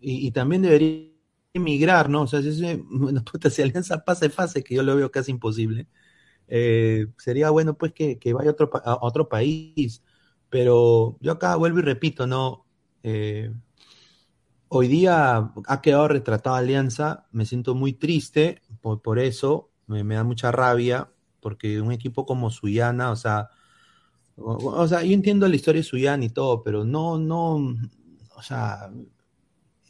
y 0.00 0.30
también 0.32 0.62
debería 0.62 1.09
emigrar, 1.54 2.08
¿no? 2.10 2.22
O 2.22 2.26
sea, 2.26 2.42
si, 2.42 2.48
ese- 2.50 2.82
bueno, 2.90 3.24
puta, 3.24 3.50
si 3.50 3.62
Alianza 3.62 4.04
pasa 4.04 4.26
de 4.26 4.30
fase, 4.30 4.62
que 4.64 4.74
yo 4.74 4.82
lo 4.82 4.96
veo 4.96 5.10
casi 5.10 5.30
imposible, 5.32 5.88
eh, 6.48 7.06
sería 7.18 7.50
bueno 7.50 7.76
pues 7.78 7.92
que, 7.94 8.18
que 8.18 8.32
vaya 8.34 8.50
a 8.50 8.52
otro, 8.54 8.70
a 8.84 8.98
otro 9.02 9.28
país. 9.28 10.02
Pero 10.50 11.18
yo 11.20 11.32
acá 11.32 11.56
vuelvo 11.56 11.80
y 11.80 11.82
repito, 11.82 12.26
¿no? 12.26 12.66
Eh, 13.04 13.52
hoy 14.68 14.88
día 14.88 15.52
ha 15.66 15.80
quedado 15.82 16.08
retratada 16.08 16.58
Alianza, 16.58 17.26
me 17.32 17.44
siento 17.46 17.74
muy 17.74 17.92
triste 17.92 18.62
por, 18.80 19.02
por 19.02 19.18
eso, 19.18 19.70
me, 19.86 20.04
me 20.04 20.14
da 20.16 20.24
mucha 20.24 20.52
rabia, 20.52 21.10
porque 21.40 21.80
un 21.80 21.92
equipo 21.92 22.26
como 22.26 22.50
Suyana, 22.50 23.10
o 23.10 23.16
sea, 23.16 23.50
o, 24.36 24.54
o 24.72 24.88
sea, 24.88 25.02
yo 25.04 25.14
entiendo 25.14 25.48
la 25.48 25.56
historia 25.56 25.80
de 25.82 25.88
Suyana 25.88 26.24
y 26.24 26.30
todo, 26.30 26.62
pero 26.62 26.84
no, 26.84 27.18
no, 27.18 27.56
o 28.36 28.42
sea, 28.42 28.90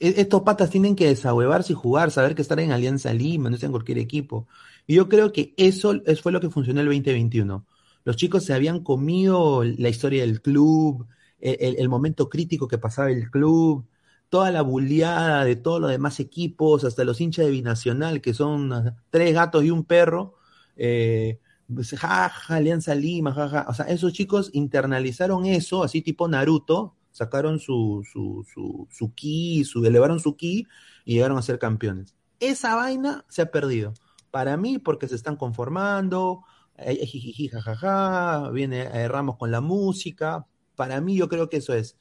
estos 0.01 0.43
patas 0.43 0.71
tienen 0.71 0.97
que 0.97 1.07
desahuevarse 1.07 1.75
y 1.75 1.77
jugar, 1.77 2.11
saber 2.11 2.35
que 2.35 2.43
estar 2.43 2.59
en 2.59 2.73
Alianza 2.73 3.13
Lima, 3.13 3.51
no 3.51 3.55
está 3.55 3.67
en 3.67 3.73
cualquier 3.73 3.99
equipo. 3.99 4.49
Y 4.87 4.95
yo 4.95 5.09
creo 5.09 5.33
que 5.33 5.55
eso, 5.57 5.95
fue 6.23 6.33
lo 6.33 6.41
que 6.41 6.51
funcionó 6.51 6.81
el 6.81 6.87
2021. 6.87 7.67
Los 8.05 8.17
chicos 8.17 8.45
se 8.45 8.55
habían 8.55 8.83
comido 8.83 9.63
la 9.63 9.91
historia 9.91 10.23
del 10.23 10.41
club, 10.41 11.07
el, 11.41 11.89
momento 11.89 12.29
crítico 12.29 12.67
que 12.67 12.79
pasaba 12.79 13.11
el 13.11 13.31
club, 13.31 13.87
toda 14.31 14.51
la 14.51 14.63
bulleada 14.63 15.45
de 15.45 15.57
todos 15.57 15.81
los 15.81 15.91
demás 15.91 16.19
equipos, 16.21 16.85
hasta 16.85 17.05
los 17.05 17.21
hinchas 17.21 17.47
de 17.47 17.53
Binacional, 17.53 18.21
que 18.21 18.35
son 18.35 18.95
tres 19.11 19.35
gatos 19.35 19.65
y 19.65 19.71
un 19.71 19.85
perro. 19.85 20.37
Eh, 20.77 21.41
pues, 21.73 21.95
Alianza 22.49 22.95
Lima, 22.95 23.33
ja, 23.33 23.49
ja. 23.49 23.67
O 23.69 23.75
sea, 23.75 23.87
esos 23.87 24.13
chicos 24.13 24.51
internalizaron 24.55 25.47
eso, 25.47 25.85
así 25.85 26.03
tipo 26.03 26.27
Naruto, 26.27 26.97
sacaron 27.11 27.59
su, 27.59 28.05
su, 28.11 28.45
su, 28.53 28.87
su 28.91 29.15
ki, 29.15 29.65
su, 29.65 29.85
elevaron 29.85 30.21
su 30.21 30.37
ki 30.37 30.67
y 31.05 31.15
llegaron 31.15 31.39
a 31.39 31.43
ser 31.43 31.59
campeones. 31.59 32.15
Esa 32.41 32.75
vaina 32.77 33.25
se 33.29 33.43
ha 33.43 33.51
perdido. 33.51 33.95
Para 34.31 34.57
mí, 34.57 34.79
porque 34.79 35.09
se 35.09 35.15
están 35.17 35.37
conformando, 35.37 36.45
eh, 36.77 36.99
eh, 37.03 37.49
jajaja, 37.49 38.51
viene 38.51 38.83
eh, 38.83 39.09
Ramos 39.09 39.37
con 39.37 39.51
la 39.51 39.61
música. 39.61 40.47
Para 40.77 41.01
mí, 41.01 41.17
yo 41.17 41.29
creo 41.29 41.49
que 41.49 41.59
eso 41.59 41.75
es. 41.75 41.97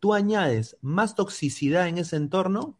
Tú 0.00 0.14
añades 0.14 0.76
más 0.80 1.14
toxicidad 1.14 1.88
en 1.88 1.98
ese 1.98 2.16
entorno, 2.16 2.78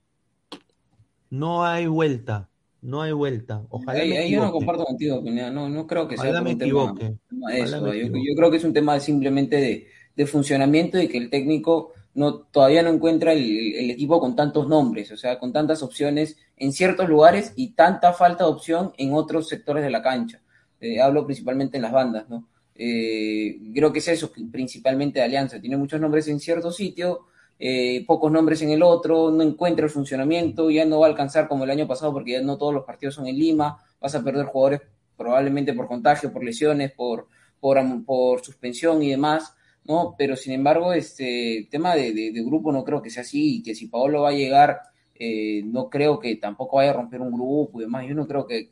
no 1.30 1.64
hay 1.64 1.86
vuelta, 1.86 2.50
no 2.80 3.02
hay 3.02 3.12
vuelta. 3.12 3.66
Ojalá 3.70 4.02
Ahí, 4.02 4.08
me 4.08 4.18
ahí 4.18 4.30
yo 4.30 4.40
no 4.40 4.52
comparto 4.52 4.84
contigo. 4.84 5.22
No, 5.24 5.68
no 5.68 5.86
creo 5.86 6.08
que 6.08 6.18
sea 6.18 6.30
Ojalá 6.30 6.42
me 6.42 6.50
un 6.52 6.58
tema, 6.58 6.94
equivoque. 6.94 7.18
tema 7.28 7.52
de 7.52 7.60
Ojalá 7.60 7.62
eso. 7.62 7.80
me 7.80 7.92
Yo, 7.98 8.06
equivoque. 8.08 8.24
yo 8.30 8.34
creo 8.36 8.50
que 8.50 8.56
es 8.58 8.64
un 8.64 8.72
tema 8.72 8.98
simplemente 9.00 9.56
de, 9.56 9.88
de 10.16 10.26
funcionamiento 10.26 11.00
y 11.00 11.08
que 11.08 11.18
el 11.18 11.30
técnico 11.30 11.92
no, 12.14 12.40
todavía 12.40 12.82
no 12.82 12.90
encuentra 12.90 13.32
el, 13.32 13.90
equipo 13.90 14.20
con 14.20 14.36
tantos 14.36 14.68
nombres, 14.68 15.10
o 15.10 15.16
sea, 15.16 15.38
con 15.38 15.52
tantas 15.52 15.82
opciones 15.82 16.36
en 16.56 16.72
ciertos 16.72 17.08
lugares 17.08 17.52
y 17.56 17.72
tanta 17.72 18.12
falta 18.12 18.44
de 18.44 18.50
opción 18.50 18.92
en 18.96 19.12
otros 19.12 19.48
sectores 19.48 19.82
de 19.82 19.90
la 19.90 20.02
cancha. 20.02 20.40
Eh, 20.80 21.00
hablo 21.00 21.24
principalmente 21.24 21.76
en 21.76 21.82
las 21.82 21.92
bandas, 21.92 22.28
¿no? 22.28 22.48
Eh, 22.76 23.58
creo 23.74 23.92
que 23.92 24.00
es 24.00 24.08
eso, 24.08 24.32
principalmente 24.50 25.18
de 25.18 25.24
Alianza. 25.24 25.60
Tiene 25.60 25.76
muchos 25.76 26.00
nombres 26.00 26.28
en 26.28 26.40
cierto 26.40 26.70
sitio, 26.70 27.26
eh, 27.58 28.04
pocos 28.06 28.30
nombres 28.30 28.62
en 28.62 28.70
el 28.70 28.82
otro, 28.82 29.30
no 29.30 29.42
encuentra 29.42 29.84
el 29.84 29.90
funcionamiento, 29.90 30.70
ya 30.70 30.84
no 30.84 31.00
va 31.00 31.06
a 31.06 31.10
alcanzar 31.10 31.48
como 31.48 31.64
el 31.64 31.70
año 31.70 31.86
pasado 31.86 32.12
porque 32.12 32.32
ya 32.32 32.42
no 32.42 32.58
todos 32.58 32.74
los 32.74 32.84
partidos 32.84 33.14
son 33.14 33.26
en 33.26 33.38
Lima, 33.38 33.78
vas 34.00 34.14
a 34.14 34.22
perder 34.22 34.46
jugadores 34.46 34.82
probablemente 35.16 35.72
por 35.72 35.86
contagio, 35.86 36.32
por 36.32 36.44
lesiones, 36.44 36.92
por, 36.92 37.28
por, 37.60 37.78
por 38.04 38.44
suspensión 38.44 39.02
y 39.02 39.10
demás. 39.10 39.54
¿No? 39.84 40.14
Pero 40.18 40.36
sin 40.36 40.52
embargo, 40.54 40.92
este 40.92 41.68
tema 41.70 41.94
de, 41.94 42.32
grupo 42.44 42.72
no 42.72 42.84
creo 42.84 43.02
que 43.02 43.10
sea 43.10 43.22
así, 43.22 43.56
y 43.56 43.62
que 43.62 43.74
si 43.74 43.88
Paolo 43.88 44.22
va 44.22 44.30
a 44.30 44.32
llegar, 44.32 44.80
eh, 45.14 45.62
no 45.64 45.88
creo 45.90 46.18
que 46.18 46.36
tampoco 46.36 46.76
vaya 46.76 46.90
a 46.90 46.94
romper 46.94 47.20
un 47.20 47.32
grupo 47.32 47.80
y 47.80 47.84
demás, 47.84 48.06
yo 48.06 48.14
no 48.14 48.26
creo 48.26 48.46
que, 48.46 48.68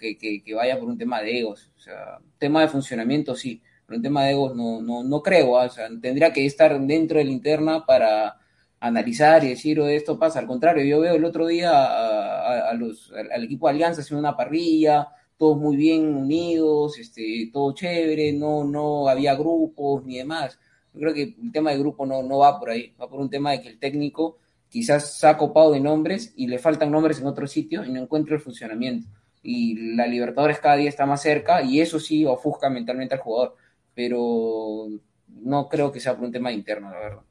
vaya 0.55 0.79
por 0.79 0.89
un 0.89 0.99
tema 0.99 1.21
de 1.21 1.41
egos, 1.41 1.71
o 1.77 1.81
sea, 1.81 2.19
tema 2.39 2.63
de 2.63 2.69
funcionamiento 2.69 3.35
sí, 3.35 3.63
pero 3.87 3.97
un 3.99 4.03
tema 4.03 4.25
de 4.25 4.33
egos 4.33 4.57
no, 4.57 4.81
no, 4.83 5.05
no 5.05 5.23
creo, 5.23 5.59
¿ah? 5.59 5.67
o 5.67 5.71
sea, 5.71 5.89
tendría 6.01 6.33
que 6.33 6.47
estar 6.47 6.81
dentro 6.81 7.19
de 7.19 7.25
la 7.25 7.31
interna 7.31 7.85
para 7.87 8.37
analizar 8.81 9.45
y 9.45 9.51
decir, 9.51 9.79
o 9.81 9.87
esto 9.87 10.19
pasa, 10.19 10.41
al 10.41 10.47
contrario, 10.47 10.85
yo 10.85 11.01
veo 11.01 11.15
el 11.15 11.25
otro 11.25 11.47
día 11.47 11.71
a, 11.73 12.75
los, 12.75 13.13
al 13.13 13.45
equipo 13.45 13.69
de 13.69 13.75
Alianza 13.75 14.01
haciendo 14.01 14.19
una 14.21 14.37
parrilla, 14.37 15.09
todos 15.37 15.59
muy 15.59 15.77
bien 15.77 16.15
unidos, 16.15 16.99
este, 16.99 17.51
todo 17.53 17.75
chévere, 17.75 18.33
no, 18.33 18.65
no 18.65 19.09
había 19.09 19.35
grupos 19.35 20.05
ni 20.05 20.19
demás. 20.19 20.59
Yo 20.95 21.01
creo 21.01 21.15
que 21.15 21.23
el 21.43 21.53
tema 21.53 21.71
de 21.71 21.79
grupo 21.79 22.05
no, 22.07 22.23
no 22.23 22.39
va 22.39 22.59
por 22.59 22.71
ahí, 22.71 22.95
va 23.01 23.09
por 23.09 23.21
un 23.21 23.31
tema 23.31 23.53
de 23.53 23.63
que 23.63 23.69
el 23.69 23.79
técnico 23.79 24.39
quizás 24.69 25.19
se 25.19 25.27
ha 25.27 25.37
copado 25.37 25.73
de 25.73 25.81
nombres 25.81 26.33
y 26.37 26.47
le 26.47 26.59
faltan 26.59 26.91
nombres 26.91 27.21
en 27.21 27.27
otro 27.27 27.47
sitio 27.47 27.85
y 27.85 27.93
no 27.93 28.01
encuentra 28.01 28.35
el 28.35 28.41
funcionamiento. 28.41 29.07
Y 29.43 29.95
la 29.97 30.07
Libertadores 30.07 30.61
cada 30.61 30.77
día 30.77 30.89
está 30.89 31.05
más 31.05 31.23
cerca 31.23 31.63
y 31.63 31.81
eso 31.81 31.99
sí 31.99 32.25
ofusca 32.25 32.71
mentalmente 32.71 33.15
al 33.15 33.21
jugador, 33.21 33.57
pero 33.95 34.87
no 35.29 35.69
creo 35.69 35.93
que 35.93 36.01
sea 36.01 36.15
por 36.15 36.25
un 36.25 36.33
tema 36.33 36.53
interno, 36.53 36.91
la 36.91 36.99
verdad. 36.99 37.23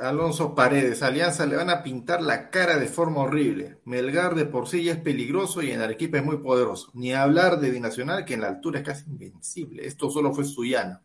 Alonso 0.00 0.54
Paredes, 0.54 1.02
Alianza 1.02 1.44
le 1.44 1.56
van 1.56 1.68
a 1.68 1.82
pintar 1.82 2.22
la 2.22 2.48
cara 2.48 2.78
de 2.78 2.86
forma 2.86 3.20
horrible. 3.20 3.76
Melgar 3.84 4.34
de 4.34 4.46
por 4.46 4.66
sí 4.66 4.82
ya 4.82 4.92
es 4.92 5.00
peligroso 5.00 5.62
y 5.62 5.70
en 5.70 5.82
Arequipa 5.82 6.18
es 6.18 6.24
muy 6.24 6.38
poderoso. 6.38 6.90
Ni 6.94 7.12
hablar 7.12 7.60
de 7.60 7.70
Binacional, 7.70 8.24
que 8.24 8.34
en 8.34 8.40
la 8.40 8.48
altura 8.48 8.78
es 8.78 8.86
casi 8.86 9.10
invencible. 9.10 9.86
Esto 9.86 10.10
solo 10.10 10.32
fue 10.32 10.44
Suyana. 10.44 11.02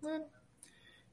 Bueno, 0.00 0.26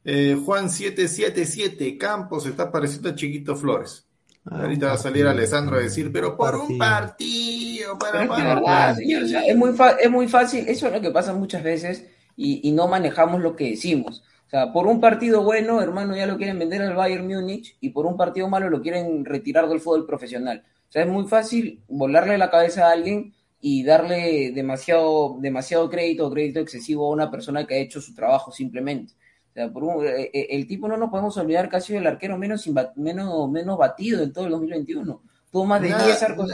eh, 0.05 0.37
Juan 0.43 0.69
777, 0.69 1.97
Campos 1.97 2.45
está 2.45 2.71
pareciendo 2.71 3.09
a 3.09 3.15
Chiquito 3.15 3.55
Flores. 3.55 4.05
Ah, 4.45 4.61
Ahorita 4.61 4.87
va 4.87 4.93
a 4.93 4.97
salir 4.97 5.25
Alessandro 5.25 5.77
a 5.77 5.79
decir, 5.79 6.11
pero 6.11 6.35
por 6.35 6.55
un 6.55 6.77
partido, 6.77 7.97
para 7.97 8.23
es, 8.23 9.55
muy 9.55 9.71
es 10.01 10.11
muy 10.11 10.27
fácil, 10.27 10.65
eso 10.67 10.87
es 10.87 10.93
lo 10.93 11.01
que 11.01 11.11
pasa 11.11 11.33
muchas 11.33 11.63
veces 11.63 12.05
y, 12.35 12.71
no 12.71 12.87
manejamos 12.87 13.41
lo 13.41 13.55
que 13.55 13.69
decimos. 13.69 14.23
O 14.47 14.49
sea, 14.49 14.73
por 14.73 14.85
un 14.85 14.99
partido 14.99 15.43
bueno, 15.43 15.81
hermano, 15.81 16.15
ya 16.15 16.27
lo 16.27 16.37
quieren 16.37 16.59
vender 16.59 16.81
al 16.81 16.95
Bayern 16.95 17.25
Múnich 17.25 17.77
y 17.79 17.89
por 17.89 18.05
un 18.05 18.17
partido 18.17 18.49
malo 18.49 18.69
lo 18.69 18.81
quieren 18.81 19.23
retirar 19.23 19.69
del 19.69 19.79
fútbol 19.79 20.05
profesional. 20.05 20.63
O 20.89 20.91
sea, 20.91 21.03
es 21.03 21.07
muy 21.07 21.25
fácil 21.25 21.81
volarle 21.87 22.37
la 22.37 22.51
cabeza 22.51 22.87
a 22.87 22.91
alguien 22.91 23.33
y 23.61 23.83
darle 23.83 24.51
demasiado, 24.53 25.37
demasiado 25.39 25.89
crédito 25.89 26.27
o 26.27 26.31
crédito 26.31 26.59
excesivo 26.59 27.07
a 27.07 27.13
una 27.13 27.31
persona 27.31 27.65
que 27.65 27.75
ha 27.75 27.77
hecho 27.77 28.01
su 28.01 28.13
trabajo 28.13 28.51
simplemente. 28.51 29.13
Eh, 29.55 30.31
eh, 30.33 30.47
el 30.49 30.67
tipo 30.67 30.87
no 30.87 30.97
nos 30.97 31.09
podemos 31.09 31.37
olvidar 31.37 31.69
que 31.69 31.75
ha 31.75 31.81
sido 31.81 31.99
el 31.99 32.07
arquero 32.07 32.37
menos, 32.37 32.67
menos, 32.95 33.49
menos 33.49 33.77
batido 33.77 34.23
en 34.23 34.33
todo 34.33 34.45
el 34.45 34.51
2021. 34.51 35.21
Tuvo 35.51 35.65
más 35.65 35.81
de 35.81 35.89
10 35.89 36.23
arcos. 36.23 36.51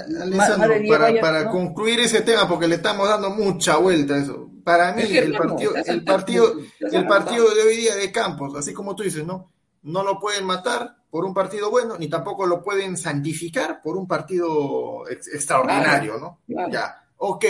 para, 1.21 1.49
concluir 1.49 2.01
ese 2.01 2.21
tema, 2.21 2.47
porque 2.47 2.67
le 2.67 2.75
estamos 2.75 3.07
dando 3.07 3.29
mucha 3.29 3.77
vuelta 3.77 4.15
a 4.15 4.17
eso. 4.17 4.49
Para 4.65 4.91
mí, 4.91 5.03
el, 5.03 5.31
partido, 5.31 5.73
el, 5.85 6.03
partido, 6.03 6.53
el 6.79 7.07
partido 7.07 7.55
de 7.55 7.61
hoy 7.63 7.77
día 7.77 7.95
de 7.95 8.11
Campos, 8.11 8.53
así 8.57 8.73
como 8.73 8.95
tú 8.95 9.03
dices, 9.03 9.25
¿no? 9.25 9.49
No 9.83 10.03
lo 10.03 10.19
pueden 10.19 10.45
matar 10.45 10.97
por 11.09 11.23
un 11.23 11.33
partido 11.33 11.71
bueno, 11.71 11.97
ni 11.97 12.09
tampoco 12.09 12.45
lo 12.45 12.61
pueden 12.61 12.97
santificar 12.97 13.81
por 13.81 13.95
un 13.95 14.05
partido 14.05 15.09
extraordinario, 15.09 16.17
¿no? 16.17 16.39
Ya, 16.69 17.07
ok, 17.15 17.45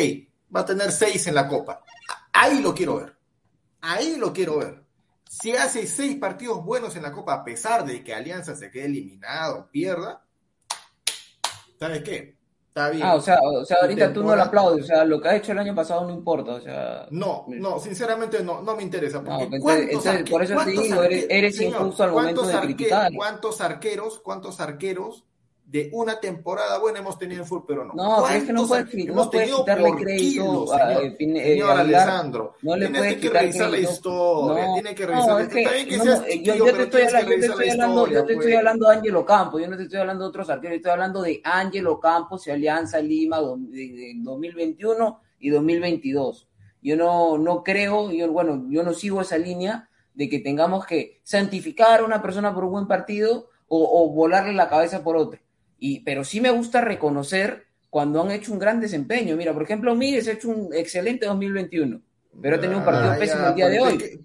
va 0.55 0.59
a 0.59 0.65
tener 0.65 0.91
6 0.91 1.27
en 1.27 1.35
la 1.35 1.47
Copa. 1.47 1.81
Ahí 2.31 2.61
lo 2.61 2.75
quiero 2.75 2.97
ver. 2.97 3.15
Ahí 3.81 4.17
lo 4.17 4.31
quiero 4.31 4.59
ver 4.59 4.88
si 5.29 5.55
hace 5.55 5.85
seis 5.85 6.17
partidos 6.17 6.65
buenos 6.65 6.95
en 6.95 7.03
la 7.03 7.11
Copa, 7.11 7.35
a 7.35 7.43
pesar 7.43 7.85
de 7.85 8.03
que 8.03 8.15
Alianza 8.15 8.55
se 8.55 8.71
quede 8.71 8.85
eliminado, 8.85 9.69
pierda, 9.71 10.23
¿sabes 11.79 12.01
qué? 12.01 12.35
Está 12.69 12.89
bien. 12.89 13.03
Ah, 13.05 13.13
o 13.13 13.21
sea, 13.21 13.37
o 13.39 13.63
sea 13.63 13.77
ahorita 13.81 14.11
tú 14.11 14.23
no 14.23 14.35
lo 14.35 14.41
aplaudes, 14.41 14.85
o 14.85 14.87
sea, 14.87 15.05
lo 15.05 15.21
que 15.21 15.29
ha 15.29 15.35
hecho 15.35 15.51
el 15.51 15.59
año 15.59 15.75
pasado 15.75 16.07
no 16.07 16.15
importa, 16.15 16.53
o 16.53 16.61
sea... 16.61 17.05
No, 17.11 17.45
no, 17.47 17.79
sinceramente 17.79 18.41
no, 18.41 18.63
no 18.63 18.75
me 18.75 18.81
interesa, 18.81 19.23
porque 19.23 19.59
por 20.27 20.41
eso 20.41 20.55
te 20.65 20.71
digo, 20.71 21.03
eres, 21.03 21.61
injusto 21.61 22.03
al 22.03 22.11
momento 22.11 22.47
de 22.47 22.59
criticar. 22.61 23.11
¿Cuántos 23.15 23.61
arqueros, 23.61 24.19
cuántos 24.21 24.59
arqueros 24.59 25.25
de 25.69 25.87
una 25.93 26.19
temporada 26.19 26.79
buena 26.79 26.97
hemos 26.97 27.19
tenido 27.19 27.43
en 27.43 27.47
fútbol, 27.47 27.65
pero 27.67 27.85
no. 27.85 27.93
No, 27.93 28.27
es 28.27 28.43
que 28.43 28.51
no 28.51 28.67
puedes, 28.67 28.91
no 29.05 29.29
puedes 29.29 29.53
quitarle 29.53 29.91
crédito 29.97 30.73
a, 30.73 30.95
señor, 30.95 31.03
eh, 31.37 31.43
señor 31.43 31.71
Alessandro. 31.71 32.55
No 32.63 32.75
le 32.75 32.89
puedes 32.89 33.17
que 33.17 33.29
revisar 33.29 33.69
la 33.69 33.77
historia, 33.77 34.65
no, 34.65 34.73
tiene 34.73 34.95
que 34.95 35.05
revisar 35.05 35.29
no, 35.29 35.39
es 35.39 35.47
que, 35.47 35.85
que 35.87 35.97
no, 35.97 36.03
yo, 36.05 36.55
yo, 36.55 36.73
te 36.73 36.83
estoy 36.83 37.01
hablando, 37.03 37.29
yo 37.29 37.37
te 37.37 37.45
estoy 37.45 37.69
hablando, 37.69 38.07
yo 38.07 38.25
te 38.25 38.33
estoy 38.33 38.53
hablando 38.53 38.89
de 38.89 38.95
Ángelo 38.95 39.25
Campos, 39.25 39.61
yo 39.61 39.67
no 39.67 39.77
te 39.77 39.83
estoy 39.83 39.99
hablando 39.99 40.23
de 40.23 40.29
otros 40.29 40.49
arqueros, 40.49 40.77
estoy 40.77 40.91
hablando 40.91 41.21
de 41.21 41.41
Ángelo 41.43 41.99
Campos 41.99 42.47
y 42.47 42.51
Alianza 42.51 42.99
Lima 42.99 43.37
en 43.37 44.23
2021 44.23 45.21
y 45.37 45.49
2022. 45.51 46.47
Yo 46.81 46.95
no, 46.95 47.37
no 47.37 47.63
creo, 47.63 48.11
yo, 48.11 48.31
bueno, 48.31 48.65
yo 48.69 48.81
no 48.81 48.93
sigo 48.93 49.21
esa 49.21 49.37
línea 49.37 49.87
de 50.15 50.29
que 50.29 50.39
tengamos 50.39 50.87
que 50.87 51.21
santificar 51.21 51.99
a 51.99 52.05
una 52.05 52.23
persona 52.23 52.55
por 52.55 52.63
un 52.63 52.71
buen 52.71 52.87
partido 52.87 53.49
o, 53.67 54.03
o 54.03 54.09
volarle 54.09 54.53
la 54.53 54.67
cabeza 54.67 55.03
por 55.03 55.15
otra 55.15 55.39
y, 55.79 56.01
pero 56.01 56.23
sí 56.23 56.41
me 56.41 56.51
gusta 56.51 56.81
reconocer 56.81 57.67
cuando 57.89 58.21
han 58.21 58.31
hecho 58.31 58.51
un 58.51 58.59
gran 58.59 58.79
desempeño. 58.79 59.35
Mira, 59.35 59.53
por 59.53 59.63
ejemplo, 59.63 59.95
Miguel 59.95 60.27
ha 60.27 60.31
hecho 60.31 60.49
un 60.49 60.73
excelente 60.73 61.25
2021, 61.25 62.01
pero 62.41 62.55
ha 62.55 62.59
tenido 62.59 62.79
un 62.79 62.85
partido 62.85 63.17
pésimo 63.17 63.47
el 63.47 63.55
día 63.55 63.69
de 63.69 63.79
hoy. 63.79 64.21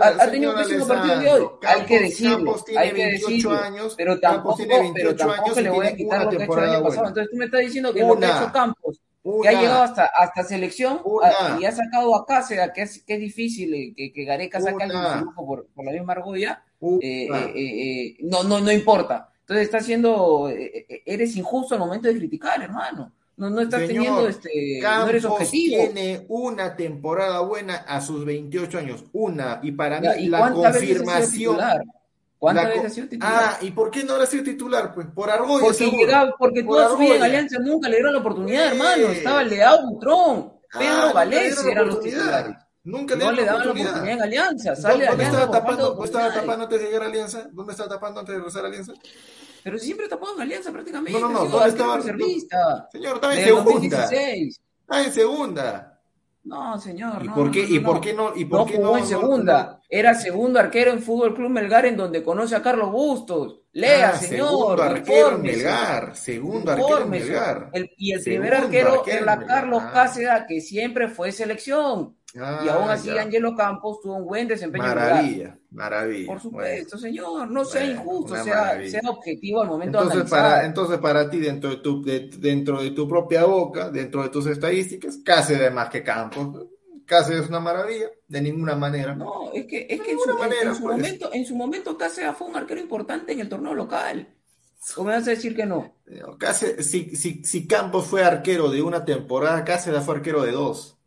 ha, 0.00 0.30
tenido 0.30 0.52
un 0.52 0.58
pésimo 0.58 0.86
partido 0.86 1.14
el 1.14 1.20
día 1.20 1.34
de 1.34 1.40
hoy. 1.40 1.48
hay 1.66 1.82
que 1.82 2.00
decirlo, 2.00 2.56
hay 2.76 2.90
que 2.92 3.06
decirlo. 3.06 3.50
Años, 3.52 3.94
pero 3.96 4.18
tampoco, 4.18 4.58
pero 4.94 5.16
tampoco 5.16 5.60
le 5.60 5.70
voy 5.70 5.86
a 5.86 5.96
quitar 5.96 6.24
lo 6.24 6.30
que 6.30 6.42
ha 6.42 6.44
hecho 6.44 6.58
el 6.58 6.70
año 6.70 6.82
pasado. 6.82 7.08
Entonces 7.08 7.30
tú 7.30 7.36
me 7.36 7.44
estás 7.44 7.60
diciendo 7.60 7.92
que 7.92 8.00
lo 8.00 8.18
que 8.18 8.26
ha 8.26 8.42
hecho 8.42 8.52
Campos, 8.52 9.00
que 9.42 9.48
ha 9.48 9.52
llegado 9.52 9.82
hasta, 9.82 10.06
hasta 10.06 10.42
selección 10.44 11.00
y 11.60 11.64
ha 11.64 11.72
sacado 11.72 12.14
a 12.16 12.26
Cáceres, 12.26 12.70
que 12.74 12.82
es, 12.82 13.02
que 13.04 13.14
es 13.14 13.20
difícil 13.20 13.74
eh, 13.74 13.94
que, 13.96 14.12
que 14.12 14.24
Gareca 14.24 14.60
saque 14.60 14.84
algo 14.84 15.32
por, 15.34 15.66
por 15.74 15.84
la 15.84 15.92
misma 15.92 16.14
argolla, 16.14 16.64
eh, 17.00 17.28
eh, 17.30 17.52
eh, 17.54 18.16
no, 18.22 18.42
no, 18.42 18.58
no 18.58 18.72
importa 18.72 19.31
entonces 19.52 19.66
está 19.66 19.78
haciendo, 19.78 20.48
eh, 20.48 20.86
eh, 20.88 21.02
eres 21.04 21.36
injusto 21.36 21.74
al 21.74 21.80
momento 21.80 22.08
de 22.08 22.16
criticar, 22.16 22.62
hermano. 22.62 23.12
No, 23.36 23.50
no 23.50 23.60
estás 23.60 23.86
teniendo 23.86 24.26
este, 24.26 24.80
no 24.82 25.08
eres 25.08 25.24
objetivo. 25.24 25.76
tiene 25.76 26.24
una 26.28 26.76
temporada 26.76 27.40
buena 27.40 27.76
a 27.76 28.00
sus 28.00 28.24
28 28.24 28.78
años, 28.78 29.04
una, 29.12 29.60
y 29.62 29.72
para 29.72 30.00
mí 30.00 30.28
la 30.28 30.52
confirmación. 30.52 31.58
¿Cuántas 32.38 32.68
veces 32.68 32.84
ha 32.84 32.90
sido 32.90 33.08
titular? 33.08 33.32
Ah, 33.34 33.58
¿y 33.60 33.70
por 33.70 33.90
qué 33.90 34.04
no 34.04 34.14
ha 34.14 34.26
sido 34.26 34.42
titular? 34.42 34.94
Pues 34.94 35.06
por 35.14 35.30
Argolla. 35.30 35.66
Porque, 35.66 35.90
llegaba, 35.90 36.34
porque 36.36 36.62
toda 36.64 36.88
su 36.90 36.96
vida 36.96 37.16
en 37.16 37.22
Alianza 37.22 37.58
nunca 37.60 37.88
le 37.88 37.96
dieron 37.96 38.12
la 38.14 38.18
oportunidad, 38.18 38.66
hermano. 38.72 39.08
Estaba 39.08 39.44
Leao 39.44 39.86
Butrón, 39.86 40.52
Pedro 40.76 41.02
ah, 41.08 41.12
Valencia 41.12 41.70
eran 41.70 41.86
los 41.86 42.00
titulares. 42.00 42.56
Nunca 42.84 43.14
le, 43.14 43.24
no 43.24 43.32
le 43.32 43.44
daban 43.44 43.60
la 43.60 43.70
oportunidad 43.70 44.08
en 44.08 44.22
Alianza. 44.22 44.74
Sale 44.74 45.06
¿Dónde, 45.06 45.24
estaba 45.24 45.50
tapando, 45.50 45.90
¿Dónde 45.90 46.04
estaba 46.06 46.34
tapando 46.34 46.64
antes 46.64 46.80
de 46.80 46.86
llegar 46.86 47.02
a 47.02 47.06
Alianza? 47.06 47.48
¿Dónde 47.52 47.72
estaba 47.72 47.88
tapando 47.88 48.20
antes 48.20 48.32
de 48.32 48.38
regresar 48.38 48.64
a 48.64 48.68
Alianza? 48.68 48.92
Pero 49.62 49.78
siempre 49.78 50.08
tapado 50.08 50.34
en 50.34 50.42
Alianza 50.42 50.72
prácticamente. 50.72 51.20
No, 51.20 51.28
no, 51.28 51.44
no. 51.44 51.50
¿Dónde 51.50 51.68
estaba? 51.68 51.96
Reservista, 51.98 52.88
señor, 52.90 53.14
estaba 53.16 53.34
en 53.36 53.44
segunda. 53.44 53.72
2016. 53.72 54.60
Está 54.80 55.04
en 55.04 55.12
segunda. 55.12 55.88
No, 56.44 56.76
señor. 56.80 57.24
¿Y 57.24 57.28
por 57.28 57.50
qué, 57.52 57.62
no, 57.62 57.68
¿y 57.68 57.78
por 57.78 58.00
qué 58.00 58.14
no? 58.14 58.32
¿Y 58.34 58.44
por 58.46 58.66
qué 58.66 58.78
no? 58.78 58.98
en 58.98 59.06
segunda. 59.06 59.80
Era 59.88 60.14
segundo 60.14 60.58
arquero 60.58 60.90
en 60.90 61.00
Fútbol 61.00 61.34
Club 61.36 61.50
Melgar, 61.50 61.86
en 61.86 61.96
donde 61.96 62.24
conoce 62.24 62.56
a 62.56 62.62
Carlos 62.62 62.90
Bustos. 62.90 63.60
Lea, 63.74 64.10
ah, 64.10 64.16
señor. 64.18 64.48
Segundo 64.48 64.82
arquero 64.82 65.36
en 65.36 65.42
Melgar. 65.42 66.16
Segundo 66.16 66.72
arquero 66.72 67.02
en 67.02 67.10
Melgar. 67.10 67.70
y 67.96 68.12
el 68.12 68.22
primer 68.24 68.54
arquero 68.54 69.06
era 69.06 69.38
Carlos 69.46 69.84
Cáceres, 69.92 70.44
que 70.48 70.60
siempre 70.60 71.08
fue 71.08 71.30
selección 71.30 72.16
y 72.34 72.38
aún 72.38 72.88
ah, 72.88 72.92
así 72.94 73.10
Angelo 73.10 73.54
Campos 73.54 74.00
tuvo 74.00 74.16
un 74.16 74.24
buen 74.24 74.48
desempeño. 74.48 74.84
Maravilla, 74.84 75.58
maravilla. 75.70 76.26
Por 76.26 76.40
supuesto, 76.40 76.96
señor, 76.96 77.50
no 77.50 77.64
sea 77.64 77.84
injusto, 77.84 78.42
sea, 78.42 78.80
objetivo 79.06 79.60
al 79.60 79.68
momento 79.68 79.98
entonces, 79.98 80.24
de 80.24 80.30
para 80.30 80.64
Entonces, 80.64 80.98
para 80.98 81.28
ti, 81.28 81.38
dentro 81.40 81.70
de, 81.70 81.76
tu, 81.76 82.02
dentro 82.02 82.82
de 82.82 82.92
tu 82.92 83.06
propia 83.06 83.44
boca, 83.44 83.90
dentro 83.90 84.22
de 84.22 84.30
tus 84.30 84.46
estadísticas, 84.46 85.18
casi 85.22 85.54
de 85.54 85.70
más 85.70 85.90
que 85.90 86.02
Campos. 86.02 86.68
Cáceres 87.04 87.42
es 87.42 87.48
una 87.50 87.60
maravilla, 87.60 88.06
de 88.26 88.40
ninguna 88.40 88.76
manera. 88.76 89.14
No, 89.14 89.52
es 89.52 89.66
que, 89.66 89.86
es 89.90 90.00
que 90.00 90.12
en 90.12 90.18
su, 90.18 90.38
manera, 90.38 90.70
en, 90.70 90.74
su 90.74 90.82
pues. 90.82 90.96
momento, 90.96 91.30
en 91.32 91.44
su 91.44 91.54
momento 91.54 91.98
Cáceres 91.98 92.34
fue 92.36 92.46
un 92.46 92.56
arquero 92.56 92.80
importante 92.80 93.32
en 93.32 93.40
el 93.40 93.48
torneo 93.48 93.74
local. 93.74 94.34
¿Cómo 94.94 95.08
me 95.08 95.16
vas 95.16 95.26
a 95.26 95.30
decir 95.30 95.54
que 95.54 95.66
no? 95.66 95.96
Cáceres, 96.38 96.90
si, 96.90 97.14
si, 97.14 97.44
si 97.44 97.66
Campos 97.66 98.06
fue 98.06 98.24
arquero 98.24 98.70
de 98.70 98.80
una 98.80 99.04
temporada, 99.04 99.64
Cáceres 99.64 100.02
fue 100.04 100.14
arquero 100.14 100.42
de 100.42 100.52
dos. 100.52 101.01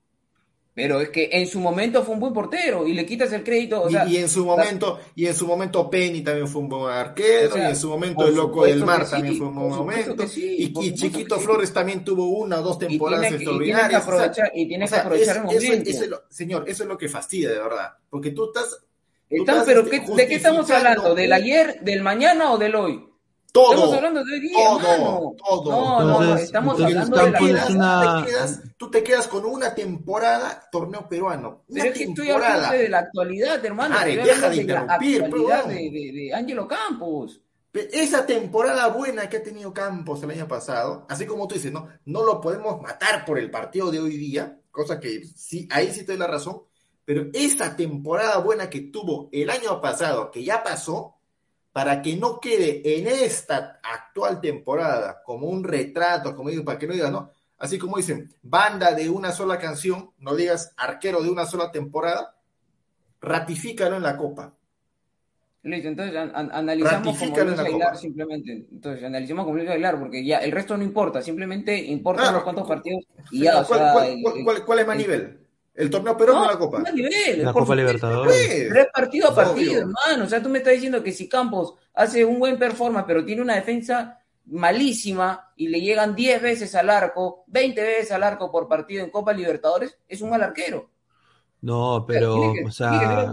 Pero 0.75 0.99
es 0.99 1.07
que 1.07 1.29
en 1.31 1.47
su 1.47 1.61
momento 1.61 2.03
fue 2.03 2.15
un 2.15 2.19
buen 2.19 2.33
portero 2.33 2.85
y 2.85 2.93
le 2.93 3.05
quitas 3.05 3.31
el 3.31 3.45
crédito. 3.45 3.83
O 3.83 3.89
y, 3.89 3.93
sea, 3.93 4.05
y, 4.05 4.17
en 4.17 4.27
su 4.27 4.45
momento, 4.45 4.99
y 5.15 5.25
en 5.25 5.33
su 5.33 5.47
momento 5.47 5.89
Penny 5.89 6.21
también 6.21 6.49
fue 6.49 6.63
un 6.63 6.67
buen 6.67 6.93
arquero, 6.93 7.51
o 7.51 7.53
sea, 7.53 7.67
y 7.67 7.69
en 7.69 7.77
su 7.77 7.87
momento 7.87 8.27
el 8.27 8.35
loco 8.35 8.65
del 8.65 8.83
mar 8.83 9.09
también 9.09 9.35
sí, 9.35 9.39
fue 9.39 9.47
un 9.47 9.55
buen 9.55 9.69
momento. 9.69 10.27
Sí, 10.27 10.73
y, 10.75 10.85
y, 10.85 10.93
Chiquito 10.93 11.39
Flores 11.39 11.71
también 11.71 12.03
tuvo 12.03 12.27
una 12.27 12.59
o 12.59 12.61
dos 12.61 12.77
temporadas 12.77 13.25
y 13.25 13.37
tiene, 13.37 13.43
extraordinarias. 13.43 13.85
Y 13.85 13.87
tiene 13.87 13.89
que 13.89 13.95
aprovechar, 13.95 14.51
y 14.53 14.67
tiene 14.67 14.87
que 14.89 14.95
aprovechar 14.95 15.35
el 15.37 15.43
momento. 15.43 15.89
Eso, 15.89 16.03
eso, 16.03 16.23
señor, 16.29 16.65
eso 16.67 16.83
es 16.83 16.89
lo 16.89 16.97
que 16.97 17.07
fastidia 17.07 17.51
de 17.51 17.57
verdad. 17.59 17.93
Porque 18.09 18.31
tú 18.31 18.47
estás. 18.47 18.77
Tú 19.29 19.35
estás 19.37 19.63
pero 19.65 19.89
¿qué, 19.89 20.01
¿de 20.01 20.27
qué 20.27 20.35
estamos 20.35 20.69
hablando? 20.69 21.15
¿Del 21.15 21.31
ayer, 21.31 21.79
del 21.83 22.01
mañana 22.03 22.51
o 22.51 22.57
del 22.57 22.75
hoy? 22.75 23.14
Todo, 23.55 23.73
estamos 23.73 23.95
hablando 23.95 24.23
de 24.25 24.39
día, 24.41 24.53
todo, 24.53 24.79
hermano. 24.79 25.35
todo. 25.47 25.71
No, 25.71 26.03
no, 26.03 26.21
no, 26.21 26.35
estamos 26.35 26.81
hablando 26.81 27.17
de 27.17 27.53
la 27.53 27.67
una... 27.67 28.01
tú, 28.01 28.25
te 28.25 28.29
quedas, 28.29 28.61
tú 28.75 28.91
te 28.91 29.03
quedas 29.03 29.27
con 29.29 29.45
una 29.45 29.73
temporada 29.73 30.67
torneo 30.69 31.07
peruano. 31.07 31.63
Una 31.69 31.83
Pero 31.83 31.93
es 31.93 31.97
que 31.97 32.05
temporada. 32.05 32.35
estoy 32.35 32.51
hablando 32.51 32.77
de 32.83 32.89
la 32.89 32.99
actualidad, 32.99 33.65
hermano. 33.65 33.97
Are, 33.97 34.15
deja 34.17 34.49
de 34.49 34.49
de 34.49 34.55
la 34.55 34.61
interrumpir, 34.61 35.23
actualidad 35.23 35.65
de, 35.67 35.75
de, 35.75 36.11
de 36.11 36.33
Ángelo 36.33 36.67
Campos. 36.67 37.41
Esa 37.73 38.25
temporada 38.25 38.87
buena 38.89 39.29
que 39.29 39.37
ha 39.37 39.43
tenido 39.43 39.73
Campos 39.73 40.21
el 40.23 40.31
año 40.31 40.49
pasado, 40.49 41.05
así 41.07 41.25
como 41.25 41.47
tú 41.47 41.55
dices, 41.55 41.71
no, 41.71 41.87
no 42.03 42.25
lo 42.25 42.41
podemos 42.41 42.81
matar 42.81 43.23
por 43.23 43.39
el 43.39 43.49
partido 43.49 43.89
de 43.89 44.01
hoy 44.01 44.17
día, 44.17 44.59
cosa 44.69 44.99
que 44.99 45.23
sí, 45.33 45.65
ahí 45.71 45.91
sí 45.91 46.01
te 46.01 46.11
doy 46.11 46.17
la 46.17 46.27
razón, 46.27 46.61
pero 47.05 47.27
esa 47.31 47.75
temporada 47.77 48.37
buena 48.39 48.69
que 48.69 48.81
tuvo 48.81 49.29
el 49.31 49.49
año 49.49 49.79
pasado, 49.79 50.29
que 50.29 50.43
ya 50.43 50.61
pasó, 50.61 51.14
para 51.75 52.01
que 52.01 52.15
no 52.15 52.39
quede 52.39 52.81
en 52.85 53.05
esta 53.05 53.81
actual 53.83 54.39
temporada 54.39 55.21
como 55.25 55.47
un 55.47 55.61
retrato, 55.61 56.33
como 56.33 56.49
digo, 56.49 56.63
para 56.63 56.79
que 56.79 56.87
no 56.87 56.93
digan, 56.93 57.11
no, 57.11 57.31
así 57.57 57.77
como 57.77 57.97
dicen, 57.97 58.33
banda 58.41 58.93
de 58.93 59.09
una 59.09 59.33
sola 59.33 59.59
canción, 59.59 60.11
no 60.19 60.37
digas 60.37 60.73
arquero 60.77 61.21
de 61.21 61.29
una 61.29 61.45
sola 61.45 61.73
temporada, 61.73 62.33
ratifícalo 63.19 63.97
en 63.97 64.03
la 64.03 64.15
Copa. 64.15 64.53
Listo, 65.63 65.89
entonces 65.89 66.15
an 66.15 66.31
an 66.33 66.49
analizamos 66.53 67.17
como 67.19 67.43
Luis 67.43 67.59
Aguilar 67.59 67.97
simplemente. 67.97 68.67
Entonces, 68.71 69.03
analicemos 69.03 69.43
como 69.43 69.57
Luis 69.57 69.69
Aguilar, 69.69 69.99
porque 69.99 70.23
ya 70.23 70.37
el 70.37 70.53
resto 70.53 70.77
no 70.77 70.83
importa, 70.85 71.21
simplemente 71.21 71.77
importan 71.77 72.27
ah, 72.27 72.31
los 72.31 72.43
cuantos 72.43 72.65
partidos 72.65 73.03
y 73.31 73.43
ya. 73.43 73.51
¿Cuál, 73.51 73.63
o 73.63 73.83
sea, 73.83 73.91
cuál, 73.91 74.07
el, 74.07 74.21
cuál, 74.21 74.43
cuál, 74.45 74.65
cuál 74.65 74.79
es 74.79 74.87
más 74.87 74.95
el, 74.95 75.01
nivel? 75.01 75.44
¿El 75.75 75.89
torneo 75.89 76.15
Perón 76.15 76.35
no, 76.35 76.43
o 76.43 76.47
la 76.47 76.57
Copa? 76.57 76.79
No 76.79 76.91
nivel, 76.91 77.43
la 77.43 77.51
Copa 77.51 77.75
Libertadores. 77.75 78.69
Tres 78.69 78.87
partido 78.93 79.29
a 79.29 79.35
partido, 79.35 79.71
Obvio. 79.71 79.79
hermano. 79.79 80.23
O 80.23 80.27
sea, 80.27 80.41
tú 80.41 80.47
me 80.47 80.59
estás 80.59 80.73
diciendo 80.73 81.03
que 81.03 81.11
si 81.11 81.27
Campos 81.27 81.75
hace 81.93 82.23
un 82.23 82.39
buen 82.39 82.57
performance, 82.57 83.05
pero 83.05 83.25
tiene 83.25 83.41
una 83.41 83.55
defensa 83.55 84.19
malísima 84.45 85.51
y 85.57 85.67
le 85.67 85.81
llegan 85.81 86.15
10 86.15 86.41
veces 86.41 86.75
al 86.75 86.89
arco, 86.89 87.43
20 87.47 87.81
veces 87.81 88.11
al 88.11 88.23
arco 88.23 88.51
por 88.51 88.69
partido 88.69 89.03
en 89.03 89.09
Copa 89.09 89.33
Libertadores, 89.33 89.97
es 90.07 90.21
un 90.21 90.29
mal 90.29 90.43
arquero. 90.43 90.89
No, 91.61 92.05
pero, 92.07 92.53
que, 92.53 92.63
o 92.63 92.71
sea, 92.71 93.31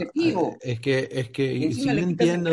es 0.60 0.80
que, 0.80 1.08
es 1.12 1.30
que, 1.30 1.72
si 1.72 1.84
yo 1.84 1.92
entiendo, 1.92 2.50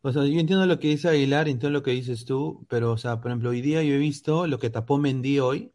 o 0.00 0.12
sea, 0.12 0.24
yo 0.24 0.40
entiendo 0.40 0.64
lo 0.66 0.80
que 0.80 0.88
dice 0.88 1.08
Aguilar, 1.08 1.48
entiendo 1.48 1.78
lo 1.78 1.82
que 1.82 1.90
dices 1.90 2.24
tú, 2.24 2.64
pero, 2.68 2.92
o 2.92 2.96
sea, 2.96 3.20
por 3.20 3.30
ejemplo, 3.30 3.50
hoy 3.50 3.60
día 3.60 3.82
yo 3.82 3.94
he 3.94 3.98
visto 3.98 4.46
lo 4.46 4.58
que 4.58 4.70
tapó 4.70 4.96
Mendy 4.98 5.38
hoy. 5.38 5.70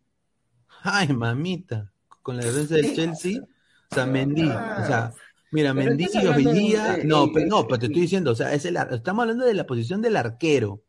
Ay, 0.81 1.09
mamita 1.09 1.93
con 2.30 2.38
la 2.38 2.45
defensa 2.45 2.76
del 2.76 2.93
Chelsea, 2.93 3.41
o 3.41 3.95
sea, 3.95 4.06
Mendy, 4.06 4.43
o 4.43 4.85
sea, 4.85 5.11
mira, 5.49 5.73
pero 5.73 5.95
Mendy 5.95 6.06
hoy 6.27 6.45
día, 6.53 6.97
de, 6.97 7.03
no, 7.03 7.31
pero 7.34 7.47
no, 7.47 7.65
pero 7.65 7.80
te 7.80 7.88
estoy 7.88 8.03
diciendo, 8.03 8.34
o 8.34 8.35
sea, 8.35 8.53
es 8.53 8.65
el, 8.65 8.77
estamos 8.77 9.23
hablando 9.23 9.45
de 9.45 9.56
la 9.56 9.65
posición 9.65 9.99
del 10.03 10.15
arquero, 10.15 10.84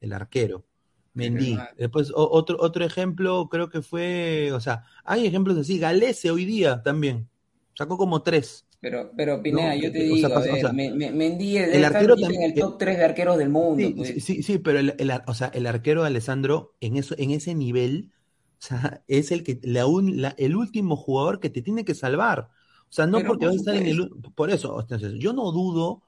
el 0.00 0.14
arquero, 0.14 0.64
Mendy. 1.12 1.58
Después 1.76 2.10
o, 2.14 2.30
otro 2.30 2.56
otro 2.60 2.82
ejemplo 2.82 3.46
creo 3.50 3.68
que 3.68 3.82
fue, 3.82 4.52
o 4.54 4.60
sea, 4.60 4.84
hay 5.04 5.26
ejemplos 5.26 5.58
así, 5.58 5.78
Galese 5.78 6.30
hoy 6.30 6.46
día 6.46 6.82
también, 6.82 7.28
sacó 7.74 7.98
como 7.98 8.22
tres. 8.22 8.64
Pero, 8.80 9.12
pero 9.14 9.42
Pineda, 9.42 9.74
no, 9.74 9.82
yo 9.82 9.92
te 9.92 9.98
digo, 9.98 10.14
o 10.14 10.18
sea, 10.18 10.38
o 10.38 10.56
sea, 10.56 10.72
Mendy 10.72 11.58
es 11.58 11.74
el 11.74 11.84
arquero 11.84 12.16
también, 12.16 12.40
en 12.40 12.52
el 12.52 12.58
top 12.58 12.78
3 12.78 12.96
de 12.96 13.04
arqueros 13.04 13.36
del 13.36 13.50
mundo. 13.50 13.86
Sí, 13.86 13.92
pues. 13.94 14.24
sí, 14.24 14.42
sí, 14.42 14.58
pero 14.58 14.78
el, 14.78 14.94
el, 14.96 15.12
o 15.26 15.34
sea, 15.34 15.48
el 15.48 15.66
arquero 15.66 16.00
de 16.00 16.06
Alessandro 16.06 16.74
en 16.80 16.96
eso, 16.96 17.14
en 17.18 17.32
ese 17.32 17.54
nivel, 17.54 18.12
o 18.58 18.62
sea, 18.62 19.02
es 19.08 19.30
el 19.32 19.42
que 19.42 19.60
la, 19.62 19.86
un, 19.86 20.20
la, 20.20 20.30
el 20.38 20.56
último 20.56 20.96
jugador 20.96 21.40
que 21.40 21.50
te 21.50 21.62
tiene 21.62 21.84
que 21.84 21.94
salvar. 21.94 22.50
O 22.88 22.92
sea, 22.92 23.06
no 23.06 23.18
Pero 23.18 23.28
porque 23.28 23.46
vas 23.46 23.54
a 23.54 23.58
estar 23.58 23.74
en 23.76 23.86
el 23.86 24.10
por 24.34 24.50
eso, 24.50 24.80
entonces, 24.80 25.14
yo 25.18 25.32
no 25.32 25.50
dudo 25.52 26.02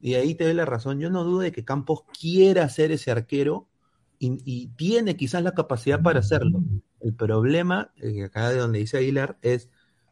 y 0.00 0.14
ahí 0.14 0.34
te 0.34 0.44
doy 0.44 0.54
la 0.54 0.64
razón, 0.64 0.98
yo 0.98 1.10
no 1.10 1.24
dudo 1.24 1.40
de 1.40 1.52
que 1.52 1.64
Campos 1.64 2.02
quiera 2.18 2.68
ser 2.68 2.90
ese 2.92 3.10
arquero 3.10 3.68
y, 4.18 4.38
y 4.44 4.68
tiene 4.68 5.16
quizás 5.16 5.42
la 5.42 5.52
capacidad 5.54 6.02
para 6.02 6.20
hacerlo. 6.20 6.62
El 7.00 7.14
problema, 7.14 7.92
eh, 7.96 8.24
acá 8.24 8.50
de 8.50 8.58
donde 8.58 8.80
dice 8.80 8.98
Aguilar, 8.98 9.38
es 9.42 9.68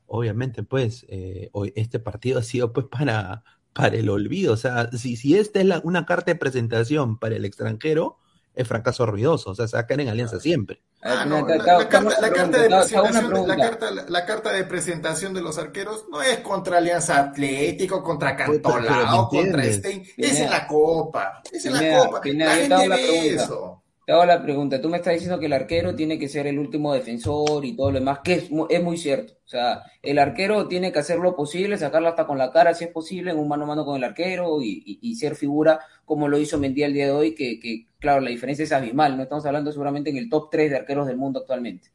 obviamente 0.06 0.62
pues 0.62 1.06
eh, 1.08 1.48
hoy 1.52 1.72
este 1.76 1.98
partido 2.00 2.38
ha 2.40 2.42
sido 2.42 2.72
pues 2.72 2.86
para 2.86 3.44
para 3.72 3.96
el 3.96 4.08
olvido, 4.08 4.52
o 4.54 4.56
sea, 4.56 4.90
si, 4.92 5.16
si 5.16 5.36
esta 5.36 5.60
es 5.60 5.66
la, 5.66 5.80
una 5.84 6.04
carta 6.06 6.32
de 6.32 6.36
presentación 6.38 7.18
para 7.18 7.36
el 7.36 7.44
extranjero, 7.44 8.18
es 8.62 8.68
fracaso 8.68 9.06
ruidoso, 9.06 9.50
o 9.50 9.54
sea, 9.54 9.66
se 9.68 9.76
va 9.76 9.80
a 9.80 9.86
caer 9.86 10.00
en 10.00 10.08
alianza 10.08 10.38
siempre. 10.40 10.80
Ah, 11.02 11.24
no, 11.26 11.46
la, 11.46 11.56
la, 11.56 11.88
carta, 11.88 12.20
la, 12.20 12.30
carta, 12.30 12.58
de 12.58 12.68
presentación, 12.68 13.46
la, 13.46 13.56
carta, 13.56 13.90
la, 13.90 14.26
carta 14.26 14.52
de 14.52 14.64
presentación 14.64 15.34
de 15.34 15.40
los 15.40 15.58
arqueros 15.58 16.04
no 16.10 16.20
es 16.20 16.38
contra 16.40 16.78
Alianza 16.78 17.18
Atlético, 17.18 18.02
contra 18.02 18.36
Cantolao, 18.36 19.28
contra 19.28 19.64
Stein, 19.64 20.04
es 20.16 20.40
en 20.40 20.50
la 20.50 20.66
Copa, 20.66 21.42
es 21.50 21.64
en 21.64 21.72
la 21.72 22.04
Copa, 22.04 22.20
la 22.24 22.54
gente 22.54 22.88
ve 22.88 23.34
eso. 23.34 23.82
Te 24.10 24.14
hago 24.14 24.24
la 24.24 24.42
pregunta, 24.42 24.80
tú 24.80 24.88
me 24.88 24.96
estás 24.96 25.12
diciendo 25.12 25.38
que 25.38 25.46
el 25.46 25.52
arquero 25.52 25.94
tiene 25.94 26.18
que 26.18 26.26
ser 26.28 26.48
el 26.48 26.58
último 26.58 26.92
defensor 26.92 27.64
y 27.64 27.76
todo 27.76 27.92
lo 27.92 28.00
demás, 28.00 28.18
que 28.24 28.32
es, 28.32 28.50
es 28.68 28.82
muy 28.82 28.96
cierto. 28.96 29.34
O 29.34 29.48
sea, 29.48 29.84
el 30.02 30.18
arquero 30.18 30.66
tiene 30.66 30.90
que 30.90 30.98
hacer 30.98 31.20
lo 31.20 31.36
posible, 31.36 31.78
sacarla 31.78 32.08
hasta 32.08 32.26
con 32.26 32.36
la 32.36 32.50
cara 32.50 32.74
si 32.74 32.82
es 32.82 32.90
posible, 32.90 33.30
en 33.30 33.38
un 33.38 33.46
mano 33.46 33.62
a 33.62 33.66
mano 33.68 33.84
con 33.84 33.96
el 33.96 34.02
arquero 34.02 34.60
y, 34.62 34.82
y, 34.84 34.98
y 35.00 35.14
ser 35.14 35.36
figura 35.36 35.78
como 36.04 36.26
lo 36.26 36.40
hizo 36.40 36.58
Mendy 36.58 36.82
el 36.82 36.92
día 36.92 37.06
de 37.06 37.12
hoy, 37.12 37.36
que, 37.36 37.60
que, 37.60 37.86
claro, 38.00 38.20
la 38.20 38.30
diferencia 38.30 38.64
es 38.64 38.72
abismal, 38.72 39.16
no 39.16 39.22
estamos 39.22 39.46
hablando 39.46 39.70
seguramente 39.70 40.10
en 40.10 40.16
el 40.16 40.28
top 40.28 40.50
3 40.50 40.70
de 40.70 40.76
arqueros 40.78 41.06
del 41.06 41.16
mundo 41.16 41.38
actualmente. 41.38 41.92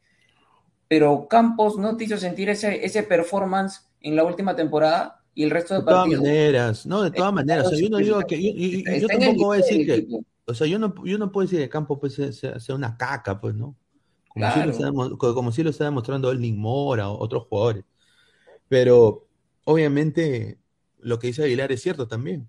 Pero 0.88 1.28
Campos 1.28 1.76
no 1.76 1.98
te 1.98 2.04
hizo 2.04 2.16
sentir 2.16 2.48
ese, 2.48 2.82
ese 2.82 3.02
performance 3.02 3.90
en 4.00 4.16
la 4.16 4.24
última 4.24 4.56
temporada 4.56 5.22
y 5.34 5.42
el 5.42 5.50
resto 5.50 5.74
de, 5.74 5.80
de 5.80 5.84
todas 5.84 6.00
partidos. 6.04 6.22
maneras, 6.22 6.86
no, 6.86 7.02
de 7.02 7.10
todas 7.10 7.34
maneras. 7.34 7.66
O 7.66 7.68
sea, 7.68 7.78
yo 7.78 7.90
no 7.90 7.98
digo 7.98 8.22
que. 8.22 8.42
Yo, 8.42 8.52
yo, 8.54 9.00
yo 9.00 9.06
tampoco 9.06 9.44
voy 9.44 9.58
a 9.58 9.60
decir 9.60 9.86
que. 9.86 10.06
O 10.46 10.54
sea, 10.54 10.66
yo 10.66 10.78
no, 10.78 10.94
yo 11.04 11.18
no 11.18 11.32
puedo 11.32 11.44
decir 11.44 11.58
que 11.58 11.64
el 11.64 11.70
campo 11.70 11.98
pues, 11.98 12.14
sea, 12.14 12.60
sea 12.60 12.74
una 12.74 12.96
caca, 12.96 13.40
pues, 13.40 13.54
¿no? 13.54 13.76
Como, 14.28 14.46
claro. 14.46 14.72
si 14.72 14.82
lo 14.82 14.90
está, 15.08 15.16
como 15.18 15.52
si 15.52 15.62
lo 15.62 15.70
está 15.70 15.84
demostrando 15.84 16.30
Elning 16.30 16.58
Mora 16.58 17.08
o 17.08 17.18
otros 17.18 17.44
jugadores. 17.48 17.84
Pero, 18.68 19.26
obviamente, 19.64 20.58
lo 20.98 21.18
que 21.18 21.28
dice 21.28 21.42
Aguilar 21.42 21.72
es 21.72 21.82
cierto 21.82 22.06
también. 22.06 22.48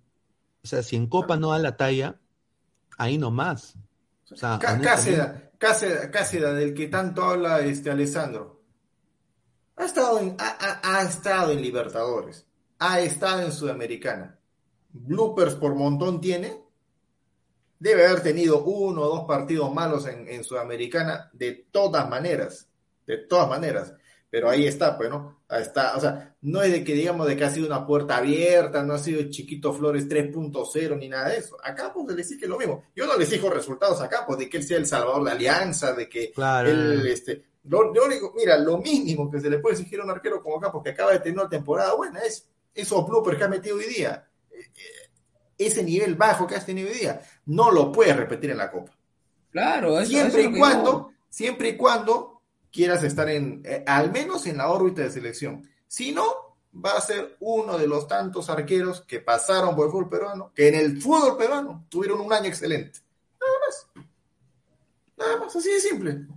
O 0.63 0.67
sea, 0.67 0.83
si 0.83 0.95
en 0.95 1.07
Copa 1.07 1.37
no 1.37 1.51
da 1.51 1.59
la 1.59 1.75
talla, 1.75 2.19
ahí 2.97 3.17
nomás. 3.17 3.75
O 4.31 4.35
sea, 4.35 4.59
Cáceda, 4.59 5.51
Cáceda, 5.57 6.11
Cáceda, 6.11 6.53
del 6.53 6.73
que 6.73 6.87
tanto 6.87 7.23
habla 7.23 7.61
este 7.61 7.89
Alessandro. 7.89 8.61
Ha 9.75 9.85
estado, 9.85 10.19
en, 10.19 10.35
ha, 10.39 10.57
ha, 10.59 10.97
ha 10.97 11.03
estado 11.03 11.51
en 11.51 11.61
Libertadores. 11.61 12.45
Ha 12.79 12.99
estado 12.99 13.41
en 13.41 13.51
Sudamericana. 13.51 14.37
Bloopers 14.91 15.55
por 15.55 15.73
montón 15.75 16.19
tiene 16.19 16.66
debe 17.79 18.05
haber 18.05 18.21
tenido 18.21 18.63
uno 18.63 19.01
o 19.01 19.09
dos 19.09 19.25
partidos 19.25 19.73
malos 19.73 20.07
en, 20.07 20.27
en, 20.27 20.43
Sudamericana, 20.43 21.29
de 21.33 21.65
todas 21.71 22.09
maneras, 22.09 22.67
de 23.05 23.17
todas 23.17 23.49
maneras. 23.49 23.93
Pero 24.29 24.49
ahí 24.49 24.67
está, 24.67 24.97
pues, 24.97 25.09
¿no? 25.09 25.41
Ahí 25.47 25.61
está, 25.61 25.95
o 25.95 26.01
sea, 26.01 26.35
no 26.41 26.61
es 26.61 26.71
de 26.71 26.83
que 26.83 26.93
digamos 26.93 27.27
de 27.27 27.37
que 27.37 27.45
ha 27.45 27.49
sido 27.49 27.67
una 27.67 27.87
puerta 27.87 28.17
abierta, 28.17 28.83
no 28.83 28.93
ha 28.93 28.99
sido 28.99 29.29
Chiquito 29.29 29.71
Flores 29.73 30.07
3.0 30.09 30.97
ni 30.97 31.07
nada 31.07 31.29
de 31.29 31.37
eso. 31.37 31.57
A 31.63 31.73
Campos 31.73 32.13
le 32.13 32.21
exige 32.21 32.47
lo 32.47 32.57
mismo. 32.57 32.83
Yo 32.95 33.05
no 33.05 33.15
le 33.15 33.23
exijo 33.23 33.49
resultados 33.49 34.01
a 34.01 34.09
Campos, 34.09 34.37
de 34.37 34.49
que 34.49 34.57
él 34.57 34.63
sea 34.63 34.77
el 34.77 34.85
salvador 34.85 35.23
de 35.23 35.31
Alianza, 35.31 35.93
de 35.93 36.09
que 36.09 36.31
claro. 36.31 36.69
él, 36.69 37.07
este, 37.07 37.43
lo, 37.63 37.93
lo 37.93 38.05
único, 38.05 38.33
mira, 38.35 38.57
lo 38.57 38.79
mínimo 38.79 39.31
que 39.31 39.39
se 39.39 39.49
le 39.49 39.59
puede 39.59 39.77
exigir 39.77 40.01
a 40.01 40.03
un 40.03 40.11
arquero 40.11 40.43
como 40.43 40.59
Campos, 40.59 40.83
que 40.83 40.89
acaba 40.89 41.13
de 41.13 41.19
tener 41.19 41.39
una 41.39 41.49
temporada 41.49 41.95
buena, 41.95 42.19
es 42.19 42.49
esos 42.73 43.07
bloopers 43.07 43.37
que 43.37 43.43
ha 43.45 43.47
metido 43.47 43.77
hoy 43.77 43.85
día 43.85 44.27
ese 45.57 45.83
nivel 45.83 46.15
bajo 46.15 46.45
que 46.45 46.55
has 46.55 46.65
tenido 46.65 46.89
hoy 46.89 46.97
día, 46.97 47.21
no 47.45 47.71
lo 47.71 47.91
puedes 47.91 48.15
repetir 48.15 48.51
en 48.51 48.57
la 48.57 48.71
Copa. 48.71 48.91
Claro, 49.51 49.99
eso, 49.99 50.11
siempre 50.11 50.41
eso 50.41 50.49
y 50.49 50.59
cuando, 50.59 51.11
siempre 51.29 51.69
y 51.69 51.77
cuando 51.77 52.41
quieras 52.71 53.03
estar 53.03 53.27
en, 53.29 53.61
eh, 53.65 53.83
al 53.87 54.11
menos 54.11 54.45
en 54.45 54.57
la 54.57 54.69
órbita 54.69 55.01
de 55.01 55.09
selección. 55.09 55.67
Si 55.87 56.11
no, 56.11 56.57
va 56.73 56.91
a 56.91 57.01
ser 57.01 57.37
uno 57.39 57.77
de 57.77 57.87
los 57.87 58.07
tantos 58.07 58.49
arqueros 58.49 59.01
que 59.01 59.19
pasaron 59.19 59.75
por 59.75 59.85
el 59.85 59.91
fútbol 59.91 60.09
peruano, 60.09 60.51
que 60.53 60.67
en 60.67 60.75
el 60.75 61.01
fútbol 61.01 61.37
peruano 61.37 61.85
tuvieron 61.89 62.21
un 62.21 62.31
año 62.31 62.47
excelente. 62.47 62.99
Nada 63.39 63.53
más. 63.65 64.05
Nada 65.17 65.37
más, 65.37 65.55
así 65.55 65.71
de 65.71 65.79
simple. 65.79 66.27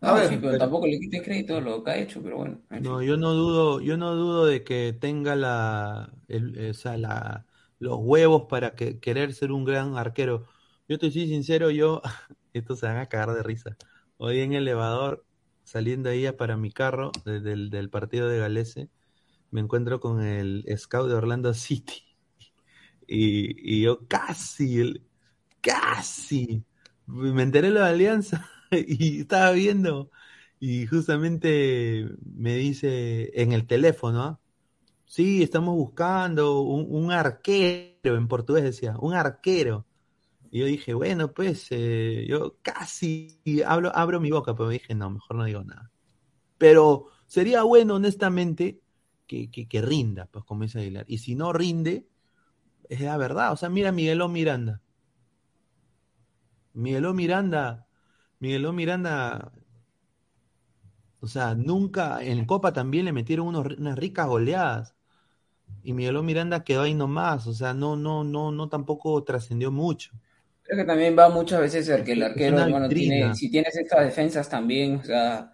A 0.00 0.12
ver, 0.12 0.28
sí, 0.28 0.38
pero, 0.40 0.58
tampoco 0.58 0.86
le 0.86 0.98
quite 0.98 1.22
crédito 1.22 1.56
a 1.56 1.60
lo 1.60 1.82
que 1.82 1.90
ha 1.90 1.96
hecho, 1.96 2.20
pero 2.22 2.36
bueno. 2.36 2.58
No, 2.68 3.02
yo 3.02 3.16
no 3.16 3.32
dudo, 3.32 3.80
yo 3.80 3.96
no 3.96 4.14
dudo 4.14 4.46
de 4.46 4.62
que 4.62 4.96
tenga 4.98 5.34
la, 5.34 6.12
el, 6.28 6.70
o 6.70 6.74
sea, 6.74 6.96
la, 6.96 7.46
los 7.78 7.98
huevos 8.00 8.44
para 8.48 8.74
que, 8.74 9.00
querer 9.00 9.34
ser 9.34 9.52
un 9.52 9.64
gran 9.64 9.96
arquero. 9.96 10.46
Yo 10.88 10.98
te 10.98 11.10
soy 11.10 11.28
sincero, 11.28 11.70
yo, 11.70 12.02
esto 12.52 12.76
se 12.76 12.86
van 12.86 12.98
a 12.98 13.06
cagar 13.08 13.34
de 13.34 13.42
risa. 13.42 13.76
Hoy 14.18 14.40
en 14.40 14.52
el 14.52 14.62
elevador, 14.62 15.26
saliendo 15.64 16.10
ahí 16.10 16.30
para 16.32 16.56
mi 16.56 16.70
carro 16.72 17.12
del, 17.24 17.70
del 17.70 17.90
partido 17.90 18.28
de 18.28 18.38
Galese, 18.38 18.90
me 19.50 19.60
encuentro 19.60 20.00
con 20.00 20.22
el 20.22 20.64
scout 20.78 21.08
de 21.08 21.14
Orlando 21.14 21.54
City. 21.54 22.02
Y, 23.06 23.78
y 23.78 23.82
yo 23.82 24.06
casi, 24.08 25.02
casi, 25.60 26.64
me 27.06 27.42
enteré 27.42 27.68
de 27.68 27.74
la 27.74 27.88
alianza 27.88 28.48
y 28.70 29.20
estaba 29.20 29.52
viendo 29.52 30.10
y 30.60 30.86
justamente 30.86 32.08
me 32.24 32.56
dice 32.56 33.30
en 33.40 33.52
el 33.52 33.66
teléfono, 33.66 34.22
¿ah? 34.22 34.40
Sí, 35.06 35.42
estamos 35.42 35.74
buscando 35.74 36.60
un, 36.60 37.10
arquero, 37.12 38.16
en 38.16 38.28
portugués 38.28 38.64
decía, 38.64 38.96
un 38.98 39.14
arquero. 39.14 39.86
Y 40.50 40.60
yo 40.60 40.66
dije, 40.66 40.94
bueno, 40.94 41.32
pues 41.32 41.68
eh, 41.70 42.26
yo 42.28 42.58
casi 42.62 43.40
hablo, 43.66 43.92
abro 43.94 44.20
mi 44.20 44.30
boca, 44.30 44.54
pero 44.54 44.68
dije, 44.68 44.94
no, 44.94 45.10
mejor 45.10 45.36
no 45.36 45.44
digo 45.44 45.64
nada. 45.64 45.90
Pero 46.58 47.08
sería 47.26 47.62
bueno, 47.62 47.96
honestamente, 47.96 48.80
que, 49.26 49.50
que, 49.50 49.82
rinda, 49.82 50.26
pues 50.26 50.44
como 50.44 50.64
dice 50.64 50.80
Aguilar. 50.80 51.04
Y 51.08 51.18
si 51.18 51.34
no 51.34 51.52
rinde, 51.52 52.08
es 52.88 53.00
la 53.00 53.16
verdad. 53.16 53.52
O 53.52 53.56
sea, 53.56 53.68
mira 53.68 53.92
Miguelón 53.92 54.32
Miranda. 54.32 54.82
Miguelón 56.74 57.16
Miranda, 57.16 57.86
Miguelón 58.38 58.76
Miranda, 58.76 59.52
o 61.20 61.26
sea, 61.26 61.54
nunca, 61.54 62.22
en 62.22 62.44
Copa 62.44 62.72
también 62.72 63.06
le 63.06 63.12
metieron 63.12 63.48
unas 63.48 63.96
ricas 63.96 64.28
goleadas. 64.28 64.95
Y 65.82 65.92
Miguelón 65.92 66.26
Miranda 66.26 66.64
quedó 66.64 66.82
ahí 66.82 66.94
nomás, 66.94 67.46
o 67.46 67.54
sea, 67.54 67.72
no, 67.72 67.96
no, 67.96 68.24
no, 68.24 68.50
no 68.50 68.68
tampoco 68.68 69.22
trascendió 69.22 69.70
mucho. 69.70 70.10
Creo 70.62 70.78
que 70.78 70.84
también 70.84 71.16
va 71.16 71.28
muchas 71.28 71.60
veces 71.60 71.88
el 71.88 72.02
que 72.02 72.12
el 72.12 72.22
arquero, 72.24 72.68
bueno, 72.68 72.88
tiene, 72.88 73.34
si 73.36 73.48
tienes 73.50 73.76
estas 73.76 74.04
defensas 74.04 74.48
también, 74.48 74.96
o 74.96 75.04
sea, 75.04 75.52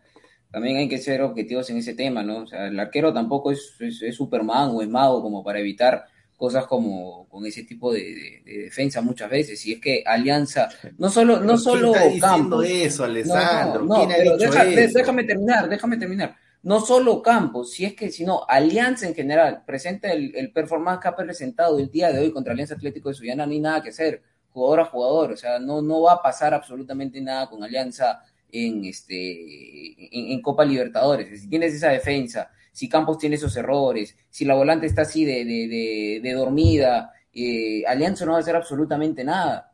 también 0.51 0.79
hay 0.79 0.89
que 0.89 0.99
ser 0.99 1.21
objetivos 1.21 1.69
en 1.69 1.77
ese 1.79 1.95
tema, 1.95 2.23
¿no? 2.23 2.39
O 2.39 2.47
sea, 2.47 2.69
el 2.69 2.81
arquero 2.81 3.13
tampoco 3.13 3.53
es, 3.53 3.77
es 3.79 4.17
Superman 4.17 4.71
o 4.73 4.81
es 4.81 4.89
mago 4.89 5.21
como 5.21 5.45
para 5.45 5.61
evitar 5.61 6.07
cosas 6.43 6.67
como 6.67 7.29
con 7.29 7.47
ese 7.47 7.63
tipo 7.63 7.93
de, 7.93 8.43
defensa 8.45 9.01
muchas 9.01 9.31
veces. 9.31 9.65
Y 9.65 9.75
es 9.75 9.81
que 9.81 10.03
Alianza, 10.05 10.69
no 10.99 11.09
solo, 11.09 11.39
no 11.39 11.57
solo 11.57 11.93
Campos. 12.21 12.67
eso, 12.69 13.05
Alessandro? 13.05 13.85
No, 13.85 14.07
déjame 14.07 15.23
terminar, 15.23 15.69
déjame 15.69 15.97
terminar. 15.97 16.37
No 16.63 16.81
solo 16.81 17.23
Campos, 17.23 17.73
si 17.73 17.85
es 17.85 17.95
que, 17.95 18.11
sino 18.11 18.45
Alianza 18.49 19.09
en 19.09 19.15
general, 19.15 19.65
presenta 19.67 20.13
el, 20.13 20.35
el 20.37 20.53
performance 20.53 21.01
que 21.01 21.09
ha 21.09 21.17
presentado 21.17 21.79
el 21.79 21.91
día 21.91 22.13
de 22.13 22.21
hoy 22.21 22.33
contra 22.33 22.53
Alianza 22.53 22.75
Atlético 22.75 23.09
de 23.09 23.17
Sullana, 23.17 23.47
no 23.47 23.53
hay 23.53 23.61
nada 23.61 23.83
que 23.83 23.89
hacer, 23.89 24.23
jugador 24.51 24.81
a 24.81 24.85
jugador, 24.85 25.33
o 25.33 25.37
sea, 25.37 25.59
no, 25.59 25.83
no 25.83 26.03
va 26.03 26.15
a 26.15 26.23
pasar 26.23 26.55
absolutamente 26.55 27.21
nada 27.21 27.49
con 27.49 27.65
Alianza 27.65 28.23
en, 28.53 28.85
este, 28.85 30.33
en 30.33 30.41
Copa 30.43 30.65
Libertadores. 30.65 31.41
Si 31.41 31.49
tienes 31.49 31.75
esa 31.75 31.89
defensa, 31.89 32.51
si 32.71 32.89
Campos 32.89 33.19
tiene 33.19 33.37
esos 33.37 33.57
errores, 33.57 34.17
si 34.31 34.45
la 34.45 34.55
volante 34.55 34.87
está 34.87 35.03
así 35.03 35.25
de, 35.25 35.45
de, 35.45 36.21
de, 36.23 36.33
dormida, 36.33 37.13
eh, 37.33 37.83
Alianza 37.87 38.25
no 38.25 38.33
va 38.33 38.39
a 38.39 38.41
hacer 38.41 38.57
absolutamente 38.57 39.25
nada. 39.25 39.73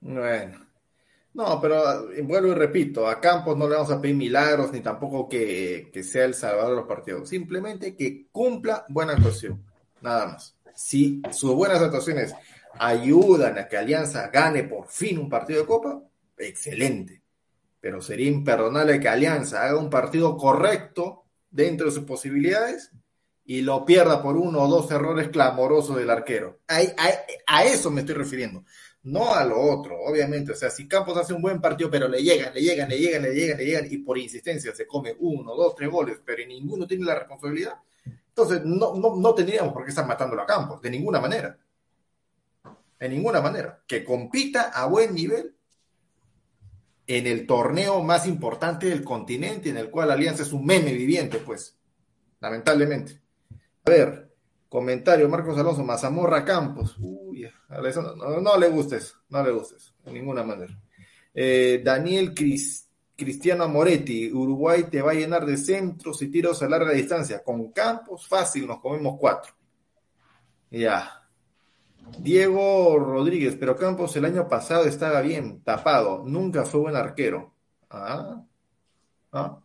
Bueno. 0.00 0.69
No, 1.32 1.60
pero 1.60 2.10
eh, 2.12 2.22
vuelvo 2.22 2.48
y 2.48 2.54
repito, 2.54 3.06
a 3.06 3.20
Campos 3.20 3.56
no 3.56 3.68
le 3.68 3.76
vamos 3.76 3.90
a 3.90 4.00
pedir 4.00 4.16
milagros 4.16 4.72
ni 4.72 4.80
tampoco 4.80 5.28
que, 5.28 5.90
que 5.92 6.02
sea 6.02 6.24
el 6.24 6.34
salvador 6.34 6.70
de 6.70 6.76
los 6.76 6.86
partidos. 6.86 7.28
Simplemente 7.28 7.94
que 7.96 8.26
cumpla 8.32 8.84
buena 8.88 9.12
actuación. 9.12 9.62
Nada 10.00 10.26
más. 10.26 10.56
Si 10.74 11.22
sus 11.30 11.54
buenas 11.54 11.80
actuaciones 11.80 12.34
ayudan 12.78 13.58
a 13.58 13.68
que 13.68 13.76
Alianza 13.76 14.28
gane 14.28 14.64
por 14.64 14.88
fin 14.88 15.18
un 15.18 15.28
partido 15.28 15.60
de 15.60 15.66
Copa, 15.66 16.02
excelente 16.38 17.20
pero 17.80 18.02
sería 18.02 18.28
imperdonable 18.28 19.00
que 19.00 19.08
Alianza 19.08 19.64
haga 19.64 19.78
un 19.78 19.90
partido 19.90 20.36
correcto 20.36 21.24
dentro 21.50 21.86
de 21.86 21.92
sus 21.92 22.04
posibilidades 22.04 22.92
y 23.44 23.62
lo 23.62 23.84
pierda 23.84 24.22
por 24.22 24.36
uno 24.36 24.60
o 24.60 24.68
dos 24.68 24.90
errores 24.90 25.30
clamorosos 25.30 25.96
del 25.96 26.10
arquero. 26.10 26.60
A, 26.68 27.64
eso 27.64 27.90
me 27.90 28.02
estoy 28.02 28.14
refiriendo, 28.14 28.64
no 29.02 29.34
a 29.34 29.44
lo 29.44 29.60
otro, 29.60 29.98
obviamente. 29.98 30.52
O 30.52 30.54
sea, 30.54 30.70
si 30.70 30.86
Campos 30.86 31.16
hace 31.16 31.32
un 31.32 31.42
buen 31.42 31.60
partido, 31.60 31.90
pero 31.90 32.08
le 32.08 32.22
llegan, 32.22 32.52
le 32.52 32.60
llegan, 32.60 32.88
le 32.88 32.98
llegan, 32.98 33.22
le 33.22 33.34
llegan, 33.34 33.58
le 33.58 33.64
llegan, 33.64 33.86
y 33.90 33.98
por 33.98 34.18
insistencia 34.18 34.74
se 34.74 34.86
come 34.86 35.16
uno, 35.18 35.54
dos, 35.54 35.74
tres 35.74 35.90
goles, 35.90 36.18
pero 36.24 36.46
ninguno 36.46 36.86
tiene 36.86 37.04
la 37.04 37.18
responsabilidad, 37.18 37.74
entonces 38.28 38.64
no, 38.64 38.94
no, 38.94 39.16
no 39.16 39.34
tendríamos 39.34 39.72
por 39.72 39.84
qué 39.84 39.90
estar 39.90 40.06
matándolo 40.06 40.42
a 40.42 40.46
Campos, 40.46 40.80
de 40.82 40.90
ninguna 40.90 41.20
manera. 41.20 41.58
De 42.98 43.08
ninguna 43.08 43.40
manera. 43.40 43.82
Que 43.86 44.04
compita 44.04 44.64
a 44.68 44.86
buen 44.86 45.14
nivel 45.14 45.54
en 47.06 47.26
el 47.26 47.46
torneo 47.46 48.02
más 48.02 48.26
importante 48.26 48.88
del 48.88 49.02
continente, 49.02 49.70
en 49.70 49.78
el 49.78 49.90
cual 49.90 50.10
Alianza 50.10 50.42
es 50.42 50.52
un 50.52 50.64
meme 50.64 50.92
viviente, 50.92 51.38
pues, 51.38 51.76
lamentablemente. 52.38 53.20
A 53.84 53.90
ver, 53.90 54.29
comentario, 54.70 55.28
Marcos 55.28 55.58
Alonso, 55.58 55.84
Mazamorra 55.84 56.44
Campos. 56.44 56.96
Uy, 57.00 57.46
no, 58.16 58.40
no, 58.40 58.56
le 58.56 58.68
gustes, 58.68 59.14
no 59.28 59.42
le 59.42 59.50
gustes, 59.50 59.92
de 60.04 60.12
ninguna 60.12 60.44
manera. 60.44 60.80
Eh, 61.34 61.82
Daniel 61.84 62.32
Cristiano 63.16 63.68
Moretti, 63.68 64.32
Uruguay 64.32 64.84
te 64.84 65.02
va 65.02 65.10
a 65.10 65.14
llenar 65.14 65.44
de 65.44 65.56
centros 65.56 66.22
y 66.22 66.28
tiros 66.28 66.62
a 66.62 66.68
larga 66.68 66.92
distancia. 66.92 67.42
Con 67.42 67.72
Campos, 67.72 68.26
fácil, 68.26 68.66
nos 68.66 68.80
comemos 68.80 69.16
cuatro. 69.18 69.52
Ya. 70.70 71.16
Diego 72.18 72.96
Rodríguez, 72.96 73.56
pero 73.58 73.76
Campos 73.76 74.16
el 74.16 74.24
año 74.24 74.48
pasado 74.48 74.84
estaba 74.84 75.20
bien, 75.20 75.62
tapado, 75.62 76.22
nunca 76.24 76.64
fue 76.64 76.80
buen 76.80 76.96
arquero. 76.96 77.52
Ah, 77.90 78.44
ah. 79.32 79.60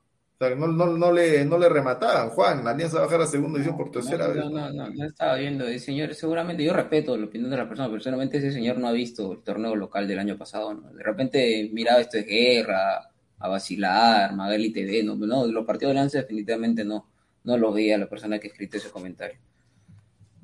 No, 0.53 0.67
no, 0.67 0.97
no, 0.97 1.11
le, 1.11 1.45
no 1.45 1.57
le 1.57 1.69
remataban, 1.69 2.29
Juan, 2.29 2.63
la 2.63 2.71
Alianza 2.71 2.97
va 2.97 3.03
a 3.03 3.05
bajar 3.05 3.21
a 3.21 3.27
segunda 3.27 3.57
edición 3.57 3.77
por 3.77 3.91
tercera 3.91 4.27
vez. 4.27 4.37
No, 4.37 4.49
no, 4.49 4.71
no, 4.71 4.89
no 4.89 5.05
estaba 5.05 5.35
viendo, 5.35 5.65
el 5.65 5.79
señor, 5.79 6.13
seguramente, 6.13 6.63
yo 6.63 6.73
respeto 6.73 7.17
la 7.17 7.25
opinión 7.25 7.49
de 7.49 7.57
la 7.57 7.67
persona, 7.67 7.89
pero 7.89 8.01
seguramente 8.01 8.37
ese 8.37 8.51
señor 8.51 8.77
no 8.77 8.87
ha 8.87 8.91
visto 8.91 9.31
el 9.31 9.43
torneo 9.43 9.75
local 9.75 10.07
del 10.07 10.19
año 10.19 10.37
pasado, 10.37 10.73
¿no? 10.73 10.91
De 10.91 11.03
repente 11.03 11.69
miraba 11.73 12.01
esto 12.01 12.17
de 12.17 12.23
guerra, 12.23 13.09
a 13.39 13.47
vacilar, 13.47 14.33
Magali 14.35 14.71
TV, 14.71 15.03
no, 15.03 15.15
no, 15.15 15.45
los 15.47 15.65
partidos 15.65 15.93
de 15.93 15.99
Alianza 15.99 16.19
definitivamente 16.19 16.83
no, 16.83 17.07
no 17.43 17.57
los 17.57 17.73
veía 17.73 17.97
la 17.97 18.07
persona 18.07 18.39
que 18.39 18.47
escrito 18.47 18.77
ese 18.77 18.89
comentario. 18.89 19.37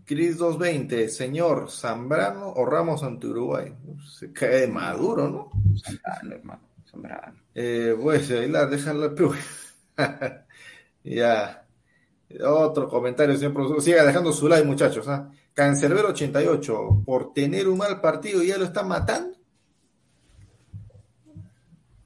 Cris 0.06 0.38
220, 0.38 1.10
señor, 1.10 1.70
Zambrano 1.70 2.50
o 2.50 2.66
Ramos 2.66 3.04
ante 3.04 3.28
Uruguay. 3.28 3.74
Se 4.06 4.34
cae 4.34 4.62
de 4.62 4.68
maduro, 4.68 5.30
¿no? 5.30 5.52
Zambrano, 5.80 6.36
hermano, 6.36 6.62
Zambrano. 6.90 7.40
Eh, 7.56 7.96
pues, 8.02 8.30
la 8.30 8.66
déjala, 8.66 9.14
ya. 11.04 11.66
Otro 12.46 12.88
comentario, 12.88 13.36
señor 13.36 13.54
profesor. 13.54 13.82
Siga 13.82 14.04
dejando 14.04 14.32
su 14.32 14.48
like, 14.48 14.66
muchachos. 14.66 15.08
¿ah? 15.08 15.30
Cancerbero 15.54 16.10
88, 16.10 17.04
por 17.06 17.34
tener 17.34 17.68
un 17.68 17.78
mal 17.78 18.00
partido 18.00 18.42
ya 18.42 18.58
lo 18.58 18.66
están 18.66 18.88
matando. 18.88 19.38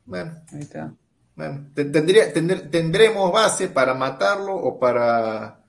Bueno, 0.06 0.34
ahí 0.52 0.62
está. 0.62 0.94
Bueno, 1.36 1.70
tendría, 1.74 2.32
tendremos 2.32 3.32
base 3.32 3.68
para 3.68 3.94
matarlo 3.94 4.56
o 4.56 4.80
para, 4.80 5.64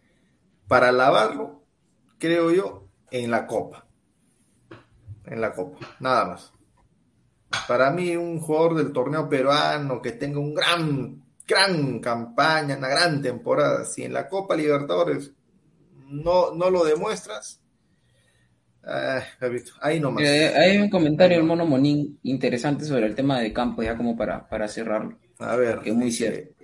para 0.69 0.93
lavarlo 0.93 1.57
creo 2.19 2.51
yo, 2.51 2.89
en 3.11 3.31
la 3.31 3.47
Copa. 3.47 3.87
En 5.25 5.41
la 5.41 5.53
Copa, 5.53 5.79
nada 6.01 6.25
más. 6.27 6.53
Para 7.69 7.91
mí, 7.91 8.17
un 8.17 8.41
jugador 8.41 8.75
del 8.77 8.93
torneo 8.93 9.29
peruano 9.29 10.01
que 10.03 10.13
tenga 10.13 10.39
un 10.39 10.55
gran, 10.55 11.25
gran 11.47 12.01
campaña, 12.01 12.77
una 12.77 12.89
gran 12.89 13.23
temporada, 13.23 13.85
si 13.85 14.05
en 14.05 14.13
la 14.13 14.29
Copa 14.29 14.57
Libertadores 14.57 15.33
no, 16.09 16.55
no 16.55 16.71
lo 16.71 16.85
demuestras, 16.85 17.61
ah, 18.85 19.23
ahí 19.81 20.01
nomás. 20.01 20.25
Eh, 20.25 20.55
hay 20.57 20.79
un 20.79 20.91
comentario, 20.91 21.39
el 21.39 21.45
mono 21.45 21.67
Monín, 21.67 22.19
interesante 22.23 22.85
sobre 22.85 23.07
el 23.07 23.15
tema 23.15 23.41
de 23.41 23.53
campo, 23.53 23.83
ya 23.83 23.97
como 23.97 24.17
para, 24.17 24.49
para 24.49 24.69
cerrarlo. 24.69 25.19
A 25.39 25.57
ver, 25.57 25.81
que 25.81 25.91
es 25.91 25.97
muy 25.97 26.11
cierto 26.11 26.57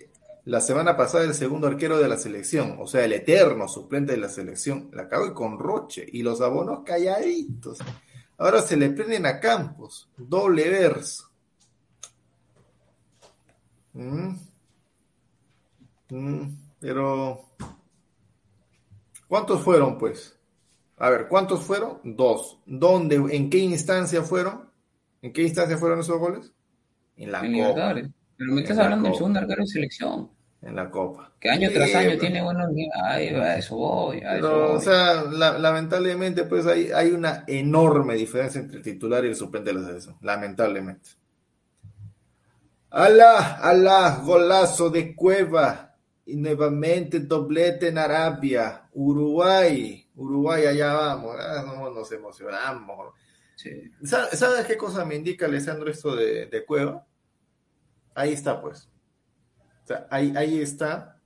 la 0.45 0.61
semana 0.61 0.97
pasada 0.97 1.25
el 1.25 1.35
segundo 1.35 1.69
arquero 1.69 1.99
de 1.99 2.09
la 2.09 2.17
selección, 2.17 2.77
o 2.81 2.87
sea, 2.87 3.05
el 3.05 3.13
eterno 3.13 3.69
suplente 3.69 4.13
de 4.13 4.19
la 4.19 4.29
selección, 4.29 4.91
la 4.93 5.03
acabó 5.03 5.33
con 5.35 5.59
Roche 5.59 6.05
y 6.11 6.23
los 6.23 6.41
abonos 6.41 6.81
calladitos. 6.85 7.79
Ahora 8.39 8.61
se 8.63 8.77
le 8.77 8.91
prenden 8.91 9.27
a 9.27 9.39
Campos, 9.39 10.09
doble 10.17 10.69
verso. 10.69 11.31
Mm. 13.93 14.35
Mm. 16.13 16.43
Pero, 16.79 17.41
¿cuántos 19.29 19.63
fueron, 19.63 19.97
pues? 19.99 20.39
A 20.99 21.11
ver, 21.11 21.27
¿cuántos 21.29 21.61
fueron? 21.63 22.01
Dos. 22.05 22.59
¿Dónde, 22.67 23.17
en 23.17 23.49
qué 23.51 23.59
instancia 23.59 24.23
fueron? 24.23 24.69
¿En 25.23 25.33
qué 25.33 25.43
instancia 25.43 25.79
fueron 25.79 26.01
esos 26.01 26.19
goles? 26.19 26.53
En 27.17 27.33
la 27.33 27.41
En 27.45 27.53
Copa. 27.65 27.95
Pero 28.37 28.53
me 28.53 28.61
estás 28.63 28.77
En 28.77 28.83
hablando 28.85 29.09
del 29.09 29.17
segundo 29.17 29.39
arquero 29.39 29.63
de 29.63 29.67
selección. 29.69 30.31
En 30.61 30.77
la 30.77 30.91
Copa. 30.91 31.33
Que 31.41 31.51
año 31.51 31.69
Sí, 31.69 31.75
tras 31.75 31.95
año 31.95 32.09
pues. 32.11 32.21
tiene 32.21 32.43
buenos 32.43 32.69
niveles. 32.71 32.93
Ay, 33.03 33.29
a 33.29 33.57
eso 33.57 33.77
voy, 33.77 34.19
a 34.19 34.37
eso 34.39 34.49
Pero, 34.49 34.73
o 34.75 34.81
sea, 34.81 35.23
la- 35.25 35.59
lamentablemente, 35.59 36.45
pues 36.45 36.67
hay, 36.67 36.91
hay 36.93 37.11
una 37.11 37.45
enorme 37.49 38.15
diferencia 38.15 38.61
entre 38.61 38.77
el 38.79 38.83
titular 38.85 39.25
y 39.25 39.29
el 39.29 39.37
suplente 39.37 39.73
de 39.73 39.81
la 39.81 39.87
selección. 39.87 40.17
Lamentablemente. 40.21 41.11
¡Alá! 42.91 43.57
¡Alá! 43.63 44.21
Golazo 44.25 44.91
de 44.91 45.15
Cueva. 45.17 45.92
Y 46.25 46.37
nuevamente 46.37 47.21
doblete 47.21 47.89
en 47.89 47.99
Arabia. 47.99 48.89
Uruguay. 48.93 50.09
Uruguay, 50.15 50.67
allá 50.67 50.95
vamos. 50.95 51.37
Ah, 51.39 51.65
no, 51.67 51.91
nos 51.91 52.11
emocionamos. 52.13 53.15
Sí. 53.57 53.71
¿Sa- 54.05 54.31
¿Sabes 54.35 54.67
qué 54.67 54.77
cosa 54.77 55.05
me 55.05 55.17
indica, 55.17 55.47
Alessandro, 55.47 55.91
esto 55.91 56.15
de, 56.15 56.47
de 56.47 56.65
Cueva? 56.65 57.05
Ahí 58.15 58.33
está, 58.33 58.61
pues. 58.61 58.89
O 59.85 59.87
sea, 59.87 60.07
ahí, 60.11 60.33
ahí 60.37 60.61
está. 60.61 61.21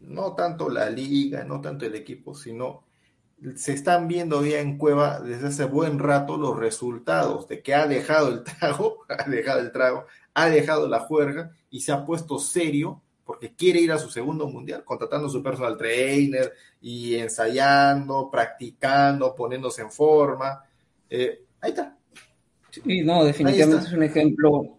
No 0.00 0.34
tanto 0.34 0.68
la 0.68 0.88
liga, 0.90 1.44
no 1.44 1.60
tanto 1.60 1.84
el 1.86 1.94
equipo, 1.94 2.34
sino 2.34 2.84
se 3.56 3.72
están 3.72 4.08
viendo 4.08 4.44
ya 4.44 4.60
en 4.60 4.78
Cueva 4.78 5.20
desde 5.20 5.48
hace 5.48 5.64
buen 5.64 5.98
rato 5.98 6.36
los 6.36 6.56
resultados 6.58 7.48
de 7.48 7.62
que 7.62 7.74
ha 7.74 7.86
dejado 7.86 8.28
el 8.28 8.42
trago, 8.60 9.04
ha 9.08 9.28
dejado 9.28 9.60
el 9.60 9.72
trago, 9.72 10.06
ha 10.34 10.48
dejado 10.48 10.88
la 10.88 11.00
juerga 11.00 11.52
y 11.70 11.80
se 11.80 11.92
ha 11.92 12.04
puesto 12.06 12.38
serio 12.38 13.02
porque 13.32 13.54
quiere 13.54 13.80
ir 13.80 13.90
a 13.90 13.98
su 13.98 14.10
segundo 14.10 14.46
mundial, 14.46 14.84
contratando 14.84 15.26
su 15.26 15.42
personal 15.42 15.74
trainer 15.78 16.52
y 16.82 17.14
ensayando, 17.14 18.28
practicando, 18.30 19.34
poniéndose 19.34 19.80
en 19.80 19.90
forma. 19.90 20.62
Eh, 21.08 21.40
ahí 21.62 21.70
está. 21.70 21.96
Sí, 22.70 23.00
no, 23.02 23.24
definitivamente 23.24 23.86
es 23.86 23.92
un 23.94 24.02
ejemplo. 24.02 24.76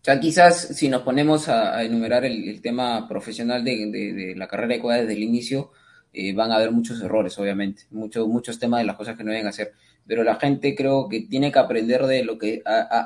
Sea, 0.00 0.20
quizás 0.20 0.68
si 0.76 0.88
nos 0.88 1.02
ponemos 1.02 1.48
a, 1.48 1.76
a 1.76 1.82
enumerar 1.82 2.24
el, 2.24 2.48
el 2.48 2.60
tema 2.62 3.08
profesional 3.08 3.64
de, 3.64 3.86
de- 3.90 4.12
de 4.12 4.36
la 4.36 4.46
carrera 4.46 4.74
de 4.74 4.80
Cueva 4.80 5.00
desde 5.00 5.14
el 5.14 5.22
inicio, 5.24 5.72
eh, 6.12 6.32
van 6.32 6.52
a 6.52 6.56
haber 6.56 6.70
muchos 6.70 7.00
errores, 7.02 7.36
obviamente, 7.40 7.82
muchos 7.90 8.28
muchos 8.28 8.56
temas 8.56 8.80
de 8.82 8.86
las 8.86 8.94
cosas 8.96 9.16
que 9.16 9.24
no 9.24 9.32
deben 9.32 9.48
hacer. 9.48 9.72
Pero 10.06 10.22
la 10.22 10.36
gente 10.36 10.74
creo 10.74 11.08
que 11.08 11.22
tiene 11.22 11.50
que 11.50 11.58
aprender 11.58 12.04
de 12.06 12.24
lo 12.24 12.38
que 12.38 12.62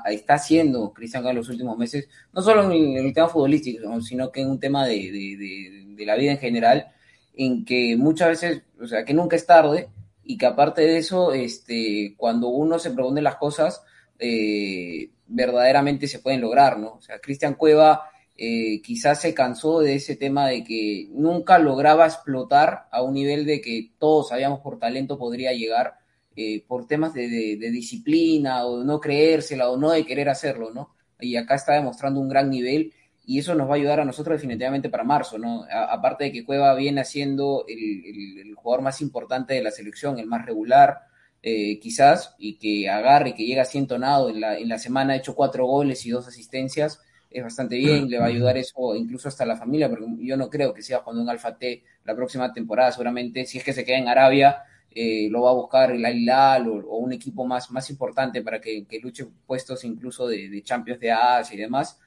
está 0.06 0.34
haciendo 0.34 0.92
Cristian 0.92 1.26
en 1.26 1.36
los 1.36 1.48
últimos 1.48 1.78
meses, 1.78 2.08
no 2.32 2.42
solo 2.42 2.72
en 2.72 2.96
el, 2.96 3.12
tema 3.12 3.28
futbolístico, 3.28 3.88
¿no? 3.88 4.00
sino 4.00 4.32
que 4.32 4.40
en 4.40 4.50
un 4.50 4.58
tema 4.58 4.86
de 4.86 5.96
la 5.98 6.16
vida 6.16 6.32
en 6.32 6.38
general, 6.38 6.88
en 7.34 7.64
que 7.64 7.96
muchas 7.96 8.28
veces, 8.28 8.62
o 8.80 8.86
sea, 8.86 9.04
que 9.04 9.14
nunca 9.14 9.36
es 9.36 9.46
tarde 9.46 9.88
y 10.24 10.36
que 10.36 10.46
aparte 10.46 10.82
de 10.82 10.98
eso, 10.98 11.32
este, 11.32 12.14
cuando 12.16 12.48
uno 12.48 12.78
se 12.78 12.90
propone 12.90 13.22
las 13.22 13.36
cosas, 13.36 13.82
eh, 14.18 15.10
verdaderamente 15.28 16.08
se 16.08 16.18
pueden 16.18 16.40
lograr, 16.40 16.78
¿no? 16.78 16.94
O 16.94 17.00
sea, 17.00 17.20
Cristian 17.20 17.54
Cueva 17.54 18.10
eh, 18.36 18.82
quizás 18.82 19.20
se 19.20 19.34
cansó 19.34 19.80
de 19.80 19.94
ese 19.94 20.16
tema 20.16 20.48
de 20.48 20.64
que 20.64 21.08
nunca 21.12 21.58
lograba 21.58 22.06
explotar 22.06 22.88
a 22.90 23.02
un 23.02 23.14
nivel 23.14 23.46
de 23.46 23.60
que 23.60 23.92
todos 23.98 24.28
sabíamos 24.28 24.60
por 24.60 24.78
talento 24.78 25.18
podría 25.18 25.52
llegar 25.52 25.97
eh, 26.40 26.64
por 26.66 26.86
temas 26.86 27.12
de, 27.14 27.28
de- 27.28 27.56
de 27.58 27.70
disciplina 27.70 28.64
o 28.66 28.80
de 28.80 28.84
no 28.86 29.00
creérsela 29.00 29.70
o 29.70 29.76
no 29.76 29.90
de 29.90 30.06
querer 30.06 30.28
hacerlo, 30.28 30.70
¿no? 30.72 30.94
Y 31.20 31.36
acá 31.36 31.54
está 31.56 31.74
demostrando 31.74 32.20
un 32.20 32.28
gran 32.28 32.48
nivel 32.50 32.92
y 33.26 33.38
eso 33.40 33.54
nos 33.54 33.68
va 33.68 33.72
a 33.74 33.76
ayudar 33.76 34.00
a 34.00 34.04
nosotros 34.04 34.36
definitivamente 34.38 34.88
para 34.88 35.04
marzo, 35.04 35.36
¿no? 35.38 35.64
A- 35.64 35.92
aparte 35.92 36.24
de 36.24 36.32
que 36.32 36.44
Cueva 36.44 36.74
viene 36.74 37.04
siendo 37.04 37.64
el, 37.68 37.78
el- 38.06 38.38
el 38.48 38.54
jugador 38.54 38.82
más 38.82 39.00
importante 39.00 39.54
de 39.54 39.62
la 39.62 39.70
selección, 39.72 40.18
el 40.18 40.26
más 40.26 40.46
regular, 40.46 41.00
eh, 41.42 41.78
quizás, 41.80 42.34
y 42.38 42.58
que 42.58 42.88
agarre, 42.88 43.34
que 43.34 43.44
llega 43.46 43.62
así 43.62 43.78
entonado, 43.78 44.30
en 44.30 44.40
la, 44.40 44.58
en 44.58 44.68
la 44.68 44.78
semana 44.78 45.12
ha 45.12 45.16
hecho 45.16 45.34
cuatro 45.34 45.66
goles 45.66 46.04
y 46.06 46.10
dos 46.10 46.26
asistencias, 46.28 47.00
es 47.30 47.42
bastante 47.42 47.76
bien, 47.76 48.08
le 48.08 48.18
va 48.18 48.24
a 48.26 48.28
ayudar 48.28 48.56
eso 48.56 48.94
incluso 48.96 49.28
hasta 49.28 49.44
la 49.46 49.56
familia, 49.56 49.88
porque 49.88 50.06
yo 50.20 50.36
no 50.36 50.48
creo 50.50 50.72
que 50.74 50.82
siga 50.82 51.00
jugando 51.00 51.22
en 51.22 51.28
Alfa 51.30 51.56
T 51.58 51.84
la 52.04 52.14
próxima 52.16 52.52
temporada, 52.52 52.90
seguramente, 52.92 53.44
si 53.46 53.58
es 53.58 53.64
que 53.64 53.72
se 53.74 53.84
queda 53.84 53.98
en 53.98 54.08
Arabia, 54.08 54.62
eh, 54.90 55.28
lo 55.30 55.42
va 55.42 55.50
a 55.50 55.54
buscar 55.54 55.90
el 55.90 56.04
Al 56.04 56.68
o, 56.68 56.74
o 56.88 56.98
un 56.98 57.12
equipo 57.12 57.44
más, 57.46 57.70
más 57.70 57.90
importante 57.90 58.42
para 58.42 58.60
que, 58.60 58.84
que 58.86 59.00
luche 59.00 59.26
puestos 59.46 59.84
incluso 59.84 60.26
de, 60.26 60.48
de 60.48 60.62
Champions 60.62 61.00
de 61.00 61.12
Asia 61.12 61.54
y 61.54 61.60
demás. 61.60 61.98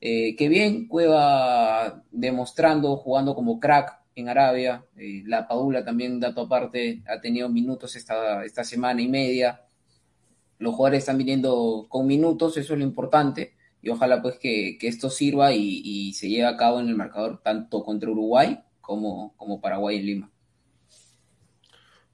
Eh, 0.00 0.36
que 0.36 0.48
bien, 0.48 0.88
Cueva 0.88 2.02
demostrando, 2.10 2.96
jugando 2.96 3.34
como 3.34 3.58
crack 3.58 4.00
en 4.14 4.28
Arabia. 4.28 4.84
Eh, 4.96 5.22
la 5.26 5.46
Padula 5.46 5.84
también, 5.84 6.20
dato 6.20 6.42
aparte, 6.42 7.02
ha 7.08 7.20
tenido 7.20 7.48
minutos 7.48 7.96
esta, 7.96 8.44
esta 8.44 8.64
semana 8.64 9.00
y 9.00 9.08
media. 9.08 9.62
Los 10.58 10.74
jugadores 10.74 11.00
están 11.00 11.18
viniendo 11.18 11.86
con 11.88 12.06
minutos, 12.06 12.56
eso 12.56 12.72
es 12.74 12.78
lo 12.78 12.84
importante. 12.84 13.54
Y 13.82 13.88
ojalá 13.90 14.20
pues 14.20 14.38
que, 14.38 14.76
que 14.78 14.88
esto 14.88 15.10
sirva 15.10 15.52
y, 15.52 15.82
y 15.84 16.12
se 16.14 16.28
lleve 16.28 16.46
a 16.46 16.56
cabo 16.56 16.80
en 16.80 16.88
el 16.88 16.96
marcador 16.96 17.40
tanto 17.42 17.84
contra 17.84 18.10
Uruguay 18.10 18.58
como, 18.80 19.34
como 19.36 19.60
Paraguay 19.60 19.98
en 19.98 20.06
Lima. 20.06 20.30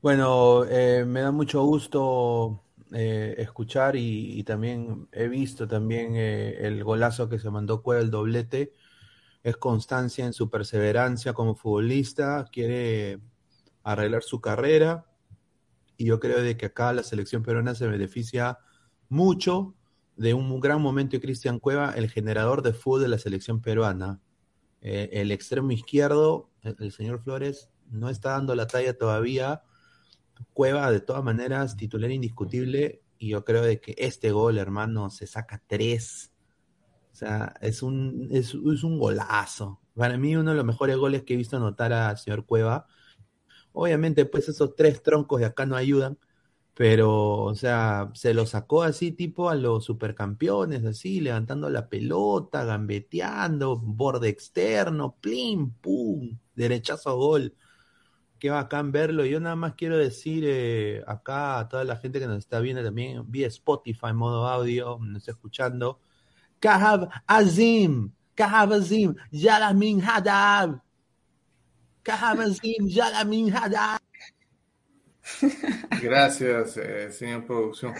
Bueno, 0.02 0.64
eh, 0.64 1.04
me 1.06 1.20
da 1.20 1.30
mucho 1.30 1.62
gusto 1.64 2.64
eh, 2.92 3.36
escuchar 3.38 3.94
y, 3.94 4.42
también 4.42 5.08
he 5.12 5.28
visto 5.28 5.68
también 5.68 6.16
eh, 6.16 6.66
el 6.66 6.82
golazo 6.82 7.28
que 7.28 7.38
se 7.38 7.50
mandó 7.50 7.82
Cueva, 7.82 8.02
el 8.02 8.10
doblete. 8.10 8.72
Es 9.44 9.56
constancia 9.56 10.26
en 10.26 10.32
su 10.32 10.50
perseverancia 10.50 11.34
como 11.34 11.54
futbolista, 11.54 12.46
quiere 12.52 13.20
arreglar 13.84 14.24
su 14.24 14.40
carrera 14.40 15.06
y 15.96 16.06
yo 16.06 16.18
creo 16.18 16.42
de 16.42 16.56
que 16.56 16.66
acá 16.66 16.92
la 16.92 17.04
selección 17.04 17.44
peruana 17.44 17.76
se 17.76 17.86
beneficia 17.86 18.58
mucho 19.08 19.76
de 20.16 20.34
un 20.34 20.60
gran 20.60 20.82
momento 20.82 21.16
de 21.16 21.20
Cristian 21.22 21.60
Cueva, 21.60 21.92
el 21.92 22.10
generador 22.10 22.62
de 22.62 22.72
fútbol 22.72 23.02
de 23.02 23.08
la 23.08 23.18
selección 23.18 23.60
peruana. 23.62 24.20
Eh, 24.80 25.10
el 25.12 25.30
extremo 25.30 25.70
izquierdo, 25.70 26.50
el, 26.62 26.76
el 26.80 26.90
señor 26.90 27.22
Flores, 27.22 27.70
no 27.88 28.08
está 28.08 28.30
dando 28.30 28.56
la 28.56 28.66
talla 28.66 28.98
todavía. 28.98 29.62
Cueva, 30.52 30.90
de 30.90 31.00
todas 31.00 31.24
maneras, 31.24 31.76
titular 31.76 32.10
indiscutible. 32.10 33.02
Y 33.18 33.30
yo 33.30 33.44
creo 33.44 33.62
de 33.62 33.80
que 33.80 33.94
este 33.98 34.30
gol, 34.32 34.58
hermano, 34.58 35.10
se 35.10 35.26
saca 35.26 35.62
tres. 35.66 36.32
O 37.12 37.14
sea, 37.16 37.54
es 37.60 37.82
un, 37.82 38.28
es, 38.32 38.54
es 38.54 38.84
un 38.84 38.98
golazo. 38.98 39.80
Para 39.94 40.16
mí, 40.18 40.36
uno 40.36 40.50
de 40.50 40.56
los 40.56 40.64
mejores 40.64 40.96
goles 40.96 41.22
que 41.24 41.34
he 41.34 41.36
visto 41.36 41.56
anotar 41.56 41.92
al 41.92 42.18
señor 42.18 42.46
Cueva. 42.46 42.86
Obviamente, 43.72 44.24
pues 44.26 44.48
esos 44.48 44.74
tres 44.76 45.02
troncos 45.02 45.40
de 45.40 45.46
acá 45.46 45.66
no 45.66 45.76
ayudan. 45.76 46.18
Pero, 46.74 47.44
o 47.44 47.54
sea, 47.54 48.10
se 48.14 48.34
lo 48.34 48.46
sacó 48.46 48.82
así, 48.82 49.12
tipo 49.12 49.50
a 49.50 49.54
los 49.56 49.84
supercampeones, 49.84 50.84
así, 50.84 51.20
levantando 51.20 51.68
la 51.70 51.88
pelota, 51.88 52.64
gambeteando, 52.64 53.76
borde 53.76 54.28
externo, 54.30 55.16
plim, 55.20 55.72
pum, 55.74 56.38
derechazo 56.54 57.10
a 57.10 57.12
gol. 57.14 57.54
Qué 58.42 58.50
bacán 58.50 58.90
verlo. 58.90 59.24
Yo 59.24 59.38
nada 59.38 59.54
más 59.54 59.74
quiero 59.74 59.96
decir 59.96 60.42
eh, 60.44 61.04
acá 61.06 61.60
a 61.60 61.68
toda 61.68 61.84
la 61.84 61.94
gente 61.94 62.18
que 62.18 62.26
nos 62.26 62.38
está 62.38 62.58
viendo 62.58 62.82
también 62.82 63.30
vía 63.30 63.46
Spotify, 63.46 64.12
modo 64.12 64.48
audio, 64.48 64.98
nos 65.00 65.18
está 65.18 65.30
escuchando. 65.30 66.00
Kahab 66.58 67.08
Azim, 67.28 68.10
Kahab 68.34 68.72
Azim, 68.72 69.14
Yalamin 69.30 70.02
Hadab. 70.02 70.82
Kahab 72.02 72.40
Azim, 72.40 72.88
Yalamin 72.88 73.54
Hadab. 73.54 74.00
Gracias, 76.02 76.76
eh, 76.78 77.12
señor 77.12 77.46
producción. 77.46 77.94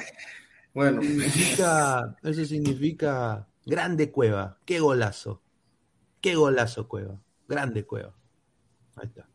Bueno, 0.75 1.03
Significa, 1.03 2.17
eso 2.21 2.45
significa 2.45 3.47
grande 3.65 4.11
cueva. 4.11 4.59
Qué 4.65 4.81
golazo. 4.81 5.41
Qué 6.21 6.35
golazo 6.35 6.89
cueva. 6.89 7.23
Grande 7.47 7.87
cueva. 7.87 8.13
Ahí 8.97 9.07
está. 9.07 9.32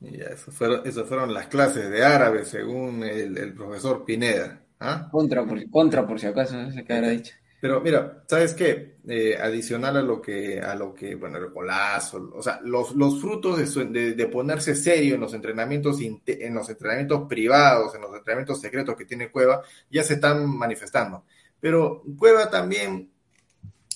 Y 0.00 0.18
ya, 0.18 0.26
eso 0.26 0.50
fueron, 0.52 0.86
eso 0.86 1.04
fueron 1.06 1.32
las 1.34 1.48
clases 1.48 1.90
de 1.90 2.04
árabe, 2.04 2.44
según 2.44 3.02
el, 3.04 3.36
el 3.38 3.54
profesor 3.54 4.04
Pineda. 4.04 4.62
¿ah? 4.80 5.14
Contra 5.14 5.44
por, 5.48 5.58
contra 5.76 6.06
por 6.06 6.20
si 6.20 6.26
acaso, 6.28 6.54
no 6.56 6.70
sé 6.70 6.84
qué 6.84 6.92
habrá 6.92 7.08
dicho. 7.08 7.34
Pero 7.58 7.80
mira, 7.80 8.22
¿sabes 8.28 8.52
qué? 8.54 8.98
Eh, 9.08 9.36
adicional 9.40 9.96
a 9.96 10.02
lo 10.02 10.20
que, 10.20 10.60
a 10.60 10.74
lo 10.74 10.92
que, 10.94 11.14
bueno, 11.14 11.38
el 11.38 11.50
golazo, 11.50 12.30
o 12.34 12.42
sea, 12.42 12.60
los, 12.62 12.94
los 12.94 13.20
frutos 13.20 13.58
de, 13.58 13.66
su- 13.66 13.90
de, 13.90 14.12
de 14.12 14.26
ponerse 14.28 14.74
serio 14.76 15.14
en 15.14 15.20
los 15.22 15.32
entrenamientos, 15.34 15.98
en 16.02 16.54
los 16.54 16.68
entrenamientos 16.68 17.26
privados, 17.28 17.94
en 17.94 18.02
los 18.02 18.14
entrenamientos 18.14 18.60
secretos 18.60 18.94
que 18.96 19.06
tiene 19.06 19.30
Cueva, 19.30 19.62
ya 19.90 20.02
se 20.04 20.14
están 20.14 20.46
manifestando. 20.56 21.24
Pero 21.58 22.02
Cueva 22.18 22.50
también, 22.50 23.10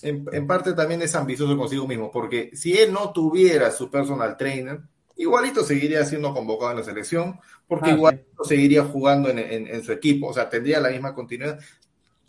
en, 0.02 0.26
en 0.32 0.46
parte 0.46 0.72
también 0.74 1.02
es 1.02 1.14
ambicioso 1.14 1.56
consigo 1.56 1.86
mismo, 1.86 2.10
porque 2.10 2.50
si 2.54 2.78
él 2.78 2.92
no 2.92 3.12
tuviera 3.12 3.70
su 3.70 3.90
personal 3.90 4.36
trainer, 4.36 4.80
igualito 5.22 5.62
seguiría 5.64 6.04
siendo 6.04 6.32
convocado 6.34 6.72
en 6.72 6.78
la 6.78 6.84
selección, 6.84 7.38
porque 7.68 7.90
Ah, 7.90 7.94
igualito 7.94 8.44
seguiría 8.44 8.84
jugando 8.84 9.28
en, 9.30 9.38
en- 9.38 9.66
en 9.68 9.82
su 9.84 9.92
equipo, 9.92 10.28
o 10.28 10.32
sea, 10.34 10.48
tendría 10.48 10.80
la 10.80 10.90
misma 10.90 11.14
continuidad 11.14 11.58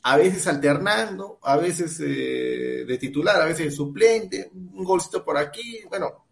a 0.04 0.18
veces 0.18 0.48
alternando, 0.48 1.38
a 1.44 1.58
veces 1.58 2.00
eh, 2.04 2.86
de 2.88 2.98
titular, 2.98 3.40
a 3.40 3.46
veces 3.46 3.66
de 3.66 3.72
suplente, 3.72 4.50
un 4.54 4.84
golcito 4.84 5.24
por 5.24 5.38
aquí, 5.38 5.82
bueno, 5.90 6.26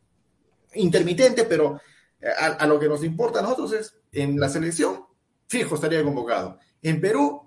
intermitente, 0.73 1.43
pero 1.45 1.79
a, 2.39 2.45
a 2.47 2.67
lo 2.67 2.79
que 2.79 2.87
nos 2.89 3.03
importa 3.03 3.39
a 3.39 3.41
nosotros 3.43 3.73
es 3.73 3.95
en 4.11 4.39
la 4.39 4.49
selección, 4.49 5.05
fijo 5.47 5.75
estaría 5.75 6.03
convocado. 6.03 6.57
En 6.81 6.99
Perú, 6.99 7.43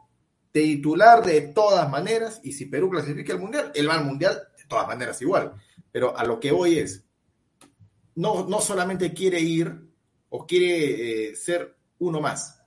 titular 0.52 1.24
de 1.24 1.40
todas 1.42 1.90
maneras, 1.90 2.40
y 2.44 2.52
si 2.52 2.66
Perú 2.66 2.88
clasifica 2.90 3.32
al 3.32 3.40
Mundial, 3.40 3.72
él 3.74 3.88
va 3.88 3.94
al 3.94 4.04
Mundial 4.04 4.40
de 4.56 4.64
todas 4.66 4.86
maneras 4.86 5.20
igual. 5.22 5.54
Pero 5.90 6.16
a 6.16 6.24
lo 6.24 6.38
que 6.40 6.52
voy 6.52 6.78
es, 6.78 7.04
no, 8.14 8.46
no 8.46 8.60
solamente 8.60 9.12
quiere 9.12 9.40
ir 9.40 9.74
o 10.28 10.46
quiere 10.46 11.30
eh, 11.30 11.36
ser 11.36 11.76
uno 11.98 12.20
más. 12.20 12.60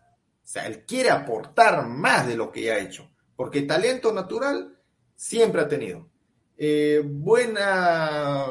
O 0.43 0.47
sea, 0.47 0.67
él 0.67 0.85
quiere 0.85 1.09
aportar 1.09 1.87
más 1.87 2.27
de 2.27 2.35
lo 2.35 2.51
que 2.51 2.63
ya 2.63 2.73
ha 2.73 2.79
hecho, 2.79 3.09
porque 3.35 3.63
talento 3.63 4.13
natural 4.13 4.77
siempre 5.15 5.61
ha 5.61 5.67
tenido. 5.67 6.09
Eh, 6.57 7.01
buena, 7.03 8.45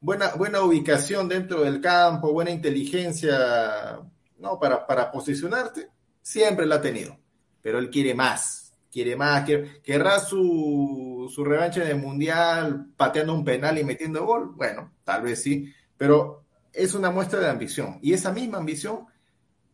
buena, 0.00 0.34
buena 0.34 0.62
ubicación 0.62 1.28
dentro 1.28 1.62
del 1.62 1.80
campo, 1.80 2.32
buena 2.32 2.50
inteligencia 2.50 4.00
¿no? 4.38 4.58
para, 4.58 4.86
para 4.86 5.10
posicionarte, 5.10 5.90
siempre 6.22 6.66
la 6.66 6.76
ha 6.76 6.80
tenido. 6.80 7.18
Pero 7.60 7.78
él 7.78 7.90
quiere 7.90 8.14
más, 8.14 8.69
quiere 8.90 9.16
más, 9.16 9.48
querrá 9.82 10.18
su, 10.18 11.30
su 11.32 11.44
revancha 11.44 11.82
en 11.82 11.88
el 11.88 12.02
Mundial 12.02 12.88
pateando 12.96 13.34
un 13.34 13.44
penal 13.44 13.78
y 13.78 13.84
metiendo 13.84 14.26
gol. 14.26 14.52
Bueno, 14.56 14.92
tal 15.04 15.22
vez 15.22 15.42
sí, 15.42 15.72
pero 15.96 16.44
es 16.72 16.94
una 16.94 17.10
muestra 17.10 17.40
de 17.40 17.48
ambición. 17.48 17.98
Y 18.02 18.12
esa 18.12 18.32
misma 18.32 18.58
ambición 18.58 19.06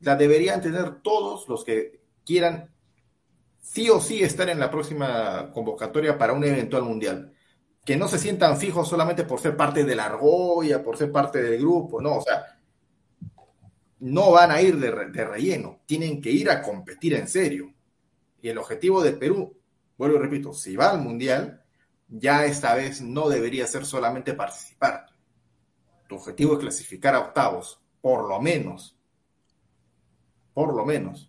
la 0.01 0.16
deberían 0.16 0.60
tener 0.60 1.01
todos 1.01 1.48
los 1.48 1.64
que 1.64 2.01
quieran 2.24 2.70
sí 3.60 3.90
o 3.90 4.01
sí 4.01 4.22
estar 4.22 4.48
en 4.48 4.60
la 4.60 4.70
próxima 4.70 5.51
convocatoria 5.52 6.16
para 6.16 6.32
un 6.32 6.44
eventual 6.44 6.82
mundial. 6.82 7.32
Que 7.84 7.97
no 7.97 8.09
se 8.09 8.18
sientan 8.18 8.59
fijos 8.59 8.88
solamente 8.88 9.24
por 9.24 9.40
ser 9.40 9.56
parte 9.56 9.84
de 9.84 9.94
la 9.94 10.06
argolla, 10.06 10.82
por 10.82 10.97
ser 10.97 11.10
parte 11.12 11.43
del 11.43 11.60
grupo, 11.60 12.01
no, 12.01 12.16
o 12.16 12.22
sea, 12.22 12.59
no 14.01 14.32
van 14.32 14.51
a 14.51 14.60
ir 14.60 14.76
de 14.76 15.24
relleno, 15.24 15.80
tienen 15.86 16.20
que 16.20 16.30
ir 16.30 16.51
a 16.51 16.60
competir 16.60 17.14
en 17.14 17.28
serio. 17.28 17.76
Y 18.47 18.48
el 18.48 18.59
objetivo 18.59 19.02
de 19.02 19.10
Perú, 19.10 19.59
vuelvo 19.98 20.18
y 20.18 20.20
repito, 20.20 20.52
si 20.52 20.77
va 20.77 20.93
al 20.93 21.01
mundial, 21.01 21.64
ya 22.06 22.44
esta 22.44 22.77
vez 22.77 23.01
no 23.02 23.28
debería 23.28 23.66
ser 23.66 23.85
solamente 23.85 24.35
participar. 24.35 25.06
Tu 26.09 26.14
objetivo 26.14 26.52
es 26.52 26.60
clasificar 26.60 27.16
a 27.16 27.23
octavos, 27.23 27.81
por 28.01 28.28
lo 28.28 28.40
menos. 28.40 28.97
Por 30.55 30.77
lo 30.77 30.86
menos. 30.86 31.28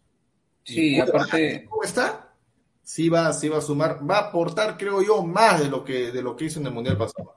Sí, 0.64 1.00
aparte. 1.00 1.66
¿Cómo 1.68 1.82
está? 1.82 2.36
sí 2.84 3.10
va, 3.10 3.34
sí 3.34 3.50
va 3.50 3.58
a 3.58 3.62
sumar, 3.62 4.00
va 4.08 4.18
a 4.20 4.28
aportar, 4.28 4.78
creo 4.78 5.02
yo, 5.02 5.24
más 5.24 5.60
de 5.60 5.70
lo 5.70 5.84
que, 5.84 6.12
de 6.12 6.22
lo 6.22 6.36
que 6.36 6.46
hizo 6.46 6.60
en 6.60 6.68
el 6.68 6.74
Mundial 6.74 7.00
pasado. 7.00 7.34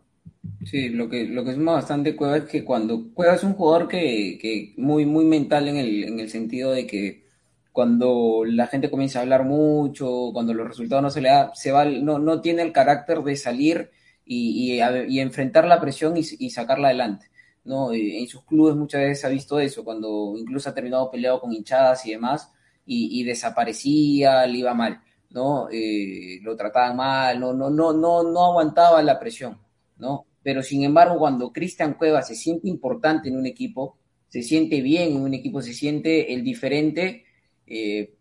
Sí, 0.63 0.91
lo 0.91 1.09
que, 1.09 1.25
lo 1.25 1.43
que 1.43 1.55
suma 1.55 1.73
bastante 1.73 2.15
Cueva 2.15 2.37
es 2.37 2.45
que 2.45 2.67
cuando 2.67 3.15
Cueva 3.15 3.37
es 3.37 3.45
un 3.45 3.55
jugador 3.55 3.89
que, 3.89 4.39
que 4.39 4.75
muy, 4.77 5.07
muy 5.07 5.25
mental 5.25 5.69
en 5.69 5.77
el, 5.77 6.05
en 6.05 6.21
el 6.21 6.29
sentido 6.29 6.71
de 6.73 6.87
que 6.87 7.30
cuando 7.73 8.43
la 8.47 8.67
gente 8.67 8.91
comienza 8.91 9.19
a 9.19 9.23
hablar 9.23 9.45
mucho, 9.45 10.31
cuando 10.33 10.55
los 10.55 10.69
resultados 10.69 11.03
no 11.03 11.11
se 11.11 11.21
le 11.21 11.29
da, 11.29 11.53
se 11.55 11.73
va, 11.73 11.85
no, 11.85 12.19
no 12.19 12.41
tiene 12.41 12.63
el 12.63 12.73
carácter 12.73 13.23
de 13.23 13.37
salir 13.37 13.91
y, 14.25 14.75
y, 14.75 15.15
y 15.15 15.21
enfrentar 15.21 15.67
la 15.67 15.81
presión 15.81 16.17
y, 16.17 16.23
y, 16.39 16.51
sacarla 16.51 16.89
adelante. 16.89 17.31
¿no? 17.65 17.93
En 17.93 18.27
sus 18.29 18.45
clubes 18.45 18.77
muchas 18.77 19.03
veces 19.03 19.25
ha 19.25 19.29
visto 19.29 19.61
eso, 19.61 19.85
cuando 19.85 20.35
incluso 20.37 20.71
ha 20.71 20.75
terminado 20.75 21.11
peleado 21.11 21.41
con 21.41 21.53
hinchadas 21.53 22.05
y 22.07 22.13
demás, 22.13 22.51
y 22.93 23.23
desaparecía, 23.23 24.45
le 24.47 24.59
iba 24.59 24.75
mal. 24.75 25.01
¿no? 25.31 25.69
Eh, 25.71 26.41
lo 26.43 26.57
trataban 26.57 26.97
mal, 26.97 27.39
no, 27.41 27.53
no, 27.53 27.71
no, 27.71 27.93
no, 27.93 28.23
no 28.23 28.45
aguantaba 28.47 29.03
la 29.03 29.19
presión, 29.19 29.59
¿no? 29.97 30.27
Pero 30.43 30.63
sin 30.63 30.83
embargo, 30.85 31.19
cuando 31.19 31.53
Cristian 31.53 31.95
Cueva 31.95 32.23
se 32.23 32.35
siente 32.35 32.69
importante 32.69 33.29
en 33.29 33.37
un 33.37 33.47
equipo, 33.47 33.97
se 34.29 34.43
siente 34.43 34.81
bien 34.81 35.13
en 35.13 35.23
un 35.23 35.35
equipo, 35.35 35.63
se 35.63 35.73
siente 35.73 36.35
el 36.35 36.43
diferente, 36.43 37.25
eh, 37.71 38.15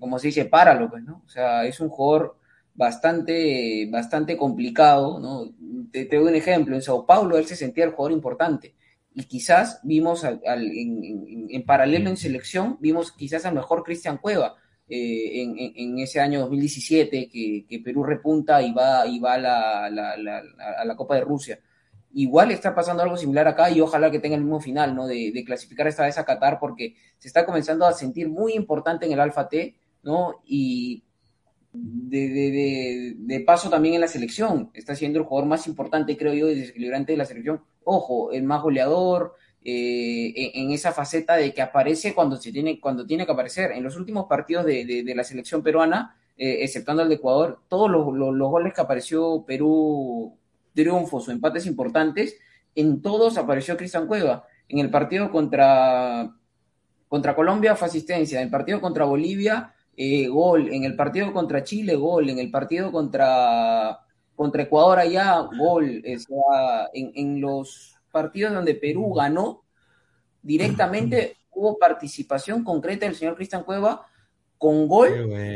como 0.00 0.18
se 0.18 0.28
dice, 0.28 0.44
páralo, 0.44 0.90
pues, 0.90 1.04
¿no? 1.04 1.22
O 1.24 1.28
sea, 1.28 1.64
es 1.64 1.80
un 1.80 1.88
jugador 1.88 2.36
bastante, 2.74 3.88
bastante 3.90 4.36
complicado, 4.36 5.18
¿no? 5.20 5.52
Te, 5.90 6.04
doy 6.06 6.28
un 6.28 6.34
ejemplo, 6.34 6.74
en 6.74 6.82
Sao 6.82 7.06
Paulo 7.06 7.38
él 7.38 7.46
se 7.46 7.56
sentía 7.56 7.84
el 7.84 7.92
jugador 7.92 8.12
importante, 8.12 8.74
y 9.14 9.24
quizás 9.24 9.80
vimos 9.82 10.24
al, 10.24 10.40
en, 10.44 11.48
en, 11.50 11.64
paralelo 11.64 12.10
en 12.10 12.16
selección, 12.16 12.76
vimos 12.80 13.12
quizás 13.12 13.44
al 13.46 13.54
mejor 13.54 13.82
Cristian 13.82 14.18
Cueva, 14.18 14.56
eh, 14.88 15.42
en, 15.42 15.56
en, 15.58 15.98
ese 15.98 16.20
año 16.20 16.40
2017 16.40 17.28
que, 17.28 17.66
que, 17.68 17.78
Perú 17.80 18.04
repunta 18.04 18.62
y 18.62 18.72
va, 18.72 19.06
y 19.06 19.18
va 19.18 19.34
a, 19.34 19.38
la, 19.38 19.90
la, 19.90 20.16
la, 20.16 20.42
a 20.80 20.84
la 20.84 20.96
Copa 20.96 21.16
de 21.16 21.20
Rusia. 21.22 21.58
Igual 22.12 22.50
está 22.50 22.74
pasando 22.74 23.02
algo 23.02 23.16
similar 23.16 23.46
acá 23.48 23.70
y 23.70 23.80
ojalá 23.80 24.10
que 24.10 24.18
tenga 24.18 24.36
el 24.36 24.42
mismo 24.42 24.60
final, 24.60 24.94
¿no? 24.94 25.06
De, 25.06 25.42
clasificar 25.44 25.86
esta 25.86 26.04
vez 26.04 26.18
a 26.18 26.24
Qatar 26.24 26.58
porque 26.58 26.94
se 27.18 27.28
está 27.28 27.44
comenzando 27.44 27.86
a 27.86 27.92
sentir 27.92 28.28
muy 28.28 28.54
importante 28.54 29.06
en 29.06 29.12
el 29.12 29.20
Alfa 29.20 29.48
T, 29.48 29.76
¿no? 30.02 30.40
Y 30.44 31.04
de, 31.72 32.28
de, 32.28 33.14
de, 33.16 33.40
paso 33.40 33.68
también 33.68 33.94
en 33.94 34.00
la 34.00 34.08
selección. 34.08 34.70
Está 34.74 34.94
siendo 34.94 35.18
el 35.18 35.26
jugador 35.26 35.48
más 35.48 35.66
importante, 35.66 36.16
creo 36.16 36.32
yo, 36.32 36.48
y 36.48 36.58
desequilibrante 36.58 37.12
de 37.12 37.18
la 37.18 37.24
selección. 37.26 37.62
Ojo, 37.84 38.32
el 38.32 38.42
más 38.42 38.62
goleador, 38.62 39.34
eh, 39.70 40.52
en 40.54 40.70
esa 40.70 40.92
faceta 40.92 41.36
de 41.36 41.52
que 41.52 41.60
aparece 41.60 42.14
cuando, 42.14 42.36
se 42.36 42.52
tiene, 42.52 42.80
cuando 42.80 43.06
tiene 43.06 43.26
que 43.26 43.32
aparecer. 43.32 43.72
En 43.72 43.82
los 43.82 43.96
últimos 43.96 44.26
partidos 44.26 44.64
de, 44.64 45.12
la 45.14 45.24
selección 45.24 45.62
peruana, 45.62 46.16
eh, 46.36 46.58
exceptuando 46.62 47.02
el 47.02 47.08
de 47.08 47.16
Ecuador, 47.16 47.60
todos 47.68 47.90
los, 47.90 48.14
los, 48.14 48.34
los, 48.34 48.50
goles 48.50 48.72
que 48.72 48.80
apareció 48.80 49.44
Perú, 49.46 50.38
triunfos 50.78 51.26
o 51.26 51.32
empates 51.32 51.66
importantes, 51.66 52.36
en 52.76 53.02
todos 53.02 53.36
apareció 53.36 53.76
Cristian 53.76 54.06
Cueva. 54.06 54.44
En 54.68 54.78
el 54.78 54.90
partido 54.90 55.32
contra, 55.32 56.32
contra 57.08 57.34
Colombia 57.34 57.74
fue 57.74 57.88
asistencia, 57.88 58.38
en 58.38 58.44
el 58.44 58.50
partido 58.50 58.80
contra 58.80 59.04
Bolivia, 59.04 59.74
eh, 59.96 60.28
gol, 60.28 60.72
en 60.72 60.84
el 60.84 60.94
partido 60.94 61.32
contra 61.32 61.64
Chile, 61.64 61.96
gol, 61.96 62.30
en 62.30 62.38
el 62.38 62.48
partido 62.52 62.92
contra, 62.92 63.98
contra 64.36 64.62
Ecuador 64.62 65.00
allá, 65.00 65.40
gol, 65.40 66.00
o 66.06 66.18
sea, 66.20 66.88
en, 66.92 67.10
en 67.16 67.40
los 67.40 67.96
partidos 68.12 68.54
donde 68.54 68.76
Perú 68.76 69.12
ganó 69.14 69.64
directamente, 70.40 71.38
hubo 71.50 71.76
participación 71.76 72.62
concreta 72.62 73.06
del 73.06 73.16
señor 73.16 73.34
Cristian 73.34 73.64
Cueva 73.64 74.06
con 74.56 74.86
gol 74.86 75.08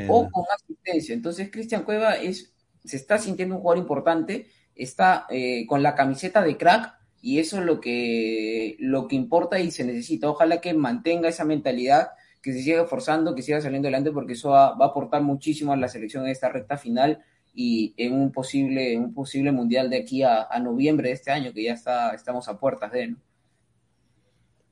o 0.08 0.28
con 0.28 0.44
asistencia. 0.52 1.14
Entonces, 1.14 1.48
Cristian 1.52 1.84
Cueva 1.84 2.16
es, 2.16 2.52
se 2.84 2.96
está 2.96 3.18
sintiendo 3.18 3.54
un 3.54 3.60
jugador 3.60 3.78
importante, 3.78 4.48
está 4.74 5.26
eh, 5.30 5.66
con 5.66 5.82
la 5.82 5.94
camiseta 5.94 6.42
de 6.42 6.56
crack 6.56 6.94
y 7.20 7.38
eso 7.38 7.58
es 7.58 7.64
lo 7.64 7.80
que, 7.80 8.76
lo 8.80 9.06
que 9.06 9.16
importa 9.16 9.60
y 9.60 9.70
se 9.70 9.84
necesita. 9.84 10.28
Ojalá 10.28 10.60
que 10.60 10.74
mantenga 10.74 11.28
esa 11.28 11.44
mentalidad, 11.44 12.10
que 12.42 12.52
se 12.52 12.62
siga 12.62 12.84
forzando, 12.84 13.34
que 13.34 13.42
siga 13.42 13.60
saliendo 13.60 13.86
adelante, 13.86 14.10
porque 14.10 14.32
eso 14.32 14.50
va, 14.50 14.68
a 14.68 14.84
aportar 14.84 15.22
muchísimo 15.22 15.72
a 15.72 15.76
la 15.76 15.88
selección 15.88 16.24
en 16.24 16.30
esta 16.30 16.48
recta 16.48 16.76
final 16.76 17.22
y 17.54 17.94
en 17.96 18.14
un 18.14 18.32
posible, 18.32 18.98
un 18.98 19.14
posible 19.14 19.52
mundial 19.52 19.88
de 19.88 19.98
aquí 19.98 20.22
a, 20.22 20.48
a, 20.50 20.58
noviembre 20.58 21.08
de 21.08 21.14
este 21.14 21.30
año, 21.30 21.52
que 21.52 21.62
ya 21.62 21.74
está, 21.74 22.10
estamos 22.14 22.48
a 22.48 22.58
puertas 22.58 22.90
de, 22.90 23.08
¿no? 23.08 23.16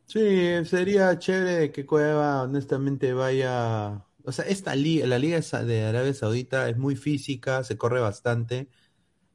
Sí, 0.06 0.64
sería 0.64 1.16
chévere 1.20 1.70
que 1.70 1.86
Cueva 1.86 2.42
honestamente 2.42 3.12
vaya, 3.12 4.04
o 4.24 4.32
sea, 4.32 4.44
esta 4.46 4.74
liga, 4.74 5.06
la 5.06 5.20
liga 5.20 5.38
de 5.38 5.84
Arabia 5.84 6.12
Saudita 6.14 6.68
es 6.68 6.76
muy 6.76 6.96
física, 6.96 7.62
se 7.62 7.78
corre 7.78 8.00
bastante, 8.00 8.66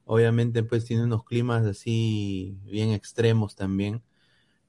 obviamente 0.05 0.63
pues 0.63 0.85
tiene 0.85 1.03
unos 1.03 1.25
climas 1.25 1.65
así 1.65 2.57
bien 2.63 2.91
extremos 2.91 3.55
también, 3.55 4.03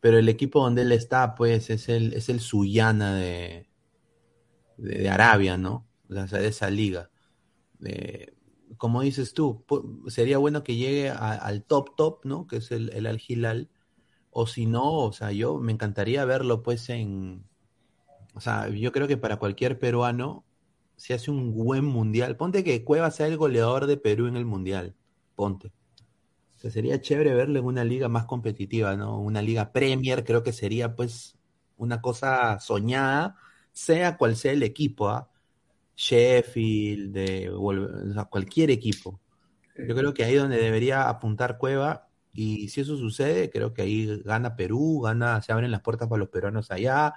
pero 0.01 0.19
el 0.19 0.29
equipo 0.29 0.63
donde 0.63 0.83
él 0.83 0.93
está 0.93 1.35
pues 1.35 1.71
es 1.71 1.89
el, 1.89 2.15
es 2.15 2.29
el 2.29 2.41
Suyana 2.41 3.15
de, 3.15 3.69
de, 4.77 5.09
Arabia, 5.11 5.57
¿no? 5.59 5.87
De 6.09 6.49
esa 6.49 6.71
liga. 6.71 7.11
Eh, 7.85 8.35
como 8.79 9.03
dices 9.03 9.35
tú, 9.35 9.65
sería 10.09 10.39
bueno 10.39 10.63
que 10.65 10.77
llegue 10.77 11.11
al 11.11 11.65
top 11.65 11.97
top, 11.97 12.25
¿no? 12.25 12.47
Que 12.47 12.57
es 12.57 12.71
el, 12.73 12.91
el 12.93 13.07
Al 13.07 13.21
Hilal. 13.27 13.71
O 14.31 14.47
si 14.47 14.67
no, 14.67 14.93
o 14.99 15.13
sea, 15.13 15.33
yo 15.33 15.59
me 15.59 15.73
encantaría 15.73 16.25
verlo 16.25 16.63
pues 16.63 16.89
en... 16.91 17.45
O 18.35 18.41
sea, 18.41 18.69
yo 18.69 18.93
creo 18.93 19.09
que 19.09 19.17
para 19.17 19.39
cualquier 19.39 19.79
peruano, 19.79 20.45
si 20.97 21.15
hace 21.15 21.31
un 21.31 21.55
buen 21.55 21.85
mundial, 21.85 22.37
ponte 22.37 22.65
que 22.65 22.85
Cueva 22.85 23.11
sea 23.11 23.27
el 23.29 23.39
goleador 23.39 23.87
de 23.87 23.97
Perú 23.97 24.27
en 24.27 24.37
el 24.37 24.45
mundial, 24.45 24.95
ponte. 25.37 25.71
Sería 26.57 27.01
chévere 27.01 27.33
verlo 27.35 27.61
en 27.61 27.65
una 27.65 27.85
liga 27.85 28.09
más 28.09 28.25
competitiva, 28.25 28.97
¿no? 28.97 29.21
Una 29.21 29.41
liga 29.43 29.73
Premier, 29.73 30.25
creo 30.25 30.43
que 30.43 30.53
sería 30.53 30.97
pues 30.97 31.37
una 31.77 32.01
cosa 32.01 32.59
soñada, 32.59 33.37
sea 33.73 34.17
cual 34.17 34.37
sea 34.37 34.53
el 34.53 34.63
equipo, 34.65 35.09
¿ah? 35.09 35.31
Sheffield, 35.95 37.51
cualquier 38.29 38.71
equipo. 38.71 39.21
Yo 39.77 39.95
creo 39.95 40.13
que 40.13 40.25
ahí 40.25 40.35
es 40.35 40.41
donde 40.41 40.59
debería 40.59 41.09
apuntar 41.09 41.59
Cueva 41.59 42.09
y 42.33 42.69
si 42.69 42.83
eso 42.83 42.97
sucede, 42.97 43.51
creo 43.51 43.73
que 43.73 43.83
ahí 43.83 44.23
gana 44.25 44.57
Perú, 44.57 45.01
gana, 45.03 45.41
se 45.43 45.53
abren 45.53 45.71
las 45.71 45.83
puertas 45.83 46.09
para 46.09 46.19
los 46.21 46.29
peruanos 46.29 46.71
allá. 46.71 47.15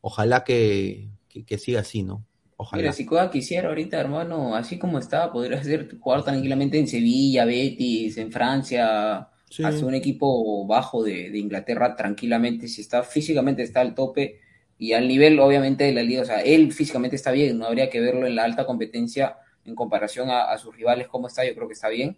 Ojalá 0.00 0.42
que, 0.44 1.10
que, 1.28 1.44
que 1.44 1.58
siga 1.58 1.80
así, 1.80 2.02
¿no? 2.02 2.24
Ojalá. 2.56 2.82
Mira, 2.82 2.92
si 2.92 3.04
Cueva 3.04 3.30
quisiera 3.30 3.68
ahorita, 3.68 4.00
hermano, 4.00 4.54
así 4.56 4.78
como 4.78 4.98
está, 4.98 5.30
podría 5.30 5.62
ser 5.62 5.98
jugar 5.98 6.24
tranquilamente 6.24 6.78
en 6.78 6.88
Sevilla, 6.88 7.44
Betis, 7.44 8.16
en 8.16 8.32
Francia, 8.32 9.28
sí. 9.50 9.62
hacer 9.62 9.84
un 9.84 9.94
equipo 9.94 10.66
bajo 10.66 11.02
de, 11.02 11.30
de, 11.30 11.38
Inglaterra 11.38 11.94
tranquilamente. 11.94 12.68
Si 12.68 12.80
está 12.80 13.02
físicamente 13.02 13.62
está 13.62 13.80
al 13.80 13.94
tope, 13.94 14.40
Y 14.78 14.92
al 14.92 15.08
nivel, 15.08 15.40
obviamente, 15.40 15.84
de 15.84 15.92
la 15.92 16.02
liga, 16.02 16.22
o 16.22 16.24
sea, 16.24 16.40
él 16.42 16.72
físicamente 16.72 17.16
está 17.16 17.30
bien, 17.30 17.58
no 17.58 17.66
habría 17.66 17.88
que 17.88 18.00
verlo 18.00 18.26
en 18.26 18.36
la 18.36 18.44
alta 18.44 18.66
competencia 18.66 19.36
en 19.66 19.74
comparación 19.74 20.30
a, 20.30 20.56
sus 20.58 20.74
rivales, 20.76 21.08
cómo 21.08 21.26
está, 21.26 21.44
yo 21.44 21.54
creo 21.54 21.66
que 21.66 21.74
está 21.74 21.88
bien. 21.88 22.16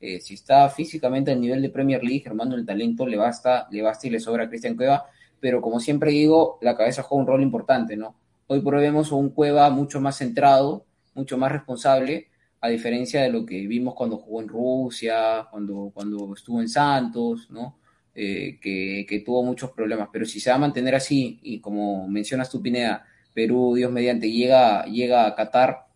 Eh, 0.00 0.20
si 0.20 0.34
está 0.34 0.68
físicamente 0.68 1.32
al 1.32 1.40
nivel 1.40 1.62
de 1.62 1.70
Premier 1.70 2.02
League, 2.02 2.20
Germando, 2.20 2.56
el 2.56 2.66
talento 2.66 3.06
le 3.06 3.16
basta, 3.16 3.66
le 3.70 3.82
basta 3.82 4.06
y 4.06 4.10
le 4.10 4.20
sobra 4.20 4.44
a 4.44 4.48
Cristian 4.48 4.76
Cueva, 4.76 5.06
pero 5.40 5.60
como 5.60 5.80
siempre 5.80 6.10
digo, 6.10 6.58
la 6.60 6.76
cabeza 6.76 7.02
juega 7.02 7.22
un 7.22 7.26
rol 7.26 7.42
importante, 7.42 7.96
¿no? 7.96 8.16
Hoy 8.50 8.62
por 8.62 8.74
hoy 8.74 8.80
vemos 8.80 9.12
un 9.12 9.28
Cueva 9.28 9.68
mucho 9.68 10.00
más 10.00 10.16
centrado, 10.16 10.86
mucho 11.14 11.36
más 11.36 11.52
responsable, 11.52 12.28
a 12.62 12.70
diferencia 12.70 13.20
de 13.20 13.28
lo 13.30 13.44
que 13.44 13.66
vimos 13.66 13.94
cuando 13.94 14.16
jugó 14.16 14.40
en 14.40 14.48
Rusia, 14.48 15.46
cuando, 15.50 15.90
cuando 15.92 16.32
estuvo 16.34 16.58
en 16.62 16.68
Santos, 16.70 17.50
¿no? 17.50 17.78
Eh, 18.14 18.58
que, 18.58 19.22
tuvo 19.24 19.44
muchos 19.44 19.72
problemas. 19.72 20.08
Pero 20.10 20.24
si 20.24 20.40
se 20.40 20.48
va 20.48 20.56
a 20.56 20.60
mantener 20.60 20.94
así, 20.94 21.38
y 21.42 21.60
como 21.60 22.08
mencionas 22.08 22.48
tú, 22.50 22.62
Pineda, 22.62 23.04
Perú, 23.34 23.74
Dios 23.76 23.92
mediante, 23.92 24.30
llega, 24.32 24.86
llega 24.86 25.26
a 25.26 25.34
Qatar 25.34 25.86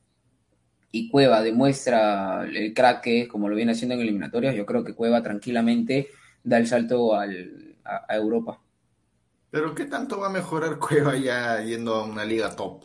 y 0.90 1.08
Cueva 1.08 1.40
demuestra 1.42 2.44
el 2.44 2.74
crack 2.74 3.00
que 3.02 3.28
como 3.28 3.48
lo 3.48 3.56
viene 3.56 3.72
haciendo 3.72 3.94
en 3.94 4.02
eliminatorias, 4.02 4.54
yo 4.54 4.66
creo 4.66 4.84
que 4.84 4.94
Cueva 4.94 5.22
tranquilamente 5.22 6.08
da 6.44 6.58
el 6.58 6.66
salto 6.66 7.14
al, 7.14 7.76
a 7.84 8.14
Europa. 8.14 8.60
Pero 9.52 9.74
¿qué 9.74 9.84
tanto 9.84 10.18
va 10.18 10.28
a 10.28 10.30
mejorar 10.30 10.78
Cueva 10.80 11.14
ya 11.16 11.62
yendo 11.62 11.94
a 11.94 12.04
una 12.04 12.24
liga 12.24 12.56
top? 12.56 12.84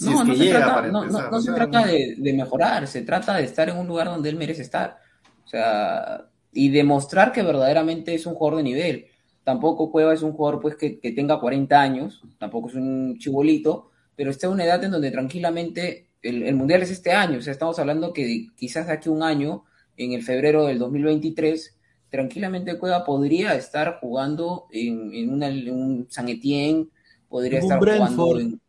no, 0.00 0.24
no, 0.24 0.34
se 0.36 0.48
trata, 0.48 0.86
no, 0.86 1.40
se 1.40 1.52
trata 1.52 1.86
de, 1.86 2.32
mejorar, 2.32 2.86
se 2.86 3.02
trata 3.02 3.34
de 3.34 3.42
estar 3.42 3.68
en 3.68 3.78
un 3.78 3.88
lugar 3.88 4.06
donde 4.06 4.28
él 4.28 4.36
merece 4.36 4.62
estar. 4.62 4.96
O 5.44 5.48
sea, 5.48 6.28
y 6.52 6.68
demostrar 6.68 7.32
que 7.32 7.42
verdaderamente 7.42 8.14
es 8.14 8.24
un 8.26 8.34
jugador 8.34 8.58
de 8.58 8.62
nivel. 8.62 9.06
Tampoco 9.42 9.90
Cueva 9.90 10.14
es 10.14 10.22
un 10.22 10.34
jugador 10.34 10.60
pues 10.60 10.76
que, 10.76 11.00
tenga 11.16 11.40
40 11.40 11.80
años, 11.80 12.22
tampoco 12.38 12.68
es 12.68 12.76
un 12.76 13.18
chibolito, 13.18 13.90
pero 14.14 14.30
está 14.30 14.46
en 14.46 14.52
una 14.52 14.66
edad 14.66 14.84
en 14.84 14.92
donde 14.92 15.10
tranquilamente 15.10 16.10
el, 16.22 16.44
el, 16.44 16.54
Mundial 16.54 16.82
es 16.82 16.92
este 16.92 17.10
año. 17.10 17.38
O 17.38 17.42
sea, 17.42 17.52
estamos 17.52 17.76
hablando 17.80 18.12
que 18.12 18.46
quizás 18.54 18.86
de 18.86 18.92
aquí 18.92 19.08
un 19.08 19.24
año, 19.24 19.64
en 19.96 20.12
el 20.12 20.22
febrero 20.22 20.64
del 20.66 20.78
2023, 20.78 21.76
tranquilamente 22.10 22.78
Cueva 22.78 23.04
podría 23.04 23.54
estar 23.54 23.98
jugando 24.00 24.66
en, 24.70 25.12
en, 25.14 25.70
un 25.70 26.06
San 26.08 26.28
Etienne, 26.28 26.88
podría 27.28 27.60
estar 27.60 27.78
jugando 27.78 28.38
en, 28.40 28.60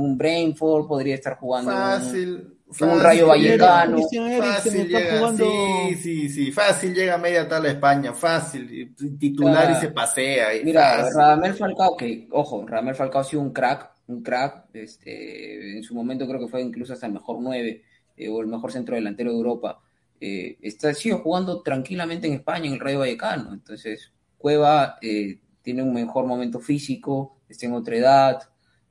un 0.00 0.18
Brainford, 0.18 0.86
podría 0.86 1.14
estar 1.14 1.36
jugando 1.38 1.70
fácil, 1.70 2.58
en, 2.80 2.88
un 2.88 3.00
Rayo 3.00 3.28
Vallecano. 3.28 3.98
Fácil 4.38 4.88
llega, 4.88 5.32
sí, 5.36 5.94
sí, 5.96 6.28
sí, 6.28 6.52
fácil 6.52 6.94
llega 6.94 7.14
a 7.14 7.18
media 7.18 7.48
tal 7.48 7.66
España, 7.66 8.12
fácil, 8.12 8.94
titular 9.18 9.70
y 9.70 9.80
se 9.80 9.88
pasea. 9.88 10.48
Mira, 10.64 11.08
Radamel 11.10 11.54
Falcao, 11.54 11.96
que, 11.96 12.28
ojo, 12.32 12.66
Radamel 12.66 12.94
Falcao 12.94 13.20
ha 13.20 13.24
sido 13.24 13.42
un 13.42 13.52
crack, 13.52 13.90
un 14.08 14.22
crack, 14.22 14.66
este, 14.74 15.76
en 15.76 15.82
su 15.82 15.94
momento 15.94 16.26
creo 16.26 16.40
que 16.40 16.48
fue 16.48 16.60
incluso 16.60 16.92
hasta 16.92 17.06
el 17.06 17.12
mejor 17.12 17.38
9 17.40 17.82
eh, 18.16 18.28
o 18.28 18.40
el 18.40 18.48
mejor 18.48 18.72
centro 18.72 18.96
delantero 18.96 19.30
de 19.30 19.36
Europa 19.36 19.80
eh, 20.20 20.58
está 20.60 20.92
sigue 20.92 21.14
jugando 21.14 21.62
tranquilamente 21.62 22.26
en 22.26 22.34
España, 22.34 22.66
en 22.66 22.74
el 22.74 22.80
Rayo 22.80 22.98
Vallecano. 22.98 23.54
Entonces, 23.54 24.12
Cueva 24.36 24.98
eh, 25.00 25.38
tiene 25.62 25.82
un 25.82 25.94
mejor 25.94 26.26
momento 26.26 26.60
físico, 26.60 27.38
está 27.48 27.66
en 27.66 27.72
otra 27.72 27.96
edad, 27.96 28.42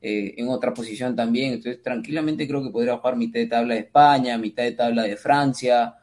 eh, 0.02 0.34
en 0.38 0.50
otra 0.50 0.74
posición 0.74 1.16
también. 1.16 1.54
Entonces, 1.54 1.84
tranquilamente 1.84 2.48
creo 2.48 2.64
que 2.64 2.72
podría 2.72 2.98
jugar 2.98 3.16
mitad 3.16 3.40
de 3.40 3.48
tabla 3.48 3.76
de 3.76 3.82
España, 3.82 4.38
mitad 4.38 4.64
de 4.64 4.72
tabla 4.72 5.04
de 5.04 5.16
Francia, 5.18 5.96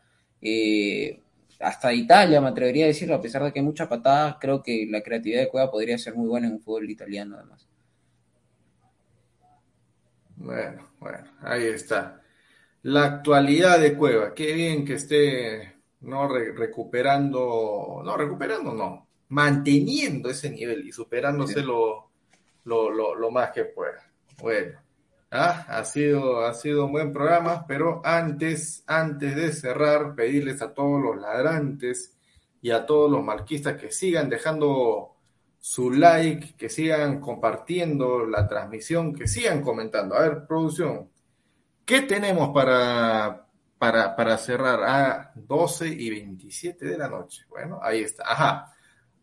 hasta 1.58 1.92
Italia, 1.92 2.40
me 2.40 2.48
atrevería 2.48 2.84
a 2.84 2.88
decirlo, 2.88 3.16
a 3.16 3.20
pesar 3.20 3.42
de 3.42 3.52
que 3.52 3.58
hay 3.58 3.64
mucha 3.64 3.88
patada, 3.88 4.38
creo 4.40 4.62
que 4.62 4.86
la 4.88 5.02
creatividad 5.02 5.40
de 5.40 5.48
Cueva 5.48 5.70
podría 5.70 5.98
ser 5.98 6.14
muy 6.14 6.28
buena 6.28 6.46
en 6.46 6.52
un 6.54 6.60
fútbol 6.60 6.88
italiano, 6.88 7.36
además. 7.36 7.66
Bueno, 10.36 10.90
bueno, 11.00 11.24
ahí 11.40 11.64
está 11.64 12.20
la 12.86 13.02
actualidad 13.02 13.80
de 13.80 13.96
Cueva. 13.96 14.32
Qué 14.32 14.52
bien 14.52 14.84
que 14.84 14.94
esté 14.94 15.74
no 16.02 16.28
recuperando, 16.28 18.00
no 18.04 18.16
recuperando, 18.16 18.72
no, 18.72 19.08
manteniendo 19.30 20.30
ese 20.30 20.50
nivel 20.50 20.86
y 20.86 20.92
superándose 20.92 21.62
lo, 21.62 22.12
lo, 22.64 23.30
más 23.32 23.50
que 23.50 23.64
pueda. 23.64 24.08
Bueno, 24.40 24.78
¿ah? 25.32 25.66
ha, 25.68 25.84
sido, 25.84 26.46
ha 26.46 26.54
sido 26.54 26.86
un 26.86 26.92
buen 26.92 27.12
programa, 27.12 27.66
pero 27.66 28.00
antes, 28.04 28.84
antes 28.86 29.34
de 29.34 29.52
cerrar, 29.52 30.14
pedirles 30.14 30.62
a 30.62 30.72
todos 30.72 31.02
los 31.02 31.20
ladrantes 31.20 32.16
y 32.62 32.70
a 32.70 32.86
todos 32.86 33.10
los 33.10 33.24
marquistas 33.24 33.76
que 33.76 33.90
sigan 33.90 34.28
dejando 34.28 35.16
su 35.58 35.90
like, 35.90 36.54
que 36.56 36.68
sigan 36.68 37.20
compartiendo 37.20 38.24
la 38.24 38.46
transmisión, 38.46 39.12
que 39.12 39.26
sigan 39.26 39.60
comentando. 39.60 40.14
A 40.14 40.20
ver, 40.20 40.46
producción, 40.46 41.10
¿Qué 41.86 42.02
tenemos 42.02 42.50
para, 42.52 43.46
para, 43.78 44.38
cerrar? 44.38 44.82
A 44.82 45.32
12 45.36 45.86
y 45.86 46.10
27 46.10 46.84
de 46.84 46.98
la 46.98 47.08
noche. 47.08 47.44
Bueno, 47.48 47.78
ahí 47.80 48.00
está. 48.00 48.24
Ajá. 48.26 48.74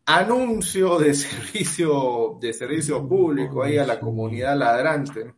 Anuncio 0.05 0.97
de 0.97 1.13
servicio, 1.13 2.37
de 2.39 2.53
servicio 2.53 3.05
público 3.05 3.63
ahí 3.63 3.77
a 3.77 3.85
la 3.85 3.99
comunidad 3.99 4.57
ladrante. 4.57 5.33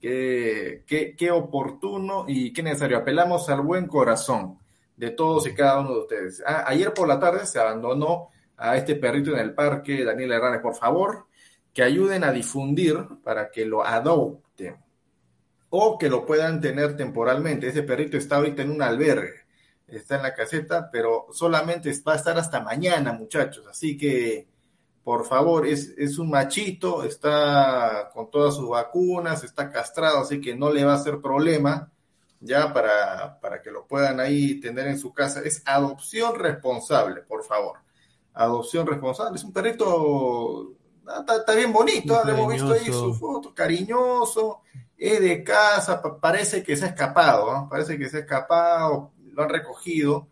Qué, 0.00 0.84
qué, 0.86 1.30
oportuno 1.32 2.24
y 2.28 2.52
qué 2.52 2.62
necesario. 2.62 2.98
Apelamos 2.98 3.48
al 3.48 3.62
buen 3.62 3.88
corazón 3.88 4.60
de 4.96 5.10
todos 5.10 5.48
y 5.48 5.54
cada 5.54 5.80
uno 5.80 5.94
de 5.94 6.00
ustedes. 6.02 6.42
Ah, 6.46 6.66
ayer 6.68 6.94
por 6.94 7.08
la 7.08 7.18
tarde 7.18 7.46
se 7.46 7.58
abandonó 7.58 8.28
a 8.56 8.76
este 8.76 8.94
perrito 8.94 9.32
en 9.32 9.40
el 9.40 9.54
parque, 9.54 10.04
Daniel 10.04 10.32
Hernández, 10.32 10.62
por 10.62 10.76
favor, 10.76 11.26
que 11.74 11.82
ayuden 11.82 12.22
a 12.22 12.30
difundir 12.30 12.96
para 13.24 13.50
que 13.50 13.66
lo 13.66 13.84
adopten 13.84 14.49
o 15.70 15.96
que 15.96 16.10
lo 16.10 16.26
puedan 16.26 16.60
tener 16.60 16.96
temporalmente. 16.96 17.68
Ese 17.68 17.82
perrito 17.82 18.16
está 18.16 18.36
ahorita 18.36 18.62
en 18.62 18.70
un 18.70 18.82
albergue, 18.82 19.46
está 19.86 20.16
en 20.16 20.22
la 20.22 20.34
caseta, 20.34 20.90
pero 20.90 21.26
solamente 21.32 21.92
va 22.06 22.14
a 22.14 22.16
estar 22.16 22.36
hasta 22.38 22.60
mañana, 22.60 23.12
muchachos. 23.12 23.66
Así 23.68 23.96
que, 23.96 24.48
por 25.04 25.24
favor, 25.24 25.66
es, 25.66 25.94
es 25.96 26.18
un 26.18 26.30
machito, 26.30 27.04
está 27.04 28.10
con 28.12 28.30
todas 28.30 28.56
sus 28.56 28.68
vacunas, 28.68 29.44
está 29.44 29.70
castrado, 29.70 30.18
así 30.20 30.40
que 30.40 30.54
no 30.54 30.70
le 30.70 30.84
va 30.84 30.92
a 30.92 30.96
hacer 30.96 31.20
problema 31.20 31.90
ya 32.40 32.72
para, 32.72 33.38
para 33.40 33.60
que 33.60 33.70
lo 33.70 33.86
puedan 33.86 34.18
ahí 34.18 34.60
tener 34.60 34.88
en 34.88 34.98
su 34.98 35.12
casa. 35.12 35.40
Es 35.44 35.62
adopción 35.66 36.34
responsable, 36.34 37.20
por 37.22 37.44
favor. 37.44 37.78
Adopción 38.32 38.86
responsable. 38.86 39.36
Es 39.36 39.44
un 39.44 39.52
perrito, 39.52 40.72
ah, 41.06 41.24
está, 41.38 41.54
bien 41.54 41.72
bonito, 41.72 42.14
¿eh? 42.16 42.30
hemos 42.30 42.52
visto 42.52 42.72
ahí 42.72 42.86
su 42.86 43.14
foto, 43.14 43.54
cariñoso, 43.54 44.62
es 45.00 45.18
de 45.18 45.42
casa, 45.42 46.02
parece 46.20 46.62
que 46.62 46.76
se 46.76 46.84
ha 46.84 46.88
escapado, 46.88 47.66
parece 47.70 47.96
que 47.96 48.10
se 48.10 48.18
ha 48.18 48.20
escapado, 48.20 49.12
lo 49.32 49.42
han 49.42 49.48
recogido. 49.48 50.28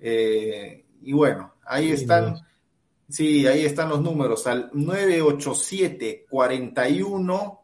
Eh, 0.00 0.86
y 1.02 1.12
bueno, 1.12 1.54
ahí 1.66 1.92
están, 1.92 2.34
sí, 3.10 3.46
ahí 3.46 3.66
están 3.66 3.90
los 3.90 4.00
números, 4.00 4.46
al 4.46 4.70
987 4.72 6.26
41 6.30 7.60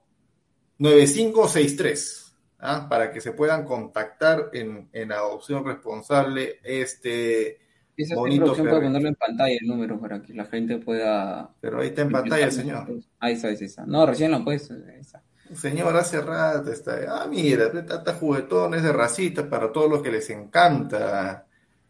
9563, 0.78 2.36
¿ah? 2.58 2.86
para 2.86 3.10
que 3.10 3.22
se 3.22 3.32
puedan 3.32 3.64
contactar 3.64 4.50
en, 4.52 5.10
adopción 5.10 5.64
responsable 5.64 6.58
este 6.62 7.60
esa 7.96 8.14
bonito 8.14 8.54
puede 8.54 8.80
ponerlo 8.80 9.08
en 9.08 9.14
pantalla 9.14 9.56
el 9.58 9.68
número 9.68 9.98
para 10.00 10.20
que 10.20 10.34
la 10.34 10.46
gente 10.46 10.78
pueda. 10.78 11.50
Pero 11.60 11.80
ahí 11.80 11.88
está 11.88 12.02
en 12.02 12.10
pantalla, 12.10 12.50
señor. 12.50 12.88
Ahí 13.20 13.34
está, 13.34 13.48
ahí 13.48 13.56
está. 13.60 13.86
No, 13.86 14.04
recién 14.06 14.30
lo 14.30 14.38
han 14.38 14.44
puesto. 14.44 14.74
Ahí 14.74 15.00
está. 15.00 15.22
Señor, 15.54 15.96
hace 15.96 16.20
rato 16.20 16.70
está. 16.70 16.98
Ah, 17.08 17.26
mira, 17.26 17.66
está 17.66 18.14
juguetón, 18.14 18.74
es 18.74 18.82
de 18.82 18.92
racita 18.92 19.48
para 19.48 19.72
todos 19.72 19.90
los 19.90 20.02
que 20.02 20.10
les 20.10 20.28
encanta 20.30 21.46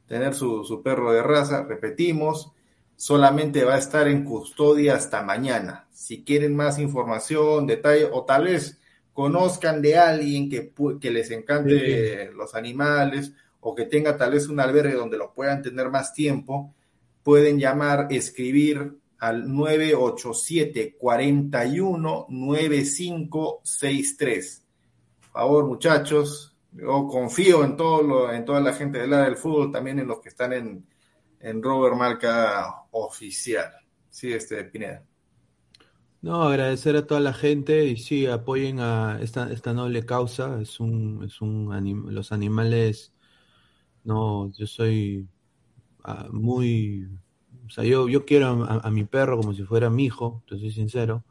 tener 0.07 0.35
su, 0.35 0.81
perro 0.83 1.13
de 1.13 1.23
raza. 1.23 1.65
Repetimos, 1.65 2.53
solamente 2.97 3.65
va 3.65 3.75
a 3.75 3.79
estar 3.79 4.09
en 4.09 4.25
custodia 4.25 4.97
hasta 4.97 5.23
mañana. 5.23 5.89
Si 5.93 6.25
quieren 6.25 6.57
más 6.57 6.79
información, 6.79 7.67
detalle, 7.67 8.09
o 8.11 8.25
tal 8.25 8.45
vez 8.45 8.81
conozcan 9.13 9.83
de 9.83 9.99
alguien 9.99 10.49
que, 10.49 10.73
que 11.01 11.11
les 11.11 11.31
encante 11.31 12.31
los 12.33 12.55
animales 12.55 13.33
o 13.61 13.75
que 13.75 13.85
tenga 13.85 14.17
tal 14.17 14.33
vez 14.33 14.49
un 14.49 14.59
albergue 14.59 14.95
donde 14.95 15.19
lo 15.19 15.33
puedan 15.35 15.63
tener 15.63 15.89
más 15.89 16.13
tiempo, 16.13 16.75
pueden 17.23 17.59
llamar, 17.59 18.09
escribir 18.11 18.97
al 19.23 19.55
987 19.55 20.97
41 20.99 22.27
9563. 22.29 24.67
Por 25.21 25.31
favor, 25.31 25.67
muchachos, 25.67 26.57
yo 26.73 27.07
confío 27.07 27.63
en 27.63 27.77
todo 27.77 28.03
lo, 28.03 28.33
en 28.33 28.45
toda 28.45 28.61
la 28.61 28.73
gente 28.73 28.99
del 28.99 29.13
área 29.13 29.27
del 29.27 29.37
fútbol, 29.37 29.71
también 29.71 30.01
en 30.01 30.09
los 30.09 30.19
que 30.19 30.29
están 30.29 30.53
en, 30.53 30.85
en 31.39 31.63
Robert 31.63 31.95
Marca 31.95 32.83
oficial. 32.91 33.71
Sí, 34.11 34.33
este 34.33 34.65
Pineda. 34.65 35.05
No, 36.21 36.43
agradecer 36.43 36.97
a 36.97 37.07
toda 37.07 37.21
la 37.21 37.33
gente 37.33 37.87
y 37.87 37.99
sí, 37.99 38.27
apoyen 38.27 38.81
a 38.81 39.21
esta, 39.23 39.53
esta 39.53 39.73
noble 39.73 40.05
causa. 40.05 40.61
Es 40.61 40.81
un, 40.81 41.23
es 41.25 41.41
un 41.41 42.13
los 42.13 42.33
animales, 42.33 43.15
no, 44.03 44.51
yo 44.53 44.67
soy 44.67 45.29
ah, 46.03 46.27
muy 46.33 47.09
sea, 47.75 47.85
yo, 47.85 48.07
yo 48.07 48.27
quiero 48.27 48.67
a, 48.69 48.91
mi 48.91 49.05
perro 49.05 49.39
como 49.39 49.55
si 49.55 49.63
fuera 49.65 49.89
mi 49.89 50.05
hijo, 50.05 50.43
te 50.47 50.59
soy 50.59 50.71
sincero. 50.71 51.25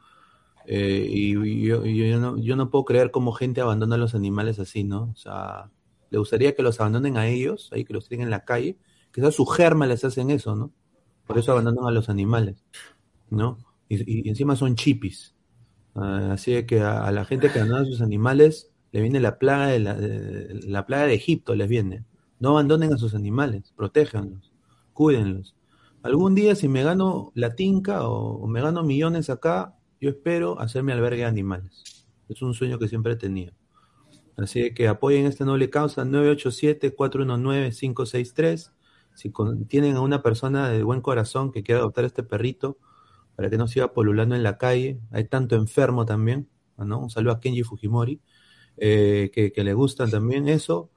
Eh, 0.65 1.05
y, 1.07 1.33
yo, 1.67 1.81
no, 2.19 2.37
yo, 2.37 2.55
no, 2.55 2.69
puedo 2.71 2.83
creer 2.85 3.11
cómo 3.11 3.31
gente 3.31 3.61
abandona 3.61 3.95
a 3.95 3.99
los 3.99 4.15
animales 4.15 4.57
así, 4.57 4.83
¿no? 4.83 5.11
O 5.13 5.15
sea, 5.15 5.69
le 6.09 6.17
gustaría 6.17 6.55
que 6.55 6.63
los 6.63 6.79
abandonen 6.79 7.17
a 7.17 7.27
ellos, 7.27 7.69
ahí 7.71 7.85
que 7.85 7.93
los 7.93 8.07
tienen 8.07 8.25
en 8.25 8.31
la 8.31 8.43
calle. 8.43 8.77
Quizás 9.13 9.35
su 9.35 9.45
germa 9.45 9.85
les 9.85 10.03
hacen 10.03 10.31
eso, 10.31 10.55
¿no? 10.55 10.71
Por 11.27 11.37
eso 11.37 11.51
abandonan 11.51 11.85
a 11.85 11.91
los 11.91 12.09
animales, 12.09 12.63
¿no? 13.29 13.59
Y, 13.87 14.27
encima 14.27 14.55
son 14.55 14.75
chipis. 14.75 15.35
Ah, 15.93 16.31
así 16.33 16.65
que 16.65 16.81
a, 16.81 17.11
la 17.11 17.23
gente 17.25 17.51
que 17.51 17.59
abandona 17.59 17.83
a 17.83 17.85
sus 17.85 18.01
animales 18.01 18.71
le 18.91 19.01
viene 19.01 19.19
la 19.19 19.37
plaga 19.37 19.67
de 19.67 19.79
la, 19.79 19.95
la 19.95 20.85
plaga 20.87 21.05
de 21.05 21.13
Egipto, 21.13 21.53
les 21.53 21.69
viene. 21.69 22.03
No 22.39 22.49
abandonen 22.49 22.93
a 22.93 22.97
sus 22.97 23.13
animales, 23.13 23.73
protéjanlos, 23.75 24.51
cuídenlos. 24.93 25.55
Algún 26.03 26.33
día 26.33 26.55
si 26.55 26.67
me 26.67 26.81
gano 26.83 27.31
la 27.35 27.53
tinca 27.55 28.07
o, 28.07 28.47
me 28.47 28.59
gano 28.61 28.83
millones 28.83 29.29
acá, 29.29 29.77
yo 29.99 30.09
espero 30.09 30.59
hacerme 30.59 30.93
albergue 30.93 31.21
de 31.21 31.25
animales. 31.25 32.07
Es 32.27 32.41
un 32.41 32.55
sueño 32.55 32.79
que 32.79 32.87
siempre 32.87 33.15
tenido. 33.15 33.53
Así 34.37 34.73
que 34.73 34.87
apoyen 34.87 35.27
esta 35.27 35.45
noble 35.45 35.69
causa 35.69 36.03
987-419-563. 36.05 38.71
Si 39.13 39.31
tienen 39.67 39.97
a 39.97 40.01
una 40.01 40.23
persona 40.23 40.69
de 40.69 40.81
buen 40.81 41.01
corazón 41.01 41.51
que 41.51 41.61
quiera 41.61 41.81
adoptar 41.81 42.05
este 42.05 42.23
perrito 42.23 42.79
para 43.35 43.51
que 43.51 43.57
no 43.57 43.67
siga 43.67 43.93
polulando 43.93 44.33
en 44.35 44.41
la 44.41 44.57
calle, 44.57 44.99
hay 45.11 45.25
tanto 45.25 45.55
enfermo 45.55 46.05
también, 46.05 46.49
¿no? 46.77 46.99
Un 46.99 47.11
saludo 47.11 47.33
a 47.33 47.39
Kenji 47.39 47.61
Fujimori, 47.63 48.19
eh, 48.77 49.29
que, 49.33 49.63
le 49.63 49.73
gustan 49.73 50.09
también 50.09 50.47
eso. 50.47 50.89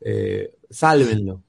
Eh, 0.00 0.54
sálvenlo, 0.70 1.42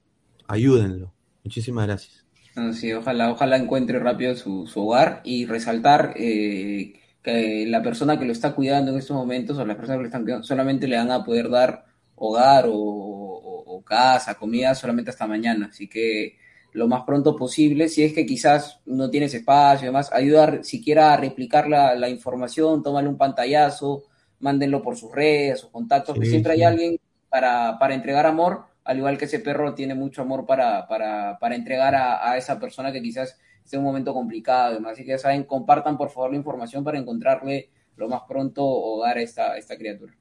ayúdenlo. 0.46 1.14
Muchísimas 1.44 1.86
gracias. 1.86 2.27
Sí, 2.72 2.92
ojalá, 2.92 3.30
ojalá 3.30 3.56
encuentre 3.56 3.98
rápido 3.98 4.34
su, 4.34 4.68
hogar 4.74 5.20
y 5.24 5.46
resaltar 5.46 6.14
eh, 6.16 6.94
que 7.22 7.66
la 7.66 7.82
persona 7.82 8.18
que 8.18 8.24
lo 8.24 8.32
está 8.32 8.54
cuidando 8.54 8.92
en 8.92 8.98
estos 8.98 9.16
momentos 9.16 9.58
o 9.58 9.64
las 9.64 9.76
personas 9.76 9.98
que 9.98 10.02
lo 10.02 10.08
están 10.08 10.22
cuidando 10.22 10.46
solamente 10.46 10.88
le 10.88 10.96
van 10.96 11.10
a 11.10 11.24
poder 11.24 11.50
dar 11.50 11.84
hogar 12.16 12.66
o, 12.68 13.82
casa, 13.86 14.34
comida 14.34 14.74
solamente 14.74 15.10
hasta 15.10 15.26
mañana. 15.26 15.68
Así 15.70 15.88
que 15.88 16.36
lo 16.72 16.88
más 16.88 17.04
pronto 17.04 17.34
posible, 17.36 17.88
si 17.88 18.02
es 18.02 18.12
que 18.12 18.26
quizás 18.26 18.80
no 18.84 19.08
tienes 19.08 19.32
espacio 19.32 19.86
y 19.86 19.88
demás, 19.88 20.12
ayudar 20.12 20.62
siquiera 20.62 21.14
a 21.14 21.16
replicar 21.16 21.68
la, 21.68 21.94
la 21.94 22.10
información, 22.10 22.82
tómale 22.82 23.08
un 23.08 23.16
pantallazo, 23.16 24.04
mándenlo 24.40 24.82
por 24.82 24.96
sus 24.96 25.10
redes, 25.12 25.60
sus 25.60 25.70
contactos, 25.70 26.18
que 26.18 26.26
siempre 26.26 26.52
hay 26.52 26.64
alguien 26.64 27.00
para, 27.30 27.78
para 27.78 27.94
entregar 27.94 28.26
amor 28.26 28.64
al 28.88 28.96
igual 28.96 29.18
que 29.18 29.26
ese 29.26 29.40
perro 29.40 29.74
tiene 29.74 29.94
mucho 29.94 30.22
amor 30.22 30.46
para, 30.46 30.88
para, 30.88 31.54
entregar 31.54 31.94
a, 31.94 32.38
esa 32.38 32.58
persona 32.58 32.90
que 32.90 33.02
quizás 33.02 33.38
esté 33.62 33.76
en 33.76 33.80
un 33.80 33.88
momento 33.88 34.14
complicado. 34.14 34.72
Además, 34.72 34.92
así 34.92 35.04
que 35.04 35.10
ya 35.10 35.18
saben, 35.18 35.44
compartan 35.44 35.98
por 35.98 36.08
favor 36.08 36.30
la 36.30 36.38
información 36.38 36.82
para 36.82 36.98
encontrarle 36.98 37.68
lo 37.96 38.08
más 38.08 38.22
pronto 38.26 38.64
hogar 38.64 39.18
a 39.18 39.20
esta, 39.20 39.58
esta 39.58 39.76
criatura. 39.76 40.14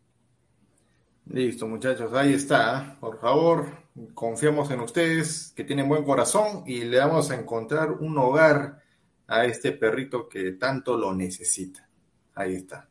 Listo, 1.27 1.65
muchachos, 1.65 2.11
ahí 2.11 2.34
está. 2.34 2.98
Por 2.99 3.22
favor, 3.22 3.68
confiamos 4.14 4.69
en 4.69 4.81
ustedes, 4.81 5.53
que 5.56 5.64
tienen 5.64 5.88
buen 5.88 6.03
corazón 6.03 6.64
y 6.65 6.84
le 6.84 6.99
vamos 6.99 7.31
a 7.31 7.35
encontrar 7.35 7.91
un 7.94 8.18
hogar 8.18 8.81
a 9.27 9.45
este 9.45 9.72
perrito 9.72 10.27
que 10.27 10.52
tanto 10.52 10.98
lo 10.98 11.15
necesita. 11.15 11.88
Ahí 12.35 12.56
está. 12.56 12.89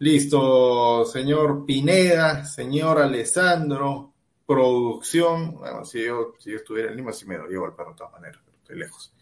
Listo, 0.00 1.06
señor 1.06 1.64
Pineda, 1.64 2.44
señor 2.44 2.98
Alessandro, 2.98 4.07
producción, 4.48 5.56
bueno, 5.58 5.84
si 5.84 6.06
yo, 6.06 6.32
si 6.38 6.50
yo 6.50 6.56
estuviera 6.56 6.90
en 6.90 6.96
Lima, 6.96 7.12
sí 7.12 7.26
me 7.26 7.36
lo 7.36 7.46
llevo 7.46 7.66
al 7.66 7.74
perro 7.74 7.90
de 7.90 7.96
todas 7.96 8.14
maneras, 8.14 8.40
pero 8.42 8.56
estoy 8.56 8.78
lejos. 8.78 9.14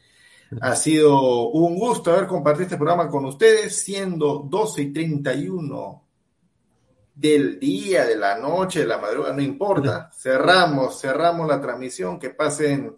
Ha 0.60 0.76
sido 0.76 1.48
un 1.48 1.76
gusto 1.76 2.12
haber 2.12 2.28
compartido 2.28 2.66
este 2.66 2.76
programa 2.76 3.08
con 3.08 3.24
ustedes, 3.24 3.76
siendo 3.76 4.46
12 4.48 4.82
y 4.82 4.92
31 4.92 6.04
del 7.12 7.58
día, 7.58 8.04
de 8.04 8.14
la 8.14 8.38
noche, 8.38 8.80
de 8.80 8.86
la 8.86 8.98
madrugada, 8.98 9.34
no 9.34 9.42
importa. 9.42 10.12
Cerramos, 10.16 11.00
cerramos 11.00 11.48
la 11.48 11.60
transmisión. 11.60 12.20
Que 12.20 12.30
pasen 12.30 12.94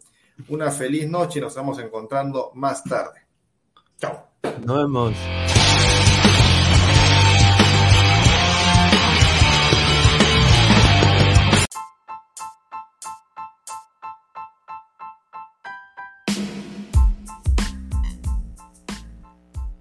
una 0.49 0.71
feliz 0.71 1.09
noche 1.09 1.39
y 1.39 1.43
nos 1.43 1.53
estamos 1.53 1.79
encontrando 1.79 2.51
más 2.55 2.85
tarde. 2.85 3.27
Chao. 3.97 4.27
Nos 4.67 4.77
vemos. 4.77 5.15